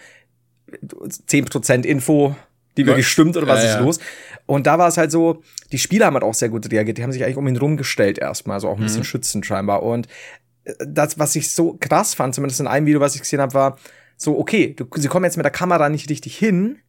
10% 0.73 1.85
Info, 1.85 2.35
die 2.77 2.87
wirklich 2.87 3.07
Ja. 3.07 3.11
stimmt 3.11 3.37
oder 3.37 3.47
was 3.47 3.63
Ja, 3.65 3.75
ist 3.75 3.81
los. 3.81 3.99
Und 4.47 4.67
da 4.67 4.79
war 4.79 4.89
es 4.89 4.97
halt 4.97 5.11
so, 5.11 5.43
die 5.73 5.79
Spieler 5.79 6.07
haben 6.07 6.15
halt 6.15 6.25
auch 6.25 6.35
sehr 6.35 6.49
gut 6.49 6.71
reagiert. 6.71 6.99
Die 6.99 7.03
haben 7.03 7.13
sich 7.13 7.23
eigentlich 7.25 7.37
um 7.37 7.47
ihn 7.47 7.57
rumgestellt 7.57 8.19
erstmal, 8.19 8.55
also 8.55 8.69
auch 8.69 8.75
ein 8.77 8.81
Mhm. 8.81 8.85
bisschen 8.85 9.05
schützend 9.05 9.47
scheinbar. 9.47 9.83
Und 9.83 10.09
äh, 10.65 10.73
das, 10.87 11.19
was 11.19 11.37
ich 11.37 11.51
so 11.53 11.77
krass 11.79 12.15
fand, 12.15 12.35
zumindest 12.35 12.61
in 12.61 12.67
einem 12.67 12.87
Video, 12.87 13.01
was 13.01 13.15
ich 13.15 13.21
gesehen 13.21 13.41
habe, 13.41 13.55
war 13.55 13.79
so, 14.19 14.39
okay, 14.39 14.75
du, 14.77 14.85
sie 14.97 15.09
kommen 15.09 15.25
jetzt 15.25 15.39
mit 15.39 15.45
der 15.45 15.51
Kamera 15.53 15.89
nicht 15.89 16.11
richtig 16.11 16.37
hin. 16.37 16.81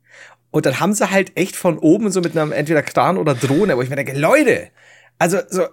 Und 0.51 0.65
dann 0.65 0.79
haben 0.81 0.93
sie 0.93 1.09
halt 1.09 1.37
echt 1.37 1.55
von 1.55 1.77
oben 1.77 2.11
so 2.11 2.19
mit 2.21 2.35
einem 2.35 2.51
entweder 2.51 2.81
Kran 2.81 3.17
oder 3.17 3.35
Drohne, 3.35 3.77
wo 3.77 3.81
ich 3.83 3.89
mir 3.89 3.95
denke, 3.95 4.17
Leute, 4.19 4.69
also 5.19 5.37
so 5.49 5.63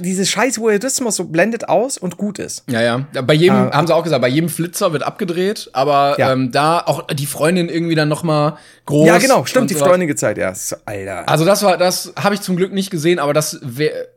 dieses 0.00 0.28
scheiß 0.28 0.60
Voyeurismus 0.60 1.16
so 1.16 1.24
blendet 1.24 1.68
aus 1.68 1.96
und 1.96 2.18
gut 2.18 2.38
ist. 2.38 2.64
Ja, 2.68 2.82
ja. 2.82 3.06
Bei 3.22 3.32
jedem, 3.32 3.68
Äh, 3.68 3.70
haben 3.70 3.86
sie 3.86 3.94
auch 3.94 4.02
gesagt, 4.02 4.20
bei 4.20 4.28
jedem 4.28 4.50
Flitzer 4.50 4.92
wird 4.92 5.02
abgedreht, 5.02 5.70
aber 5.72 6.16
Ja. 6.18 6.32
ähm, 6.32 6.52
da 6.52 6.80
auch 6.80 7.06
die 7.06 7.24
Freundin 7.26 7.68
irgendwie 7.70 7.94
dann 7.94 8.08
noch 8.08 8.22
mal 8.22 8.58
groß. 8.86 9.06
Ja, 9.06 9.16
genau, 9.18 9.46
stimmt, 9.46 9.70
die 9.70 9.74
sowas. 9.74 9.88
Freundin 9.88 10.08
gezeigt, 10.08 10.36
ja. 10.36 10.54
So, 10.54 10.76
Alter. 10.84 11.26
Also 11.28 11.44
das 11.46 11.62
war, 11.62 11.78
das 11.78 12.12
habe 12.22 12.34
ich 12.34 12.42
zum 12.42 12.56
Glück 12.56 12.72
nicht 12.72 12.90
gesehen, 12.90 13.18
aber 13.20 13.32
das 13.32 13.58
wäre 13.62 14.08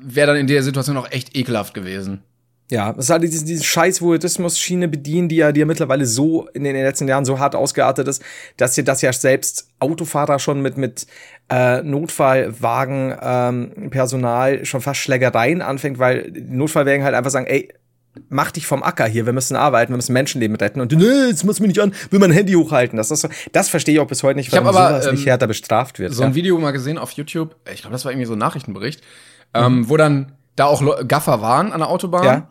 wär 0.00 0.26
dann 0.26 0.36
in 0.36 0.46
der 0.46 0.62
Situation 0.62 0.96
auch 0.96 1.10
echt 1.10 1.34
ekelhaft 1.36 1.74
gewesen. 1.74 2.22
Ja, 2.70 2.92
das 2.92 3.04
ist 3.04 3.10
halt 3.10 3.22
diese, 3.22 3.44
diese 3.44 3.62
scheiß 3.62 4.02
Voyeurismus-Schiene 4.02 4.88
bedienen, 4.88 5.28
die 5.28 5.36
ja, 5.36 5.52
die 5.52 5.60
ja 5.60 5.66
mittlerweile 5.66 6.04
so 6.04 6.48
in 6.52 6.64
den 6.64 6.74
letzten 6.74 7.06
Jahren 7.06 7.24
so 7.24 7.38
hart 7.38 7.54
ausgeartet 7.54 8.08
ist, 8.08 8.22
dass 8.56 8.74
hier 8.74 8.82
das 8.82 9.02
ja 9.02 9.12
selbst 9.12 9.68
Autofahrer 9.78 10.40
schon 10.40 10.62
mit, 10.62 10.76
mit 10.76 11.06
äh, 11.48 11.82
Notfallwagen 11.82 13.14
ähm, 13.22 14.64
schon 14.64 14.80
fast 14.80 15.00
Schlägereien 15.00 15.62
anfängt, 15.62 16.00
weil 16.00 16.32
Notfallwagen 16.48 17.04
halt 17.04 17.14
einfach 17.14 17.30
sagen, 17.30 17.46
ey, 17.46 17.72
mach 18.30 18.50
dich 18.50 18.66
vom 18.66 18.82
Acker 18.82 19.06
hier, 19.06 19.26
wir 19.26 19.32
müssen 19.32 19.54
arbeiten, 19.54 19.92
wir 19.92 19.96
müssen 19.96 20.14
Menschenleben 20.14 20.56
retten 20.56 20.80
und 20.80 20.90
nee, 20.90 21.28
jetzt 21.28 21.44
muss 21.44 21.60
mich 21.60 21.68
nicht 21.68 21.80
an, 21.80 21.94
will 22.10 22.18
mein 22.18 22.32
Handy 22.32 22.54
hochhalten. 22.54 22.96
Das 22.96 23.12
ist 23.12 23.20
so, 23.20 23.28
das 23.52 23.68
verstehe 23.68 23.94
ich 23.94 24.00
auch 24.00 24.08
bis 24.08 24.24
heute 24.24 24.38
nicht, 24.38 24.52
hab 24.52 24.64
warum 24.64 24.76
aber, 24.76 24.88
sowas 24.88 25.06
ähm, 25.06 25.14
nicht 25.14 25.26
härter 25.26 25.46
bestraft 25.46 26.00
wird. 26.00 26.12
So 26.14 26.22
ja. 26.22 26.28
ein 26.28 26.34
Video 26.34 26.58
mal 26.58 26.72
gesehen 26.72 26.98
auf 26.98 27.12
YouTube, 27.12 27.54
ich 27.72 27.82
glaube, 27.82 27.92
das 27.92 28.04
war 28.04 28.10
irgendwie 28.10 28.26
so 28.26 28.32
ein 28.32 28.38
Nachrichtenbericht, 28.38 29.02
ähm, 29.54 29.88
wo 29.88 29.96
dann 29.96 30.32
da 30.56 30.64
auch 30.64 31.06
Gaffer 31.06 31.42
waren 31.42 31.72
an 31.72 31.80
der 31.80 31.88
Autobahn. 31.90 32.24
Ja. 32.24 32.48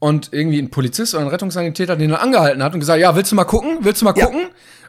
Und 0.00 0.30
irgendwie 0.32 0.58
ein 0.60 0.70
Polizist 0.70 1.14
oder 1.14 1.22
ein 1.24 1.28
Rettungssanitäter 1.28 1.94
den 1.94 2.10
dann 2.10 2.20
angehalten 2.20 2.62
hat 2.64 2.74
und 2.74 2.80
gesagt, 2.80 2.98
ja, 3.00 3.14
willst 3.14 3.30
du 3.30 3.36
mal 3.36 3.44
gucken? 3.44 3.78
Willst 3.82 4.00
du 4.00 4.06
mal 4.06 4.14
Ja. 4.16 4.26
gucken? 4.26 4.46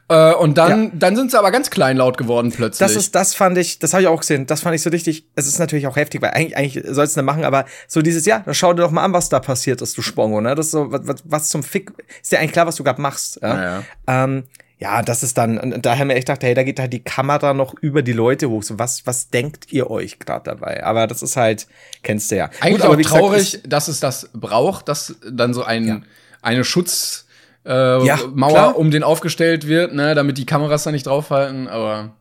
Äh, 0.08 0.34
und 0.34 0.58
dann, 0.58 0.86
Ja. 0.86 0.92
dann 0.94 1.16
sind 1.16 1.32
sie 1.32 1.38
aber 1.38 1.52
ganz 1.52 1.70
kleinlaut 1.70 2.18
geworden 2.18 2.52
plötzlich. 2.52 2.80
Das 2.80 2.96
ist, 2.96 3.14
das 3.14 3.36
fand 3.36 3.58
ich, 3.58 3.80
das 3.80 3.94
habe 3.94 4.02
ich 4.04 4.08
auch 4.10 4.20
gesehen. 4.20 4.46
Das 4.48 4.62
fand 4.62 4.74
ich 4.76 4.82
so 4.82 4.90
richtig. 4.90 5.26
Es 5.36 5.48
ist 5.48 5.60
natürlich 5.60 5.86
auch 5.88 5.96
heftig, 5.96 6.22
weil 6.22 6.32
eigentlich, 6.32 6.58
eigentlich 6.58 6.84
sollst 6.90 7.16
du 7.16 7.20
nicht 7.22 7.26
machen, 7.26 7.44
aber 7.46 7.66
so 7.88 8.02
dieses, 8.02 8.26
ja, 8.26 8.40
dann 8.40 8.54
schau 8.54 8.74
dir 8.74 8.82
doch 8.82 8.92
mal 8.92 9.04
an, 9.04 9.14
was 9.14 9.30
da 9.30 9.40
passiert 9.40 9.82
ist, 9.82 9.98
du 9.98 10.02
Spongo, 10.02 10.42
ne? 10.42 10.56
Das 10.56 10.66
ist 10.68 10.72
so, 10.72 10.92
was, 10.92 11.02
was, 11.06 11.24
was 11.26 11.50
zum 11.50 11.62
Fick, 11.64 11.92
ist 12.22 12.32
dir 12.32 12.40
eigentlich 12.40 12.52
klar, 12.54 12.66
was 12.68 12.76
du 12.78 12.84
gerade 12.84 13.00
machst, 13.02 13.40
ja? 13.42 13.56
Ja, 13.56 13.64
ja. 14.08 14.24
Ähm, 14.24 14.44
ja, 14.82 15.04
das 15.04 15.22
ist 15.22 15.38
dann, 15.38 15.60
und 15.60 15.86
daher 15.86 16.06
mir 16.06 16.16
echt 16.16 16.28
dachte, 16.28 16.48
hey, 16.48 16.56
da 16.56 16.64
geht 16.64 16.80
halt 16.80 16.92
die 16.92 17.04
Kamera 17.04 17.54
noch 17.54 17.76
über 17.82 18.02
die 18.02 18.14
Leute 18.14 18.50
hoch. 18.50 18.64
So, 18.64 18.80
was, 18.80 19.06
was 19.06 19.30
denkt 19.30 19.72
ihr 19.72 19.92
euch 19.92 20.18
gerade 20.18 20.44
dabei? 20.46 20.84
Aber 20.84 21.06
das 21.06 21.22
ist 21.22 21.38
halt, 21.38 21.68
kennst 22.02 22.32
du 22.32 22.38
ja. 22.38 22.50
Eigentlich 22.62 22.78
Gut, 22.78 22.82
aber 22.86 22.98
gesagt, 22.98 23.16
traurig, 23.16 23.54
ist- 23.56 23.62
dass 23.72 23.88
es 23.88 24.00
das 24.00 24.30
braucht, 24.34 24.88
dass 24.88 25.16
dann 25.32 25.54
so 25.54 25.64
ein, 25.64 25.88
Ja. 25.88 26.02
eine 26.42 26.64
Schutz, 26.64 27.28
äh, 27.64 28.04
Ja, 28.04 28.18
Mauer 28.34 28.50
klar. 28.52 28.78
um 28.78 28.90
den 28.90 29.04
aufgestellt 29.04 29.68
wird, 29.68 29.94
ne, 29.94 30.16
damit 30.16 30.40
die 30.40 30.48
Kameras 30.48 30.82
da 30.84 30.92
nicht 30.92 31.06
draufhalten, 31.06 31.68
aber. 31.68 32.16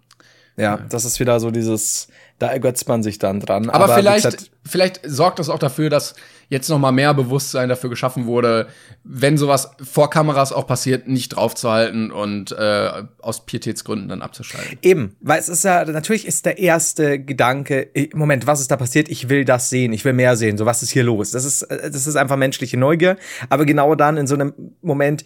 ja, 0.56 0.76
das 0.90 1.06
ist 1.06 1.18
wieder 1.18 1.40
so 1.40 1.50
dieses, 1.50 2.08
da 2.38 2.48
ergötzt 2.48 2.86
man 2.88 3.02
sich 3.02 3.18
dann 3.18 3.40
dran. 3.40 3.70
Aber, 3.70 3.88
wie 3.88 4.00
vielleicht, 4.00 4.24
gesagt, 4.26 4.50
vielleicht 4.68 5.00
sorgt 5.04 5.38
das 5.38 5.48
auch 5.48 5.58
dafür, 5.58 5.88
dass 5.88 6.14
jetzt 6.50 6.68
noch 6.68 6.78
mal 6.78 6.90
mehr 6.92 7.14
Bewusstsein 7.14 7.68
dafür 7.68 7.88
geschaffen 7.90 8.26
wurde, 8.26 8.66
wenn 9.04 9.38
sowas 9.38 9.70
vor 9.82 10.10
Kameras 10.10 10.52
auch 10.52 10.66
passiert, 10.66 11.06
nicht 11.08 11.30
draufzuhalten 11.30 12.10
und 12.10 12.50
äh, 12.52 12.90
aus 13.20 13.46
Pietätsgründen 13.46 14.08
dann 14.08 14.20
abzuschalten. 14.20 14.76
Eben, 14.82 15.16
weil 15.20 15.38
es 15.38 15.48
ist 15.48 15.64
ja, 15.64 15.84
natürlich 15.84 16.26
ist 16.26 16.44
der 16.46 16.58
erste 16.58 17.20
Gedanke, 17.20 17.88
eh, 17.94 18.10
Moment, 18.14 18.48
was 18.48 18.60
ist 18.60 18.70
da 18.70 18.76
passiert? 18.76 19.08
Ich 19.08 19.28
will 19.28 19.44
das 19.44 19.70
sehen, 19.70 19.92
ich 19.92 20.04
will 20.04 20.12
mehr 20.12 20.36
sehen, 20.36 20.58
so 20.58 20.66
was 20.66 20.82
ist 20.82 20.90
hier 20.90 21.04
los? 21.04 21.30
Das 21.30 21.44
ist, 21.44 21.62
äh, 21.62 21.90
das 21.90 22.06
ist 22.06 22.16
einfach 22.16 22.36
menschliche 22.36 22.76
Neugier, 22.76 23.16
aber 23.48 23.64
genau 23.64 23.94
dann 23.94 24.16
in 24.16 24.26
so 24.26 24.34
einem 24.34 24.52
Moment 24.82 25.24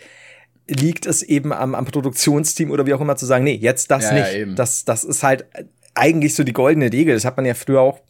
liegt 0.69 1.07
es 1.07 1.23
eben 1.23 1.53
am, 1.53 1.75
am 1.75 1.87
Produktionsteam 1.87 2.71
oder 2.71 2.87
wie 2.87 2.93
auch 2.93 3.01
immer 3.01 3.17
zu 3.17 3.25
sagen, 3.27 3.45
nee, 3.45 3.55
jetzt 3.57 3.91
das 3.91 4.05
Ja, 4.05 4.17
ja, 4.17 4.25
nicht. 4.25 4.35
eben. 4.35 4.57
das, 4.57 4.85
das 4.85 5.05
ist 5.05 5.23
halt 5.23 5.47
eigentlich 5.95 6.35
so 6.35 6.45
die 6.45 6.53
goldene 6.53 6.93
Regel, 6.93 7.15
das 7.15 7.25
hat 7.25 7.37
man 7.39 7.47
ja 7.47 7.55
früher 7.55 7.81
auch 7.81 8.01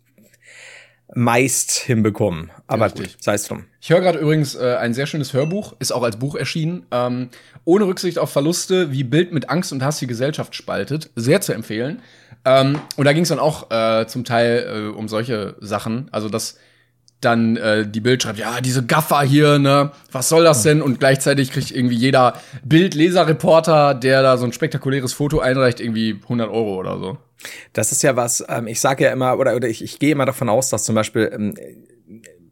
meist 1.15 1.73
hinbekommen. 1.73 2.51
Aber 2.67 2.87
Richtig. 2.87 3.15
gut, 3.15 3.23
sei 3.23 3.35
es 3.35 3.45
drum. 3.45 3.65
Ich 3.81 3.91
höre 3.91 4.01
gerade 4.01 4.19
übrigens 4.19 4.55
äh, 4.55 4.77
ein 4.81 4.95
sehr 4.95 5.07
schönes 5.07 5.33
Hörbuch, 5.33 5.75
ist 5.79 5.93
auch 5.93 6.03
als 6.03 6.19
Buch 6.19 6.35
erschienen. 6.35 6.87
Ähm, 6.91 7.29
ohne 7.65 7.87
Rücksicht 7.87 8.19
auf 8.19 8.31
Verluste, 8.31 8.93
wie 8.93 9.05
Bild 9.05 9.33
mit 9.33 9.51
Angst 9.51 9.73
und 9.73 9.83
Hass 9.83 9.99
die 9.99 10.07
Gesellschaft 10.07 10.55
spaltet. 10.55 11.11
Sehr 11.17 11.41
zu 11.41 11.53
empfehlen. 11.53 12.01
Ähm, 12.45 12.79
und 12.97 13.05
da 13.05 13.13
ging 13.13 13.23
es 13.23 13.29
dann 13.29 13.39
auch 13.39 13.71
äh, 13.71 14.07
zum 14.07 14.25
Teil 14.25 14.93
äh, 14.93 14.97
um 14.97 15.09
solche 15.09 15.57
Sachen. 15.61 16.09
Also, 16.11 16.29
dass 16.29 16.57
dann 17.21 17.57
äh, 17.57 17.87
die 17.87 18.01
Bild 18.01 18.23
schreibt, 18.23 18.39
ja, 18.39 18.61
diese 18.61 18.85
Gaffer 18.85 19.23
hier, 19.23 19.59
ne, 19.59 19.93
was 20.13 20.29
soll 20.29 20.45
das 20.45 20.63
denn? 20.63 20.83
Und 20.83 21.01
gleichzeitig 21.01 21.53
kriegt 21.53 21.71
irgendwie 21.71 21.97
jeder 21.97 22.35
Bildleserreporter, 22.65 23.95
der 23.95 24.23
da 24.23 24.37
so 24.37 24.45
ein 24.45 24.53
spektakuläres 24.53 25.13
Foto 25.13 25.41
einreicht, 25.41 25.81
irgendwie 25.81 26.21
100 26.23 26.51
Euro 26.51 26.77
oder 26.77 26.99
so. 26.99 27.19
Das 27.73 27.93
ist 27.93 28.03
ja 28.03 28.17
was, 28.17 28.45
ähm, 28.49 28.67
ich 28.67 28.81
sage 28.81 29.05
ja 29.05 29.13
immer, 29.13 29.39
oder, 29.39 29.57
oder 29.57 29.69
ich, 29.69 29.83
ich 29.83 29.99
gehe 29.99 30.13
immer 30.13 30.27
davon 30.27 30.49
aus, 30.49 30.71
dass 30.71 30.85
zum 30.85 30.95
Beispiel 30.95 31.31
ähm, 31.33 31.55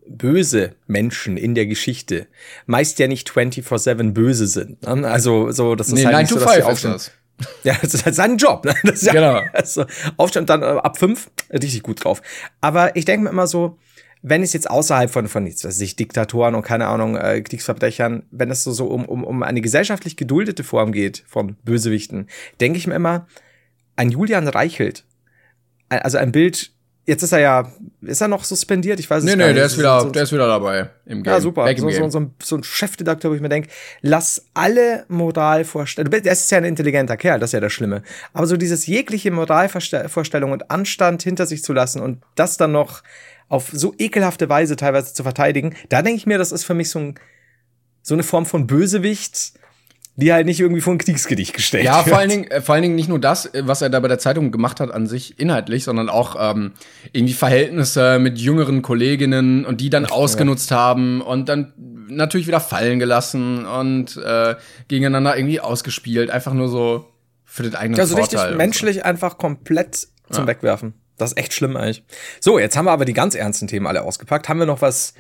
böse 0.09 0.75
Menschen 0.87 1.37
in 1.37 1.55
der 1.55 1.67
Geschichte 1.67 2.27
meist 2.67 2.99
ja 2.99 3.07
nicht 3.09 3.31
24-7 3.31 4.13
böse 4.13 4.47
sind. 4.47 4.83
Ne? 4.83 5.09
Also 5.09 5.51
so, 5.53 5.75
das 5.75 5.89
ist 5.89 5.95
Nee, 5.95 6.05
halt 6.05 6.15
9 6.15 6.23
nicht 6.23 6.33
to 6.33 6.39
so, 6.39 6.45
dass 6.45 6.55
die 6.55 6.63
5 6.63 6.67
ist 6.67 6.71
aufstehen. 6.73 6.93
das. 6.93 7.11
Ja, 7.65 7.77
das 7.81 7.95
ist 7.95 8.05
halt 8.05 8.15
sein 8.15 8.37
Job. 8.37 8.65
Ne? 8.65 8.75
Das 8.85 8.97
ist 8.97 9.07
ja, 9.07 9.13
Genau. 9.13 9.43
Also, 9.53 9.85
aufstehen 10.17 10.43
und 10.43 10.51
dann 10.51 10.63
äh, 10.63 10.67
ab 10.67 10.99
fünf 10.99 11.29
richtig 11.51 11.83
gut 11.83 12.05
drauf. 12.05 12.23
Aber 12.61 12.95
ich 12.95 13.05
denke 13.05 13.25
mir 13.25 13.31
immer 13.31 13.47
so, 13.49 13.79
wenn 14.21 14.43
es 14.45 14.53
jetzt 14.53 14.71
außerhalb 14.71 15.11
von, 15.11 15.27
von 15.27 15.47
jetzt, 15.47 15.65
was 15.65 15.75
weiß 15.77 15.81
ich, 15.81 15.97
Diktatoren 15.97 16.55
und 16.55 16.63
keine 16.63 16.87
Ahnung, 16.87 17.17
äh, 17.17 17.41
Kriegsverbrechern, 17.41 18.25
wenn 18.31 18.51
es 18.53 18.63
so, 18.63 18.71
so 18.71 18.87
um, 18.87 19.05
um, 19.07 19.25
um 19.25 19.43
eine 19.43 19.61
gesellschaftlich 19.61 20.17
geduldete 20.17 20.63
Form 20.63 20.93
geht 20.93 21.25
von 21.27 21.57
Bösewichten, 21.65 22.29
denke 22.61 22.79
ich 22.79 22.87
mir 22.87 22.95
immer, 22.95 23.27
ein 23.97 24.11
Julian 24.11 24.49
Reichelt, 24.49 25.05
also 25.89 26.19
ein 26.19 26.33
Bild, 26.33 26.73
jetzt 27.05 27.23
ist 27.23 27.33
er 27.33 27.41
ja, 27.41 27.73
ist 28.03 28.21
er 28.21 28.29
noch 28.29 28.45
suspendiert? 28.45 29.01
Ich 29.01 29.11
weiß 29.11 29.19
es 29.19 29.25
Nee, 29.25 29.31
gar 29.33 29.37
nee, 29.39 29.45
nicht. 29.47 29.57
der 29.57 29.65
Das 29.65 29.73
ist 29.73 29.79
wieder, 29.79 30.01
so, 30.01 30.11
der 30.11 30.23
ist 30.23 30.33
wieder 30.33 30.47
dabei 30.47 30.91
im 31.05 31.23
Game. 31.23 31.33
ja, 31.33 31.41
super. 31.41 31.67
So, 31.77 31.87
Game. 31.87 32.11
so, 32.11 32.21
ein, 32.21 32.35
so 32.43 32.57
ein 32.57 32.63
Chefredakteur, 32.65 33.31
wo 33.31 33.35
ich 33.35 33.41
mir 33.41 33.49
denke, 33.49 33.69
lass 34.01 34.47
alle 34.55 35.05
Moralvorstellungen, 35.09 36.23
der 36.23 36.33
ist 36.33 36.51
ja 36.51 36.59
ein 36.59 36.65
intelligenter 36.65 37.17
Kerl, 37.17 37.41
das 37.41 37.49
ist 37.51 37.55
ja 37.55 37.61
das 37.61 37.73
Schlimme. 37.73 38.03
Aber 38.33 38.47
so 38.47 38.57
dieses 38.57 38.87
jegliche 38.87 39.31
Moralvorstellung 39.31 40.53
und 40.53 40.71
Anstand 40.71 41.23
hinter 41.23 41.47
sich 41.47 41.63
zu 41.65 41.73
lassen 41.73 42.01
und 42.01 42.23
das 42.35 42.57
dann 42.57 42.73
noch 42.73 43.03
auf 43.49 43.69
so 43.73 43.95
ekelhafte 43.99 44.49
Weise 44.49 44.77
teilweise 44.77 45.13
zu 45.13 45.23
verteidigen, 45.25 45.75
da 45.89 46.03
denke 46.03 46.17
ich 46.17 46.27
mir, 46.27 46.39
das 46.39 46.53
ist 46.53 46.65
für 46.65 46.75
mich 46.75 46.89
so, 46.89 47.01
ein, 47.01 47.15
so 48.01 48.15
eine 48.15 48.23
Form 48.23 48.47
von 48.47 48.67
Bösewicht, 48.67 49.55
die 50.17 50.33
halt 50.33 50.45
nicht 50.47 50.61
irgendwie 50.61 50.81
vor 50.83 50.93
ein 50.93 50.99
Kriegsgedicht 50.99 51.55
gestellt 51.55 51.85
Ja, 51.85 51.99
wird. 51.99 52.09
vor 52.09 52.19
allen, 52.19 52.29
Dingen, 52.29 52.51
äh, 52.51 52.61
vor 52.61 52.75
allen 52.75 52.83
Dingen 52.83 52.95
nicht 52.95 53.09
nur 53.09 53.19
das, 53.19 53.47
äh, 53.47 53.63
was 53.67 53.81
er 53.83 53.89
da 53.91 53.99
bei 54.01 54.09
der 54.09 54.19
Zeitung 54.19 54.51
gemacht 54.53 54.79
hat 54.81 54.91
an 54.91 55.07
sich 55.07 55.39
inhaltlich, 55.41 55.85
sondern 55.85 56.09
auch 56.11 56.37
ähm, 56.39 56.73
irgendwie 57.13 57.33
Verhältnisse 57.35 58.19
mit 58.19 58.39
jüngeren 58.39 58.83
Kolleginnen 58.83 59.65
und 59.65 59.81
die 59.81 59.89
dann 59.91 60.05
ausgenutzt 60.07 60.71
haben 60.71 61.21
und 61.23 61.49
dann 61.49 61.73
natürlich 62.09 62.47
wieder 62.47 62.61
fallen 62.61 62.99
gelassen 62.99 63.65
und 63.65 64.17
äh, 64.19 64.55
gegeneinander 64.89 65.37
irgendwie 65.37 65.61
ausgespielt. 65.61 66.31
Einfach 66.31 66.53
nur 66.53 66.69
so 66.69 67.09
für 67.45 67.63
den 67.63 67.75
eigenen 67.75 67.99
Also 68.01 68.17
Vorteil. 68.17 68.39
richtig 68.41 68.59
menschlich 68.59 69.05
einfach 69.05 69.39
komplett 69.39 70.09
zum 70.31 70.47
Wegwerfen. 70.47 70.95
Das 71.17 71.33
ist 71.33 71.39
echt 71.39 71.53
schlimm 71.55 71.77
eigentlich. 71.77 72.05
So, 72.41 72.59
jetzt 72.59 72.77
haben 72.77 72.85
wir 72.87 72.93
aber 72.93 73.05
die 73.05 73.13
ganz 73.13 73.35
ernsten 73.35 73.67
Themen 73.67 73.87
alle 73.87 74.03
ausgepackt. 74.03 74.49
Haben 74.49 74.59
wir 74.61 74.67
noch 74.67 74.81
was, 74.83 75.15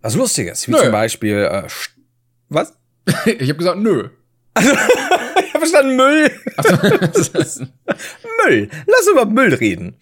was 0.00 0.14
Lustiges? 0.14 0.66
Wie 0.68 0.72
Nö. 0.72 0.78
zum 0.78 0.92
Beispiel, 0.92 1.36
äh, 1.50 1.62
was? 2.48 2.74
Ich 3.26 3.48
habe 3.48 3.56
gesagt, 3.56 3.78
nö. 3.78 4.08
Ich 5.44 5.54
hab 5.54 5.60
verstanden, 5.68 5.96
Müll. 5.96 6.30
Müll. 8.46 8.70
Lass 8.86 9.08
über 9.10 9.26
Müll 9.26 9.54
reden. 9.54 9.96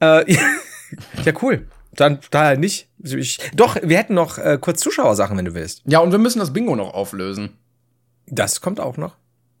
Äh, 0.00 0.30
ja, 1.24 1.32
cool. 1.42 1.68
Dann 1.92 2.20
daher 2.30 2.56
nicht. 2.58 2.88
Ich, 3.02 3.38
doch, 3.54 3.76
wir 3.82 3.98
hätten 3.98 4.14
noch 4.14 4.38
äh, 4.38 4.58
kurz 4.60 4.80
Zuschauersachen, 4.80 5.36
wenn 5.36 5.44
du 5.46 5.54
willst. 5.54 5.82
ja, 5.86 6.00
und 6.00 6.12
wir 6.12 6.18
müssen 6.18 6.38
das 6.38 6.52
Bingo 6.52 6.76
noch 6.76 6.94
auflösen. 6.94 7.56
Das 8.26 8.60
kommt 8.60 8.78
auch 8.78 8.96
noch. 8.96 9.16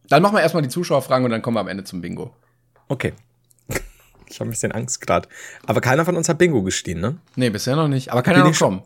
Dann 0.08 0.22
machen 0.22 0.36
wir 0.36 0.42
erstmal 0.42 0.62
die 0.62 0.68
Zuschauerfragen 0.68 1.24
und 1.24 1.30
dann 1.30 1.42
kommen 1.42 1.56
wir 1.56 1.60
am 1.60 1.68
Ende 1.68 1.84
zum 1.84 2.00
Bingo. 2.00 2.34
Okay. 2.88 3.12
Ich 4.28 4.38
habe 4.38 4.48
ein 4.48 4.50
bisschen 4.50 4.72
Angst 4.72 5.00
gerade. 5.00 5.28
Aber 5.66 5.80
keiner 5.80 6.04
von 6.04 6.16
uns 6.16 6.28
hat 6.28 6.38
Bingo 6.38 6.62
gestehen, 6.62 7.00
ne? 7.00 7.16
Nee, 7.34 7.50
bisher 7.50 7.76
noch 7.76 7.88
nicht. 7.88 8.12
Aber 8.12 8.22
Bin 8.22 8.38
noch 8.38 8.56
kommen. 8.56 8.82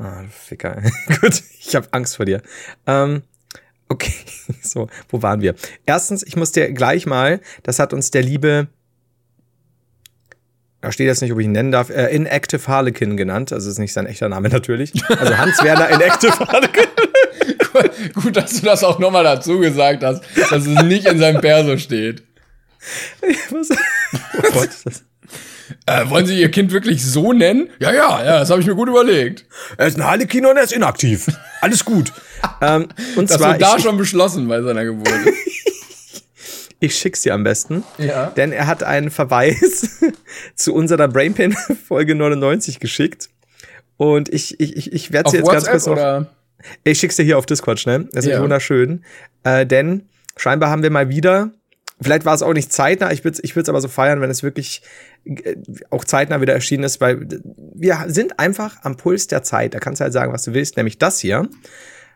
Ah, 0.00 0.22
du 0.22 0.28
Ficker. 0.28 0.82
Gut, 1.20 1.42
ich 1.58 1.76
habe 1.76 1.88
Angst 1.90 2.16
vor 2.16 2.24
dir. 2.24 2.40
Ähm, 2.86 3.22
okay, 3.88 4.12
so, 4.62 4.88
wo 5.10 5.20
waren 5.22 5.42
wir? 5.42 5.54
Erstens, 5.84 6.22
ich 6.22 6.36
muss 6.36 6.52
dir 6.52 6.72
gleich 6.72 7.04
mal, 7.04 7.40
das 7.64 7.78
hat 7.78 7.92
uns 7.92 8.10
der 8.10 8.22
liebe, 8.22 8.68
da 10.80 10.90
steht 10.90 11.06
jetzt 11.06 11.20
nicht, 11.20 11.32
ob 11.32 11.38
ich 11.38 11.44
ihn 11.44 11.52
nennen 11.52 11.70
darf, 11.70 11.90
äh, 11.90 12.06
Inactive 12.14 12.66
Harlequin 12.66 13.18
genannt. 13.18 13.52
Also 13.52 13.68
ist 13.68 13.78
nicht 13.78 13.92
sein 13.92 14.06
echter 14.06 14.30
Name 14.30 14.48
natürlich. 14.48 14.92
Also 15.10 15.36
Hans-Werner 15.36 15.90
Inactive 15.90 16.38
Harlequin. 16.38 16.86
Gut, 18.14 18.36
dass 18.36 18.58
du 18.58 18.66
das 18.66 18.82
auch 18.82 18.98
nochmal 18.98 19.24
dazu 19.24 19.58
gesagt 19.58 20.02
hast, 20.02 20.24
dass 20.50 20.64
es 20.64 20.82
nicht 20.84 21.06
in 21.06 21.18
seinem 21.18 21.42
Perso 21.42 21.76
steht. 21.76 22.22
Was? 23.50 23.68
Oh 23.70 24.52
Gott, 24.54 24.70
das, 24.84 25.04
Äh, 25.86 26.08
wollen 26.10 26.26
Sie 26.26 26.40
Ihr 26.40 26.50
Kind 26.50 26.72
wirklich 26.72 27.04
so 27.04 27.32
nennen? 27.32 27.70
Ja, 27.78 27.92
ja, 27.92 28.24
ja, 28.24 28.38
das 28.40 28.50
habe 28.50 28.60
ich 28.60 28.66
mir 28.66 28.74
gut 28.74 28.88
überlegt. 28.88 29.44
er 29.76 29.86
ist 29.86 29.96
ein 29.98 30.04
Harlequin 30.04 30.46
und 30.46 30.56
er 30.56 30.62
ist 30.64 30.72
inaktiv. 30.72 31.26
Alles 31.60 31.84
gut. 31.84 32.12
ähm, 32.60 32.88
und 33.16 33.30
Das 33.30 33.38
zwar, 33.38 33.52
wird 33.52 33.62
da 33.62 33.76
ich, 33.76 33.82
schon 33.82 33.96
beschlossen 33.96 34.48
bei 34.48 34.62
seiner 34.62 34.84
Geburt. 34.84 35.08
ich 36.80 36.94
schick's 36.96 37.22
dir 37.22 37.34
am 37.34 37.44
besten. 37.44 37.84
ja. 37.98 38.26
Denn 38.30 38.52
er 38.52 38.66
hat 38.66 38.82
einen 38.82 39.10
Verweis 39.10 39.98
zu 40.54 40.74
unserer 40.74 41.08
Brainpain 41.08 41.52
Folge 41.88 42.14
99 42.14 42.80
geschickt. 42.80 43.28
Und 43.96 44.28
ich, 44.32 44.58
ich, 44.60 44.76
ich, 44.76 44.92
ich 44.92 45.12
werde 45.12 45.26
Auf 45.26 45.32
sie 45.32 45.38
jetzt 45.38 45.46
ganz 45.50 45.64
WhatsApp 45.66 45.72
kurz 45.72 45.86
noch. 45.86 45.92
oder? 45.92 46.26
Ich 46.84 46.98
schick's 46.98 47.16
dir 47.16 47.22
hier 47.24 47.38
auf 47.38 47.46
Discord 47.46 47.78
schnell. 47.80 48.08
Das 48.12 48.24
ist 48.24 48.30
Ja. 48.32 48.42
wunderschön. 48.42 49.04
Äh, 49.44 49.66
denn 49.66 50.08
scheinbar 50.36 50.70
haben 50.70 50.82
wir 50.82 50.90
mal 50.90 51.08
wieder, 51.10 51.50
vielleicht 52.00 52.24
war 52.24 52.34
es 52.34 52.42
auch 52.42 52.52
nicht 52.52 52.72
zeitnah, 52.72 53.10
ich 53.12 53.24
würde 53.24 53.36
es 53.36 53.44
ich 53.44 53.56
würd's 53.56 53.68
aber 53.68 53.80
so 53.80 53.88
feiern, 53.88 54.20
wenn 54.20 54.30
es 54.30 54.42
wirklich 54.42 54.82
äh, 55.24 55.56
auch 55.90 56.04
zeitnah 56.04 56.40
wieder 56.40 56.54
erschienen 56.54 56.84
ist, 56.84 57.00
weil 57.00 57.26
wir 57.74 58.04
sind 58.08 58.38
einfach 58.38 58.78
am 58.82 58.96
Puls 58.96 59.26
der 59.26 59.42
Zeit. 59.42 59.74
Da 59.74 59.78
kannst 59.78 60.00
du 60.00 60.04
halt 60.04 60.12
sagen, 60.12 60.32
was 60.32 60.44
du 60.44 60.54
willst, 60.54 60.76
nämlich 60.76 60.98
das 60.98 61.20
hier. 61.20 61.48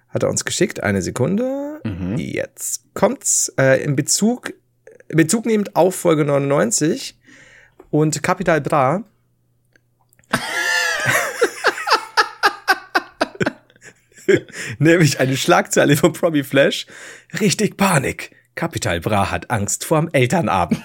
Hat 0.08 0.22
er 0.22 0.30
uns 0.30 0.44
geschickt. 0.44 0.82
Eine 0.82 1.02
Sekunde. 1.02 1.80
Mhm. 1.84 2.16
Jetzt 2.16 2.84
kommt's 2.94 3.52
äh, 3.58 3.82
in 3.82 3.96
Bezug, 3.96 4.52
Bezug 5.08 5.44
nehmend 5.44 5.74
auf 5.74 5.96
Folge 5.96 6.24
99 6.24 7.18
und 7.90 8.22
Capital 8.22 8.60
Bra. 8.60 9.02
Nämlich 14.78 15.20
eine 15.20 15.36
Schlagzeile 15.36 15.96
von 15.96 16.12
Promi 16.12 16.44
Flash. 16.44 16.86
Richtig 17.40 17.76
Panik. 17.76 18.30
Capital 18.54 19.00
Bra 19.00 19.30
hat 19.30 19.50
Angst 19.50 19.84
vorm 19.84 20.08
Elternabend. 20.12 20.82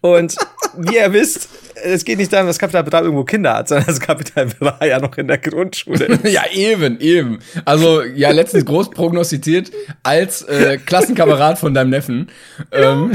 Und 0.00 0.36
wie 0.76 0.96
ihr 0.96 1.12
wisst, 1.12 1.48
es 1.74 2.04
geht 2.04 2.18
nicht 2.18 2.32
darum, 2.32 2.46
dass 2.46 2.58
Capital 2.58 2.84
Bra 2.84 3.00
irgendwo 3.00 3.24
Kinder 3.24 3.54
hat, 3.54 3.68
sondern 3.68 3.86
dass 3.86 4.00
Capital 4.00 4.46
Bra 4.46 4.84
ja 4.84 5.00
noch 5.00 5.16
in 5.18 5.28
der 5.28 5.38
Grundschule 5.38 6.04
ist. 6.22 6.32
Ja, 6.32 6.44
eben, 6.52 7.00
eben. 7.00 7.40
Also, 7.64 8.02
ja, 8.02 8.30
letztens 8.30 8.64
groß 8.64 8.90
prognostiziert 8.90 9.70
als 10.02 10.42
äh, 10.42 10.78
Klassenkamerad 10.78 11.58
von 11.58 11.74
deinem 11.74 11.90
Neffen. 11.90 12.30
Ähm, 12.72 13.12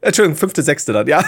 Entschuldigung, 0.00 0.36
fünfte, 0.36 0.62
sechste 0.62 0.92
dann, 0.92 1.06
ja. 1.06 1.24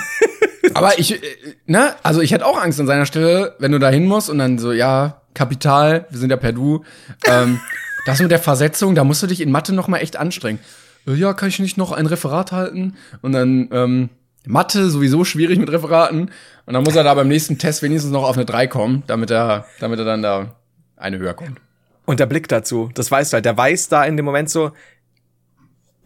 aber 0.75 0.99
ich, 0.99 1.23
äh, 1.23 1.27
ne, 1.67 1.95
also 2.03 2.21
ich 2.21 2.33
hätte 2.33 2.47
auch 2.47 2.61
Angst 2.61 2.81
an 2.81 2.87
seiner 2.87 3.07
Stelle, 3.07 3.55
wenn 3.59 3.73
du 3.73 3.79
da 3.79 3.89
hin 3.91 4.07
musst 4.07 4.29
und 4.29 4.39
dann 4.39 4.59
so, 4.59 4.73
ja, 4.73 5.23
Kapital, 5.35 6.07
wir 6.11 6.19
sind 6.19 6.31
ja 6.31 6.37
per 6.37 6.53
Du. 6.53 6.85
Ähm, 7.27 7.61
das 8.07 8.21
mit 8.21 8.31
der 8.31 8.39
Versetzung, 8.39 8.95
da 8.95 9.03
musst 9.03 9.23
du 9.23 9.27
dich 9.27 9.41
in 9.41 9.51
Mathe 9.51 9.73
noch 9.73 9.89
mal 9.89 9.99
echt 9.99 10.17
anstrengen. 10.17 10.59
Äh, 11.07 11.15
Ja, 11.15 11.33
kann 11.35 11.49
ich 11.49 11.59
nicht 11.59 11.77
noch 11.77 11.93
ein 11.93 12.07
Referat 12.07 12.53
halten? 12.53 12.95
Und 13.23 13.33
dann, 13.33 13.69
ähm, 13.73 14.09
Mathe 14.47 14.91
sowieso 14.91 15.25
schwierig 15.25 15.59
mit 15.59 15.71
Referaten. 15.71 16.31
Und 16.67 16.75
dann 16.75 16.85
muss 16.85 16.97
er 16.97 17.05
da 17.05 17.15
beim 17.15 17.29
nächsten 17.29 17.59
Test 17.59 17.83
wenigstens 17.83 18.13
noch 18.13 18.25
auf 18.25 18.37
eine 18.37 18.45
3 18.45 18.67
kommen, 18.67 19.03
damit 19.07 19.31
er, 19.31 19.67
damit 19.81 19.99
er 19.99 20.05
dann 20.05 20.23
da 20.23 20.55
eine 20.97 21.19
höher 21.19 21.35
kommt. 21.35 21.61
Und 22.05 22.21
der 22.21 22.27
Blick 22.27 22.49
dazu, 22.49 22.91
das 22.95 23.11
weißt 23.11 23.33
du 23.33 23.35
halt, 23.37 23.45
der 23.47 23.57
weiß 23.57 23.89
da 23.89 24.05
in 24.05 24.17
dem 24.17 24.27
Moment 24.27 24.51
so, 24.51 24.73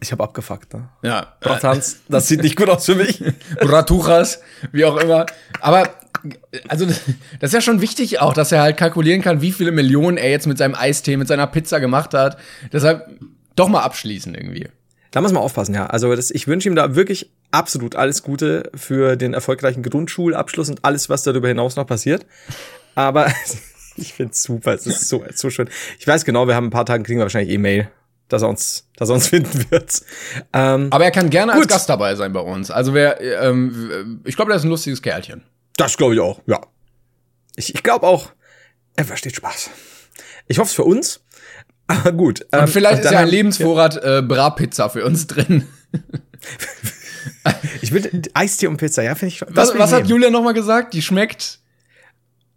ich 0.01 0.13
habe 0.13 0.23
abgefuckt, 0.23 0.73
ne? 0.73 0.87
Ja. 1.03 1.33
Doch, 1.41 1.61
Hans, 1.61 1.99
das 2.07 2.27
sieht 2.29 2.41
nicht 2.41 2.55
gut 2.55 2.69
aus 2.69 2.85
für 2.85 2.95
mich. 2.95 3.21
Ratuchas, 3.57 4.41
wie 4.71 4.85
auch 4.85 4.95
immer. 4.95 5.25
Aber 5.59 5.89
also 6.69 6.85
das 6.85 7.01
ist 7.41 7.53
ja 7.53 7.61
schon 7.61 7.81
wichtig 7.81 8.21
auch, 8.21 8.33
dass 8.33 8.51
er 8.53 8.61
halt 8.61 8.77
kalkulieren 8.77 9.21
kann, 9.21 9.41
wie 9.41 9.51
viele 9.51 9.71
Millionen 9.71 10.17
er 10.17 10.29
jetzt 10.29 10.47
mit 10.47 10.57
seinem 10.57 10.75
Eistee, 10.75 11.17
mit 11.17 11.27
seiner 11.27 11.47
Pizza 11.47 11.81
gemacht 11.81 12.13
hat. 12.13 12.37
Deshalb 12.71 13.09
doch 13.55 13.67
mal 13.67 13.81
abschließen 13.81 14.35
irgendwie. 14.35 14.69
Da 15.11 15.21
muss 15.21 15.31
man 15.31 15.41
aufpassen, 15.41 15.73
ja. 15.73 15.87
Also 15.87 16.15
das, 16.15 16.29
ich 16.31 16.47
wünsche 16.47 16.69
ihm 16.69 16.75
da 16.75 16.95
wirklich 16.95 17.31
absolut 17.51 17.95
alles 17.95 18.21
Gute 18.21 18.71
für 18.75 19.15
den 19.15 19.33
erfolgreichen 19.33 19.81
Grundschulabschluss 19.81 20.69
und 20.69 20.85
alles, 20.85 21.09
was 21.09 21.23
darüber 21.23 21.47
hinaus 21.47 21.75
noch 21.75 21.87
passiert. 21.87 22.25
Aber 22.95 23.31
ich 23.95 24.13
find's 24.13 24.43
super, 24.43 24.73
es 24.73 24.85
ist 24.85 25.09
so, 25.09 25.23
so 25.33 25.49
schön. 25.49 25.69
Ich 25.97 26.05
weiß 26.05 26.25
genau, 26.25 26.47
wir 26.47 26.55
haben 26.55 26.67
ein 26.67 26.71
paar 26.71 26.85
Tagen 26.85 27.03
kriegen 27.03 27.19
wir 27.19 27.23
wahrscheinlich 27.23 27.53
E-Mail, 27.53 27.89
dass 28.27 28.43
er 28.43 28.49
uns, 28.49 28.87
dass 28.97 29.09
er 29.09 29.15
uns 29.15 29.27
finden 29.29 29.65
wird. 29.71 30.01
Ähm, 30.53 30.87
Aber 30.91 31.05
er 31.05 31.11
kann 31.11 31.29
gerne 31.29 31.53
als 31.53 31.61
Gut. 31.61 31.69
Gast 31.69 31.89
dabei 31.89 32.15
sein 32.15 32.31
bei 32.31 32.41
uns. 32.41 32.69
Also 32.69 32.93
wer, 32.93 33.19
ähm, 33.21 34.21
ich 34.25 34.35
glaube, 34.35 34.49
der 34.49 34.57
ist 34.57 34.63
ein 34.63 34.69
lustiges 34.69 35.01
Kerlchen. 35.01 35.43
das 35.77 35.97
glaube 35.97 36.13
ich 36.13 36.19
auch, 36.19 36.39
ja. 36.45 36.61
Ich, 37.55 37.73
ich 37.73 37.83
glaube 37.83 38.05
auch, 38.05 38.29
er 38.95 39.05
versteht 39.05 39.35
Spaß. 39.35 39.71
Ich 40.47 40.59
hoffe 40.59 40.69
es 40.69 40.73
für 40.73 40.83
uns. 40.83 41.21
Aber 41.89 42.11
gut. 42.17 42.41
Und 42.51 42.59
ähm, 42.59 42.67
vielleicht 42.67 42.93
und 42.93 42.99
ist 42.99 43.05
dann 43.05 43.13
ja 43.13 43.19
ein 43.19 43.27
Lebensvorrat 43.27 44.01
äh, 44.01 44.21
Bra-Pizza 44.21 44.89
für 44.89 45.03
uns 45.05 45.27
drin. 45.27 45.67
Ich 47.81 47.91
will 47.91 48.09
Eistee 48.33 48.67
und 48.67 48.77
Pizza, 48.77 49.01
ja, 49.01 49.15
finde 49.15 49.33
ich. 49.33 49.41
Was, 49.49 49.77
was 49.77 49.91
hat 49.91 49.99
nehmen. 49.99 50.09
Julia 50.09 50.29
noch 50.29 50.43
mal 50.43 50.53
gesagt? 50.53 50.93
Die 50.93 51.01
schmeckt. 51.01 51.59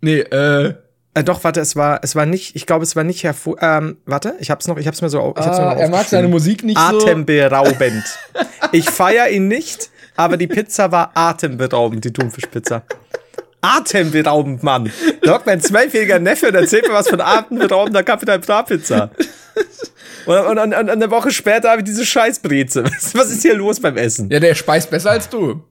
Nee, 0.01 0.21
äh, 0.21 0.75
Äh, 1.15 1.25
doch, 1.25 1.45
warte, 1.45 1.61
es 1.61 1.77
war, 1.77 2.01
es 2.03 2.17
war 2.17 2.25
nicht, 2.25 2.57
ich 2.57 2.67
glaube, 2.67 2.85
es 2.85 2.97
war 2.97 3.05
nicht 3.05 3.23
hervor. 3.23 3.57
Ähm, 3.61 3.99
warte, 4.07 4.35
ich 4.41 4.51
hab's 4.51 4.67
noch, 4.67 4.79
ich 4.79 4.87
hab's 4.87 5.03
mir 5.03 5.11
so, 5.11 5.35
ich 5.39 5.45
hab's 5.45 5.59
mir 5.59 5.65
ah, 5.65 5.75
noch 5.75 5.81
er 5.81 5.89
mag 5.91 6.07
seine. 6.07 6.29
Musik 6.29 6.65
nicht 6.65 6.79
so. 6.79 7.01
Atemberaubend. 7.01 8.05
ich 8.73 8.89
feier 8.89 9.29
ihn 9.29 9.47
nicht, 9.47 9.91
aber 10.17 10.39
die 10.39 10.47
Pizza 10.47 10.91
war 10.91 11.11
atemberaubend, 11.15 12.05
die 12.05 12.13
Thunfischpizza. 12.13 12.83
Atemberaubend, 13.63 14.63
Mann. 14.63 14.93
Da 15.23 15.35
hockt 15.35 15.47
mein 15.47 15.61
zwölfjähriger 15.61 16.19
Neffe 16.19 16.49
und 16.49 16.55
erzählt 16.55 16.87
mir 16.87 16.95
was 16.95 17.09
von 17.09 17.21
atemberaubender 17.21 18.03
Capital 18.03 18.41
Bra 18.41 18.63
Pizza. 18.63 19.11
Und, 20.27 20.37
und, 20.37 20.59
und, 20.59 20.75
und 20.75 20.91
eine 20.91 21.11
Woche 21.11 21.31
später 21.31 21.71
habe 21.71 21.81
ich 21.81 21.85
diese 21.85 22.05
Scheißbreze. 22.05 22.85
Was, 22.85 23.15
was 23.15 23.31
ist 23.31 23.43
hier 23.43 23.55
los 23.55 23.81
beim 23.81 23.97
Essen? 23.97 24.31
Ja, 24.31 24.41
der 24.41 24.55
speist 24.55 24.91
besser 24.91 25.11
als 25.13 25.29
du. 25.29 25.63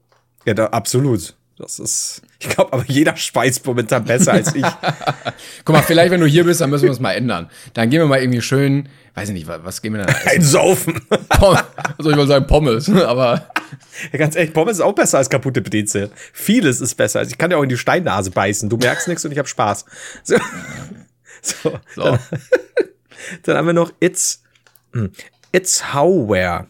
Ja, 0.45 0.53
da, 0.53 0.65
absolut. 0.67 1.35
Das 1.61 1.77
ist, 1.77 2.23
ich 2.39 2.49
glaube, 2.49 2.73
aber 2.73 2.83
jeder 2.87 3.15
speist 3.17 3.63
momentan 3.67 4.03
besser 4.03 4.33
als 4.33 4.55
ich. 4.55 4.65
Guck 5.65 5.75
mal, 5.75 5.83
vielleicht, 5.83 6.09
wenn 6.09 6.19
du 6.19 6.25
hier 6.25 6.43
bist, 6.43 6.59
dann 6.59 6.71
müssen 6.71 6.85
wir 6.85 6.91
es 6.91 6.99
mal 6.99 7.11
ändern. 7.11 7.51
Dann 7.75 7.91
gehen 7.91 7.99
wir 7.99 8.07
mal 8.07 8.19
irgendwie 8.19 8.41
schön, 8.41 8.89
weiß 9.13 9.29
ich 9.29 9.35
nicht, 9.35 9.47
was, 9.47 9.63
was 9.63 9.81
gehen 9.83 9.93
wir 9.93 10.03
dann? 10.03 10.15
Ein 10.25 10.41
Saufen. 10.41 10.99
Also 11.97 12.09
ich 12.09 12.17
wollte 12.17 12.29
sagen 12.29 12.47
Pommes, 12.47 12.89
aber 13.05 13.47
Ja, 14.11 14.17
ganz 14.17 14.35
ehrlich, 14.35 14.53
Pommes 14.53 14.77
ist 14.77 14.81
auch 14.81 14.93
besser 14.93 15.19
als 15.19 15.29
kaputte 15.29 15.61
Breze. 15.61 16.09
Vieles 16.33 16.81
ist 16.81 16.95
besser. 16.95 17.19
Also 17.19 17.29
ich 17.29 17.37
kann 17.37 17.51
ja 17.51 17.57
auch 17.57 17.63
in 17.63 17.69
die 17.69 17.77
Steinnase 17.77 18.31
beißen. 18.31 18.67
Du 18.67 18.77
merkst 18.77 19.07
nichts 19.07 19.23
und 19.23 19.31
ich 19.31 19.37
habe 19.37 19.47
Spaß. 19.47 19.85
So. 20.23 20.37
so. 21.43 21.79
so. 21.95 22.01
Dann, 22.03 22.19
dann 23.43 23.57
haben 23.57 23.67
wir 23.67 23.73
noch 23.73 23.91
It's, 23.99 24.41
hm, 24.93 25.11
It's 25.51 25.93
Howware. 25.93 26.67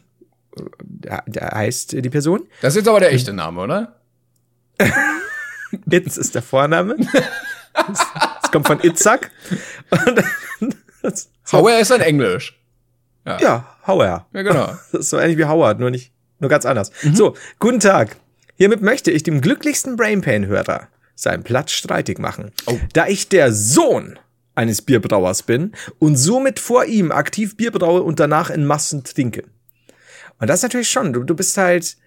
Da, 0.83 1.23
da 1.27 1.55
heißt 1.55 1.93
die 1.93 2.09
Person. 2.09 2.47
Das 2.61 2.73
ist 2.73 2.79
jetzt 2.79 2.89
aber 2.89 2.99
der 2.99 3.13
echte 3.13 3.31
Name, 3.31 3.61
oder? 3.61 4.00
Itz 5.89 6.17
ist 6.17 6.35
der 6.35 6.41
Vorname. 6.41 6.97
Das, 7.73 8.05
das 8.41 8.51
kommt 8.51 8.67
von 8.67 8.79
Itzak. 8.83 9.31
Hauer 11.51 11.79
ist 11.79 11.91
dann 11.91 12.01
Englisch. 12.01 12.59
ja, 13.25 13.77
Howware. 13.87 14.25
Ja, 14.33 14.41
genau. 14.41 14.67
Das 14.91 15.01
ist 15.01 15.09
so 15.09 15.19
ähnlich 15.19 15.37
wie 15.37 15.45
Howard, 15.45 15.79
nur 15.79 15.89
nicht, 15.89 16.11
nur 16.39 16.49
ganz 16.49 16.65
anders. 16.65 16.91
So, 17.13 17.35
guten 17.59 17.79
Tag. 17.79 18.17
Hiermit 18.55 18.81
möchte 18.81 19.11
ich 19.11 19.23
dem 19.23 19.41
glücklichsten 19.41 19.95
Brainpain-Hörer 19.95 20.87
seinen 21.15 21.43
Platz 21.43 21.71
streitig 21.71 22.19
machen. 22.19 22.51
Da 22.93 23.07
ich 23.07 23.29
der 23.29 23.53
Sohn 23.53 24.19
eines 24.55 24.81
Bierbrauers 24.81 25.43
bin 25.43 25.71
und 25.99 26.17
somit 26.17 26.59
vor 26.59 26.85
ihm 26.85 27.11
aktiv 27.11 27.55
Bier 27.57 27.71
braue 27.71 28.01
und 28.01 28.19
danach 28.19 28.49
in 28.49 28.65
Massen 28.65 29.03
trinke. 29.03 29.43
Und 30.39 30.49
das 30.49 30.59
ist 30.59 30.63
natürlich 30.63 30.89
schon, 30.89 31.13
du, 31.13 31.23
du 31.23 31.35
bist 31.35 31.57
halt, 31.57 31.97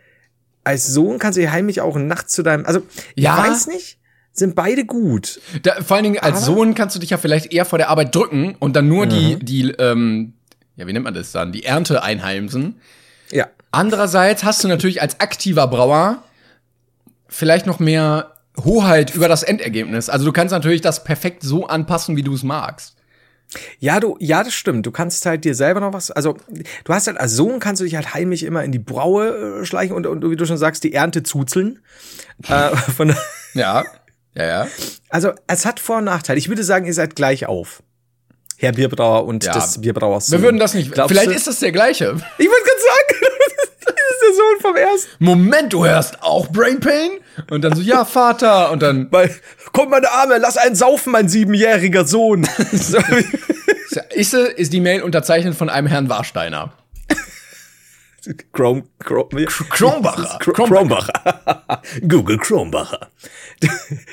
als 0.64 0.86
Sohn 0.86 1.18
kannst 1.18 1.36
du 1.36 1.40
dir 1.42 1.52
heimlich 1.52 1.80
auch 1.80 1.96
nachts 1.96 2.32
zu 2.34 2.42
deinem, 2.42 2.66
also, 2.66 2.80
Ja. 3.14 3.42
ich 3.44 3.50
weiß 3.50 3.66
nicht, 3.68 3.98
sind 4.32 4.54
beide 4.56 4.84
gut. 4.84 5.40
Da, 5.62 5.80
vor 5.82 5.96
allen 5.96 6.04
Dingen 6.04 6.18
als 6.18 6.38
Aber- 6.38 6.46
Sohn 6.56 6.74
kannst 6.74 6.96
du 6.96 7.00
dich 7.00 7.10
ja 7.10 7.18
vielleicht 7.18 7.52
eher 7.52 7.64
vor 7.64 7.78
der 7.78 7.88
Arbeit 7.90 8.14
drücken 8.14 8.56
und 8.58 8.74
dann 8.74 8.88
nur 8.88 9.06
die, 9.06 9.36
die, 9.36 9.70
ähm, 9.78 10.32
ja, 10.76 10.86
wie 10.86 10.92
nennt 10.92 11.04
man 11.04 11.14
das 11.14 11.30
dann? 11.32 11.52
Die 11.52 11.64
Ernte 11.64 12.02
einheimsen. 12.02 12.80
Ja. 13.30 13.46
Andererseits 13.70 14.42
hast 14.44 14.64
du 14.64 14.68
natürlich 14.68 15.00
als 15.02 15.20
aktiver 15.20 15.66
Brauer 15.68 16.22
vielleicht 17.28 17.66
noch 17.66 17.78
mehr 17.78 18.32
Hoheit 18.62 19.14
über 19.14 19.28
das 19.28 19.42
Endergebnis. 19.42 20.08
Also 20.08 20.24
du 20.24 20.32
kannst 20.32 20.52
natürlich 20.52 20.80
das 20.80 21.04
perfekt 21.04 21.42
so 21.42 21.66
anpassen, 21.66 22.16
wie 22.16 22.22
du 22.22 22.34
es 22.34 22.42
magst. 22.42 22.93
Ja, 23.78 24.00
du, 24.00 24.16
ja, 24.18 24.42
das 24.42 24.52
stimmt. 24.54 24.84
Du 24.86 24.90
kannst 24.90 25.24
halt 25.26 25.44
dir 25.44 25.54
selber 25.54 25.80
noch 25.80 25.92
was, 25.92 26.10
also 26.10 26.36
du 26.84 26.92
hast 26.92 27.06
halt 27.06 27.18
als 27.18 27.32
Sohn 27.32 27.60
kannst 27.60 27.80
du 27.80 27.84
dich 27.84 27.94
halt 27.94 28.12
heimlich 28.14 28.42
immer 28.42 28.64
in 28.64 28.72
die 28.72 28.78
Braue 28.80 29.60
äh, 29.60 29.64
schleichen 29.64 29.94
und, 29.94 30.06
und 30.06 30.28
wie 30.28 30.36
du 30.36 30.44
schon 30.46 30.56
sagst, 30.58 30.82
die 30.84 30.92
Ernte 30.92 31.22
zuzeln. 31.22 31.80
äh, 32.48 32.74
von, 32.76 33.14
Ja, 33.54 33.84
ja, 34.34 34.44
ja. 34.44 34.66
also 35.08 35.32
es 35.46 35.64
hat 35.66 35.78
Vor- 35.78 35.98
und 35.98 36.04
Nachteile. 36.04 36.38
Ich 36.38 36.48
würde 36.48 36.64
sagen, 36.64 36.86
ihr 36.86 36.94
seid 36.94 37.14
gleich 37.14 37.46
auf. 37.46 37.82
Herr 38.56 38.72
Bierbrauer 38.72 39.24
und 39.26 39.44
Ja. 39.44 39.52
des 39.52 39.80
Bierbrauers. 39.80 40.30
Wir 40.30 40.38
Sohn. 40.38 40.42
würden 40.44 40.58
das 40.58 40.74
nicht. 40.74 40.90
Glaubst 40.92 41.12
vielleicht 41.12 41.30
du? 41.30 41.34
ist 41.34 41.46
das 41.46 41.60
der 41.60 41.70
gleiche. 41.72 42.16
Ich 42.38 42.46
wollte 42.48 42.64
gerade 42.64 42.80
sagen, 42.80 43.33
Sohn 44.44 44.60
vom 44.60 44.76
ersten. 44.76 45.24
Moment, 45.24 45.72
du 45.72 45.84
hörst 45.84 46.22
auch 46.22 46.48
Brain 46.48 46.80
Pain? 46.80 47.10
Und 47.50 47.62
dann 47.62 47.74
so, 47.74 47.82
ja, 47.82 48.04
Vater. 48.04 48.70
Und 48.70 48.82
dann, 48.82 49.08
Weil, 49.10 49.34
komm, 49.72 49.90
meine 49.90 50.10
Arme, 50.10 50.38
lass 50.38 50.56
einen 50.56 50.74
saufen, 50.74 51.12
mein 51.12 51.28
siebenjähriger 51.28 52.04
Sohn. 52.06 52.44
so, 52.72 52.98
ist, 54.14 54.34
ist 54.34 54.72
die 54.72 54.80
Mail 54.80 55.02
unterzeichnet 55.02 55.54
von 55.54 55.68
einem 55.68 55.86
Herrn 55.86 56.08
Warsteiner. 56.08 56.72
Chrome, 58.52 58.84
Chrome, 59.00 59.44
Kronbacher. 59.44 60.38
Kronbacher. 60.38 61.12
Google 62.08 62.38
Kronbacher. 62.38 63.10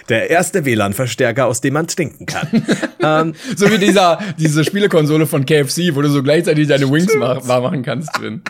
Der 0.09 0.29
erste 0.29 0.65
WLAN-Verstärker, 0.65 1.45
aus 1.45 1.61
dem 1.61 1.75
man 1.75 1.87
trinken 1.87 2.25
kann. 2.25 2.47
ähm, 3.01 3.33
So 3.55 3.71
wie 3.71 3.77
dieser, 3.77 4.19
diese 4.37 4.65
Spielekonsole 4.65 5.27
von 5.27 5.45
KFC, 5.45 5.95
wo 5.95 6.01
du 6.01 6.09
so 6.09 6.21
gleichzeitig 6.23 6.67
deine 6.67 6.91
Wings 6.91 7.13
mach, 7.15 7.47
wahr 7.47 7.61
machen 7.61 7.83
kannst 7.83 8.09
drin. 8.17 8.41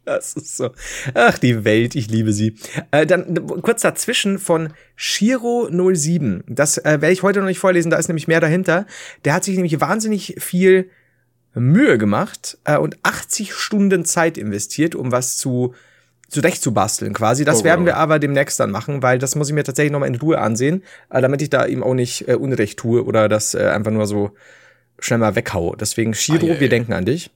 das 0.04 0.34
ist 0.34 0.56
so. 0.56 0.70
Ach, 1.14 1.38
die 1.38 1.64
Welt, 1.64 1.94
ich 1.94 2.10
liebe 2.10 2.32
sie. 2.32 2.56
Äh, 2.90 3.06
dann 3.06 3.34
kurz 3.62 3.82
dazwischen 3.82 4.38
von 4.38 4.72
Shiro07. 4.98 6.42
Das 6.48 6.78
äh, 6.78 7.00
werde 7.00 7.12
ich 7.12 7.22
heute 7.22 7.40
noch 7.40 7.46
nicht 7.46 7.58
vorlesen, 7.58 7.90
da 7.90 7.96
ist 7.96 8.08
nämlich 8.08 8.28
mehr 8.28 8.40
dahinter. 8.40 8.86
Der 9.24 9.34
hat 9.34 9.44
sich 9.44 9.54
nämlich 9.56 9.80
wahnsinnig 9.80 10.36
viel 10.38 10.90
Mühe 11.54 11.98
gemacht 11.98 12.58
äh, 12.64 12.76
und 12.76 12.98
80 13.02 13.52
Stunden 13.54 14.04
Zeit 14.04 14.38
investiert, 14.38 14.94
um 14.94 15.12
was 15.12 15.36
zu 15.36 15.74
zurechtzubasteln 16.28 17.12
quasi. 17.12 17.44
Das 17.44 17.62
Oh, 17.62 17.64
werden 17.64 17.80
wow. 17.80 17.86
wir 17.86 17.96
aber 17.96 18.18
demnächst 18.20 18.60
dann 18.60 18.70
machen, 18.70 19.02
weil 19.02 19.18
das 19.18 19.34
muss 19.34 19.48
ich 19.48 19.54
mir 19.54 19.64
tatsächlich 19.64 19.90
nochmal 19.90 20.08
in 20.08 20.14
Ruhe 20.14 20.38
ansehen, 20.38 20.84
äh, 21.10 21.20
damit 21.20 21.42
ich 21.42 21.50
da 21.50 21.66
ihm 21.66 21.82
auch 21.82 21.94
nicht 21.94 22.28
äh, 22.28 22.34
Unrecht 22.34 22.78
tue 22.78 23.04
oder 23.04 23.28
das 23.28 23.54
äh, 23.54 23.64
einfach 23.66 23.90
nur 23.90 24.06
so 24.06 24.30
schnell 25.00 25.18
mal 25.18 25.34
weghaue. 25.34 25.76
Deswegen, 25.76 26.14
Shiro, 26.14 26.46
Ei, 26.46 26.52
ei, 26.52 26.60
wir 26.60 26.66
ei. 26.66 26.68
denken 26.68 26.92
an 26.92 27.04
dich. 27.04 27.30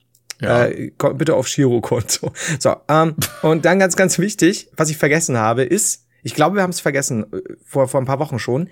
Ja. 0.44 0.66
Äh, 0.66 0.92
bitte 1.14 1.34
auf 1.34 1.48
Shiro-Konto. 1.48 2.32
So, 2.58 2.76
ähm, 2.88 3.14
und 3.42 3.64
dann 3.64 3.78
ganz, 3.78 3.96
ganz 3.96 4.18
wichtig, 4.18 4.70
was 4.76 4.90
ich 4.90 4.96
vergessen 4.96 5.36
habe, 5.36 5.64
ist, 5.64 6.06
ich 6.22 6.34
glaube, 6.34 6.56
wir 6.56 6.62
haben 6.62 6.70
es 6.70 6.80
vergessen, 6.80 7.24
äh, 7.32 7.40
vor, 7.64 7.88
vor 7.88 8.00
ein 8.00 8.06
paar 8.06 8.18
Wochen 8.18 8.38
schon, 8.38 8.68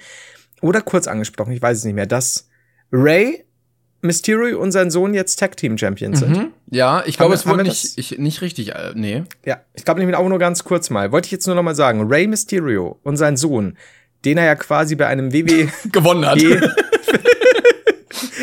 oder 0.60 0.80
kurz 0.80 1.08
angesprochen, 1.08 1.52
ich 1.52 1.60
weiß 1.60 1.78
es 1.78 1.84
nicht 1.84 1.94
mehr, 1.94 2.06
dass 2.06 2.48
Ray, 2.92 3.44
Mysterio 4.02 4.60
und 4.60 4.72
sein 4.72 4.90
Sohn 4.90 5.14
jetzt 5.14 5.38
Tag 5.38 5.56
Team 5.56 5.78
Champions 5.78 6.18
sind. 6.18 6.36
Hm? 6.36 6.52
Ja, 6.70 7.04
ich 7.06 7.16
glaube, 7.16 7.34
es 7.34 7.46
wurde 7.46 7.62
nicht, 7.62 7.96
ich, 7.96 8.18
nicht 8.18 8.40
richtig, 8.42 8.74
äh, 8.74 8.92
nee. 8.94 9.22
Ja, 9.44 9.60
ich 9.74 9.84
glaube 9.84 10.00
nämlich 10.00 10.16
auch 10.16 10.28
nur 10.28 10.40
ganz 10.40 10.64
kurz 10.64 10.90
mal. 10.90 11.12
Wollte 11.12 11.26
ich 11.26 11.32
jetzt 11.32 11.46
nur 11.46 11.54
noch 11.54 11.62
mal 11.62 11.76
sagen, 11.76 12.06
Ray 12.08 12.26
Mysterio 12.26 12.98
und 13.04 13.16
sein 13.16 13.36
Sohn, 13.36 13.78
den 14.24 14.38
er 14.38 14.44
ja 14.44 14.54
quasi 14.56 14.96
bei 14.96 15.06
einem 15.06 15.32
WWE 15.32 15.68
Gewonnen 15.92 16.26
hat. 16.26 16.40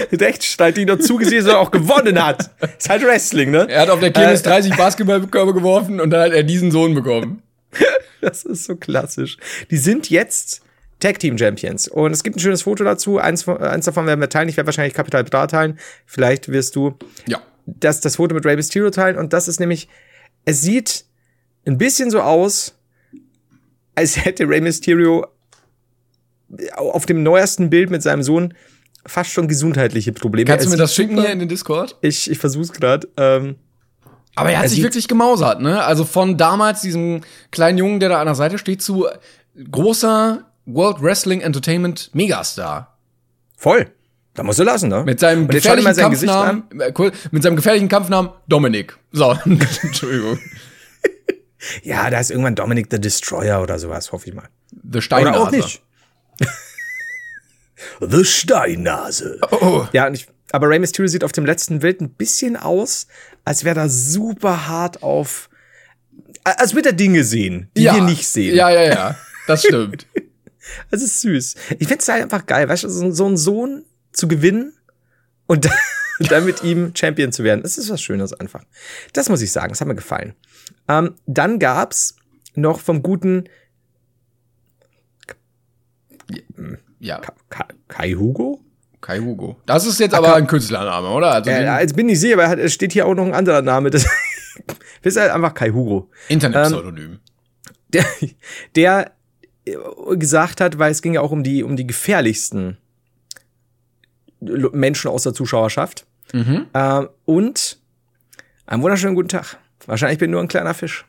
Rechtsstreit, 0.19 0.77
die 0.77 0.85
noch 0.85 0.99
zugesehen, 0.99 1.41
sondern 1.43 1.61
auch 1.61 1.71
gewonnen 1.71 2.23
hat. 2.23 2.51
Ist 2.77 2.89
halt 2.89 3.03
Wrestling, 3.03 3.51
ne? 3.51 3.67
Er 3.69 3.81
hat 3.81 3.89
auf 3.89 3.99
der 3.99 4.11
Kirmes 4.11 4.41
Äh, 4.41 4.45
30 4.45 4.75
Basketballkörbe 4.75 5.53
geworfen 5.53 5.99
und 5.99 6.09
dann 6.09 6.21
hat 6.21 6.31
er 6.33 6.43
diesen 6.43 6.71
Sohn 6.71 6.93
bekommen. 6.95 7.41
Das 8.21 8.43
ist 8.43 8.65
so 8.65 8.75
klassisch. 8.75 9.37
Die 9.71 9.77
sind 9.77 10.09
jetzt 10.09 10.61
Tag 10.99 11.19
Team 11.19 11.37
Champions. 11.37 11.87
Und 11.87 12.11
es 12.11 12.21
gibt 12.21 12.35
ein 12.35 12.39
schönes 12.41 12.63
Foto 12.63 12.83
dazu. 12.83 13.17
Eins, 13.17 13.47
eins 13.47 13.85
davon 13.85 14.05
werden 14.07 14.19
wir 14.19 14.27
teilen. 14.27 14.49
Ich 14.49 14.57
werde 14.57 14.67
wahrscheinlich 14.67 14.93
Capital 14.93 15.23
Bra 15.23 15.47
teilen. 15.47 15.79
Vielleicht 16.05 16.49
wirst 16.51 16.75
du 16.75 16.97
Ja. 17.29 17.41
das, 17.65 18.01
das 18.01 18.17
Foto 18.17 18.35
mit 18.35 18.45
Rey 18.45 18.57
Mysterio 18.57 18.89
teilen. 18.89 19.17
Und 19.17 19.31
das 19.31 19.47
ist 19.47 19.61
nämlich, 19.61 19.87
es 20.43 20.61
sieht 20.61 21.05
ein 21.65 21.77
bisschen 21.77 22.11
so 22.11 22.19
aus, 22.19 22.75
als 23.95 24.25
hätte 24.25 24.49
Rey 24.49 24.59
Mysterio 24.59 25.25
auf 26.75 27.05
dem 27.05 27.23
neuesten 27.23 27.69
Bild 27.69 27.89
mit 27.89 28.03
seinem 28.03 28.23
Sohn 28.23 28.53
fast 29.09 29.31
schon 29.31 29.47
gesundheitliche 29.47 30.11
Probleme. 30.13 30.47
Kannst 30.49 30.65
du 30.65 30.69
mir 30.69 30.77
das 30.77 30.93
schicken 30.95 31.17
hier 31.19 31.31
in 31.31 31.39
den 31.39 31.49
Discord? 31.49 31.97
Ich, 32.01 32.29
ich 32.29 32.37
versuch's 32.37 32.71
gerade. 32.71 33.07
Ähm, 33.17 33.55
Aber 34.35 34.51
er 34.51 34.59
hat 34.59 34.69
sich 34.69 34.81
wirklich 34.83 35.07
gemausert, 35.07 35.61
ne? 35.61 35.83
Also 35.83 36.05
von 36.05 36.37
damals 36.37 36.81
diesem 36.81 37.21
kleinen 37.51 37.77
Jungen, 37.77 37.99
der 37.99 38.09
da 38.09 38.19
an 38.19 38.25
der 38.27 38.35
Seite 38.35 38.57
steht, 38.57 38.81
zu 38.81 39.07
großer 39.71 40.45
World 40.65 41.01
Wrestling 41.01 41.41
Entertainment 41.41 42.11
Megastar. 42.13 42.97
voll. 43.57 43.87
Da 44.35 44.43
musst 44.43 44.59
du 44.59 44.63
lassen, 44.63 44.87
ne? 44.89 45.03
Mit 45.03 45.19
seinem 45.19 45.41
Und 45.41 45.51
gefährlichen 45.51 45.93
sein 45.93 46.03
Kampfnamen, 46.11 46.63
äh, 46.79 46.93
cool, 46.97 47.11
mit 47.31 47.43
seinem 47.43 47.57
gefährlichen 47.57 47.89
Kampfnamen 47.89 48.31
Dominik. 48.47 48.97
So, 49.11 49.35
Entschuldigung. 49.45 50.39
Ja, 51.83 52.09
da 52.09 52.19
ist 52.21 52.31
irgendwann 52.31 52.55
Dominic 52.55 52.87
the 52.89 53.01
Destroyer 53.01 53.61
oder 53.61 53.79
sowas, 53.79 54.13
hoffe 54.13 54.29
ich 54.29 54.35
mal. 54.35 54.47
The 54.89 55.01
Steinnase. 55.01 55.39
Oder 55.39 55.47
auch 55.47 55.51
nicht. 55.51 55.81
The 57.99 58.23
Steinnase. 58.25 59.39
Oh, 59.51 59.85
Ja, 59.93 60.07
und 60.07 60.13
ich, 60.13 60.27
aber 60.51 60.69
Rey 60.69 60.79
Mysterio 60.79 61.07
sieht 61.07 61.23
auf 61.23 61.31
dem 61.31 61.45
letzten 61.45 61.79
Bild 61.79 62.01
ein 62.01 62.09
bisschen 62.11 62.57
aus, 62.57 63.07
als 63.45 63.63
wäre 63.63 63.79
er 63.79 63.89
super 63.89 64.67
hart 64.67 65.03
auf, 65.03 65.49
als 66.43 66.73
würde 66.73 66.89
er 66.89 66.93
Dinge 66.93 67.23
sehen, 67.23 67.69
die 67.75 67.83
ja. 67.83 67.95
wir 67.95 68.03
nicht 68.03 68.27
sehen. 68.27 68.55
Ja, 68.55 68.69
ja, 68.69 68.83
ja. 68.83 69.15
Das 69.47 69.63
stimmt. 69.63 70.07
Das 70.91 71.01
ist 71.01 71.21
süß. 71.21 71.55
Ich 71.79 71.87
find's 71.87 72.07
halt 72.07 72.21
einfach 72.21 72.45
geil, 72.45 72.69
weißt 72.69 72.83
du, 72.83 72.89
so, 72.89 73.09
so 73.09 73.25
einen 73.25 73.37
Sohn 73.37 73.85
zu 74.11 74.27
gewinnen 74.27 74.73
und 75.47 75.65
dann, 75.65 75.73
dann 76.29 76.45
mit 76.45 76.63
ihm 76.63 76.91
Champion 76.95 77.31
zu 77.31 77.43
werden. 77.43 77.63
Das 77.63 77.79
ist 77.79 77.89
was 77.89 78.03
Schönes 78.03 78.33
einfach. 78.33 78.63
Das 79.13 79.29
muss 79.29 79.41
ich 79.41 79.51
sagen, 79.51 79.69
das 79.69 79.81
hat 79.81 79.87
mir 79.87 79.95
gefallen. 79.95 80.35
Ähm, 80.87 81.15
dann 81.25 81.57
gab's 81.57 82.15
noch 82.53 82.79
vom 82.79 83.01
guten 83.01 83.45
Ja, 86.99 87.19
Ka 87.19 87.33
Ka 87.49 87.67
Kai 87.87 88.11
Hugo? 88.13 88.59
Kai 89.01 89.19
Hugo. 89.19 89.57
Das 89.65 89.85
ist 89.85 89.99
jetzt 89.99 90.13
aber 90.13 90.35
ein 90.35 90.45
Künstlername, 90.47 91.07
oder? 91.09 91.31
Also 91.31 91.49
Äh, 91.49 91.81
jetzt 91.81 91.95
bin 91.95 92.09
ich 92.09 92.19
sicher, 92.19 92.33
aber 92.33 92.43
er 92.43 92.49
hat- 92.49 92.59
es 92.59 92.73
steht 92.73 92.91
hier 92.91 93.05
auch 93.07 93.13
noch 93.15 93.25
ein 93.25 93.33
anderer 93.33 93.61
Name. 93.61 93.89
Das 93.89 94.05
ist 95.03 95.17
halt 95.17 95.31
einfach 95.31 95.53
Kai 95.53 95.69
Hugo. 95.69 96.09
Internetpseudonym. 96.27 97.19
Der, 97.89 98.05
der 98.75 99.11
äh, 99.65 99.75
gesagt 100.17 100.59
hat, 100.59 100.77
weil 100.79 100.91
es 100.91 101.01
ging 101.01 101.13
ja 101.13 101.21
auch 101.21 101.31
um 101.31 101.43
die, 101.43 101.63
um 101.63 101.77
die 101.77 101.87
gefährlichsten 101.87 102.77
Menschen 104.41 105.09
aus 105.11 105.23
der 105.23 105.33
Zuschauerschaft. 105.33 106.05
Mhm. 106.33 106.67
Äh, 106.73 107.05
und 107.25 107.79
einen 108.65 108.83
wunderschönen 108.83 109.15
guten 109.15 109.29
Tag. 109.29 109.57
Wahrscheinlich 109.85 110.19
bin 110.19 110.29
ich 110.29 110.33
nur 110.33 110.41
ein 110.41 110.47
kleiner 110.47 110.73
Fisch. 110.73 111.05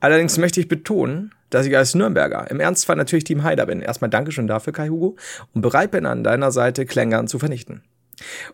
Allerdings 0.00 0.38
möchte 0.38 0.60
ich 0.60 0.68
betonen, 0.68 1.32
dass 1.50 1.66
ich 1.66 1.76
als 1.76 1.94
Nürnberger 1.94 2.50
im 2.50 2.60
Ernstfall 2.60 2.96
natürlich 2.96 3.24
Team 3.24 3.42
Haider 3.42 3.66
bin. 3.66 3.80
Erstmal 3.80 4.10
Dankeschön 4.10 4.46
dafür, 4.46 4.72
Kai 4.72 4.88
Hugo, 4.88 5.16
und 5.54 5.62
bereit 5.62 5.90
bin, 5.90 6.06
an 6.06 6.24
deiner 6.24 6.50
Seite 6.52 6.86
Klängern 6.86 7.28
zu 7.28 7.38
vernichten. 7.38 7.82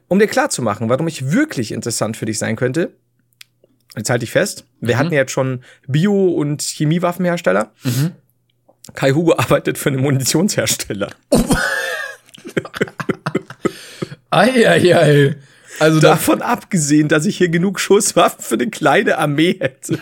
Um 0.09 0.19
dir 0.19 0.27
klarzumachen, 0.27 0.89
warum 0.89 1.09
ich 1.09 1.33
wirklich 1.33 1.73
interessant 1.73 2.17
für 2.17 2.27
dich 2.27 2.39
sein 2.39 2.57
könnte, 2.57 2.93
jetzt 3.97 4.11
halte 4.11 4.25
ich 4.25 4.31
fest, 4.31 4.67
wir 4.81 4.99
hatten 4.99 5.13
jetzt 5.13 5.33
schon 5.33 5.63
Bio- 5.87 6.33
und 6.33 6.63
Chemiewaffenhersteller. 6.63 7.73
Kai 8.95 9.13
Hugo 9.13 9.37
arbeitet 9.37 9.79
für 9.79 9.91
einen 9.91 10.01
Munitionshersteller. 10.03 11.11
Eieiei. 14.31 15.37
Also 15.79 16.01
da, 16.01 16.11
Davon 16.11 16.43
abgesehen, 16.43 17.09
dass 17.09 17.27
ich 17.27 17.37
hier 17.37 17.49
genug 17.49 17.81
Schusswaffen 17.81 18.43
für 18.43 18.55
eine 18.55 18.69
kleine 18.69 19.19
Armee 19.19 19.57
hätte. 19.59 19.99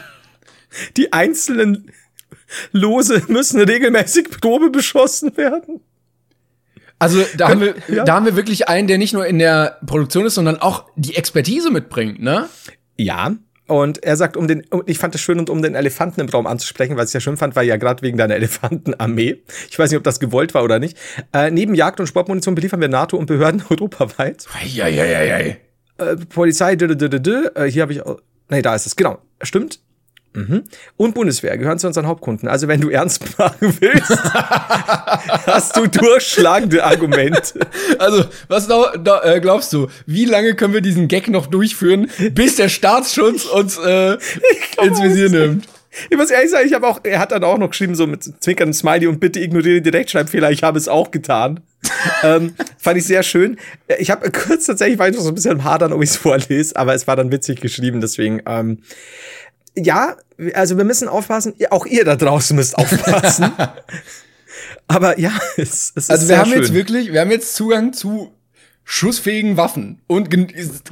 Die 0.97 1.13
einzelnen 1.13 1.91
Lose 2.73 3.23
müssen 3.29 3.61
regelmäßig 3.61 4.31
Probe 4.41 4.71
beschossen 4.71 5.37
werden. 5.37 5.81
also 6.99 7.25
da 7.37 7.49
haben 7.49 7.61
wir, 7.61 7.75
Ja. 7.89 8.05
da 8.05 8.15
haben 8.15 8.27
wir 8.27 8.37
wirklich 8.37 8.69
einen, 8.69 8.89
der 8.89 8.99
nicht 8.99 9.13
nur 9.15 9.27
in 9.27 9.39
der 9.39 9.79
Produktion 9.87 10.27
ist, 10.27 10.35
sondern 10.35 10.57
auch 10.61 10.87
die 10.97 11.17
Expertise 11.17 11.71
mitbringt, 11.71 12.21
ne? 12.23 12.49
Ja. 12.97 13.35
Und 13.67 14.03
er 14.03 14.17
sagt, 14.17 14.37
um 14.37 14.49
den, 14.49 14.67
ich 14.87 14.99
fand 14.99 15.15
es 15.15 15.21
schön, 15.21 15.39
und 15.39 15.49
um 15.49 15.63
den 15.63 15.77
Elefanten 15.77 16.21
im 16.21 16.29
Raum 16.29 16.49
anzusprechen, 16.49 16.97
was 16.97 17.11
ich 17.11 17.15
ja 17.15 17.21
schön 17.21 17.37
fand, 17.37 17.55
war 17.55 17.63
ja 17.63 17.77
gerade 17.77 18.03
wegen 18.03 18.19
deiner 18.19 18.35
Elefantenarmee. 18.41 19.43
Ich 19.71 19.79
weiß 19.79 19.91
nicht, 19.91 19.97
ob 19.99 20.03
das 20.05 20.19
gewollt 20.19 20.55
war 20.55 20.65
oder 20.65 20.81
nicht. 20.81 20.99
Äh, 21.33 21.53
neben 21.53 21.77
Jagd- 21.77 22.01
und 22.01 22.09
Sportmunition 22.09 22.57
beliefern 22.57 22.81
wir 22.81 22.89
NATO 22.89 23.17
und 23.17 23.27
Behörden 23.27 23.63
europaweit. 23.71 24.47
Eieiei. 24.61 25.59
Äh, 25.99 26.17
Polizei, 26.17 26.75
dü, 26.75 26.89
dü, 26.89 26.97
dü, 27.09 27.21
dü. 27.21 27.49
Äh, 27.55 27.67
hier 27.71 27.83
habe 27.83 27.93
ich, 27.93 28.01
nee, 28.51 28.61
da 28.61 28.75
ist 28.75 28.87
es, 28.87 28.97
genau, 28.97 29.19
stimmt. 29.41 29.79
Mhm. 30.33 30.63
Und 30.97 31.15
Bundeswehr 31.15 31.59
gehören 31.59 31.79
zu 31.79 31.89
unseren 31.89 32.07
Hauptkunden. 32.07 32.49
Also 32.49 32.69
wenn 32.69 32.81
du 32.81 32.89
ernst 32.89 33.21
machen 33.39 33.77
willst, 33.81 34.17
hast 35.47 35.77
du 35.77 35.89
durchschlagende 35.89 36.85
Argumente. 36.85 37.61
Also, 37.99 38.25
was 38.49 38.69
da, 38.69 38.93
da, 38.97 39.23
äh, 39.25 39.41
glaubst 39.41 39.73
du, 39.73 39.89
wie 40.07 40.25
lange 40.25 40.55
können 40.55 40.73
wir 40.73 40.83
diesen 40.83 41.09
Gag 41.09 41.29
noch 41.29 41.47
durchführen, 41.47 42.09
bis 42.33 42.57
der 42.57 42.69
Staatsschutz 42.69 43.45
uns 43.45 43.77
äh, 43.79 44.19
ins 44.83 45.03
Visier 45.03 45.31
nimmt? 45.31 45.67
Ich 46.09 46.17
muss 46.17 46.31
ehrlich 46.31 46.51
sagen, 46.51 46.67
ich 46.67 46.75
habe 46.75 46.87
auch, 46.87 47.01
er 47.03 47.19
hat 47.19 47.33
dann 47.33 47.43
auch 47.43 47.59
noch 47.59 47.71
geschrieben, 47.71 47.97
so 47.97 48.07
mit 48.07 48.23
zwinkerndem 48.23 48.75
Smiley 48.75 49.09
und 49.09 49.19
bitte 49.19 49.41
ignoriere 49.41 49.83
die 49.83 49.89
Rechtschreibfehler, 49.89 50.53
ich 50.53 50.63
habe 50.63 50.79
es 50.79 50.87
auch 50.87 51.11
getan. 51.11 51.61
ähm, 52.23 52.55
fand 52.79 52.99
ich 52.99 53.05
sehr 53.05 53.23
schön. 53.23 53.59
Ich 53.99 54.11
habe 54.11 54.31
kurz 54.31 54.67
tatsächlich 54.67 54.99
war 54.99 55.09
ich 55.09 55.17
noch 55.17 55.23
so 55.23 55.31
ein 55.31 55.35
bisschen 55.35 55.53
im 55.53 55.65
Hadern, 55.65 55.93
ob 55.93 56.03
ich 56.03 56.11
es 56.11 56.17
vorlese, 56.17 56.77
aber 56.77 56.95
es 56.95 57.07
war 57.07 57.17
dann 57.17 57.33
witzig 57.33 57.61
geschrieben, 57.61 58.01
deswegen, 58.01 58.41
ähm, 58.47 58.79
ja, 59.77 60.17
also 60.55 60.77
wir 60.77 60.85
müssen 60.85 61.09
aufpassen, 61.09 61.55
auch 61.71 61.87
ihr 61.87 62.05
da 62.05 62.17
draußen 62.17 62.57
müsst 62.57 62.77
aufpassen. 62.77 63.53
Aber 64.89 65.19
ja, 65.19 65.33
es, 65.57 65.93
es 65.95 66.11
Also 66.11 66.23
ist 66.25 66.29
wir 66.29 66.35
sehr 66.35 66.39
haben 66.39 66.51
schön. 66.51 66.61
jetzt 66.61 66.75
wirklich, 66.75 67.13
wir 67.13 67.21
haben 67.21 67.31
jetzt 67.31 67.55
Zugang 67.55 67.93
zu 67.93 68.33
schussfähigen 68.85 69.57
Waffen 69.57 70.01
und 70.09 70.31
gen 70.31 70.49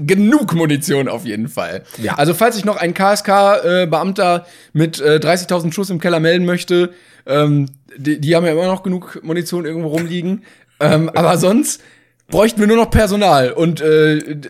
genug 0.07 0.55
Munition 0.55 1.09
auf 1.09 1.24
jeden 1.24 1.49
Fall. 1.49 1.83
Ja. 1.97 2.14
Also 2.14 2.33
falls 2.33 2.55
sich 2.55 2.64
noch 2.64 2.76
ein 2.76 2.95
KSK-Beamter 2.95 4.47
mit 4.72 5.01
äh, 5.01 5.16
30.000 5.16 5.72
Schuss 5.72 5.91
im 5.91 5.99
Keller 5.99 6.20
melden 6.20 6.47
möchte, 6.47 6.93
ähm, 7.26 7.66
die, 7.97 8.20
die 8.20 8.37
haben 8.37 8.47
ja 8.47 8.53
immer 8.53 8.66
noch 8.66 8.85
genug 8.85 9.18
Munition 9.24 9.64
irgendwo 9.64 9.89
rumliegen. 9.89 10.45
ähm, 10.81 11.11
aber 11.12 11.39
sonst 11.39 11.81
bräuchten 12.29 12.61
wir 12.61 12.68
nur 12.68 12.76
noch 12.76 12.91
Personal 12.91 13.51
und 13.51 13.81
äh, 13.81 14.18
äh, 14.18 14.41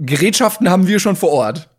Gerätschaften 0.00 0.70
haben 0.70 0.86
wir 0.86 1.00
schon 1.00 1.16
vor 1.16 1.30
Ort. 1.30 1.70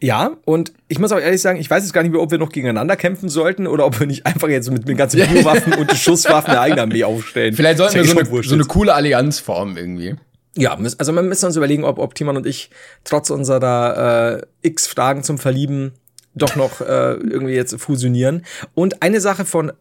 Ja, 0.00 0.36
und 0.44 0.72
ich 0.88 0.98
muss 0.98 1.12
auch 1.12 1.20
ehrlich 1.20 1.42
sagen, 1.42 1.58
ich 1.58 1.68
weiß 1.68 1.84
jetzt 1.84 1.92
gar 1.92 2.02
nicht 2.02 2.12
mehr, 2.12 2.20
ob 2.20 2.30
wir 2.30 2.38
noch 2.38 2.50
gegeneinander 2.50 2.96
kämpfen 2.96 3.28
sollten 3.28 3.66
oder 3.66 3.84
ob 3.84 4.00
wir 4.00 4.06
nicht 4.06 4.26
einfach 4.26 4.48
jetzt 4.48 4.70
mit 4.70 4.88
den 4.88 4.96
ganzen 4.96 5.20
Biowaffen 5.20 5.74
und 5.78 5.92
Schusswaffen 5.92 6.50
eine 6.50 6.60
eigene 6.60 6.82
Armee 6.82 7.04
aufstellen. 7.04 7.54
Vielleicht 7.54 7.78
sollten 7.78 7.94
wir 7.94 8.02
Ist 8.02 8.10
so 8.10 8.18
eh 8.18 8.20
eine, 8.20 8.42
so 8.42 8.54
eine 8.54 8.64
coole 8.64 8.94
Allianz 8.94 9.40
formen 9.40 9.76
irgendwie. 9.76 10.16
Ja, 10.56 10.76
also 10.98 11.12
wir 11.12 11.22
müssen 11.22 11.46
uns 11.46 11.56
überlegen, 11.56 11.84
ob, 11.84 11.98
ob 11.98 12.14
Timon 12.14 12.36
und 12.36 12.46
ich 12.46 12.70
trotz 13.04 13.30
unserer 13.30 14.38
äh, 14.38 14.46
x 14.62 14.86
Fragen 14.86 15.22
zum 15.22 15.38
Verlieben 15.38 15.92
doch 16.34 16.56
noch 16.56 16.80
äh, 16.80 17.14
irgendwie 17.14 17.54
jetzt 17.54 17.78
fusionieren. 17.80 18.44
Und 18.74 19.02
eine 19.02 19.20
Sache 19.20 19.44
von 19.44 19.72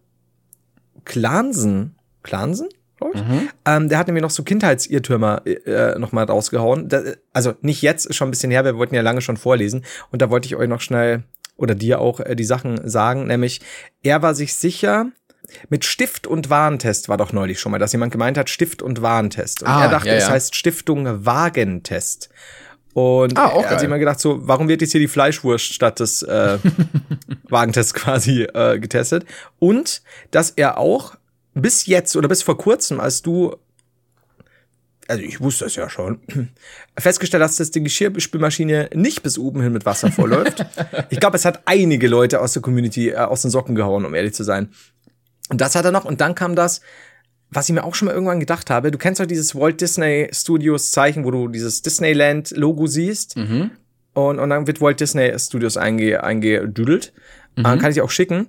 Klansen, 1.05 1.95
Klansen, 2.23 2.67
glaube 2.97 3.17
ich, 3.17 3.23
ähm, 3.65 3.89
der 3.89 3.97
hat 3.97 4.07
nämlich 4.07 4.21
noch 4.23 4.29
so 4.31 4.43
Kindheitsirrtümer 4.43 5.41
äh, 5.45 5.97
noch 5.99 6.11
mal 6.11 6.25
rausgehauen. 6.25 6.89
Da, 6.89 7.01
also 7.33 7.53
nicht 7.61 7.81
jetzt, 7.81 8.05
ist 8.05 8.15
schon 8.15 8.27
ein 8.27 8.31
bisschen 8.31 8.51
her, 8.51 8.65
wir 8.65 8.77
wollten 8.77 8.95
ja 8.95 9.01
lange 9.01 9.21
schon 9.21 9.37
vorlesen. 9.37 9.85
Und 10.11 10.21
da 10.21 10.29
wollte 10.29 10.47
ich 10.47 10.55
euch 10.55 10.67
noch 10.67 10.81
schnell 10.81 11.23
oder 11.55 11.75
dir 11.75 11.99
auch 11.99 12.19
äh, 12.19 12.35
die 12.35 12.43
Sachen 12.43 12.87
sagen, 12.89 13.27
nämlich 13.27 13.61
er 14.03 14.21
war 14.21 14.35
sich 14.35 14.55
sicher, 14.55 15.07
mit 15.69 15.85
Stift 15.85 16.27
und 16.27 16.49
Warentest 16.49 17.07
war 17.07 17.17
doch 17.17 17.31
neulich 17.31 17.59
schon 17.59 17.71
mal, 17.71 17.79
dass 17.79 17.93
jemand 17.93 18.11
gemeint 18.11 18.37
hat, 18.37 18.49
Stift 18.49 18.81
und 18.81 19.01
Warentest. 19.01 19.61
Und 19.63 19.69
Ah, 19.69 19.83
er 19.83 19.89
dachte, 19.89 20.09
ja, 20.09 20.15
es 20.15 20.25
ja. 20.25 20.31
heißt 20.31 20.55
Stiftung 20.55 21.25
Wagentest. 21.25 22.29
Und 22.93 23.37
Ah, 23.37 23.49
auch 23.49 23.65
hat 23.65 23.79
sich 23.79 23.85
immer 23.85 23.99
gedacht, 23.99 24.19
so, 24.19 24.47
warum 24.47 24.67
wird 24.67 24.81
jetzt 24.81 24.91
hier 24.91 24.99
die 24.99 25.07
Fleischwurst 25.07 25.73
statt 25.73 25.99
des 25.99 26.23
äh, 26.23 26.57
Wagentests 27.49 27.93
quasi 27.93 28.43
äh, 28.43 28.79
getestet? 28.79 29.25
Und 29.59 30.01
dass 30.31 30.49
er 30.51 30.77
auch 30.77 31.15
bis 31.61 31.85
jetzt 31.85 32.15
oder 32.15 32.27
bis 32.27 32.43
vor 32.43 32.57
kurzem, 32.57 32.99
als 32.99 33.21
du 33.21 33.55
also 35.07 35.23
ich 35.23 35.39
wusste 35.39 35.65
es 35.65 35.75
ja 35.75 35.89
schon, 35.89 36.19
festgestellt 36.99 37.43
hast, 37.43 37.59
dass 37.59 37.71
die 37.71 37.81
Geschirrspülmaschine 37.81 38.89
nicht 38.93 39.23
bis 39.23 39.37
oben 39.37 39.61
hin 39.61 39.73
mit 39.73 39.85
Wasser 39.85 40.11
vorläuft. 40.11 40.65
ich 41.09 41.19
glaube, 41.19 41.37
es 41.37 41.45
hat 41.45 41.61
einige 41.65 42.07
Leute 42.07 42.41
aus 42.41 42.53
der 42.53 42.61
Community 42.61 43.09
äh, 43.09 43.15
aus 43.15 43.41
den 43.41 43.51
Socken 43.51 43.75
gehauen, 43.75 44.05
um 44.05 44.13
ehrlich 44.13 44.33
zu 44.33 44.43
sein. 44.43 44.69
Und 45.49 45.61
das 45.61 45.75
hat 45.75 45.85
er 45.85 45.91
noch. 45.91 46.05
Und 46.05 46.19
dann 46.19 46.35
kam 46.35 46.55
das, 46.55 46.81
was 47.49 47.69
ich 47.69 47.73
mir 47.73 47.83
auch 47.83 47.95
schon 47.95 48.07
mal 48.07 48.13
irgendwann 48.13 48.41
gedacht 48.41 48.69
habe. 48.69 48.91
Du 48.91 48.97
kennst 48.97 49.21
doch 49.21 49.25
dieses 49.25 49.55
Walt 49.55 49.79
Disney 49.79 50.29
Studios 50.33 50.91
Zeichen, 50.91 51.23
wo 51.23 51.31
du 51.31 51.47
dieses 51.47 51.81
Disneyland 51.81 52.51
Logo 52.51 52.87
siehst. 52.87 53.37
Und, 54.13 54.39
und 54.39 54.49
dann 54.49 54.67
wird 54.67 54.81
Walt 54.81 54.99
Disney 54.99 55.33
Studios 55.39 55.77
einge, 55.77 56.23
eingedüdelt. 56.23 57.13
Äh, 57.55 57.63
kann 57.63 57.89
ich 57.89 57.95
dir 57.95 58.03
auch 58.03 58.09
schicken. 58.09 58.47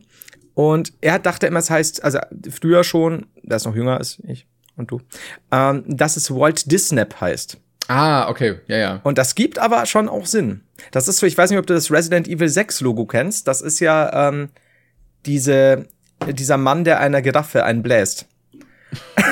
Und 0.58 0.92
er 1.02 1.20
dachte 1.20 1.46
immer, 1.46 1.60
es 1.60 1.70
heißt, 1.70 2.02
also 2.02 2.18
früher 2.50 2.82
schon, 2.82 3.26
der 3.44 3.58
ist 3.58 3.64
noch 3.64 3.76
jünger 3.76 3.96
als 3.96 4.18
ich 4.26 4.48
und 4.74 4.90
du, 4.90 5.00
ähm, 5.52 5.84
dass 5.86 6.16
es 6.16 6.32
Walt 6.32 6.72
Disney 6.72 7.04
heißt. 7.20 7.58
Ah, 7.86 8.28
okay, 8.28 8.56
ja, 8.66 8.76
ja. 8.76 9.00
Und 9.04 9.18
das 9.18 9.36
gibt 9.36 9.60
aber 9.60 9.86
schon 9.86 10.08
auch 10.08 10.26
Sinn. 10.26 10.62
Das 10.90 11.06
ist 11.06 11.18
so, 11.18 11.26
ich 11.26 11.38
weiß 11.38 11.50
nicht, 11.50 11.60
ob 11.60 11.66
du 11.68 11.74
das 11.74 11.92
Resident 11.92 12.26
Evil 12.26 12.48
6 12.48 12.80
Logo 12.80 13.06
kennst. 13.06 13.46
Das 13.46 13.60
ist 13.60 13.78
ja 13.78 14.30
ähm, 14.30 14.48
diese, 15.26 15.86
dieser 16.28 16.56
Mann, 16.56 16.82
der 16.82 16.98
einer 16.98 17.22
Giraffe 17.22 17.64
einbläst. 17.64 18.26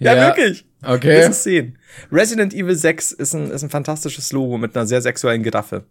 Ja, 0.00 0.16
wirklich. 0.16 0.66
Okay. 0.82 1.22
Das 1.22 1.30
ist 1.30 1.44
sehen. 1.44 1.78
Resident 2.12 2.52
Evil 2.52 2.76
6 2.76 3.12
ist 3.12 3.32
ein, 3.32 3.50
ist 3.50 3.62
ein 3.62 3.70
fantastisches 3.70 4.32
Logo 4.32 4.58
mit 4.58 4.76
einer 4.76 4.86
sehr 4.86 5.00
sexuellen 5.00 5.42
Giraffe. 5.42 5.84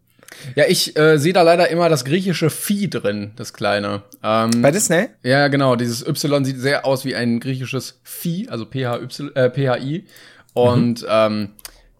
Ja, 0.56 0.66
ich 0.68 0.98
äh, 0.98 1.18
sehe 1.18 1.34
da 1.34 1.42
leider 1.42 1.70
immer 1.70 1.90
das 1.90 2.06
griechische 2.06 2.50
Vieh 2.50 2.90
drin, 2.90 3.32
das 3.36 3.54
kleine. 3.54 4.04
Ähm, 4.24 4.62
Bei 4.62 4.72
Disney? 4.72 5.08
ja, 5.24 5.48
genau, 5.48 5.76
dieses 5.76 6.06
Y 6.06 6.44
sieht 6.46 6.60
sehr 6.60 6.86
aus 6.86 7.06
wie 7.06 7.16
ein 7.16 7.40
griechisches 7.40 8.00
Vieh, 8.04 8.50
also 8.50 8.66
PHY, 8.66 9.08
äh, 9.36 9.50
PHI. 9.50 10.06
Und 10.54 11.02
Mhm. 11.02 11.08
ähm, 11.10 11.50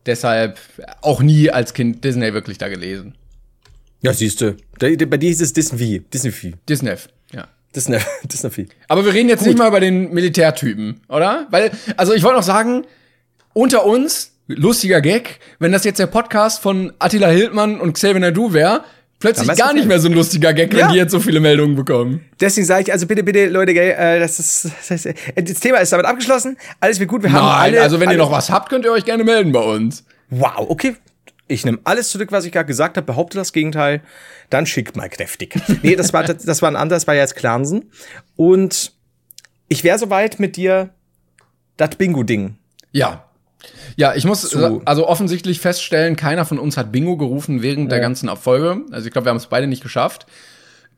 deshalb 0.06 0.60
auch 1.02 1.22
nie 1.22 1.50
als 1.50 1.74
Kind 1.74 2.04
Disney 2.04 2.34
wirklich 2.34 2.58
da 2.58 2.68
gelesen. 2.70 3.16
Ja, 4.02 4.14
siehst 4.14 4.42
du. 4.42 4.56
Bei 4.80 4.96
dir 4.96 5.30
hieß 5.30 5.42
es 5.42 5.54
Disney. 5.54 6.02
Disney. 6.14 6.54
Disney, 6.68 6.96
ja. 7.32 7.48
Disney. 7.74 7.98
Disney. 8.26 8.68
Aber 8.90 9.06
wir 9.06 9.14
reden 9.14 9.30
jetzt 9.30 9.46
nicht 9.46 9.58
mal 9.58 9.70
über 9.70 9.80
den 9.80 10.14
Militärtypen, 10.14 11.00
oder? 11.08 11.48
Weil, 11.52 11.72
also 11.98 12.14
ich 12.14 12.22
wollte 12.24 12.38
noch 12.38 12.44
sagen, 12.44 12.86
unter 13.54 13.86
uns, 13.86 14.33
lustiger 14.48 15.02
Gag, 15.02 15.39
wenn 15.60 15.72
das 15.72 15.84
jetzt 15.84 16.00
der 16.00 16.08
Podcast 16.08 16.62
von 16.62 16.94
Attila 17.00 17.30
Hildmann 17.30 17.80
und 17.80 17.94
Xavier 17.94 18.20
Nadu 18.20 18.54
wäre, 18.54 18.84
plötzlich 19.20 19.56
gar 19.58 19.74
nicht 19.74 19.88
mehr 19.88 20.00
so 20.00 20.10
ein 20.10 20.14
lustiger 20.14 20.54
Gag, 20.54 20.72
wenn 20.74 20.80
Ja. 20.80 20.91
die 20.91 20.98
jetzt 20.98 21.12
so 21.12 21.20
viele 21.20 21.39
Meldungen 21.39 21.76
bekommen. 21.76 22.26
Deswegen 22.41 22.66
sage 22.68 22.84
ich, 22.84 22.91
also 22.91 23.08
bitte, 23.08 23.24
bitte, 23.24 23.48
Leute, 23.48 23.72
äh, 23.74 24.20
das 24.20 24.39
ist, 24.39 24.66
das, 24.66 24.91
ist, 24.91 25.06
äh, 25.06 25.14
das 25.41 25.60
Thema 25.62 25.78
ist 25.78 25.94
damit 25.94 26.06
abgeschlossen. 26.06 26.58
Alles 26.82 27.00
wird 27.00 27.10
gut. 27.10 27.24
Wir 27.24 27.32
haben 27.32 27.46
Nein, 27.46 27.74
alle. 27.74 27.82
also 27.82 28.00
wenn 28.00 28.10
alle, 28.10 28.18
ihr 28.18 28.24
noch 28.24 28.32
was 28.32 28.50
habt, 28.50 28.70
könnt 28.70 28.84
ihr 28.86 28.91
euch 28.91 29.06
gerne 29.06 29.24
melden 29.24 29.52
bei 29.54 29.62
uns. 29.62 30.04
Wow, 30.30 30.66
okay. 30.70 30.96
Ich 31.48 31.66
nehme 31.66 31.80
alles 31.84 32.10
zurück, 32.10 32.32
was 32.32 32.46
ich 32.46 32.52
gerade 32.52 32.66
gesagt 32.68 32.98
habe, 32.98 33.06
behaupte 33.06 33.38
das 33.38 33.54
Gegenteil. 33.54 34.02
Dann 34.50 34.66
schickt 34.66 34.96
mal 34.96 35.10
kräftig. 35.10 35.56
nee, 35.84 35.96
das 35.96 36.12
war, 36.14 36.24
das 36.24 36.62
war 36.62 36.70
ein 36.70 36.76
anderes, 36.76 37.06
war 37.08 37.14
ja 37.16 37.22
jetzt 37.22 37.36
Clansen. 37.36 37.91
Und 38.36 38.94
ich 39.68 39.84
wäre 39.84 39.98
soweit 40.00 40.39
mit 40.39 40.56
dir 40.58 40.89
das 41.78 41.96
Bingo-Ding. 41.96 42.56
Ja. 42.91 43.26
Ja, 43.95 44.16
ich 44.16 44.26
muss 44.26 44.55
also 44.86 45.07
offensichtlich 45.07 45.59
feststellen, 45.59 46.16
keiner 46.16 46.45
von 46.45 46.59
uns 46.59 46.78
hat 46.78 46.91
Bingo 46.91 47.18
gerufen 47.18 47.61
während 47.61 47.91
der 47.91 47.99
ganzen 47.99 48.30
Abfolge. 48.30 48.82
Also 48.91 49.07
ich 49.07 49.14
glaube, 49.14 49.26
wir 49.26 49.30
haben 49.30 49.38
es 49.38 49.47
beide 49.47 49.68
nicht 49.68 49.84
geschafft. 49.84 50.26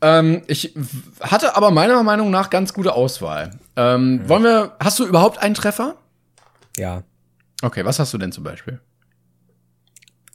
Ähm, 0.01 0.43
ich 0.47 0.73
hatte 1.21 1.55
aber 1.55 1.71
meiner 1.71 2.01
Meinung 2.03 2.31
nach 2.31 2.49
ganz 2.49 2.73
gute 2.73 2.93
Auswahl. 2.93 3.51
Ähm, 3.75 4.27
Wollen 4.27 4.43
wir, 4.43 4.73
hast 4.79 4.99
du 4.99 5.05
überhaupt 5.05 5.39
einen 5.39 5.55
Treffer? 5.55 5.95
Ja. 6.77 7.03
Okay, 7.61 7.85
was 7.85 7.99
hast 7.99 8.13
du 8.13 8.17
denn 8.17 8.31
zum 8.31 8.43
Beispiel? 8.43 8.79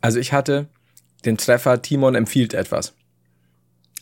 Also 0.00 0.18
ich 0.18 0.32
hatte 0.32 0.68
den 1.24 1.36
Treffer 1.36 1.82
Timon 1.82 2.14
empfiehlt 2.14 2.54
etwas. 2.54 2.94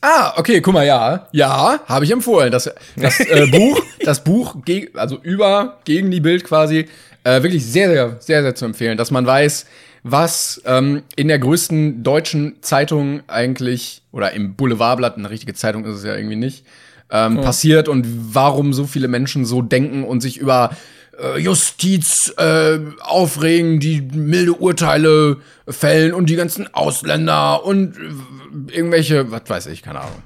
Ah, 0.01 0.35
okay, 0.37 0.61
guck 0.61 0.75
mal, 0.75 0.87
ja. 0.87 1.29
Ja, 1.33 1.81
habe 1.87 2.05
ich 2.05 2.13
empfohlen. 2.13 2.53
Das, 2.53 2.71
das 2.97 3.19
äh, 3.19 3.47
Buch, 3.51 3.81
das 4.05 4.23
Buch, 4.23 4.57
also 4.95 5.19
über, 5.21 5.79
gegen 5.85 6.13
die 6.13 6.21
Bild 6.21 6.45
quasi, 6.45 6.89
äh, 7.25 7.43
wirklich 7.43 7.65
sehr, 7.65 7.91
sehr, 7.91 8.17
sehr, 8.21 8.43
sehr 8.43 8.55
zu 8.55 8.65
empfehlen, 8.65 8.97
dass 8.97 9.11
man 9.11 9.27
weiß, 9.27 9.67
was 10.03 10.63
ähm, 10.65 11.03
in 11.17 11.29
der 11.29 11.39
größten 11.39 12.03
deutschen 12.03 12.63
Zeitung 12.63 13.23
eigentlich, 13.27 14.03
oder 14.13 14.33
im 14.33 14.55
Boulevardblatt, 14.55 15.17
eine 15.17 15.31
richtige 15.31 15.55
Zeitung 15.55 15.85
ist 15.85 15.97
es 15.97 16.05
ja 16.05 16.15
irgendwie 16.15 16.37
nicht, 16.37 16.65
ähm, 17.11 17.41
passiert 17.41 17.89
und 17.89 18.07
warum 18.35 18.73
so 18.73 18.87
viele 18.87 19.09
Menschen 19.09 19.45
so 19.45 19.63
denken 19.63 20.05
und 20.05 20.21
sich 20.21 20.39
über 20.39 20.71
äh, 21.19 21.39
Justiz 21.39 22.33
äh, 22.37 22.79
aufregen, 23.01 23.81
die 23.81 24.03
milde 24.03 24.53
Urteile 24.53 25.39
fällen 25.67 26.13
und 26.13 26.29
die 26.31 26.37
ganzen 26.37 26.73
Ausländer 26.75 27.65
und 27.65 27.97
äh, 27.97 28.75
irgendwelche, 28.75 29.31
was 29.31 29.43
weiß 29.47 29.67
ich, 29.67 29.83
keine 29.83 30.01
Ahnung. 30.01 30.23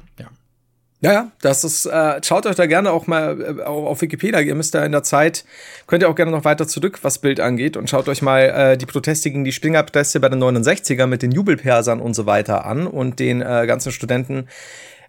Ja. 1.03 1.13
Ja, 1.13 1.33
das 1.41 1.65
ist, 1.65 1.85
äh, 1.87 2.21
schaut 2.23 2.47
euch 2.47 2.55
da 2.55 2.67
gerne 2.67 2.93
auch 2.93 3.09
mal 3.09 3.59
äh, 3.59 3.63
auf 3.63 4.01
Wikipedia. 4.03 4.39
Ihr 4.41 4.55
müsst 4.55 4.73
da 4.75 4.85
in 4.85 4.93
der 4.93 5.03
Zeit, 5.03 5.45
könnt 5.89 6.05
ihr 6.05 6.09
auch 6.09 6.15
gerne 6.15 6.31
noch 6.31 6.45
weiter 6.45 6.69
zurück, 6.69 7.01
was 7.03 7.19
Bild 7.19 7.41
angeht 7.41 7.77
und 7.77 7.91
schaut 7.91 8.09
euch 8.09 8.23
mal 8.23 8.43
äh, 8.43 8.79
die 8.79 8.87
Proteste 8.87 9.29
gegen 9.31 9.43
die 9.43 9.51
Springabpresse 9.51 10.21
bei 10.21 10.29
den 10.29 10.41
69er 10.41 11.07
mit 11.07 11.23
den 11.23 11.33
Jubelpersern 11.33 12.01
und 12.01 12.15
so 12.15 12.27
weiter 12.27 12.65
an 12.65 12.87
und 12.87 13.19
den 13.19 13.43
äh, 13.43 13.67
ganzen 13.67 13.91
Studenten 13.91 14.47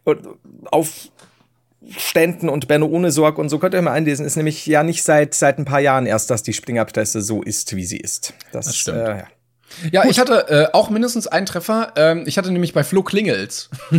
und 0.04 0.28
Aufständen 0.72 2.50
und 2.50 2.68
Benno 2.68 2.88
ohne 2.88 3.12
Sorg 3.12 3.38
und 3.38 3.50
so 3.50 3.60
könnt 3.60 3.76
ihr 3.76 3.82
mal 3.84 3.92
einlesen. 3.92 4.26
Ist 4.26 4.36
nämlich 4.36 4.66
ja 4.66 4.82
nicht 4.82 5.04
seit, 5.04 5.36
seit 5.36 5.60
ein 5.60 5.66
paar 5.66 5.80
Jahren 5.80 6.08
erst, 6.08 6.32
dass 6.32 6.42
die 6.42 6.54
Springabpresse 6.54 7.22
so 7.22 7.44
ist, 7.44 7.76
wie 7.76 7.86
sie 7.86 7.98
ist. 7.98 8.34
Das, 8.52 8.66
Das 8.66 8.76
stimmt. 8.76 8.98
Äh, 8.98 9.18
ja. 9.20 9.28
Ja, 9.92 10.06
ich 10.06 10.20
hatte 10.20 10.48
äh, 10.50 10.68
auch 10.74 10.90
mindestens 10.90 11.28
einen 11.28 11.46
Treffer. 11.46 11.94
Ähm, 11.96 12.24
ich 12.26 12.38
hatte 12.38 12.52
nämlich 12.52 12.74
bei 12.74 12.84
Flo 12.84 13.04
Klingels. 13.04 13.70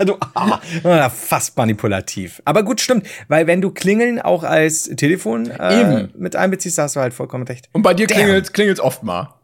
du, 0.00 0.16
ah, 0.34 1.10
fast 1.10 1.56
manipulativ. 1.56 2.42
Aber 2.44 2.62
gut, 2.62 2.80
stimmt. 2.80 3.06
Weil 3.28 3.46
wenn 3.46 3.60
du 3.60 3.70
Klingeln 3.70 4.20
auch 4.20 4.44
als 4.44 4.84
Telefon 4.84 5.50
äh, 5.50 6.08
mit 6.16 6.36
einbeziehst, 6.36 6.78
hast 6.78 6.96
du 6.96 7.00
halt 7.00 7.14
vollkommen 7.14 7.44
recht. 7.44 7.68
Und 7.72 7.82
bei 7.82 7.94
dir 7.94 8.06
klingelt 8.06 8.52
klingelt's 8.52 8.80
oft 8.80 9.02
mal. 9.02 9.34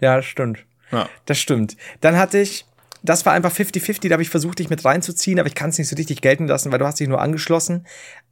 Ja, 0.00 0.22
stimmt. 0.22 0.64
Ja. 0.92 1.08
Das 1.26 1.38
stimmt. 1.38 1.76
Dann 2.00 2.16
hatte 2.16 2.38
ich, 2.38 2.66
das 3.02 3.24
war 3.26 3.32
einfach 3.32 3.52
50-50, 3.52 4.08
da 4.08 4.14
habe 4.14 4.22
ich 4.22 4.30
versucht, 4.30 4.58
dich 4.58 4.70
mit 4.70 4.84
reinzuziehen, 4.84 5.38
aber 5.38 5.46
ich 5.46 5.54
kann 5.54 5.70
es 5.70 5.78
nicht 5.78 5.88
so 5.88 5.96
richtig 5.96 6.20
gelten 6.20 6.46
lassen, 6.46 6.72
weil 6.72 6.78
du 6.78 6.86
hast 6.86 7.00
dich 7.00 7.08
nur 7.08 7.20
angeschlossen. 7.20 7.86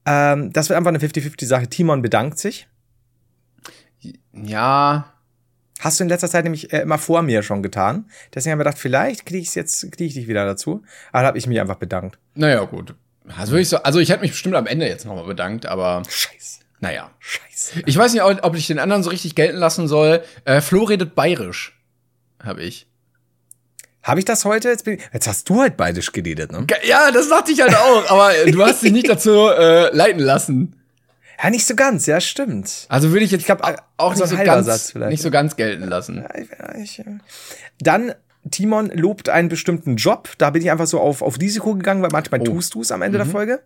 Ähm, 0.07 0.53
das 0.53 0.69
wird 0.69 0.77
einfach 0.77 0.89
eine 0.89 0.99
50-50-Sache. 0.99 1.69
Timon 1.69 2.03
bedankt 2.03 2.39
sich. 2.39 2.69
Ja. 4.33 5.13
Hast 5.81 6.01
du 6.01 6.05
in 6.05 6.09
letzter 6.09 6.29
Zeit 6.29 6.45
nämlich 6.45 6.73
äh, 6.73 6.81
immer 6.81 6.99
vor 6.99 7.23
mir 7.23 7.43
schon 7.43 7.63
getan. 7.63 8.07
Deswegen 8.35 8.53
habe 8.53 8.63
ich 8.63 8.67
gedacht, 8.67 8.81
vielleicht 8.81 9.27
kriege 9.27 9.41
ich 9.41 9.55
jetzt, 9.55 9.83
kriege 9.93 10.05
ich 10.05 10.15
dich 10.15 10.29
wieder 10.29 10.45
dazu. 10.45 10.83
Aber 11.13 11.23
da 11.23 11.29
habe 11.29 11.39
ich 11.39 11.47
mich 11.47 11.61
einfach 11.61 11.77
bedankt. 11.77 12.19
Naja, 12.35 12.65
gut. 12.65 12.95
Also, 13.37 13.57
ich, 13.57 13.69
so, 13.69 13.77
also 13.79 13.99
ich 13.99 14.11
hätte 14.11 14.23
mich 14.23 14.33
bestimmt 14.33 14.55
am 14.55 14.67
Ende 14.67 14.87
jetzt 14.89 15.05
nochmal 15.05 15.25
bedankt, 15.25 15.67
aber. 15.67 16.03
Scheiße. 16.09 16.61
Naja. 16.81 17.11
Scheiße. 17.19 17.83
Ich 17.87 17.97
weiß 17.97 18.13
nicht, 18.13 18.23
ob 18.23 18.55
ich 18.55 18.67
den 18.67 18.79
anderen 18.79 19.03
so 19.03 19.11
richtig 19.11 19.35
gelten 19.35 19.59
lassen 19.59 19.89
soll. 19.89 20.23
Äh, 20.45 20.61
Flo 20.61 20.85
redet 20.85 21.15
bayerisch. 21.15 21.79
Hab 22.43 22.59
ich. 22.59 22.87
Habe 24.03 24.21
ich 24.21 24.25
das 24.25 24.45
heute? 24.45 24.69
Jetzt, 24.69 24.85
bin, 24.85 24.99
jetzt 25.13 25.27
hast 25.29 25.49
du 25.49 25.61
halt 25.61 25.77
beidisch 25.77 26.13
geredet, 26.13 26.53
ne? 26.53 26.67
Ja, 26.85 27.11
das 27.11 27.29
dachte 27.29 27.53
ich 27.53 27.61
halt 27.61 27.75
auch, 27.75 28.11
aber 28.11 28.33
du 28.47 28.65
hast 28.65 28.83
dich 28.83 28.93
nicht 28.93 29.09
dazu 29.09 29.49
äh, 29.49 29.95
leiten 29.95 30.21
lassen. 30.21 30.77
Ja, 31.43 31.51
nicht 31.51 31.67
so 31.67 31.77
ganz, 31.77 32.07
ja, 32.07 32.21
stimmt. 32.21 32.87
Also 32.89 33.11
würde 33.13 33.25
ich 33.25 33.31
jetzt 33.31 33.41
Ich 33.43 33.47
glaub, 33.47 33.63
auch 33.97 34.15
so 34.15 34.25
nicht, 34.25 34.31
so 34.39 34.45
ganz, 34.45 34.95
nicht 34.95 35.23
so 35.23 35.31
ganz 35.31 35.55
gelten 35.57 35.85
lassen. 35.89 36.17
Ja, 36.25 36.75
ich- 36.75 36.99
ich- 36.99 37.05
Dann, 37.81 38.13
Timon 38.51 38.91
lobt 38.95 39.29
einen 39.29 39.49
bestimmten 39.49 39.97
Job. 39.97 40.31
Da 40.39 40.51
bin 40.51 40.63
ich 40.63 40.71
einfach 40.71 40.87
so 40.87 40.99
auf, 41.01 41.23
auf 41.23 41.39
Risiko 41.41 41.75
gegangen, 41.75 42.03
weil 42.03 42.11
manchmal 42.13 42.41
Oh. 42.41 42.45
tust 42.45 42.75
du 42.75 42.81
es 42.83 42.91
am 42.91 43.03
Ende 43.03 43.19
der 43.19 43.27
Folge. 43.27 43.61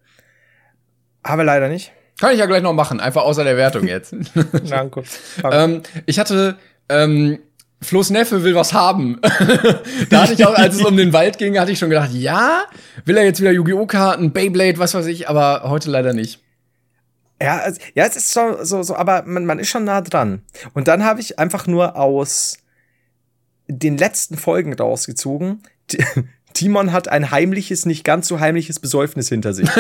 Aber 1.23 1.45
leider 1.45 1.69
nicht. 1.69 1.93
Kann 2.21 2.33
ich 2.33 2.39
ja 2.41 2.47
gleich 2.47 2.63
noch 2.63 2.73
machen, 2.75 3.01
einfach 3.01 3.23
außer 3.23 3.45
der 3.45 3.57
Wertung 3.57 3.87
jetzt. 3.87 4.15
Danke. 4.69 5.03
ähm, 5.51 5.83
ich 6.07 6.19
hatte 6.19 6.57
ähm, 6.89 7.39
Flo's 7.81 8.11
Neffe 8.11 8.45
will 8.45 8.55
was 8.55 8.73
haben. 8.75 9.19
da 10.11 10.23
hatte 10.23 10.35
ich 10.35 10.45
auch, 10.47 10.55
als 10.55 10.77
es 10.77 10.85
um 10.85 10.97
den 10.97 11.13
Wald 11.13 11.39
ging, 11.39 11.59
hatte 11.59 11.73
ich 11.73 11.79
schon 11.79 11.89
gedacht, 11.91 12.11
ja, 12.13 12.65
will 13.07 13.17
er 13.17 13.25
jetzt 13.25 13.41
wieder 13.41 13.51
Yu-Gi-Oh! 13.51 13.87
Karten, 13.87 14.33
Beyblade, 14.33 14.79
was 14.79 14.95
weiß 14.95 15.07
ich, 15.07 15.29
aber 15.29 15.63
heute 15.65 15.91
leider 15.91 16.13
nicht. 16.13 16.41
Ja, 17.43 17.63
es- 17.67 17.79
ja, 17.95 18.05
es 18.07 18.17
ist 18.17 18.31
so, 18.33 18.63
so, 18.63 18.83
so 18.83 18.95
aber 18.97 19.23
man, 19.27 19.45
man 19.47 19.59
ist 19.59 19.69
schon 19.69 19.85
nah 19.85 20.01
dran. 20.01 20.43
Und 20.75 20.89
dann 20.89 21.05
habe 21.05 21.21
ich 21.21 21.39
einfach 21.39 21.67
nur 21.67 21.97
aus 21.97 22.59
den 23.69 23.97
letzten 23.99 24.37
Folgen 24.37 24.73
rausgezogen. 24.75 25.63
T- 25.89 26.05
Timon 26.55 26.93
hat 26.93 27.09
ein 27.09 27.31
heimliches, 27.31 27.87
nicht 27.87 28.05
ganz 28.05 28.29
so 28.29 28.39
heimliches 28.39 28.79
Besäufnis 28.79 29.29
hinter 29.31 29.55
sich. 29.55 29.69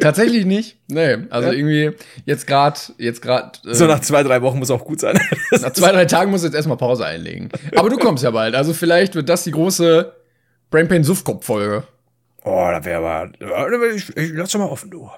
Tatsächlich 0.00 0.44
nicht. 0.44 0.78
Nee, 0.88 1.18
also 1.30 1.48
Ja. 1.48 1.54
irgendwie 1.54 1.92
jetzt 2.24 2.46
gerade, 2.46 2.78
jetzt 2.98 3.22
gerade. 3.22 3.52
Äh, 3.66 3.74
so 3.74 3.86
nach 3.86 4.00
zwei, 4.00 4.22
drei 4.22 4.42
Wochen 4.42 4.58
muss 4.58 4.70
auch 4.70 4.84
gut 4.84 5.00
sein. 5.00 5.18
nach 5.50 5.72
zwei, 5.72 5.92
drei 5.92 6.04
Tagen 6.06 6.30
muss 6.30 6.42
ich 6.42 6.46
jetzt 6.48 6.54
erstmal 6.56 6.76
Pause 6.76 7.06
einlegen. 7.06 7.48
Aber 7.76 7.88
du 7.88 7.96
kommst 7.98 8.24
ja 8.24 8.30
bald. 8.30 8.54
Also 8.54 8.74
vielleicht 8.74 9.14
wird 9.14 9.28
das 9.28 9.44
die 9.44 9.50
große 9.52 10.12
Brainpain 10.70 11.04
Suffkopf-Folge. 11.04 11.84
Oh, 12.44 12.68
da 12.70 12.84
wäre 12.84 12.98
aber. 12.98 13.30
Ich, 13.94 14.14
ich 14.16 14.32
lass 14.34 14.50
doch 14.50 14.58
mal 14.60 14.66
offen, 14.66 14.90
du. 14.90 15.08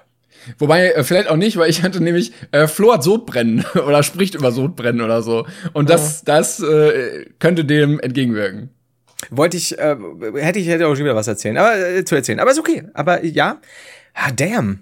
Wobei, 0.58 0.90
äh, 0.92 1.04
vielleicht 1.04 1.28
auch 1.28 1.36
nicht, 1.36 1.56
weil 1.56 1.70
ich 1.70 1.82
hatte 1.82 2.02
nämlich, 2.02 2.32
äh, 2.52 2.66
Flo 2.66 2.92
hat 2.92 3.02
Sodbrennen 3.02 3.64
oder 3.86 4.02
spricht 4.02 4.34
über 4.34 4.52
Sodbrennen 4.52 5.00
oder 5.00 5.22
so. 5.22 5.46
Und 5.72 5.90
das, 5.90 6.24
das 6.24 6.60
äh, 6.60 7.26
könnte 7.38 7.64
dem 7.64 7.98
entgegenwirken. 8.00 8.70
Wollte 9.30 9.56
ich, 9.56 9.78
äh, 9.78 9.96
hätte 10.34 10.58
ich 10.58 10.68
hätte 10.68 10.86
auch 10.86 10.94
schon 10.94 11.04
wieder 11.04 11.14
was 11.16 11.28
erzählen, 11.28 11.56
aber 11.56 11.78
äh, 11.78 12.04
zu 12.04 12.14
erzählen. 12.14 12.40
Aber 12.40 12.50
ist 12.50 12.58
okay. 12.58 12.84
Aber 12.94 13.24
ja, 13.24 13.58
ah, 14.14 14.30
damn. 14.34 14.80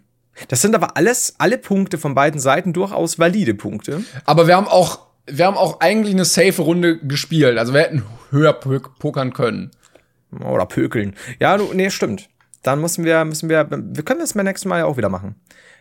Das 0.49 0.63
sind 0.63 0.75
aber 0.75 0.97
alles, 0.97 1.35
alle 1.39 1.59
Punkte 1.59 1.99
von 1.99 2.15
beiden 2.15 2.41
Seiten 2.41 2.73
durchaus 2.73 3.19
valide 3.19 3.55
Punkte. 3.55 4.03
Aber 4.25 4.47
wir 4.49 4.57
haben 4.57 4.67
auch, 4.67 5.07
wir 5.27 5.45
haben 5.47 5.57
auch 5.59 5.81
eigentlich 5.81 6.15
eine 6.15 6.25
safe 6.25 6.63
Runde 6.63 6.99
gespielt. 6.99 7.59
Also 7.59 7.75
wir 7.75 7.83
hätten 7.83 8.03
höher 8.31 8.53
pok- 8.59 8.99
pokern 8.99 9.33
können. 9.33 9.71
Oder 10.41 10.65
pökeln. 10.67 11.15
Ja, 11.39 11.57
du, 11.59 11.71
nee, 11.75 11.91
stimmt. 11.91 12.29
Dann 12.63 12.81
müssen 12.81 13.05
wir, 13.05 13.25
müssen 13.25 13.49
wir, 13.49 13.67
wir 13.71 14.03
können 14.05 14.21
das 14.21 14.35
beim 14.35 14.45
nächsten 14.45 14.69
Mal 14.69 14.79
ja 14.79 14.85
auch 14.87 14.97
wieder 14.97 15.09
machen. 15.09 15.35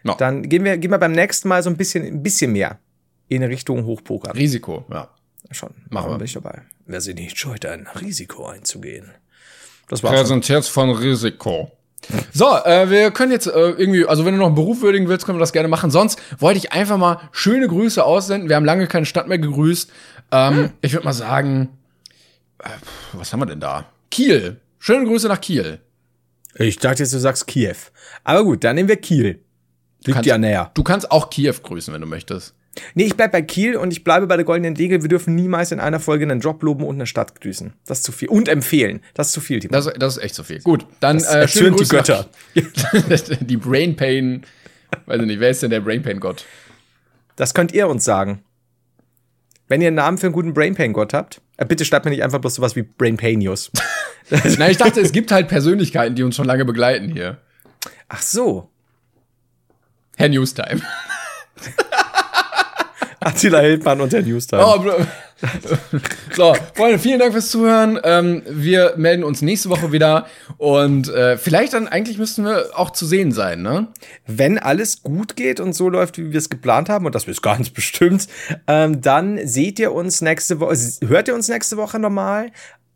Ja. 0.04 0.16
Dann 0.16 0.50
gehen 0.50 0.64
wir, 0.64 0.78
gehen 0.78 0.92
wir 0.92 0.98
beim 0.98 1.12
nächsten 1.12 1.48
Mal 1.48 1.62
so 1.62 1.70
ein 1.70 1.78
bisschen, 1.78 2.06
ein 2.06 2.24
bisschen 2.24 2.52
mehr 2.54 2.80
in 3.28 3.44
Richtung 3.44 3.86
Hochpoker. 3.86 4.36
Risiko, 4.36 4.86
ja. 4.92 5.10
Schon. 5.52 5.70
Machen 5.90 6.12
wir. 6.12 6.18
bin 6.18 6.26
ich 6.26 6.34
dabei. 6.34 6.62
Wer 6.86 7.02
sich 7.02 7.16
nicht 7.16 7.38
scheut, 7.38 7.66
ein 7.66 7.88
Risiko 8.00 8.48
einzugehen. 8.48 9.12
Das 9.90 10.02
war's. 10.02 10.14
Präsentiert 10.14 10.66
von 10.66 10.90
Risiko. 10.92 11.72
So, 12.34 12.48
äh, 12.64 12.90
wir 12.90 13.12
können 13.12 13.32
jetzt 13.32 13.48
äh, 13.48 13.52
irgendwie, 13.52 14.06
also 14.06 14.26
wenn 14.26 14.34
du 14.34 14.40
noch 14.40 14.48
einen 14.48 14.56
Beruf 14.56 14.82
würdigen 14.82 15.08
willst, 15.08 15.26
können 15.26 15.38
wir 15.38 15.42
das 15.42 15.54
gerne 15.54 15.68
machen. 15.68 15.92
Sonst 15.92 16.20
wollte 16.40 16.58
ich 16.58 16.72
einfach 16.72 16.98
mal 16.98 17.30
schöne 17.32 17.68
Grüße 17.68 18.04
aussenden. 18.04 18.50
Wir 18.50 18.56
haben 18.56 18.66
lange 18.66 18.88
keine 18.88 19.06
Stadt 19.06 19.28
mehr 19.28 19.38
gegrüßt. 19.38 19.92
Ähm, 20.32 20.72
Ich 20.82 20.94
würde 20.94 21.06
mal 21.06 21.14
sagen, 21.14 21.70
äh, 22.60 22.70
was 23.14 23.34
haben 23.34 23.42
wir 23.42 23.46
denn 23.46 23.60
da? 23.60 23.86
Kiel. 24.10 24.60
Schöne 24.80 25.06
Grüße 25.06 25.28
nach 25.28 25.42
Kiel. 25.42 25.80
Ich 26.56 26.78
dachte 26.78 27.04
jetzt, 27.04 27.14
du 27.14 27.20
sagst 27.20 27.48
Kiew. 27.48 27.76
Aber 28.24 28.44
gut, 28.44 28.64
dann 28.64 28.76
nehmen 28.76 28.90
wir 28.90 28.98
Kiel. 28.98 29.44
Liegt 30.06 30.16
Kannst- 30.16 30.28
ja 30.28 30.38
näher. 30.38 30.72
Du 30.74 30.84
kannst 30.84 31.12
auch 31.12 31.30
Kiew 31.30 31.54
grüßen, 31.64 31.94
wenn 31.94 32.02
du 32.02 32.08
möchtest. 32.08 32.56
Nee, 32.96 33.04
ich 33.04 33.16
bleib 33.18 33.34
bei 33.34 33.42
Kiel 33.42 33.76
und 33.76 33.92
ich 33.92 34.04
bleibe 34.06 34.28
bei 34.28 34.38
der 34.38 34.46
goldenen 34.46 34.78
Regel. 34.78 35.02
Wir 35.02 35.10
dürfen 35.10 35.36
niemals 35.36 35.72
in 35.74 35.80
einer 35.82 36.00
Folge 36.00 36.24
einen 36.24 36.40
Job 36.40 36.64
loben 36.64 36.86
und 36.86 36.96
eine 36.96 37.06
Stadt 37.06 37.40
grüßen. 37.42 37.74
Das 37.86 38.00
ist 38.00 38.04
zu 38.06 38.14
viel. 38.14 38.30
Und 38.30 38.48
empfehlen. 38.48 39.02
Das 39.14 39.28
ist 39.28 39.34
zu 39.34 39.42
viel, 39.42 39.60
Timo. 39.60 39.74
Das, 39.74 39.90
das 39.98 40.18
ist 40.18 40.24
echt 40.24 40.36
so 40.36 40.44
viel. 40.44 40.60
Gut, 40.62 40.86
dann 41.02 41.18
Das 41.18 41.34
äh, 41.34 41.48
schöne 41.50 41.76
die 41.76 41.88
Götter. 41.88 42.30
Die 43.42 43.58
Brain 43.58 43.96
Pain. 43.98 44.44
Weiß 45.06 45.20
ich 45.20 45.28
nicht, 45.28 45.40
wer 45.42 45.50
ist 45.50 45.62
denn 45.64 45.70
der 45.70 45.82
Brain 45.82 46.02
Pain 46.02 46.20
Gott? 46.22 46.46
Das 47.36 47.54
könnt 47.54 47.74
ihr 47.74 47.88
uns 47.90 48.06
sagen. 48.06 48.42
Wenn 49.68 49.82
ihr 49.82 49.88
einen 49.88 49.96
Namen 49.98 50.18
für 50.18 50.28
einen 50.28 50.34
guten 50.34 50.54
Brain 50.54 50.76
Pain 50.76 50.94
Gott 50.94 51.14
habt, 51.14 51.42
äh, 51.58 51.66
bitte 51.66 51.84
schreibt 51.86 52.06
mir 52.06 52.12
nicht 52.12 52.24
einfach 52.24 52.40
bloß 52.40 52.56
sowas 52.56 52.76
wie 52.76 52.84
Brain 52.84 53.18
Painius. 53.18 53.70
Nein, 54.58 54.72
ich 54.72 54.78
dachte, 54.78 55.02
es 55.02 55.12
gibt 55.12 55.32
halt 55.32 55.48
Persönlichkeiten, 55.48 56.16
die 56.16 56.24
uns 56.24 56.36
schon 56.36 56.46
lange 56.46 56.66
begleiten 56.66 57.10
hier. 57.10 57.38
Ach 58.08 58.22
so. 58.22 58.70
Herr 60.18 60.30
Newstime. 60.30 60.82
Attila 63.20 63.60
Hildmann 63.60 64.02
und 64.02 64.14
der 64.14 64.24
Newstime. 64.24 64.66
Oh, 64.66 64.84
so, 66.36 66.56
Freunde, 66.76 67.00
vielen 67.00 67.20
Dank 67.20 67.34
fürs 67.34 67.50
Zuhören. 67.50 68.00
Ähm, 68.04 68.44
wir 68.48 68.94
melden 68.98 69.24
uns 69.24 69.42
nächste 69.42 69.70
Woche 69.70 69.92
wieder 69.92 70.28
und 70.58 71.10
äh, 71.10 71.38
vielleicht 71.38 71.74
dann 71.74 71.88
eigentlich 71.88 72.18
müssten 72.18 72.46
wir 72.46 72.70
auch 72.74 72.92
zu 72.92 73.06
sehen 73.06 73.32
sein, 73.32 73.62
ne? 73.62 73.88
Wenn 74.28 74.60
alles 74.60 75.04
gut 75.04 75.36
geht 75.36 75.60
und 75.60 75.74
so 75.74 75.90
läuft, 75.90 76.18
wie 76.18 76.32
wir 76.32 76.38
es 76.38 76.50
geplant 76.50 76.90
haben, 76.90 77.06
und 77.06 77.16
das 77.16 77.26
ist 77.26 77.42
ganz 77.42 77.70
bestimmt, 77.70 78.28
ähm, 78.68 79.02
dann 79.02 79.40
seht 79.48 79.80
ihr 79.80 79.94
uns 79.94 80.22
nächste 80.22 80.60
Woche, 80.60 80.78
hört 81.08 81.28
ihr 81.28 81.36
uns 81.36 81.48
nächste 81.48 81.78
Woche 81.78 82.00
nochmal. 82.00 82.52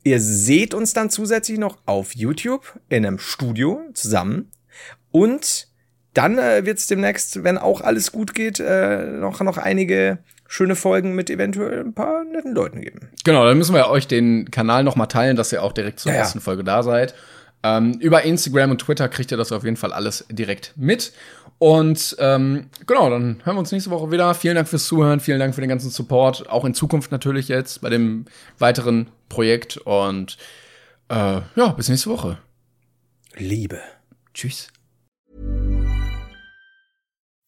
Ihr 0.06 0.20
seht 0.20 0.76
uns 0.76 0.94
dann 0.94 1.10
zusätzlich 1.10 1.58
noch 1.58 1.80
auf 1.88 2.16
YouTube 2.16 2.80
in 2.90 3.06
einem 3.06 3.18
Studio 3.18 3.82
zusammen. 3.94 4.52
Und 5.12 5.68
dann 6.14 6.38
äh, 6.38 6.64
wird 6.66 6.78
es 6.78 6.86
demnächst, 6.86 7.44
wenn 7.44 7.58
auch 7.58 7.82
alles 7.82 8.12
gut 8.12 8.36
geht, 8.36 8.60
äh, 8.60 9.04
noch, 9.08 9.42
noch 9.42 9.58
einige 9.58 10.20
schöne 10.48 10.76
Folgen 10.76 11.16
mit 11.16 11.32
eventuell 11.32 11.80
ein 11.80 11.94
paar 11.96 12.24
netten 12.24 12.54
Leuten 12.54 12.82
geben. 12.82 13.10
Genau, 13.24 13.46
dann 13.46 13.58
müssen 13.58 13.74
wir 13.74 13.90
euch 13.90 14.08
den 14.08 14.52
Kanal 14.52 14.84
noch 14.84 14.96
mal 14.96 15.08
teilen, 15.08 15.36
dass 15.36 15.52
ihr 15.52 15.64
auch 15.64 15.74
direkt 15.74 16.00
zur 16.00 16.12
Ja, 16.12 16.18
ja. 16.18 16.24
ersten 16.24 16.40
Folge 16.40 16.64
da 16.64 16.84
seid. 16.84 17.16
Ähm, 17.64 17.94
über 18.00 18.22
Instagram 18.22 18.70
und 18.72 18.82
Twitter 18.82 19.10
kriegt 19.10 19.32
ihr 19.32 19.38
das 19.38 19.52
auf 19.52 19.64
jeden 19.64 19.76
Fall 19.76 19.92
alles 19.92 20.26
direkt 20.30 20.74
mit. 20.76 21.14
Und 21.58 22.16
ähm, 22.20 22.70
genau, 22.86 23.10
dann 23.10 23.42
hören 23.44 23.56
wir 23.56 23.60
uns 23.60 23.72
nächste 23.72 23.90
Woche 23.90 24.12
wieder. 24.12 24.34
Vielen 24.34 24.56
Dank 24.56 24.68
fürs 24.68 24.86
Zuhören, 24.86 25.20
vielen 25.20 25.40
Dank 25.40 25.56
für 25.56 25.62
den 25.62 25.70
ganzen 25.70 25.90
Support, 25.90 26.50
auch 26.50 26.66
in 26.66 26.74
Zukunft 26.74 27.12
natürlich 27.12 27.48
jetzt 27.48 27.82
bei 27.82 27.90
dem 27.90 28.26
weiteren 28.60 29.10
Projekt. 29.30 29.78
Und 29.78 30.38
äh, 31.10 31.42
ja, 31.56 31.68
bis 31.76 31.90
nächste 31.90 32.10
Woche. 32.10 32.38
Liebe. 33.36 33.80
Tschüss. 34.34 34.68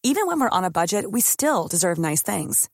Even 0.04 0.26
when 0.26 0.40
we're 0.40 0.48
on 0.50 0.64
a 0.64 0.70
budget, 0.70 1.12
we 1.12 1.20
still 1.20 1.66
deserve 1.68 1.98
nice 1.98 2.22
things. 2.22 2.68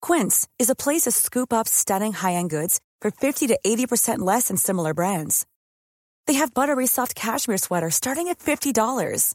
Quince 0.00 0.46
is 0.58 0.70
a 0.70 0.76
place 0.76 1.02
to 1.02 1.10
scoop 1.10 1.52
up 1.52 1.66
stunning 1.66 2.12
high-end 2.12 2.50
goods 2.50 2.78
for 3.00 3.10
50 3.10 3.48
to 3.48 3.58
80% 3.66 4.18
less 4.18 4.48
than 4.48 4.56
similar 4.56 4.94
brands. 4.94 5.44
They 6.26 6.34
have 6.34 6.54
buttery 6.54 6.86
soft 6.86 7.14
cashmere 7.14 7.58
sweaters 7.58 7.94
starting 7.94 8.28
at 8.28 8.38
$50, 8.38 9.34